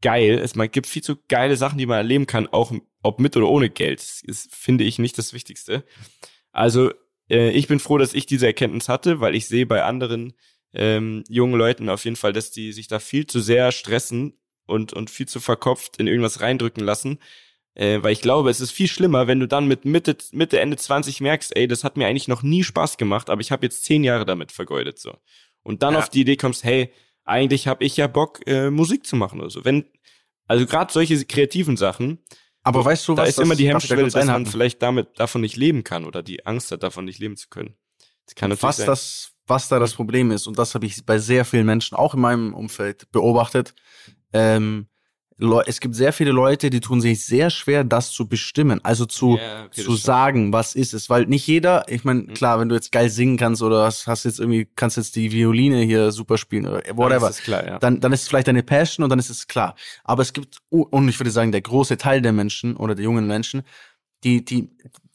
geil. 0.00 0.38
Es 0.38 0.54
man 0.54 0.70
gibt 0.70 0.86
viel 0.86 1.02
zu 1.02 1.16
geile 1.28 1.56
Sachen, 1.56 1.78
die 1.78 1.86
man 1.86 1.98
erleben 1.98 2.26
kann, 2.26 2.46
auch 2.46 2.72
ob 3.02 3.20
mit 3.20 3.36
oder 3.36 3.48
ohne 3.48 3.70
Geld. 3.70 4.00
Das 4.00 4.22
ist, 4.22 4.54
finde 4.54 4.84
ich, 4.84 4.98
nicht 4.98 5.18
das 5.18 5.32
Wichtigste. 5.32 5.84
Also 6.52 6.92
äh, 7.30 7.50
ich 7.50 7.68
bin 7.68 7.80
froh, 7.80 7.98
dass 7.98 8.14
ich 8.14 8.26
diese 8.26 8.46
Erkenntnis 8.46 8.88
hatte, 8.88 9.20
weil 9.20 9.34
ich 9.34 9.46
sehe 9.46 9.66
bei 9.66 9.82
anderen 9.82 10.34
ähm, 10.74 11.24
jungen 11.28 11.58
Leuten 11.58 11.88
auf 11.88 12.04
jeden 12.04 12.16
Fall, 12.16 12.32
dass 12.32 12.50
die 12.50 12.72
sich 12.72 12.88
da 12.88 12.98
viel 12.98 13.26
zu 13.26 13.40
sehr 13.40 13.72
stressen 13.72 14.34
und, 14.66 14.92
und 14.92 15.10
viel 15.10 15.26
zu 15.26 15.40
verkopft 15.40 15.96
in 15.96 16.06
irgendwas 16.06 16.40
reindrücken 16.40 16.84
lassen. 16.84 17.18
Äh, 17.74 18.02
weil 18.02 18.12
ich 18.12 18.20
glaube, 18.20 18.50
es 18.50 18.60
ist 18.60 18.72
viel 18.72 18.88
schlimmer, 18.88 19.28
wenn 19.28 19.40
du 19.40 19.46
dann 19.46 19.68
mit 19.68 19.84
Mitte, 19.84 20.16
Mitte, 20.32 20.60
Ende 20.60 20.76
20 20.76 21.20
merkst, 21.20 21.56
ey, 21.56 21.68
das 21.68 21.84
hat 21.84 21.96
mir 21.96 22.06
eigentlich 22.06 22.28
noch 22.28 22.42
nie 22.42 22.64
Spaß 22.64 22.98
gemacht, 22.98 23.30
aber 23.30 23.40
ich 23.40 23.52
habe 23.52 23.64
jetzt 23.64 23.84
zehn 23.84 24.02
Jahre 24.04 24.24
damit 24.24 24.52
vergeudet. 24.52 24.98
so 24.98 25.16
und 25.62 25.82
dann 25.82 25.94
ja. 25.94 26.00
auf 26.00 26.08
die 26.08 26.20
Idee 26.20 26.36
kommst, 26.36 26.64
hey, 26.64 26.92
eigentlich 27.24 27.68
habe 27.68 27.84
ich 27.84 27.96
ja 27.96 28.06
Bock, 28.06 28.40
äh, 28.46 28.70
Musik 28.70 29.06
zu 29.06 29.16
machen 29.16 29.40
oder 29.40 29.50
so. 29.50 29.64
Wenn, 29.64 29.84
also 30.46 30.66
gerade 30.66 30.92
solche 30.92 31.24
kreativen 31.24 31.76
Sachen, 31.76 32.18
aber 32.62 32.84
weißt 32.84 33.08
du, 33.08 33.14
da 33.14 33.22
was 33.22 33.30
ist 33.30 33.38
immer 33.38 33.54
die 33.54 33.68
Hemmschwelle, 33.68 34.08
dass 34.08 34.26
man 34.26 34.46
vielleicht 34.46 34.82
damit 34.82 35.18
davon 35.18 35.40
nicht 35.40 35.56
leben 35.56 35.84
kann 35.84 36.04
oder 36.04 36.22
die 36.22 36.44
Angst 36.44 36.70
hat, 36.70 36.82
davon 36.82 37.04
nicht 37.04 37.18
leben 37.18 37.36
zu 37.36 37.48
können. 37.48 37.74
Das 38.26 38.34
kann 38.34 38.54
was 38.60 38.76
sein. 38.78 38.86
das, 38.86 39.32
was 39.46 39.68
da 39.68 39.78
das 39.78 39.94
Problem 39.94 40.30
ist, 40.30 40.46
und 40.46 40.58
das 40.58 40.74
habe 40.74 40.84
ich 40.84 41.04
bei 41.06 41.18
sehr 41.18 41.44
vielen 41.44 41.66
Menschen 41.66 41.96
auch 41.96 42.14
in 42.14 42.20
meinem 42.20 42.52
Umfeld 42.52 43.10
beobachtet. 43.10 43.74
Ähm, 44.32 44.88
es 45.66 45.80
gibt 45.80 45.94
sehr 45.94 46.12
viele 46.12 46.32
Leute, 46.32 46.68
die 46.68 46.80
tun 46.80 47.00
sich 47.00 47.24
sehr 47.24 47.50
schwer, 47.50 47.84
das 47.84 48.10
zu 48.10 48.28
bestimmen, 48.28 48.80
also 48.84 49.06
zu, 49.06 49.36
yeah, 49.36 49.66
okay, 49.66 49.82
zu 49.82 49.94
sagen, 49.94 50.52
was 50.52 50.74
ist 50.74 50.94
es, 50.94 51.08
weil 51.08 51.26
nicht 51.26 51.46
jeder, 51.46 51.84
ich 51.88 52.04
meine, 52.04 52.22
mhm. 52.22 52.34
klar, 52.34 52.58
wenn 52.58 52.68
du 52.68 52.74
jetzt 52.74 52.90
geil 52.90 53.08
singen 53.08 53.36
kannst 53.36 53.62
oder 53.62 53.84
hast, 53.84 54.08
hast 54.08 54.24
jetzt 54.24 54.40
irgendwie, 54.40 54.68
kannst 54.74 54.96
jetzt 54.96 55.14
die 55.14 55.30
Violine 55.30 55.82
hier 55.82 56.10
super 56.10 56.38
spielen 56.38 56.66
oder 56.66 56.82
whatever, 56.94 57.20
dann 57.20 57.30
ist, 57.30 57.42
klar, 57.44 57.66
ja. 57.66 57.78
dann, 57.78 58.00
dann 58.00 58.12
ist 58.12 58.22
es 58.22 58.28
vielleicht 58.28 58.48
deine 58.48 58.64
Passion 58.64 59.04
und 59.04 59.10
dann 59.10 59.20
ist 59.20 59.30
es 59.30 59.46
klar. 59.46 59.76
Aber 60.02 60.22
es 60.22 60.32
gibt, 60.32 60.58
und 60.70 61.08
ich 61.08 61.20
würde 61.20 61.30
sagen, 61.30 61.52
der 61.52 61.62
große 61.62 61.98
Teil 61.98 62.20
der 62.20 62.32
Menschen 62.32 62.76
oder 62.76 62.96
der 62.96 63.04
jungen 63.04 63.28
Menschen, 63.28 63.62
die, 64.24 64.44
die, 64.44 64.70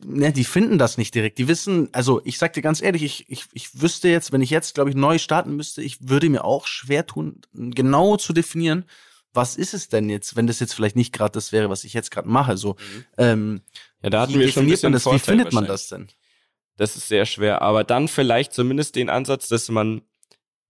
ne, 0.05 0.31
die 0.31 0.45
finden 0.45 0.77
das 0.77 0.97
nicht 0.97 1.13
direkt. 1.13 1.37
Die 1.37 1.49
wissen, 1.49 1.89
also 1.91 2.21
ich 2.23 2.37
sag 2.37 2.53
dir 2.53 2.61
ganz 2.61 2.81
ehrlich, 2.81 3.03
ich, 3.03 3.25
ich, 3.27 3.45
ich 3.51 3.81
wüsste 3.81 4.07
jetzt, 4.07 4.31
wenn 4.31 4.41
ich 4.41 4.49
jetzt, 4.49 4.75
glaube 4.75 4.89
ich, 4.89 4.95
neu 4.95 5.17
starten 5.17 5.55
müsste, 5.55 5.81
ich 5.81 6.07
würde 6.07 6.29
mir 6.29 6.45
auch 6.45 6.67
schwer 6.67 7.05
tun, 7.05 7.41
genau 7.53 8.15
zu 8.15 8.31
definieren, 8.31 8.85
was 9.33 9.55
ist 9.55 9.73
es 9.73 9.89
denn 9.89 10.09
jetzt, 10.09 10.35
wenn 10.35 10.47
das 10.47 10.59
jetzt 10.59 10.73
vielleicht 10.73 10.95
nicht 10.95 11.13
gerade 11.13 11.31
das 11.31 11.51
wäre, 11.51 11.69
was 11.69 11.83
ich 11.83 11.93
jetzt 11.93 12.11
gerade 12.11 12.29
mache? 12.29 12.57
So, 12.57 12.73
mhm. 12.73 13.05
ähm, 13.17 13.61
ja, 14.01 14.09
da 14.09 14.21
hatten 14.21 14.39
wir 14.39 14.47
schon 14.49 14.65
ein 14.65 14.69
bisschen 14.69 14.91
man 14.91 14.93
das, 14.93 15.05
Wie 15.05 15.19
findet 15.19 15.53
man 15.53 15.65
das 15.65 15.87
denn? 15.87 16.07
Das 16.77 16.95
ist 16.95 17.07
sehr 17.07 17.25
schwer, 17.25 17.61
aber 17.61 17.83
dann 17.83 18.07
vielleicht 18.07 18.53
zumindest 18.53 18.95
den 18.95 19.09
Ansatz, 19.09 19.47
dass 19.47 19.69
man 19.69 20.01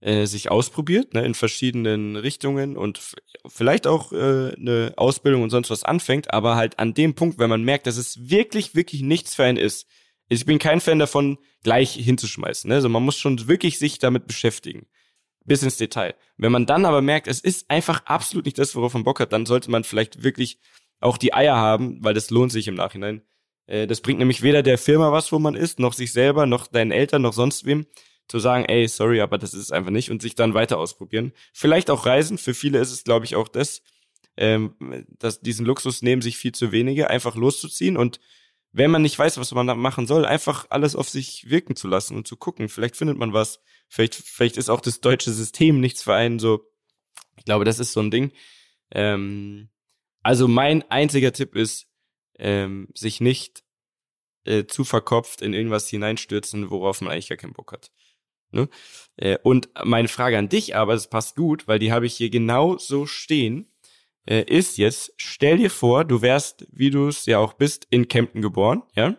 äh, 0.02 0.26
sich 0.26 0.52
ausprobiert, 0.52 1.14
ne, 1.14 1.26
in 1.26 1.34
verschiedenen 1.34 2.16
Richtungen 2.16 2.76
und 2.78 3.00
vielleicht 3.46 3.88
auch 3.88 4.12
äh, 4.12 4.54
eine 4.54 4.94
Ausbildung 4.98 5.44
und 5.44 5.50
sonst 5.50 5.70
was 5.70 5.84
anfängt, 5.84 6.34
aber 6.34 6.56
halt 6.56 6.80
an 6.80 6.94
dem 6.94 7.16
Punkt, 7.16 7.40
wenn 7.40 7.50
man 7.50 7.64
merkt, 7.64 7.88
dass 7.88 7.98
es 7.98 8.30
wirklich, 8.30 8.76
wirklich 8.76 9.02
nichts 9.02 9.36
für 9.36 9.46
einen 9.46 9.58
ist. 9.58 9.88
Ich 10.30 10.46
bin 10.46 10.60
kein 10.60 10.82
Fan 10.82 11.00
davon, 11.00 11.38
gleich 11.64 11.94
hinzuschmeißen. 11.94 12.68
Ne? 12.68 12.76
Also 12.76 12.90
man 12.90 13.04
muss 13.04 13.18
schon 13.18 13.48
wirklich 13.48 13.80
sich 13.80 14.00
damit 14.00 14.28
beschäftigen 14.28 14.88
bis 15.46 15.64
ins 15.64 15.78
Detail. 15.78 16.16
Wenn 16.38 16.52
man 16.52 16.66
dann 16.66 16.86
aber 16.86 17.02
merkt, 17.02 17.28
es 17.28 17.40
ist 17.40 17.70
einfach 17.70 18.06
absolut 18.06 18.46
nicht 18.46 18.58
das, 18.58 18.76
worauf 18.76 18.94
man 18.94 19.04
Bock 19.04 19.20
hat, 19.20 19.34
dann 19.34 19.46
sollte 19.46 19.72
man 19.72 19.84
vielleicht 19.84 20.24
wirklich 20.24 20.60
auch 21.00 21.18
die 21.18 21.34
Eier 21.34 21.56
haben, 21.56 22.04
weil 22.04 22.14
das 22.14 22.30
lohnt 22.30 22.52
sich 22.52 22.68
im 22.68 22.76
Nachhinein. 22.76 23.22
Äh, 23.68 23.88
das 23.88 24.02
bringt 24.02 24.20
nämlich 24.20 24.42
weder 24.42 24.64
der 24.64 24.78
Firma 24.78 25.12
was, 25.12 25.32
wo 25.32 25.40
man 25.40 25.56
ist, 25.56 25.80
noch 25.80 25.94
sich 25.94 26.14
selber, 26.14 26.46
noch 26.46 26.68
deinen 26.68 26.92
Eltern, 26.92 27.22
noch 27.22 27.34
sonst 27.34 27.66
wem, 27.66 27.86
zu 28.28 28.40
sagen, 28.40 28.66
ey, 28.66 28.88
sorry, 28.88 29.20
aber 29.20 29.38
das 29.38 29.54
ist 29.54 29.62
es 29.62 29.72
einfach 29.72 29.92
nicht 29.92 30.10
und 30.10 30.22
sich 30.22 30.36
dann 30.36 30.54
weiter 30.54 30.78
ausprobieren. 30.78 31.34
Vielleicht 31.52 31.90
auch 31.90 32.06
reisen. 32.06 32.38
Für 32.38 32.54
viele 32.54 32.80
ist 32.80 32.92
es, 32.92 33.04
glaube 33.04 33.26
ich, 33.26 33.36
auch 33.36 33.50
das, 33.50 33.82
ähm, 34.38 34.76
dass 35.20 35.42
diesen 35.42 35.66
Luxus 35.66 36.02
nehmen 36.02 36.22
sich 36.22 36.38
viel 36.38 36.54
zu 36.54 36.72
wenige, 36.72 37.10
einfach 37.10 37.36
loszuziehen 37.36 37.98
und 37.98 38.20
wenn 38.74 38.90
man 38.90 39.04
nicht 39.04 39.18
weiß, 39.18 39.38
was 39.38 39.54
man 39.54 39.68
da 39.68 39.76
machen 39.76 40.08
soll, 40.08 40.26
einfach 40.26 40.66
alles 40.70 40.96
auf 40.96 41.08
sich 41.08 41.50
wirken 41.50 41.76
zu 41.76 41.88
lassen 41.88 42.18
und 42.18 42.28
zu 42.28 42.36
gucken. 42.36 42.70
Vielleicht 42.70 42.96
findet 42.98 43.18
man 43.18 43.32
was. 43.32 43.62
Vielleicht, 43.94 44.16
vielleicht 44.16 44.58
ist 44.58 44.70
auch 44.70 44.82
das 44.82 45.02
deutsche 45.02 45.32
System 45.32 45.80
nichts 45.80 46.02
für 46.02 46.16
einen 46.16 46.40
so. 46.40 46.66
Ich 47.38 47.46
glaube, 47.46 47.66
das 47.66 47.80
ist 47.80 47.94
so 47.94 48.00
ein 48.00 48.12
Ding. 48.12 48.32
Ähm, 48.92 49.70
also 50.22 50.48
mein 50.48 50.90
einziger 50.90 51.34
Tipp 51.34 51.56
ist, 51.56 51.88
ähm, 52.40 52.88
sich 52.96 53.22
nicht 53.22 53.64
äh, 54.46 54.66
zu 54.66 54.84
verkopft 54.84 55.42
in 55.42 55.54
irgendwas 55.54 55.88
hineinstürzen, 55.90 56.70
worauf 56.70 57.02
man 57.02 57.14
eigentlich 57.14 57.30
gar 57.30 57.38
keinen 57.38 57.54
Bock 57.54 57.72
hat. 57.72 57.92
Ne? 58.52 58.68
Äh, 59.18 59.38
und 59.44 59.70
meine 59.84 60.08
Frage 60.08 60.38
an 60.38 60.50
dich 60.50 60.76
aber, 60.76 60.94
das 60.94 61.10
passt 61.10 61.36
gut, 61.36 61.68
weil 61.68 61.80
die 61.80 61.92
habe 61.92 62.06
ich 62.06 62.16
hier 62.16 62.30
genau 62.30 62.78
so 62.78 63.06
stehen 63.06 63.74
äh, 64.26 64.44
ist 64.44 64.78
jetzt, 64.78 65.14
stell 65.18 65.58
dir 65.58 65.70
vor, 65.70 66.06
du 66.06 66.22
wärst, 66.22 66.66
wie 66.72 66.90
du 66.90 67.08
es 67.08 67.26
ja 67.26 67.40
auch 67.40 67.54
bist, 67.54 67.88
in 67.90 68.08
Kempten 68.08 68.42
geboren, 68.42 68.84
ja? 68.96 69.18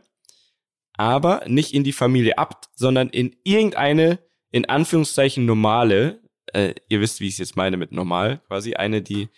Aber 0.96 1.42
nicht 1.46 1.74
in 1.74 1.84
die 1.84 1.92
Familie 1.92 2.38
Abt, 2.38 2.68
sondern 2.74 3.08
in 3.08 3.36
irgendeine, 3.42 4.20
in 4.54 4.66
Anführungszeichen, 4.66 5.44
normale, 5.44 6.20
äh, 6.52 6.74
ihr 6.88 7.00
wisst, 7.00 7.18
wie 7.18 7.26
ich 7.26 7.34
es 7.34 7.38
jetzt 7.38 7.56
meine 7.56 7.76
mit 7.76 7.90
normal, 7.90 8.40
quasi 8.46 8.74
eine, 8.74 9.02
die, 9.02 9.28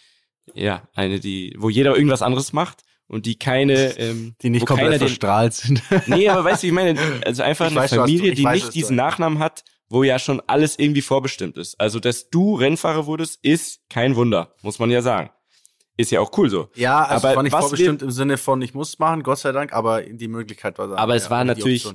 ja, 0.53 0.87
eine, 0.95 1.21
die, 1.21 1.55
wo 1.57 1.71
jeder 1.71 1.97
irgendwas 1.97 2.21
anderes 2.21 2.53
macht 2.53 2.83
und 3.09 3.25
die 3.25 3.39
keine, 3.39 3.99
ähm, 3.99 4.35
die 4.43 4.51
nicht 4.51 4.67
komplett 4.67 4.99
verstrahlt 4.99 5.55
sind. 5.55 5.83
nee, 6.07 6.29
aber 6.29 6.45
weißt 6.45 6.63
du, 6.63 6.67
ich 6.67 6.73
meine, 6.75 7.01
also 7.25 7.43
einfach 7.43 7.65
ich 7.65 7.73
eine 7.73 7.81
weiß, 7.81 7.95
Familie, 7.95 8.33
du, 8.33 8.37
die 8.37 8.45
weiß, 8.45 8.65
nicht 8.65 8.75
diesen 8.75 8.95
Nachnamen 8.95 9.39
hat, 9.39 9.65
wo 9.89 10.03
ja 10.03 10.19
schon 10.19 10.43
alles 10.49 10.79
irgendwie 10.79 11.01
vorbestimmt 11.01 11.57
ist. 11.57 11.81
Also, 11.81 11.99
dass 11.99 12.29
du 12.29 12.55
Rennfahrer 12.55 13.07
wurdest, 13.07 13.43
ist 13.43 13.89
kein 13.89 14.17
Wunder, 14.17 14.55
muss 14.61 14.79
man 14.79 14.91
ja 14.91 15.01
sagen. 15.01 15.31
Ist 15.97 16.11
ja 16.11 16.21
auch 16.21 16.37
cool 16.37 16.51
so. 16.51 16.69
Ja, 16.75 17.05
also 17.05 17.15
aber 17.15 17.31
es 17.31 17.37
war 17.37 17.43
nicht 17.43 17.57
vorbestimmt 17.57 18.03
im 18.03 18.11
Sinne 18.11 18.37
von, 18.37 18.61
ich 18.61 18.75
muss 18.75 18.99
machen, 18.99 19.23
Gott 19.23 19.39
sei 19.39 19.53
Dank, 19.53 19.73
aber 19.73 20.03
die 20.03 20.29
Möglichkeit 20.29 20.77
war 20.79 20.89
da. 20.89 20.97
Aber 20.97 21.15
es 21.15 21.25
ja, 21.25 21.31
war 21.31 21.45
natürlich, 21.45 21.89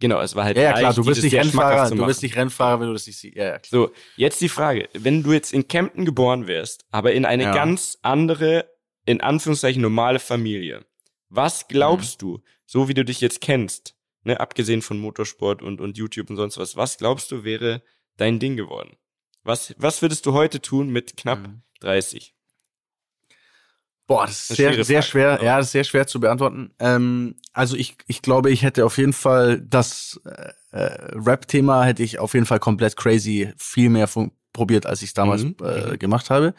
genau, 0.00 0.20
es 0.20 0.34
war 0.34 0.44
halt 0.44 0.56
Ja, 0.56 0.64
ja 0.64 0.72
klar, 0.72 0.94
du 0.94 1.04
bist 1.04 1.22
nicht 1.22 1.34
Rennfahrer, 1.34 1.94
du 1.94 2.06
bist 2.06 2.22
nicht 2.22 2.36
Rennfahrer, 2.36 2.80
wenn 2.80 2.88
du 2.88 2.92
das 2.94 3.06
nicht 3.06 3.18
siehst. 3.18 3.36
Ja, 3.36 3.44
ja, 3.44 3.58
klar. 3.58 3.88
So, 3.88 3.92
jetzt 4.16 4.40
die 4.40 4.48
Frage, 4.48 4.88
wenn 4.94 5.22
du 5.22 5.32
jetzt 5.32 5.52
in 5.52 5.68
Kempten 5.68 6.04
geboren 6.04 6.48
wärst, 6.48 6.84
aber 6.90 7.12
in 7.12 7.24
eine 7.24 7.44
ja. 7.44 7.54
ganz 7.54 7.98
andere, 8.02 8.68
in 9.06 9.20
Anführungszeichen 9.20 9.80
normale 9.80 10.18
Familie, 10.18 10.84
was 11.28 11.68
glaubst 11.68 12.20
mhm. 12.22 12.26
du, 12.26 12.42
so 12.66 12.88
wie 12.88 12.94
du 12.94 13.04
dich 13.04 13.20
jetzt 13.20 13.40
kennst, 13.40 13.94
ne, 14.24 14.40
abgesehen 14.40 14.82
von 14.82 14.98
Motorsport 14.98 15.62
und, 15.62 15.80
und 15.80 15.96
YouTube 15.96 16.30
und 16.30 16.36
sonst 16.36 16.58
was, 16.58 16.76
was 16.76 16.98
glaubst 16.98 17.30
du 17.30 17.44
wäre 17.44 17.82
dein 18.16 18.38
Ding 18.38 18.56
geworden? 18.56 18.96
Was, 19.42 19.74
was 19.78 20.02
würdest 20.02 20.26
du 20.26 20.32
heute 20.32 20.60
tun 20.60 20.90
mit 20.90 21.16
knapp 21.16 21.46
mhm. 21.46 21.62
30? 21.80 22.34
Boah, 24.10 24.26
das 24.26 24.50
ist 24.50 24.56
sehr, 24.56 24.82
sehr 24.82 25.02
schwer, 25.02 25.38
ja, 25.40 25.58
das 25.58 25.66
ist 25.66 25.72
sehr 25.72 25.84
schwer 25.84 26.04
zu 26.04 26.18
beantworten. 26.18 26.72
Ähm, 26.80 27.36
also 27.52 27.76
ich, 27.76 27.94
ich 28.08 28.22
glaube, 28.22 28.50
ich 28.50 28.64
hätte 28.64 28.84
auf 28.84 28.98
jeden 28.98 29.12
Fall 29.12 29.60
das 29.60 30.20
äh, 30.24 30.50
äh 30.76 31.12
Rap-Thema 31.14 31.84
hätte 31.84 32.02
ich 32.02 32.18
auf 32.18 32.34
jeden 32.34 32.44
Fall 32.44 32.58
komplett 32.58 32.96
crazy 32.96 33.52
viel 33.56 33.88
mehr 33.88 34.08
probiert, 34.52 34.84
als 34.84 35.02
ich 35.02 35.10
es 35.10 35.14
damals 35.14 35.44
mhm. 35.44 35.54
äh, 35.62 35.92
mhm. 35.92 35.98
gemacht 36.00 36.28
habe. 36.28 36.54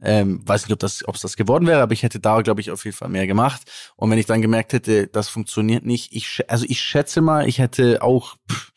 Ähm, 0.00 0.46
weiß 0.46 0.62
nicht, 0.62 0.72
ob 0.74 0.78
das, 0.78 1.02
ob 1.08 1.16
es 1.16 1.22
das 1.22 1.36
geworden 1.36 1.66
wäre, 1.66 1.82
aber 1.82 1.92
ich 1.92 2.04
hätte 2.04 2.20
da, 2.20 2.40
glaube 2.40 2.60
ich, 2.60 2.70
auf 2.70 2.84
jeden 2.84 2.96
Fall 2.96 3.08
mehr 3.08 3.26
gemacht. 3.26 3.62
Und 3.96 4.08
wenn 4.12 4.18
ich 4.18 4.26
dann 4.26 4.40
gemerkt 4.40 4.72
hätte, 4.72 5.08
das 5.08 5.28
funktioniert 5.28 5.84
nicht, 5.84 6.12
ich, 6.12 6.48
also 6.48 6.64
ich 6.68 6.80
schätze 6.80 7.20
mal, 7.20 7.48
ich 7.48 7.58
hätte 7.58 8.00
auch, 8.02 8.36
pff, 8.48 8.70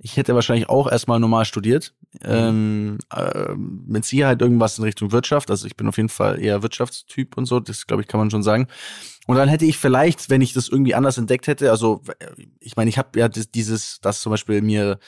ich 0.00 0.16
hätte 0.16 0.34
wahrscheinlich 0.34 0.68
auch 0.68 0.90
erstmal 0.90 1.20
normal 1.20 1.44
studiert. 1.44 1.94
Ähm, 2.22 2.98
äh, 3.14 3.54
mit 3.54 4.04
Sicherheit 4.04 4.40
irgendwas 4.40 4.78
in 4.78 4.84
Richtung 4.84 5.12
Wirtschaft. 5.12 5.50
Also 5.50 5.66
ich 5.66 5.76
bin 5.76 5.88
auf 5.88 5.98
jeden 5.98 6.08
Fall 6.08 6.40
eher 6.40 6.62
Wirtschaftstyp 6.62 7.36
und 7.36 7.44
so. 7.44 7.60
Das, 7.60 7.86
glaube 7.86 8.02
ich, 8.02 8.08
kann 8.08 8.18
man 8.18 8.30
schon 8.30 8.42
sagen. 8.42 8.66
Und 9.26 9.36
dann 9.36 9.48
hätte 9.48 9.66
ich 9.66 9.76
vielleicht, 9.76 10.30
wenn 10.30 10.40
ich 10.40 10.54
das 10.54 10.68
irgendwie 10.68 10.94
anders 10.94 11.18
entdeckt 11.18 11.46
hätte, 11.48 11.70
also 11.70 12.00
ich 12.60 12.76
meine, 12.76 12.88
ich 12.88 12.96
habe 12.96 13.18
ja 13.18 13.28
dieses, 13.28 14.00
das 14.00 14.22
zum 14.22 14.30
Beispiel 14.30 14.62
mir 14.62 14.98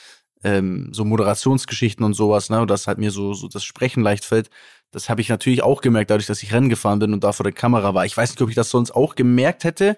ähm, 0.44 0.90
so 0.92 1.05
Moderationsgeschichten 1.05 2.05
und 2.05 2.14
sowas, 2.14 2.51
ne, 2.51 2.61
und 2.61 2.70
das 2.70 2.86
halt 2.86 2.98
mir 2.98 3.11
so, 3.11 3.34
so 3.34 3.48
das 3.48 3.64
Sprechen 3.64 4.03
leicht 4.03 4.24
fällt. 4.24 4.51
Das 4.90 5.09
habe 5.09 5.20
ich 5.20 5.28
natürlich 5.28 5.62
auch 5.62 5.80
gemerkt, 5.80 6.11
dadurch, 6.11 6.26
dass 6.26 6.42
ich 6.42 6.53
Rennen 6.53 6.68
gefahren 6.68 6.98
bin 6.98 7.12
und 7.12 7.22
da 7.24 7.32
vor 7.32 7.44
der 7.44 7.53
Kamera 7.53 7.94
war. 7.94 8.05
Ich 8.05 8.16
weiß 8.16 8.30
nicht, 8.30 8.42
ob 8.42 8.48
ich 8.48 8.57
das 8.57 8.70
sonst 8.70 8.90
auch 8.90 9.14
gemerkt 9.14 9.64
hätte. 9.64 9.96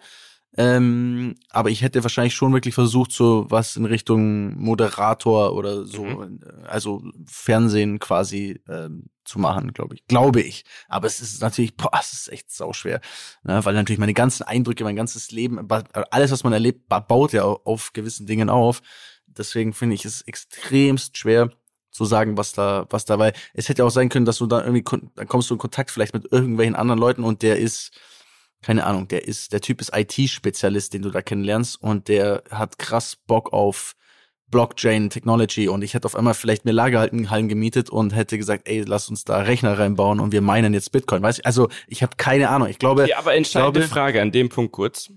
Ähm, 0.56 1.34
aber 1.48 1.70
ich 1.70 1.80
hätte 1.80 2.02
wahrscheinlich 2.02 2.34
schon 2.34 2.52
wirklich 2.52 2.74
versucht, 2.74 3.12
so 3.12 3.46
was 3.48 3.76
in 3.76 3.86
Richtung 3.86 4.58
Moderator 4.58 5.54
oder 5.54 5.86
so, 5.86 6.04
mhm. 6.04 6.40
also 6.64 7.02
Fernsehen 7.26 7.98
quasi 7.98 8.60
ähm, 8.68 9.06
zu 9.24 9.38
machen, 9.38 9.72
glaube 9.72 9.94
ich. 9.94 10.06
Glaube 10.08 10.42
ich. 10.42 10.64
Aber 10.88 11.06
es 11.06 11.20
ist 11.20 11.40
natürlich, 11.40 11.76
boah, 11.76 11.90
es 11.98 12.12
ist 12.12 12.32
echt 12.32 12.50
sauschwer. 12.50 13.00
Ne? 13.44 13.64
Weil 13.64 13.74
natürlich 13.74 13.98
meine 13.98 14.14
ganzen 14.14 14.42
Eindrücke, 14.42 14.84
mein 14.84 14.96
ganzes 14.96 15.30
Leben, 15.30 15.66
alles, 16.10 16.32
was 16.32 16.44
man 16.44 16.52
erlebt, 16.52 16.88
baut 16.88 17.32
ja 17.32 17.44
auf 17.44 17.92
gewissen 17.94 18.26
Dingen 18.26 18.50
auf. 18.50 18.82
Deswegen 19.26 19.72
finde 19.72 19.94
ich 19.94 20.04
es 20.04 20.22
extremst 20.22 21.16
schwer 21.16 21.50
zu 21.90 22.04
sagen, 22.04 22.36
was 22.36 22.52
da, 22.52 22.86
was 22.90 23.04
da, 23.04 23.18
weil 23.18 23.32
es 23.54 23.68
hätte 23.68 23.84
auch 23.84 23.90
sein 23.90 24.08
können, 24.08 24.24
dass 24.24 24.38
du 24.38 24.46
da 24.46 24.64
irgendwie, 24.64 24.84
dann 25.14 25.28
kommst 25.28 25.50
du 25.50 25.54
in 25.54 25.58
Kontakt 25.58 25.90
vielleicht 25.90 26.14
mit 26.14 26.30
irgendwelchen 26.32 26.74
anderen 26.74 26.98
Leuten 26.98 27.22
und 27.22 27.42
der 27.42 27.58
ist, 27.58 27.92
keine 28.62 28.86
Ahnung, 28.86 29.08
der 29.08 29.26
ist, 29.26 29.52
der 29.52 29.60
Typ 29.60 29.80
ist 29.80 29.92
IT-Spezialist, 29.94 30.94
den 30.94 31.02
du 31.02 31.10
da 31.10 31.20
kennenlernst 31.20 31.82
und 31.82 32.08
der 32.08 32.44
hat 32.50 32.78
krass 32.78 33.16
Bock 33.16 33.52
auf 33.52 33.94
Blockchain 34.52 35.10
Technology 35.10 35.68
und 35.68 35.82
ich 35.82 35.94
hätte 35.94 36.06
auf 36.06 36.14
einmal 36.14 36.34
vielleicht 36.34 36.64
mir 36.64 36.72
Lagerhallen 36.72 37.48
gemietet 37.48 37.90
und 37.90 38.14
hätte 38.14 38.38
gesagt, 38.38 38.68
ey, 38.68 38.84
lass 38.86 39.08
uns 39.08 39.24
da 39.24 39.38
Rechner 39.38 39.78
reinbauen 39.78 40.20
und 40.20 40.30
wir 40.30 40.42
meinen 40.42 40.74
jetzt 40.74 40.92
Bitcoin. 40.92 41.22
Weißt 41.22 41.40
du, 41.40 41.44
also 41.44 41.68
ich 41.88 42.02
habe 42.02 42.16
keine 42.16 42.50
Ahnung. 42.50 42.68
Ich 42.68 42.78
glaube. 42.78 43.08
Ja, 43.08 43.18
aber 43.18 43.34
entscheidende 43.34 43.80
glaube, 43.80 43.92
Frage 43.92 44.22
an 44.22 44.30
dem 44.30 44.50
Punkt 44.50 44.72
kurz. 44.72 45.10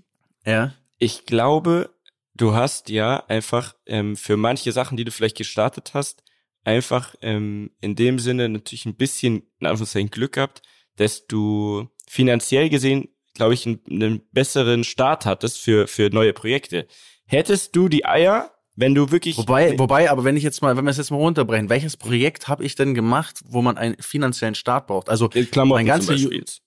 Ja. 0.44 0.72
Ich 0.98 1.26
glaube, 1.26 1.90
du 2.34 2.54
hast 2.54 2.88
ja 2.88 3.24
einfach 3.28 3.74
ähm, 3.84 4.16
für 4.16 4.36
manche 4.36 4.72
Sachen, 4.72 4.96
die 4.96 5.04
du 5.04 5.12
vielleicht 5.12 5.36
gestartet 5.36 5.92
hast, 5.92 6.24
einfach 6.64 7.14
ähm, 7.20 7.70
in 7.80 7.94
dem 7.94 8.18
Sinne 8.18 8.48
natürlich 8.48 8.86
ein 8.86 8.96
bisschen 8.96 9.42
in 9.60 9.66
Anführungszeichen 9.66 10.10
Glück 10.10 10.32
gehabt, 10.32 10.62
dass 10.96 11.26
du 11.26 11.88
finanziell 12.08 12.70
gesehen 12.70 13.08
glaube 13.36 13.54
ich, 13.54 13.66
einen, 13.66 13.80
einen 13.90 14.20
besseren 14.32 14.84
Start 14.84 15.26
hattest 15.26 15.60
für, 15.60 15.86
für 15.86 16.10
neue 16.10 16.32
Projekte. 16.32 16.86
Hättest 17.26 17.76
du 17.76 17.88
die 17.88 18.04
Eier, 18.04 18.50
wenn 18.74 18.94
du 18.94 19.10
wirklich. 19.10 19.38
Wobei, 19.38 19.78
wobei, 19.78 20.10
aber 20.10 20.24
wenn 20.24 20.36
ich 20.36 20.42
jetzt 20.42 20.62
mal, 20.62 20.76
wenn 20.76 20.84
wir 20.84 20.90
es 20.90 20.98
jetzt 20.98 21.10
mal 21.10 21.16
runterbrechen, 21.16 21.68
welches 21.68 21.96
Projekt 21.96 22.48
habe 22.48 22.64
ich 22.64 22.74
denn 22.74 22.94
gemacht, 22.94 23.40
wo 23.44 23.62
man 23.62 23.78
einen 23.78 23.96
finanziellen 24.00 24.54
Start 24.54 24.86
braucht? 24.86 25.08
Also 25.08 25.28
Klamotten 25.28 25.68
mein 25.68 25.86
ganzes 25.86 26.60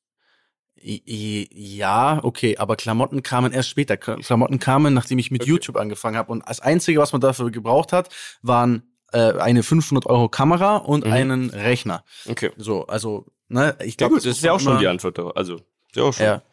ja, 0.82 2.22
okay, 2.24 2.58
aber 2.58 2.76
Klamotten 2.78 3.22
kamen 3.22 3.52
erst 3.52 3.70
später. 3.70 3.98
Klamotten 3.98 4.60
kamen, 4.60 4.94
nachdem 4.94 5.20
ich 5.20 5.30
mit 5.30 5.42
okay. 5.42 5.52
YouTube 5.52 5.76
angefangen 5.76 6.16
habe. 6.16 6.32
Und 6.32 6.48
das 6.48 6.62
Einzige, 6.62 7.00
was 7.00 7.12
man 7.12 7.20
dafür 7.22 7.52
gebraucht 7.52 7.92
hat, 7.92 8.10
waren 8.42 8.84
äh, 9.12 9.34
eine 9.34 9.64
500 9.64 10.06
Euro 10.06 10.30
Kamera 10.30 10.78
und 10.78 11.06
mhm. 11.06 11.12
einen 11.12 11.50
Rechner. 11.50 12.04
Okay. 12.28 12.52
So, 12.58 12.88
also, 12.88 13.26
ne, 13.50 13.76
ich 13.84 13.98
glaube, 13.98 14.16
ja, 14.16 14.18
das, 14.18 14.24
das 14.26 14.38
ist 14.38 14.44
ja 14.44 14.54
auch 14.54 14.60
schon 14.60 14.80
die 14.80 14.88
Antwort. 14.88 15.20
Also, 15.36 15.56
ist 15.56 15.96
ja 15.96 16.04
auch 16.04 16.14
schon. 16.14 16.26
Ja. 16.26 16.44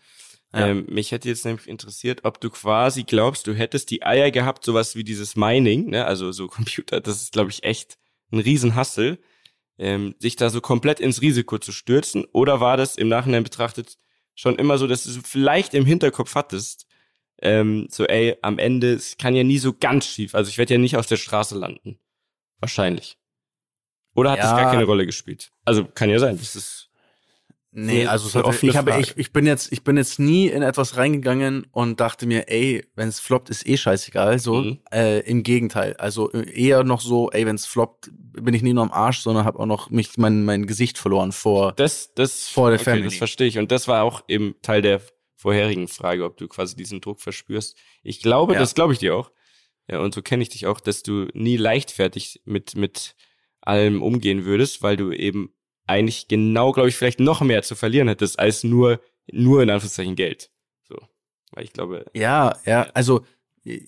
Ja. 0.56 0.68
Ähm, 0.68 0.86
mich 0.88 1.12
hätte 1.12 1.28
jetzt 1.28 1.44
nämlich 1.44 1.68
interessiert, 1.68 2.24
ob 2.24 2.40
du 2.40 2.48
quasi 2.48 3.04
glaubst, 3.04 3.46
du 3.46 3.52
hättest 3.52 3.90
die 3.90 4.04
Eier 4.04 4.30
gehabt, 4.30 4.64
sowas 4.64 4.96
wie 4.96 5.04
dieses 5.04 5.36
Mining, 5.36 5.90
ne? 5.90 6.06
also 6.06 6.32
so 6.32 6.46
Computer, 6.48 7.00
das 7.00 7.20
ist, 7.22 7.32
glaube 7.32 7.50
ich, 7.50 7.62
echt 7.62 7.98
ein 8.32 8.38
Riesenhassel, 8.38 9.18
ähm, 9.78 10.14
sich 10.18 10.36
da 10.36 10.48
so 10.48 10.62
komplett 10.62 10.98
ins 10.98 11.20
Risiko 11.20 11.58
zu 11.58 11.72
stürzen. 11.72 12.24
Oder 12.32 12.60
war 12.60 12.78
das 12.78 12.96
im 12.96 13.08
Nachhinein 13.08 13.44
betrachtet 13.44 13.98
schon 14.34 14.56
immer 14.56 14.78
so, 14.78 14.86
dass 14.86 15.04
du 15.04 15.10
vielleicht 15.22 15.74
im 15.74 15.84
Hinterkopf 15.84 16.34
hattest, 16.34 16.86
ähm, 17.42 17.86
so 17.90 18.06
ey, 18.06 18.36
am 18.40 18.58
Ende, 18.58 18.94
es 18.94 19.18
kann 19.18 19.34
ja 19.36 19.44
nie 19.44 19.58
so 19.58 19.74
ganz 19.74 20.06
schief, 20.06 20.34
also 20.34 20.48
ich 20.48 20.56
werde 20.56 20.74
ja 20.74 20.78
nicht 20.78 20.96
auf 20.96 21.06
der 21.06 21.16
Straße 21.16 21.58
landen. 21.58 21.98
Wahrscheinlich. 22.60 23.18
Oder 24.14 24.30
hat 24.30 24.38
ja. 24.38 24.44
das 24.44 24.56
gar 24.58 24.70
keine 24.70 24.84
Rolle 24.84 25.04
gespielt? 25.04 25.50
Also 25.66 25.84
kann 25.84 26.08
ja 26.08 26.18
sein, 26.18 26.38
das 26.38 26.56
ist 26.56 26.85
Nee, 27.72 28.06
also 28.06 28.28
so 28.28 28.42
hatte, 28.42 28.66
ich, 28.66 28.76
habe, 28.76 28.98
ich, 28.98 29.18
ich 29.18 29.32
bin 29.34 29.44
jetzt, 29.44 29.70
ich 29.70 29.84
bin 29.84 29.98
jetzt 29.98 30.18
nie 30.18 30.48
in 30.48 30.62
etwas 30.62 30.96
reingegangen 30.96 31.66
und 31.72 32.00
dachte 32.00 32.26
mir, 32.26 32.48
ey, 32.48 32.86
wenn 32.94 33.08
es 33.08 33.20
floppt, 33.20 33.50
ist 33.50 33.66
eh 33.66 33.76
scheißegal. 33.76 34.38
So, 34.38 34.62
mhm. 34.62 34.78
äh, 34.90 35.20
im 35.20 35.42
Gegenteil. 35.42 35.94
Also 35.98 36.32
äh, 36.32 36.50
eher 36.50 36.84
noch 36.84 37.02
so, 37.02 37.30
ey, 37.30 37.44
wenn 37.44 37.56
es 37.56 37.66
floppt, 37.66 38.10
bin 38.14 38.54
ich 38.54 38.62
nie 38.62 38.72
nur 38.72 38.84
am 38.84 38.92
Arsch, 38.92 39.20
sondern 39.20 39.44
habe 39.44 39.58
auch 39.58 39.66
noch 39.66 39.90
mich 39.90 40.16
mein, 40.16 40.44
mein 40.44 40.66
Gesicht 40.66 40.96
verloren 40.96 41.32
vor, 41.32 41.72
das, 41.72 42.14
das, 42.14 42.48
vor 42.48 42.70
der 42.70 42.80
okay, 42.80 42.92
Family. 42.92 43.08
Das 43.08 43.16
verstehe 43.16 43.46
ich. 43.46 43.58
Und 43.58 43.70
das 43.70 43.88
war 43.88 44.04
auch 44.04 44.22
eben 44.26 44.54
Teil 44.62 44.80
der 44.80 45.02
vorherigen 45.36 45.86
Frage, 45.86 46.24
ob 46.24 46.38
du 46.38 46.48
quasi 46.48 46.76
diesen 46.76 47.02
Druck 47.02 47.20
verspürst. 47.20 47.76
Ich 48.02 48.22
glaube, 48.22 48.54
ja. 48.54 48.58
das 48.58 48.74
glaube 48.74 48.94
ich 48.94 49.00
dir 49.00 49.14
auch. 49.14 49.30
Ja, 49.88 50.00
und 50.00 50.14
so 50.14 50.22
kenne 50.22 50.42
ich 50.42 50.48
dich 50.48 50.66
auch, 50.66 50.80
dass 50.80 51.02
du 51.02 51.28
nie 51.34 51.58
leichtfertig 51.58 52.40
mit, 52.44 52.74
mit 52.74 53.14
allem 53.60 54.02
umgehen 54.02 54.44
würdest, 54.44 54.82
weil 54.82 54.96
du 54.96 55.12
eben 55.12 55.52
eigentlich 55.86 56.28
genau, 56.28 56.72
glaube 56.72 56.88
ich, 56.88 56.96
vielleicht 56.96 57.20
noch 57.20 57.40
mehr 57.40 57.62
zu 57.62 57.74
verlieren 57.74 58.08
hättest, 58.08 58.38
als 58.38 58.64
nur, 58.64 59.00
nur 59.30 59.62
in 59.62 59.70
Anführungszeichen 59.70 60.16
Geld. 60.16 60.50
So. 60.88 60.96
Weil 61.52 61.64
ich 61.64 61.72
glaube. 61.72 62.06
Ja, 62.14 62.56
ja, 62.64 62.88
also 62.94 63.24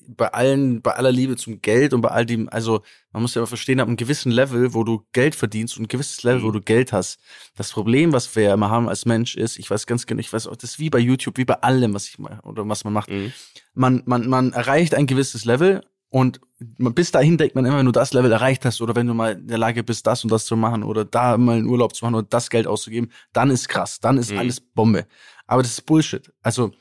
bei 0.08 0.32
allen, 0.32 0.82
bei 0.82 0.92
aller 0.92 1.12
Liebe 1.12 1.36
zum 1.36 1.62
Geld 1.62 1.92
und 1.92 2.00
bei 2.00 2.08
all 2.08 2.26
dem, 2.26 2.48
also 2.48 2.82
man 3.12 3.22
muss 3.22 3.34
ja 3.34 3.42
aber 3.42 3.46
verstehen, 3.46 3.78
ab 3.78 3.86
einem 3.86 3.96
gewissen 3.96 4.32
Level, 4.32 4.74
wo 4.74 4.82
du 4.82 5.04
Geld 5.12 5.36
verdienst 5.36 5.76
und 5.76 5.84
ein 5.84 5.88
gewisses 5.88 6.24
Level, 6.24 6.40
mhm. 6.40 6.44
wo 6.46 6.50
du 6.50 6.60
Geld 6.60 6.92
hast. 6.92 7.20
Das 7.56 7.70
Problem, 7.70 8.12
was 8.12 8.34
wir 8.34 8.52
immer 8.52 8.70
haben 8.70 8.88
als 8.88 9.06
Mensch, 9.06 9.36
ist, 9.36 9.58
ich 9.58 9.70
weiß 9.70 9.86
ganz 9.86 10.06
genau, 10.06 10.20
ich 10.20 10.32
weiß 10.32 10.48
auch, 10.48 10.56
das 10.56 10.70
ist 10.70 10.78
wie 10.80 10.90
bei 10.90 10.98
YouTube, 10.98 11.38
wie 11.38 11.44
bei 11.44 11.54
allem, 11.54 11.94
was 11.94 12.08
ich 12.08 12.18
mache 12.18 12.40
oder 12.42 12.68
was 12.68 12.82
man 12.82 12.92
macht. 12.92 13.10
Mhm. 13.10 13.32
Man, 13.74 14.02
man, 14.06 14.28
man 14.28 14.52
erreicht 14.52 14.94
ein 14.94 15.06
gewisses 15.06 15.44
Level 15.44 15.82
und 16.10 16.40
bis 16.58 17.10
dahin 17.10 17.36
denkt 17.36 17.54
man 17.54 17.64
immer, 17.64 17.78
wenn 17.78 17.86
du 17.86 17.92
das 17.92 18.12
Level 18.12 18.32
erreicht 18.32 18.64
hast 18.64 18.80
oder 18.80 18.96
wenn 18.96 19.06
du 19.06 19.14
mal 19.14 19.32
in 19.34 19.46
der 19.46 19.58
Lage 19.58 19.84
bist, 19.84 20.06
das 20.06 20.24
und 20.24 20.32
das 20.32 20.46
zu 20.46 20.56
machen 20.56 20.82
oder 20.82 21.04
da 21.04 21.36
mal 21.36 21.56
einen 21.56 21.66
Urlaub 21.66 21.94
zu 21.94 22.04
machen 22.04 22.14
oder 22.14 22.26
das 22.28 22.50
Geld 22.50 22.66
auszugeben, 22.66 23.12
dann 23.32 23.50
ist 23.50 23.68
krass, 23.68 24.00
dann 24.00 24.18
ist 24.18 24.32
mhm. 24.32 24.38
alles 24.38 24.60
Bombe. 24.60 25.06
Aber 25.46 25.62
das 25.62 25.72
ist 25.72 25.86
Bullshit. 25.86 26.32
Also 26.42 26.72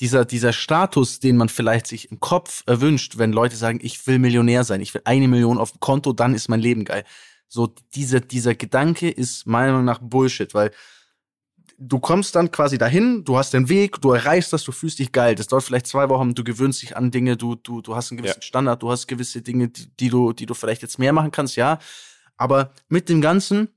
dieser, 0.00 0.24
dieser 0.24 0.52
Status, 0.52 1.20
den 1.20 1.36
man 1.36 1.48
vielleicht 1.48 1.86
sich 1.86 2.10
im 2.10 2.20
Kopf 2.20 2.62
erwünscht, 2.66 3.18
wenn 3.18 3.32
Leute 3.32 3.56
sagen, 3.56 3.80
ich 3.82 4.06
will 4.06 4.18
Millionär 4.18 4.64
sein, 4.64 4.80
ich 4.80 4.92
will 4.94 5.02
eine 5.04 5.26
Million 5.26 5.58
auf 5.58 5.72
dem 5.72 5.80
Konto, 5.80 6.12
dann 6.12 6.34
ist 6.34 6.48
mein 6.48 6.60
Leben 6.60 6.84
geil. 6.84 7.04
So 7.48 7.72
dieser, 7.94 8.20
dieser 8.20 8.54
Gedanke 8.54 9.08
ist 9.08 9.46
meiner 9.46 9.72
Meinung 9.72 9.86
nach 9.86 10.00
Bullshit, 10.00 10.52
weil 10.52 10.70
du 11.78 11.98
kommst 11.98 12.34
dann 12.34 12.50
quasi 12.50 12.78
dahin, 12.78 13.24
du 13.24 13.36
hast 13.36 13.52
den 13.52 13.68
Weg, 13.68 14.00
du 14.00 14.12
erreichst 14.12 14.52
das, 14.52 14.64
du 14.64 14.72
fühlst 14.72 14.98
dich 14.98 15.12
geil. 15.12 15.34
Das 15.34 15.46
dauert 15.46 15.64
vielleicht 15.64 15.86
zwei 15.86 16.08
Wochen, 16.08 16.34
du 16.34 16.44
gewöhnst 16.44 16.82
dich 16.82 16.96
an 16.96 17.10
Dinge, 17.10 17.36
du, 17.36 17.54
du, 17.54 17.82
du 17.82 17.94
hast 17.94 18.10
einen 18.10 18.18
gewissen 18.18 18.40
ja. 18.40 18.46
Standard, 18.46 18.82
du 18.82 18.90
hast 18.90 19.06
gewisse 19.06 19.42
Dinge, 19.42 19.68
die, 19.68 19.88
die, 19.96 20.08
du, 20.08 20.32
die 20.32 20.46
du 20.46 20.54
vielleicht 20.54 20.82
jetzt 20.82 20.98
mehr 20.98 21.12
machen 21.12 21.30
kannst, 21.30 21.56
ja. 21.56 21.78
Aber 22.36 22.72
mit 22.88 23.08
dem 23.08 23.20
Ganzen 23.20 23.68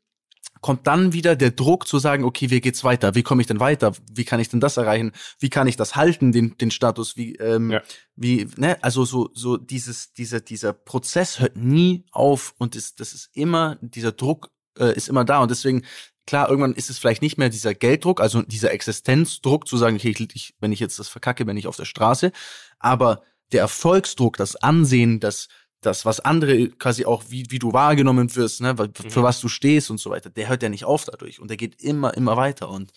kommt 0.61 0.87
dann 0.87 1.13
wieder 1.13 1.35
der 1.35 1.51
Druck 1.51 1.87
zu 1.87 1.99
sagen, 1.99 2.23
okay, 2.23 2.49
wie 2.49 2.59
geht's 2.59 2.83
weiter? 2.83 3.15
Wie 3.15 3.23
komme 3.23 3.41
ich 3.41 3.47
denn 3.47 3.59
weiter? 3.59 3.93
Wie 4.11 4.25
kann 4.25 4.39
ich 4.39 4.49
denn 4.49 4.59
das 4.59 4.77
erreichen? 4.77 5.13
Wie 5.39 5.49
kann 5.49 5.67
ich 5.67 5.77
das 5.77 5.95
halten, 5.95 6.31
den, 6.31 6.57
den 6.57 6.71
Status? 6.71 7.15
Wie, 7.15 7.35
ähm, 7.35 7.71
ja. 7.71 7.81
wie, 8.15 8.47
ne, 8.57 8.77
also 8.81 9.05
so, 9.05 9.29
so 9.33 9.57
dieses, 9.57 10.13
dieser, 10.13 10.41
dieser 10.41 10.73
Prozess 10.73 11.39
hört 11.39 11.55
nie 11.55 12.05
auf 12.11 12.55
und 12.57 12.75
ist, 12.75 12.99
das 12.99 13.13
ist 13.13 13.29
immer, 13.33 13.77
dieser 13.81 14.11
Druck 14.11 14.51
äh, 14.77 14.93
ist 14.95 15.07
immer 15.07 15.23
da 15.23 15.39
und 15.39 15.51
deswegen, 15.51 15.85
klar, 16.29 16.47
irgendwann 16.47 16.73
ist 16.73 16.91
es 16.91 16.99
vielleicht 16.99 17.23
nicht 17.23 17.39
mehr 17.39 17.49
dieser 17.49 17.73
Gelddruck, 17.73 18.21
also 18.21 18.43
dieser 18.43 18.71
Existenzdruck 18.71 19.67
zu 19.67 19.77
sagen, 19.77 19.95
okay, 19.95 20.13
ich, 20.33 20.53
wenn 20.59 20.71
ich 20.71 20.79
jetzt 20.79 20.99
das 20.99 21.07
verkacke, 21.07 21.43
bin 21.43 21.57
ich 21.57 21.65
auf 21.65 21.75
der 21.75 21.85
Straße, 21.85 22.31
aber 22.77 23.23
der 23.51 23.61
Erfolgsdruck, 23.61 24.37
das 24.37 24.55
Ansehen, 24.55 25.19
das 25.19 25.47
das, 25.81 26.05
was 26.05 26.19
andere 26.19 26.67
quasi 26.71 27.05
auch, 27.05 27.23
wie, 27.29 27.45
wie 27.49 27.57
du 27.57 27.71
wahrgenommen 27.71 28.35
wirst, 28.35 28.61
ne, 28.61 28.75
für 28.75 29.19
mhm. 29.19 29.23
was 29.23 29.39
du 29.39 29.47
stehst 29.47 29.89
und 29.89 29.97
so 29.97 30.09
weiter, 30.09 30.29
der 30.29 30.49
hört 30.49 30.61
ja 30.61 30.69
nicht 30.69 30.83
auf 30.83 31.05
dadurch 31.05 31.39
und 31.39 31.49
der 31.49 31.57
geht 31.57 31.81
immer, 31.81 32.13
immer 32.15 32.35
weiter. 32.35 32.69
Und 32.69 32.91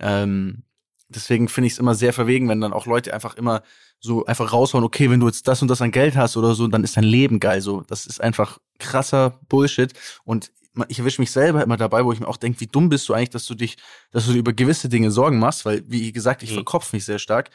ähm, 0.00 0.64
deswegen 1.10 1.48
finde 1.48 1.66
ich 1.66 1.74
es 1.74 1.78
immer 1.78 1.94
sehr 1.94 2.14
verwegen, 2.14 2.48
wenn 2.48 2.62
dann 2.62 2.72
auch 2.72 2.86
Leute 2.86 3.12
einfach 3.12 3.36
immer 3.36 3.62
so 4.00 4.24
einfach 4.24 4.54
raushauen, 4.54 4.84
okay, 4.84 5.10
wenn 5.10 5.20
du 5.20 5.26
jetzt 5.26 5.46
das 5.46 5.60
und 5.60 5.68
das 5.68 5.82
an 5.82 5.90
Geld 5.90 6.16
hast 6.16 6.38
oder 6.38 6.54
so, 6.54 6.66
dann 6.66 6.82
ist 6.82 6.96
dein 6.96 7.04
Leben 7.04 7.40
geil. 7.40 7.60
So, 7.60 7.82
das 7.82 8.06
ist 8.06 8.22
einfach 8.22 8.58
krasser 8.78 9.38
Bullshit. 9.48 9.92
Und 10.24 10.50
ich 10.88 10.98
erwische 10.98 11.22
mich 11.22 11.30
selber 11.30 11.62
immer 11.62 11.76
dabei, 11.76 12.04
wo 12.04 12.12
ich 12.12 12.20
mir 12.20 12.28
auch 12.28 12.36
denke, 12.36 12.60
wie 12.60 12.66
dumm 12.66 12.88
bist 12.88 13.08
du 13.08 13.14
eigentlich, 13.14 13.30
dass 13.30 13.46
du 13.46 13.54
dich, 13.54 13.76
dass 14.10 14.26
du 14.26 14.32
dir 14.32 14.38
über 14.38 14.52
gewisse 14.52 14.88
Dinge 14.88 15.10
Sorgen 15.10 15.38
machst, 15.38 15.64
weil, 15.64 15.84
wie 15.86 16.12
gesagt, 16.12 16.42
ich 16.42 16.50
mhm. 16.50 16.56
verkopf 16.56 16.92
mich 16.92 17.04
sehr 17.04 17.18
stark 17.18 17.50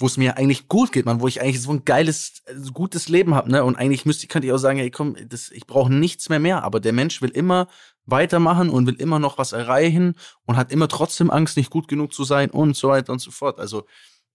wo 0.00 0.06
es 0.06 0.16
mir 0.16 0.38
eigentlich 0.38 0.66
gut 0.66 0.92
geht, 0.92 1.04
man, 1.04 1.20
wo 1.20 1.28
ich 1.28 1.42
eigentlich 1.42 1.60
so 1.60 1.70
ein 1.72 1.84
geiles, 1.84 2.42
gutes 2.72 3.08
Leben 3.08 3.34
habe, 3.34 3.50
ne? 3.50 3.62
Und 3.62 3.76
eigentlich 3.76 4.06
müsste 4.06 4.26
könnte 4.26 4.46
ich 4.46 4.52
auch 4.52 4.58
sagen, 4.58 4.78
ey, 4.78 4.90
komm, 4.90 5.14
das, 5.28 5.50
ich 5.50 5.66
brauche 5.66 5.92
nichts 5.92 6.30
mehr 6.30 6.40
mehr. 6.40 6.64
Aber 6.64 6.80
der 6.80 6.94
Mensch 6.94 7.20
will 7.20 7.28
immer 7.28 7.68
weitermachen 8.06 8.70
und 8.70 8.86
will 8.86 8.94
immer 8.94 9.18
noch 9.18 9.36
was 9.36 9.52
erreichen 9.52 10.14
und 10.46 10.56
hat 10.56 10.72
immer 10.72 10.88
trotzdem 10.88 11.30
Angst, 11.30 11.58
nicht 11.58 11.70
gut 11.70 11.86
genug 11.86 12.14
zu 12.14 12.24
sein 12.24 12.50
und 12.50 12.76
so 12.76 12.88
weiter 12.88 13.12
und 13.12 13.18
so 13.18 13.30
fort. 13.30 13.60
Also 13.60 13.84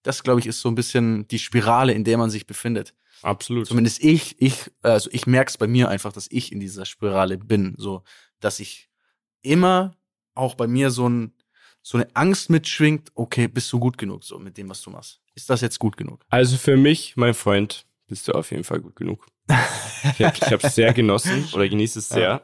das, 0.03 0.21
glaube 0.21 0.39
ich, 0.39 0.45
ist 0.45 0.61
so 0.61 0.69
ein 0.69 0.75
bisschen 0.75 1.27
die 1.29 1.39
Spirale, 1.39 1.93
in 1.93 2.03
der 2.03 2.19
man 2.19 2.29
sich 2.29 2.45
befindet. 2.45 2.93
Absolut. 3.25 3.65
Zumindest 3.65 4.03
ich, 4.03 4.35
ich, 4.39 4.71
also 4.81 5.09
ich 5.11 5.25
merke 5.25 5.49
es 5.49 5.57
bei 5.57 5.67
mir 5.67 5.89
einfach, 5.89 6.13
dass 6.13 6.27
ich 6.29 6.51
in 6.51 6.59
dieser 6.59 6.85
Spirale 6.85 7.37
bin, 7.37 7.73
so, 7.77 8.03
dass 8.39 8.59
ich 8.59 8.89
immer 9.41 9.95
auch 10.35 10.55
bei 10.55 10.67
mir 10.67 10.91
so 10.91 11.09
ein 11.09 11.33
so 11.81 11.99
eine 11.99 12.07
Angst 12.15 12.49
mitschwingt, 12.49 13.11
okay, 13.13 13.47
bist 13.47 13.71
du 13.71 13.79
gut 13.79 13.99
genug 13.99 14.23
so 14.23 14.39
mit 14.39 14.57
dem, 14.57 14.69
was 14.69 14.81
du 14.81 14.89
machst? 14.89 15.21
Ist 15.35 15.51
das 15.51 15.61
jetzt 15.61 15.77
gut 15.77 15.97
genug? 15.97 16.25
Also 16.29 16.57
für 16.57 16.77
mich, 16.77 17.15
mein 17.15 17.35
Freund, 17.35 17.85
bist 18.07 18.27
du 18.27 18.31
auf 18.31 18.49
jeden 18.49 18.63
Fall 18.63 18.79
gut 18.79 18.95
genug. 18.95 19.27
ich 19.47 20.25
habe 20.25 20.59
es 20.63 20.73
sehr 20.73 20.93
genossen 20.93 21.47
oder 21.53 21.69
genieße 21.69 21.99
es 21.99 22.09
sehr. 22.09 22.21
Ja. 22.21 22.41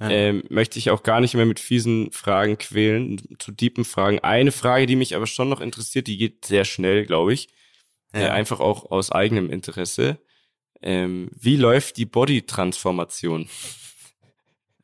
Ja. 0.00 0.10
Ähm, 0.10 0.44
möchte 0.48 0.78
ich 0.78 0.90
auch 0.90 1.02
gar 1.02 1.20
nicht 1.20 1.34
mehr 1.34 1.44
mit 1.44 1.60
fiesen 1.60 2.12
Fragen 2.12 2.56
quälen, 2.56 3.20
zu 3.38 3.50
deepen 3.52 3.84
Fragen. 3.84 4.20
Eine 4.20 4.52
Frage, 4.52 4.86
die 4.86 4.96
mich 4.96 5.16
aber 5.16 5.26
schon 5.26 5.48
noch 5.48 5.60
interessiert, 5.60 6.06
die 6.06 6.16
geht 6.16 6.44
sehr 6.44 6.64
schnell, 6.64 7.04
glaube 7.04 7.34
ich. 7.34 7.48
Ja. 8.14 8.20
Äh, 8.20 8.28
einfach 8.30 8.60
auch 8.60 8.90
aus 8.90 9.12
eigenem 9.12 9.50
Interesse. 9.50 10.18
Ähm, 10.80 11.30
wie 11.34 11.56
läuft 11.56 11.96
die 11.96 12.06
Body-Transformation? 12.06 13.48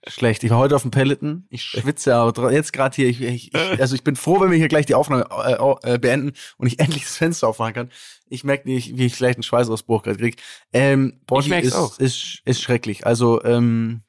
Schlecht. 0.06 0.44
Ich 0.44 0.50
war 0.50 0.58
heute 0.58 0.76
auf 0.76 0.82
dem 0.82 0.90
Peloton. 0.90 1.46
Ich 1.48 1.62
schwitze 1.62 2.14
aber 2.14 2.52
jetzt 2.52 2.74
gerade 2.74 2.94
hier. 2.94 3.08
Ich, 3.08 3.22
ich, 3.22 3.54
also 3.80 3.94
ich 3.94 4.04
bin 4.04 4.16
froh, 4.16 4.40
wenn 4.40 4.50
wir 4.50 4.58
hier 4.58 4.68
gleich 4.68 4.86
die 4.86 4.94
Aufnahme 4.94 5.26
äh, 5.30 5.94
äh, 5.94 5.98
beenden 5.98 6.32
und 6.58 6.66
ich 6.66 6.78
endlich 6.80 7.04
das 7.04 7.16
Fenster 7.16 7.48
aufmachen 7.48 7.74
kann. 7.74 7.90
Ich 8.28 8.44
merke 8.44 8.68
nicht, 8.68 8.98
wie 8.98 9.06
ich 9.06 9.16
gleich 9.16 9.36
einen 9.36 9.42
Schweißausbruch 9.42 10.02
gerade 10.02 10.18
krieg. 10.18 10.36
Ähm, 10.72 11.20
Body 11.26 11.54
ist, 11.54 11.74
auch. 11.74 11.98
Ist, 11.98 12.42
ist 12.44 12.60
schrecklich. 12.60 13.06
Also 13.06 13.42
ähm, 13.44 14.02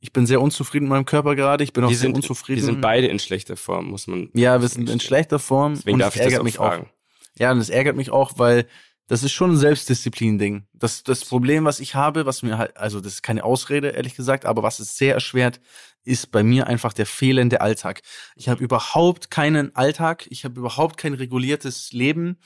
ich 0.00 0.12
bin 0.12 0.26
sehr 0.26 0.40
unzufrieden 0.40 0.84
mit 0.84 0.90
meinem 0.90 1.06
Körper 1.06 1.34
gerade. 1.34 1.64
Ich 1.64 1.72
bin 1.72 1.84
auch 1.84 1.88
wir 1.88 1.96
sehr 1.96 2.14
unzufrieden. 2.14 2.60
Wir 2.60 2.66
sind 2.66 2.80
beide 2.82 3.06
in 3.06 3.18
schlechter 3.18 3.56
Form, 3.56 3.86
muss 3.86 4.06
man. 4.06 4.28
Ja, 4.34 4.60
wir 4.60 4.68
sind 4.68 4.90
in 4.90 5.00
schlechter 5.00 5.38
Form. 5.38 5.74
Deswegen 5.74 5.94
und 5.94 6.00
darf 6.00 6.14
ich 6.16 6.22
das 6.22 6.38
auch 6.38 6.44
mich 6.44 6.56
fragen. 6.56 6.84
Auch. 6.86 6.95
Ja, 7.38 7.52
und 7.52 7.58
das 7.58 7.68
ärgert 7.68 7.96
mich 7.96 8.10
auch, 8.10 8.32
weil 8.36 8.66
das 9.08 9.22
ist 9.22 9.32
schon 9.32 9.52
ein 9.52 9.56
Selbstdisziplin-Ding. 9.56 10.66
Das, 10.72 11.04
das 11.04 11.24
Problem, 11.24 11.64
was 11.64 11.78
ich 11.78 11.94
habe, 11.94 12.26
was 12.26 12.42
mir 12.42 12.58
halt, 12.58 12.76
also 12.76 13.00
das 13.00 13.14
ist 13.14 13.22
keine 13.22 13.44
Ausrede, 13.44 13.90
ehrlich 13.90 14.16
gesagt, 14.16 14.44
aber 14.44 14.62
was 14.62 14.80
es 14.80 14.96
sehr 14.96 15.14
erschwert, 15.14 15.60
ist 16.04 16.32
bei 16.32 16.42
mir 16.42 16.66
einfach 16.66 16.92
der 16.92 17.06
fehlende 17.06 17.60
Alltag. 17.60 18.02
Ich 18.34 18.48
habe 18.48 18.62
überhaupt 18.62 19.30
keinen 19.30 19.74
Alltag, 19.76 20.26
ich 20.30 20.44
habe 20.44 20.58
überhaupt 20.58 20.96
kein 20.96 21.14
reguliertes 21.14 21.92
Leben. 21.92 22.38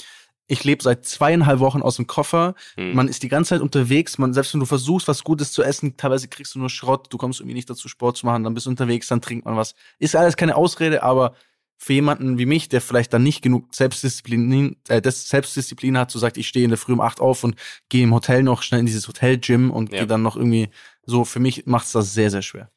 Ich 0.48 0.64
lebe 0.64 0.82
seit 0.82 1.06
zweieinhalb 1.06 1.60
Wochen 1.60 1.80
aus 1.80 1.96
dem 1.96 2.08
Koffer. 2.08 2.56
Hm. 2.74 2.94
Man 2.94 3.06
ist 3.06 3.22
die 3.22 3.28
ganze 3.28 3.50
Zeit 3.50 3.60
unterwegs. 3.60 4.18
Man, 4.18 4.34
selbst 4.34 4.52
wenn 4.52 4.58
du 4.58 4.66
versuchst, 4.66 5.06
was 5.06 5.22
Gutes 5.22 5.52
zu 5.52 5.62
essen, 5.62 5.96
teilweise 5.96 6.26
kriegst 6.26 6.56
du 6.56 6.58
nur 6.58 6.70
Schrott. 6.70 7.06
Du 7.10 7.18
kommst 7.18 7.38
irgendwie 7.38 7.54
nicht 7.54 7.70
dazu, 7.70 7.86
Sport 7.86 8.16
zu 8.16 8.26
machen. 8.26 8.42
Dann 8.42 8.54
bist 8.54 8.66
du 8.66 8.70
unterwegs, 8.70 9.06
dann 9.06 9.20
trinkt 9.20 9.44
man 9.44 9.56
was. 9.56 9.76
Ist 10.00 10.16
alles 10.16 10.36
keine 10.36 10.56
Ausrede, 10.56 11.04
aber 11.04 11.36
für 11.82 11.94
jemanden 11.94 12.38
wie 12.38 12.44
mich, 12.44 12.68
der 12.68 12.82
vielleicht 12.82 13.14
dann 13.14 13.22
nicht 13.22 13.40
genug 13.40 13.74
Selbstdisziplin, 13.74 14.76
äh, 14.88 15.00
Selbstdisziplin 15.02 15.96
hat, 15.96 16.10
so 16.10 16.18
sagt, 16.18 16.36
ich 16.36 16.46
stehe 16.46 16.64
in 16.64 16.70
der 16.70 16.76
Früh 16.76 16.92
um 16.92 17.00
acht 17.00 17.20
auf 17.20 17.42
und 17.42 17.56
gehe 17.88 18.04
im 18.04 18.12
Hotel 18.12 18.42
noch 18.42 18.62
schnell 18.62 18.80
in 18.80 18.86
dieses 18.86 19.08
Hotel-Gym 19.08 19.70
und 19.70 19.90
ja. 19.90 20.00
gehe 20.00 20.06
dann 20.06 20.20
noch 20.20 20.36
irgendwie 20.36 20.68
so, 21.06 21.24
für 21.24 21.40
mich 21.40 21.64
macht 21.64 21.86
es 21.86 21.92
das 21.92 22.12
sehr, 22.12 22.30
sehr 22.30 22.42
schwer. 22.42 22.70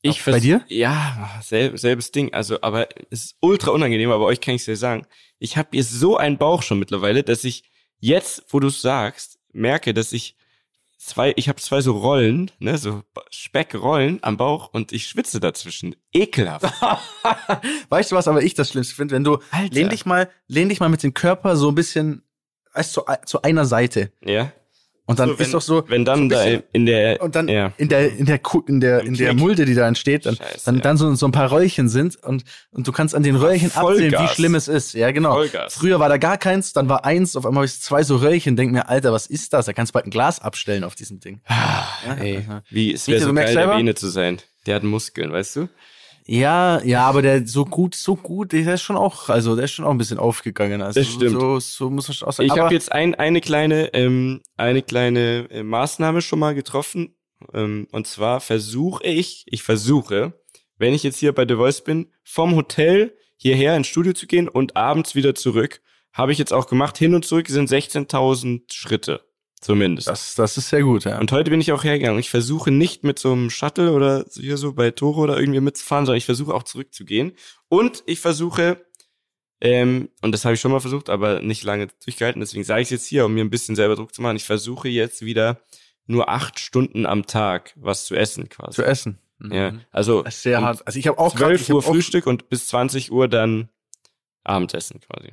Ich 0.00 0.24
bei 0.24 0.38
dir? 0.38 0.64
Ja, 0.68 1.40
sel 1.42 1.76
selbes 1.76 2.12
Ding. 2.12 2.32
Also, 2.32 2.60
aber 2.62 2.88
es 3.10 3.24
ist 3.24 3.36
ultra 3.40 3.72
unangenehm, 3.72 4.12
aber 4.12 4.26
euch 4.26 4.40
kann 4.40 4.54
ich 4.54 4.60
es 4.60 4.66
ja 4.66 4.76
sagen. 4.76 5.06
Ich 5.40 5.56
habe 5.56 5.70
hier 5.72 5.82
so 5.82 6.16
einen 6.16 6.38
Bauch 6.38 6.62
schon 6.62 6.78
mittlerweile, 6.78 7.24
dass 7.24 7.42
ich 7.42 7.64
jetzt, 7.98 8.44
wo 8.50 8.60
du 8.60 8.68
es 8.68 8.80
sagst, 8.80 9.40
merke, 9.52 9.92
dass 9.92 10.12
ich 10.12 10.36
zwei, 10.96 11.32
ich 11.36 11.48
habe 11.48 11.60
zwei 11.60 11.80
so 11.80 11.92
Rollen, 11.92 12.50
ne, 12.58 12.78
so 12.78 13.02
Speckrollen 13.30 14.18
am 14.22 14.36
Bauch 14.36 14.70
und 14.72 14.92
ich 14.92 15.06
schwitze 15.06 15.40
dazwischen. 15.40 15.96
Ekelhaft. 16.12 16.64
weißt 17.88 18.12
du 18.12 18.16
was, 18.16 18.28
aber 18.28 18.42
ich 18.42 18.54
das 18.54 18.70
Schlimmste 18.70 18.94
finde, 18.94 19.14
wenn 19.14 19.24
du 19.24 19.38
Alter. 19.50 19.74
lehn 19.74 19.88
dich 19.88 20.06
mal, 20.06 20.30
lehn 20.48 20.68
dich 20.68 20.80
mal 20.80 20.88
mit 20.88 21.02
dem 21.02 21.14
Körper 21.14 21.56
so 21.56 21.68
ein 21.68 21.74
bisschen, 21.74 22.22
weißt 22.74 22.92
zu, 22.92 23.02
zu 23.24 23.42
einer 23.42 23.64
Seite. 23.64 24.12
Ja. 24.24 24.52
Und 25.08 25.20
dann 25.20 25.30
so, 25.30 25.38
wenn, 25.38 25.46
ist 25.46 25.54
doch 25.54 25.60
so. 25.62 25.84
Wenn 25.88 26.04
dann 26.04 26.28
so 26.28 26.36
da 26.36 26.44
in 26.72 26.84
der. 26.84 27.22
Und 27.22 27.36
dann 27.36 27.46
ja. 27.46 27.72
in 27.76 27.88
der, 27.88 28.12
in 28.12 28.26
der, 28.26 28.40
in 28.66 28.80
der, 28.80 29.00
in 29.02 29.14
der 29.14 29.34
Mulde, 29.34 29.64
die 29.64 29.74
da 29.74 29.86
entsteht, 29.86 30.26
dann, 30.26 30.34
Scheiße, 30.34 30.64
dann, 30.64 30.80
dann 30.80 30.96
so, 30.96 31.14
so 31.14 31.26
ein 31.26 31.32
paar 31.32 31.52
Röllchen 31.52 31.88
sind 31.88 32.16
und, 32.24 32.42
und 32.72 32.88
du 32.88 32.92
kannst 32.92 33.14
an 33.14 33.22
den 33.22 33.36
Röllchen 33.36 33.70
Vollgas. 33.70 34.12
absehen, 34.12 34.24
wie 34.24 34.34
schlimm 34.34 34.54
es 34.56 34.66
ist. 34.66 34.94
Ja, 34.94 35.12
genau. 35.12 35.34
Vollgas. 35.34 35.74
Früher 35.74 36.00
war 36.00 36.08
da 36.08 36.16
gar 36.16 36.38
keins, 36.38 36.72
dann 36.72 36.88
war 36.88 37.04
eins, 37.04 37.36
auf 37.36 37.46
einmal 37.46 37.62
habe 37.62 37.66
ich 37.66 37.80
zwei 37.80 38.02
so 38.02 38.16
Röllchen, 38.16 38.56
denk 38.56 38.72
mir, 38.72 38.88
Alter, 38.88 39.12
was 39.12 39.28
ist 39.28 39.52
das? 39.52 39.66
Da 39.66 39.72
kannst 39.72 39.90
du 39.90 39.94
bald 39.94 40.06
ein 40.06 40.10
Glas 40.10 40.40
abstellen 40.40 40.82
auf 40.82 40.96
diesem 40.96 41.20
Ding. 41.20 41.40
Ah, 41.46 41.84
ja, 42.04 42.14
ey, 42.14 42.44
wie, 42.70 42.92
es 42.92 43.06
wäre 43.06 43.20
so 43.20 43.32
geil, 43.32 43.54
der 43.54 43.76
Vene 43.76 43.94
zu 43.94 44.08
sein. 44.08 44.38
Der 44.66 44.74
hat 44.74 44.82
Muskeln, 44.82 45.32
weißt 45.32 45.56
du? 45.56 45.68
Ja, 46.28 46.82
ja, 46.82 47.06
aber 47.06 47.22
der 47.22 47.46
so 47.46 47.64
gut, 47.64 47.94
so 47.94 48.16
gut, 48.16 48.52
der 48.52 48.74
ist 48.74 48.82
schon 48.82 48.96
auch, 48.96 49.28
also 49.28 49.54
der 49.54 49.66
ist 49.66 49.72
schon 49.72 49.84
auch 49.84 49.92
ein 49.92 49.98
bisschen 49.98 50.18
aufgegangen. 50.18 50.82
Also 50.82 50.98
das 50.98 51.08
stimmt. 51.08 51.40
So, 51.40 51.60
so 51.60 51.88
muss 51.88 52.08
man 52.08 52.28
auch 52.28 52.32
sagen. 52.32 52.46
Ich 52.48 52.58
habe 52.58 52.74
jetzt 52.74 52.90
ein, 52.90 53.14
eine 53.14 53.40
kleine, 53.40 53.94
ähm, 53.94 54.40
eine 54.56 54.82
kleine 54.82 55.48
äh, 55.50 55.62
Maßnahme 55.62 56.22
schon 56.22 56.40
mal 56.40 56.54
getroffen. 56.54 57.14
Ähm, 57.52 57.86
und 57.92 58.08
zwar 58.08 58.40
versuche 58.40 59.04
ich, 59.04 59.44
ich 59.46 59.62
versuche, 59.62 60.32
wenn 60.78 60.94
ich 60.94 61.04
jetzt 61.04 61.18
hier 61.18 61.32
bei 61.32 61.46
The 61.46 61.54
Voice 61.54 61.84
bin, 61.84 62.12
vom 62.24 62.56
Hotel 62.56 63.16
hierher 63.36 63.76
ins 63.76 63.86
Studio 63.86 64.12
zu 64.12 64.26
gehen 64.26 64.48
und 64.48 64.76
abends 64.76 65.14
wieder 65.14 65.34
zurück. 65.34 65.80
Habe 66.12 66.32
ich 66.32 66.38
jetzt 66.38 66.52
auch 66.52 66.66
gemacht. 66.66 66.98
Hin 66.98 67.14
und 67.14 67.24
zurück 67.24 67.48
sind 67.48 67.70
16.000 67.70 68.72
Schritte. 68.72 69.20
Zumindest. 69.60 70.08
Das, 70.08 70.34
das 70.34 70.58
ist 70.58 70.68
sehr 70.68 70.82
gut, 70.82 71.04
ja. 71.04 71.18
Und 71.18 71.32
heute 71.32 71.50
bin 71.50 71.60
ich 71.60 71.72
auch 71.72 71.82
hergegangen. 71.82 72.20
Ich 72.20 72.30
versuche 72.30 72.70
nicht 72.70 73.04
mit 73.04 73.18
so 73.18 73.32
einem 73.32 73.50
Shuttle 73.50 73.92
oder 73.92 74.24
hier 74.32 74.58
so 74.58 74.74
bei 74.74 74.90
Toro 74.90 75.22
oder 75.22 75.38
irgendwie 75.38 75.60
mitzufahren, 75.60 76.04
sondern 76.04 76.18
ich 76.18 76.26
versuche 76.26 76.54
auch 76.54 76.62
zurückzugehen. 76.62 77.32
Und 77.68 78.02
ich 78.06 78.20
versuche, 78.20 78.84
ähm, 79.60 80.10
und 80.20 80.32
das 80.32 80.44
habe 80.44 80.54
ich 80.54 80.60
schon 80.60 80.72
mal 80.72 80.80
versucht, 80.80 81.08
aber 81.08 81.40
nicht 81.40 81.64
lange 81.64 81.88
durchgehalten, 82.04 82.40
deswegen 82.40 82.64
sage 82.64 82.82
ich 82.82 82.86
es 82.88 82.90
jetzt 82.90 83.06
hier, 83.06 83.24
um 83.24 83.34
mir 83.34 83.44
ein 83.44 83.50
bisschen 83.50 83.76
selber 83.76 83.96
Druck 83.96 84.14
zu 84.14 84.20
machen. 84.20 84.36
Ich 84.36 84.44
versuche 84.44 84.88
jetzt 84.88 85.24
wieder 85.24 85.60
nur 86.06 86.28
acht 86.28 86.60
Stunden 86.60 87.06
am 87.06 87.26
Tag 87.26 87.72
was 87.76 88.04
zu 88.04 88.14
essen 88.14 88.48
quasi. 88.48 88.76
Zu 88.76 88.84
essen. 88.84 89.18
Mhm. 89.38 89.52
Ja, 89.52 89.72
also 89.90 90.24
sehr 90.28 90.62
hart. 90.62 90.86
Also 90.86 90.98
ich 90.98 91.06
habe 91.06 91.18
auch 91.18 91.34
12 91.34 91.68
Uhr 91.70 91.82
Frühstück 91.82 92.26
und 92.26 92.48
bis 92.48 92.68
20 92.68 93.10
Uhr 93.10 93.28
dann 93.28 93.70
Abendessen 94.44 95.00
quasi. 95.00 95.32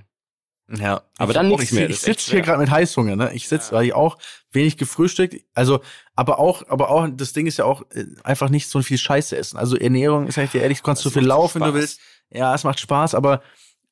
Ja, 0.76 1.04
aber 1.18 1.34
dann 1.34 1.50
nichts 1.50 1.72
mehr. 1.72 1.90
Ich, 1.90 2.00
sitze 2.00 2.32
hier 2.32 2.42
gerade 2.42 2.60
mit 2.60 2.72
Heißhunger, 2.72 3.16
ne? 3.16 3.32
Ich 3.34 3.48
sitze, 3.48 3.72
ja. 3.72 3.78
weil 3.78 3.86
ich 3.86 3.94
auch 3.94 4.18
wenig 4.52 4.78
gefrühstückt. 4.78 5.36
Also, 5.54 5.82
aber 6.16 6.40
auch, 6.40 6.68
aber 6.68 6.90
auch, 6.90 7.08
das 7.12 7.34
Ding 7.34 7.46
ist 7.46 7.58
ja 7.58 7.66
auch 7.66 7.84
äh, 7.94 8.06
einfach 8.24 8.50
nicht 8.50 8.68
so 8.68 8.82
viel 8.82 8.98
Scheiße 8.98 9.38
essen. 9.38 9.58
Also 9.58 9.78
Ernährung, 9.78 10.30
sag 10.32 10.46
ich 10.46 10.52
dir 10.52 10.62
ehrlich, 10.62 10.80
du 10.80 10.84
kannst 10.84 11.04
so 11.04 11.12
viel 11.12 11.26
laufen, 11.26 11.62
wenn 11.62 11.70
du 11.70 11.74
willst. 11.76 12.00
Ja, 12.32 12.56
es 12.56 12.64
macht 12.64 12.80
Spaß, 12.80 13.14
aber 13.14 13.44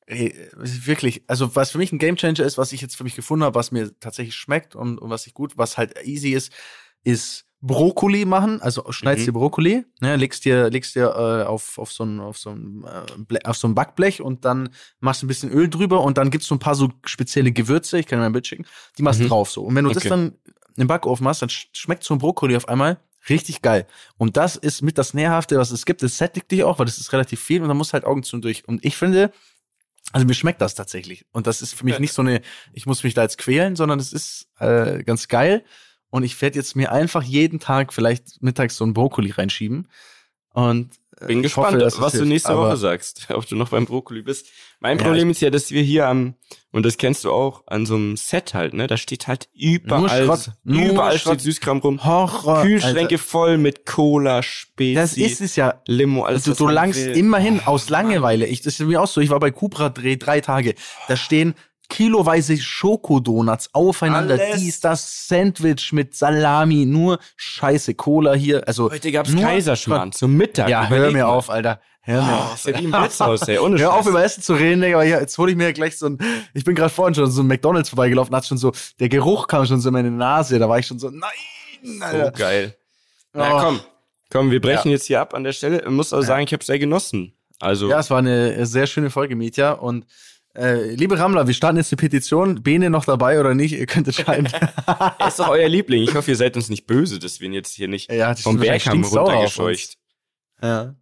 ey, 0.06 0.34
wirklich, 0.54 1.22
also 1.28 1.54
was 1.54 1.70
für 1.70 1.78
mich 1.78 1.92
ein 1.92 1.98
Gamechanger 1.98 2.40
ist, 2.40 2.58
was 2.58 2.72
ich 2.72 2.80
jetzt 2.80 2.96
für 2.96 3.04
mich 3.04 3.14
gefunden 3.14 3.44
habe, 3.44 3.54
was 3.54 3.70
mir 3.70 3.92
tatsächlich 4.00 4.34
schmeckt 4.34 4.74
und, 4.74 4.98
und 4.98 5.10
was 5.10 5.26
ich 5.26 5.34
gut, 5.34 5.56
was 5.56 5.78
halt 5.78 5.96
easy 6.04 6.30
ist, 6.30 6.52
ist 7.04 7.46
Brokkoli 7.64 8.24
machen, 8.24 8.60
also 8.60 8.90
schneidest 8.90 9.26
mhm. 9.26 9.32
dir 9.32 9.38
Brokkoli, 9.38 9.84
ne, 10.00 10.16
legst 10.16 10.44
dir, 10.44 10.68
legst 10.68 10.96
dir 10.96 11.06
äh, 11.06 11.46
auf, 11.46 11.78
auf 11.78 11.92
so 11.92 12.04
ein, 12.04 12.20
auf 12.20 12.36
so 12.36 12.50
ein, 12.50 12.84
äh, 12.84 13.38
auf 13.44 13.56
so 13.56 13.68
ein 13.68 13.74
Backblech 13.74 14.20
und 14.20 14.44
dann 14.44 14.70
machst 15.00 15.22
du 15.22 15.26
ein 15.26 15.28
bisschen 15.28 15.50
Öl 15.50 15.70
drüber 15.70 16.02
und 16.02 16.18
dann 16.18 16.30
gibt's 16.30 16.48
so 16.48 16.54
ein 16.56 16.58
paar 16.58 16.74
so 16.74 16.90
spezielle 17.04 17.52
Gewürze, 17.52 17.98
ich 17.98 18.06
kann 18.06 18.18
dir 18.18 18.22
mal 18.22 18.26
ein 18.26 18.32
Bild 18.32 18.46
schicken, 18.46 18.66
die 18.98 19.02
machst 19.02 19.20
du 19.20 19.24
mhm. 19.24 19.28
drauf 19.28 19.50
so. 19.50 19.62
Und 19.62 19.76
wenn 19.76 19.84
du 19.84 19.90
okay. 19.90 20.00
das 20.00 20.08
dann 20.08 20.32
im 20.76 20.88
Backofen 20.88 21.24
machst, 21.24 21.42
dann 21.42 21.50
schmeckt 21.50 22.02
so 22.02 22.14
ein 22.14 22.18
Brokkoli 22.18 22.56
auf 22.56 22.68
einmal 22.68 22.98
Richtig 23.28 23.62
geil. 23.62 23.86
Und 24.16 24.36
das 24.36 24.56
ist 24.56 24.82
mit 24.82 24.98
das 24.98 25.14
Nährhafte, 25.14 25.56
was 25.56 25.70
es 25.70 25.86
gibt. 25.86 26.02
Das 26.02 26.18
sättigt 26.18 26.50
dich 26.50 26.64
auch, 26.64 26.78
weil 26.78 26.86
das 26.86 26.98
ist 26.98 27.12
relativ 27.12 27.40
viel 27.40 27.62
und 27.62 27.68
dann 27.68 27.76
musst 27.76 27.92
halt 27.92 28.04
Augen 28.04 28.24
zu 28.24 28.36
und 28.36 28.44
durch. 28.44 28.66
Und 28.66 28.84
ich 28.84 28.96
finde, 28.96 29.32
also 30.12 30.26
mir 30.26 30.34
schmeckt 30.34 30.60
das 30.60 30.74
tatsächlich. 30.74 31.24
Und 31.30 31.46
das 31.46 31.62
ist 31.62 31.74
für 31.74 31.84
mich 31.84 32.00
nicht 32.00 32.12
so 32.12 32.22
eine, 32.22 32.42
ich 32.72 32.86
muss 32.86 33.04
mich 33.04 33.14
da 33.14 33.22
jetzt 33.22 33.38
quälen, 33.38 33.76
sondern 33.76 34.00
es 34.00 34.12
ist 34.12 34.48
äh, 34.58 35.04
ganz 35.04 35.28
geil. 35.28 35.64
Und 36.12 36.24
ich 36.24 36.42
werde 36.42 36.58
jetzt 36.58 36.76
mir 36.76 36.92
einfach 36.92 37.22
jeden 37.22 37.58
Tag 37.58 37.94
vielleicht 37.94 38.42
mittags 38.42 38.76
so 38.76 38.84
ein 38.84 38.92
Brokkoli 38.92 39.30
reinschieben. 39.30 39.88
Und 40.50 40.90
bin 41.26 41.38
ich 41.38 41.44
gespannt, 41.44 41.82
hoffe, 41.82 42.02
was 42.02 42.12
du 42.12 42.26
nächste 42.26 42.54
Woche 42.54 42.76
sagst, 42.76 43.28
ob 43.34 43.46
du 43.46 43.56
noch 43.56 43.70
beim 43.70 43.86
Brokkoli 43.86 44.20
bist. 44.20 44.46
Mein 44.78 44.98
ja, 44.98 45.04
Problem 45.04 45.30
ist 45.30 45.40
ja, 45.40 45.48
dass 45.48 45.70
wir 45.70 45.80
hier 45.80 46.08
am, 46.08 46.34
und 46.70 46.84
das 46.84 46.98
kennst 46.98 47.24
du 47.24 47.32
auch, 47.32 47.62
an 47.66 47.86
so 47.86 47.94
einem 47.94 48.18
Set 48.18 48.52
halt, 48.52 48.74
ne? 48.74 48.88
Da 48.88 48.98
steht 48.98 49.26
halt 49.26 49.48
überall, 49.54 50.26
Schrott, 50.26 50.50
überall 50.64 51.18
steht 51.18 51.40
Süßkram 51.40 51.78
rum. 51.78 52.04
Horror. 52.04 52.60
Kühlschränke 52.60 53.14
Alter. 53.14 53.18
voll 53.18 53.56
mit 53.56 53.86
Cola, 53.86 54.42
Spezi, 54.42 54.94
Das 54.94 55.16
ist 55.16 55.40
es 55.40 55.56
ja. 55.56 55.80
Limo, 55.86 56.24
alles. 56.24 56.44
Du, 56.44 56.52
du 56.52 56.68
langst 56.68 57.06
immerhin 57.06 57.60
aus 57.60 57.88
Langeweile. 57.88 58.46
Ich, 58.46 58.60
das 58.60 58.78
ist 58.78 58.86
mir 58.86 59.00
auch 59.00 59.08
so. 59.08 59.22
Ich 59.22 59.30
war 59.30 59.40
bei 59.40 59.50
Cupra 59.50 59.88
Dreh 59.88 60.16
drei 60.16 60.42
Tage. 60.42 60.74
Da 61.08 61.16
stehen 61.16 61.54
kiloweise 61.92 62.56
Schokodonuts 62.56 63.68
aufeinander, 63.74 64.38
Alles. 64.40 64.58
dies, 64.58 64.80
das 64.80 65.28
Sandwich 65.28 65.92
mit 65.92 66.16
Salami, 66.16 66.86
nur 66.86 67.18
scheiße 67.36 67.94
Cola 67.94 68.32
hier. 68.32 68.66
Also 68.66 68.90
Heute 68.90 69.12
gab's 69.12 69.36
Kaiserschmarrn 69.36 70.10
zum 70.10 70.34
Mittag. 70.34 70.70
Ja, 70.70 70.88
hör 70.88 71.10
mir 71.10 71.28
auf, 71.28 71.50
Alter. 71.50 71.82
Hör 72.00 72.22
mir 72.22 72.32
oh, 72.32 72.34
auf. 72.34 72.54
Ist 72.54 72.66
ja 72.66 72.80
wie 72.80 72.84
im 72.84 72.90
Blitzhaus, 72.92 73.42
ey. 73.42 73.58
Ohne 73.58 73.78
Hör 73.78 73.92
auf, 73.92 74.06
über 74.06 74.24
Essen 74.24 74.42
zu 74.42 74.54
reden, 74.54 74.80
Digga, 74.80 74.96
aber 74.96 75.04
ja, 75.04 75.20
jetzt 75.20 75.36
hole 75.36 75.50
ich 75.50 75.56
mir 75.56 75.70
gleich 75.74 75.98
so 75.98 76.06
ein, 76.06 76.18
ich 76.54 76.64
bin 76.64 76.74
gerade 76.74 76.88
vorhin 76.88 77.14
schon 77.14 77.30
so 77.30 77.42
ein 77.42 77.46
McDonalds 77.46 77.90
vorbeigelaufen, 77.90 78.34
hat 78.34 78.46
schon 78.46 78.56
so, 78.56 78.72
der 78.98 79.10
Geruch 79.10 79.46
kam 79.46 79.66
schon 79.66 79.78
so 79.78 79.90
in 79.90 79.92
meine 79.92 80.10
Nase, 80.10 80.58
da 80.58 80.66
war 80.70 80.78
ich 80.78 80.86
schon 80.86 80.98
so, 80.98 81.10
nein, 81.10 82.00
Alter. 82.00 82.24
So 82.24 82.32
geil. 82.32 82.74
Na 83.34 83.54
oh. 83.54 83.60
komm, 83.60 83.80
komm, 84.30 84.50
wir 84.50 84.62
brechen 84.62 84.88
ja. 84.88 84.94
jetzt 84.94 85.06
hier 85.08 85.20
ab 85.20 85.34
an 85.34 85.44
der 85.44 85.52
Stelle. 85.52 85.82
Ich 85.82 85.90
muss 85.90 86.14
auch 86.14 86.22
sagen, 86.22 86.44
ich 86.44 86.52
habe 86.54 86.64
sehr 86.64 86.78
genossen. 86.78 87.34
Also. 87.60 87.90
Ja, 87.90 88.00
es 88.00 88.10
war 88.10 88.18
eine 88.18 88.64
sehr 88.64 88.86
schöne 88.86 89.10
Folge, 89.10 89.36
Mietja, 89.36 89.72
und 89.72 90.06
äh, 90.54 90.94
liebe 90.94 91.18
Rammler, 91.18 91.46
wir 91.46 91.54
starten 91.54 91.78
jetzt 91.78 91.90
die 91.90 91.96
Petition. 91.96 92.62
Bene 92.62 92.90
noch 92.90 93.04
dabei 93.04 93.40
oder 93.40 93.54
nicht? 93.54 93.72
Ihr 93.72 93.86
könnt 93.86 94.06
entscheiden. 94.06 94.48
er 94.86 95.28
ist 95.28 95.38
doch 95.38 95.48
euer 95.48 95.68
Liebling. 95.68 96.02
Ich 96.02 96.14
hoffe, 96.14 96.30
ihr 96.30 96.36
seid 96.36 96.56
uns 96.56 96.68
nicht 96.68 96.86
böse, 96.86 97.18
dass 97.18 97.40
wir 97.40 97.46
ihn 97.46 97.54
jetzt 97.54 97.74
hier 97.74 97.88
nicht 97.88 98.10
ja, 98.12 98.34
vom 98.34 98.58
Berg 98.58 98.84
haben 98.86 99.04
runtergescheucht. 99.04 99.96
Ja. 100.60 100.94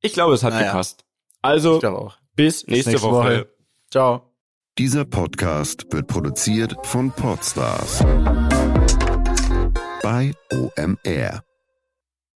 Ich 0.00 0.12
glaube, 0.12 0.34
es 0.34 0.42
hat 0.42 0.54
naja. 0.54 0.66
gepasst. 0.66 1.04
Also, 1.42 1.80
bis 2.34 2.66
nächste, 2.66 2.66
bis 2.66 2.86
nächste 2.86 3.02
Woche. 3.02 3.14
Woche. 3.14 3.48
Ciao. 3.90 4.32
Dieser 4.78 5.04
Podcast 5.04 5.86
wird 5.92 6.06
produziert 6.06 6.74
von 6.82 7.12
Podstars 7.12 8.02
bei 10.02 10.32
OMR. 10.50 11.44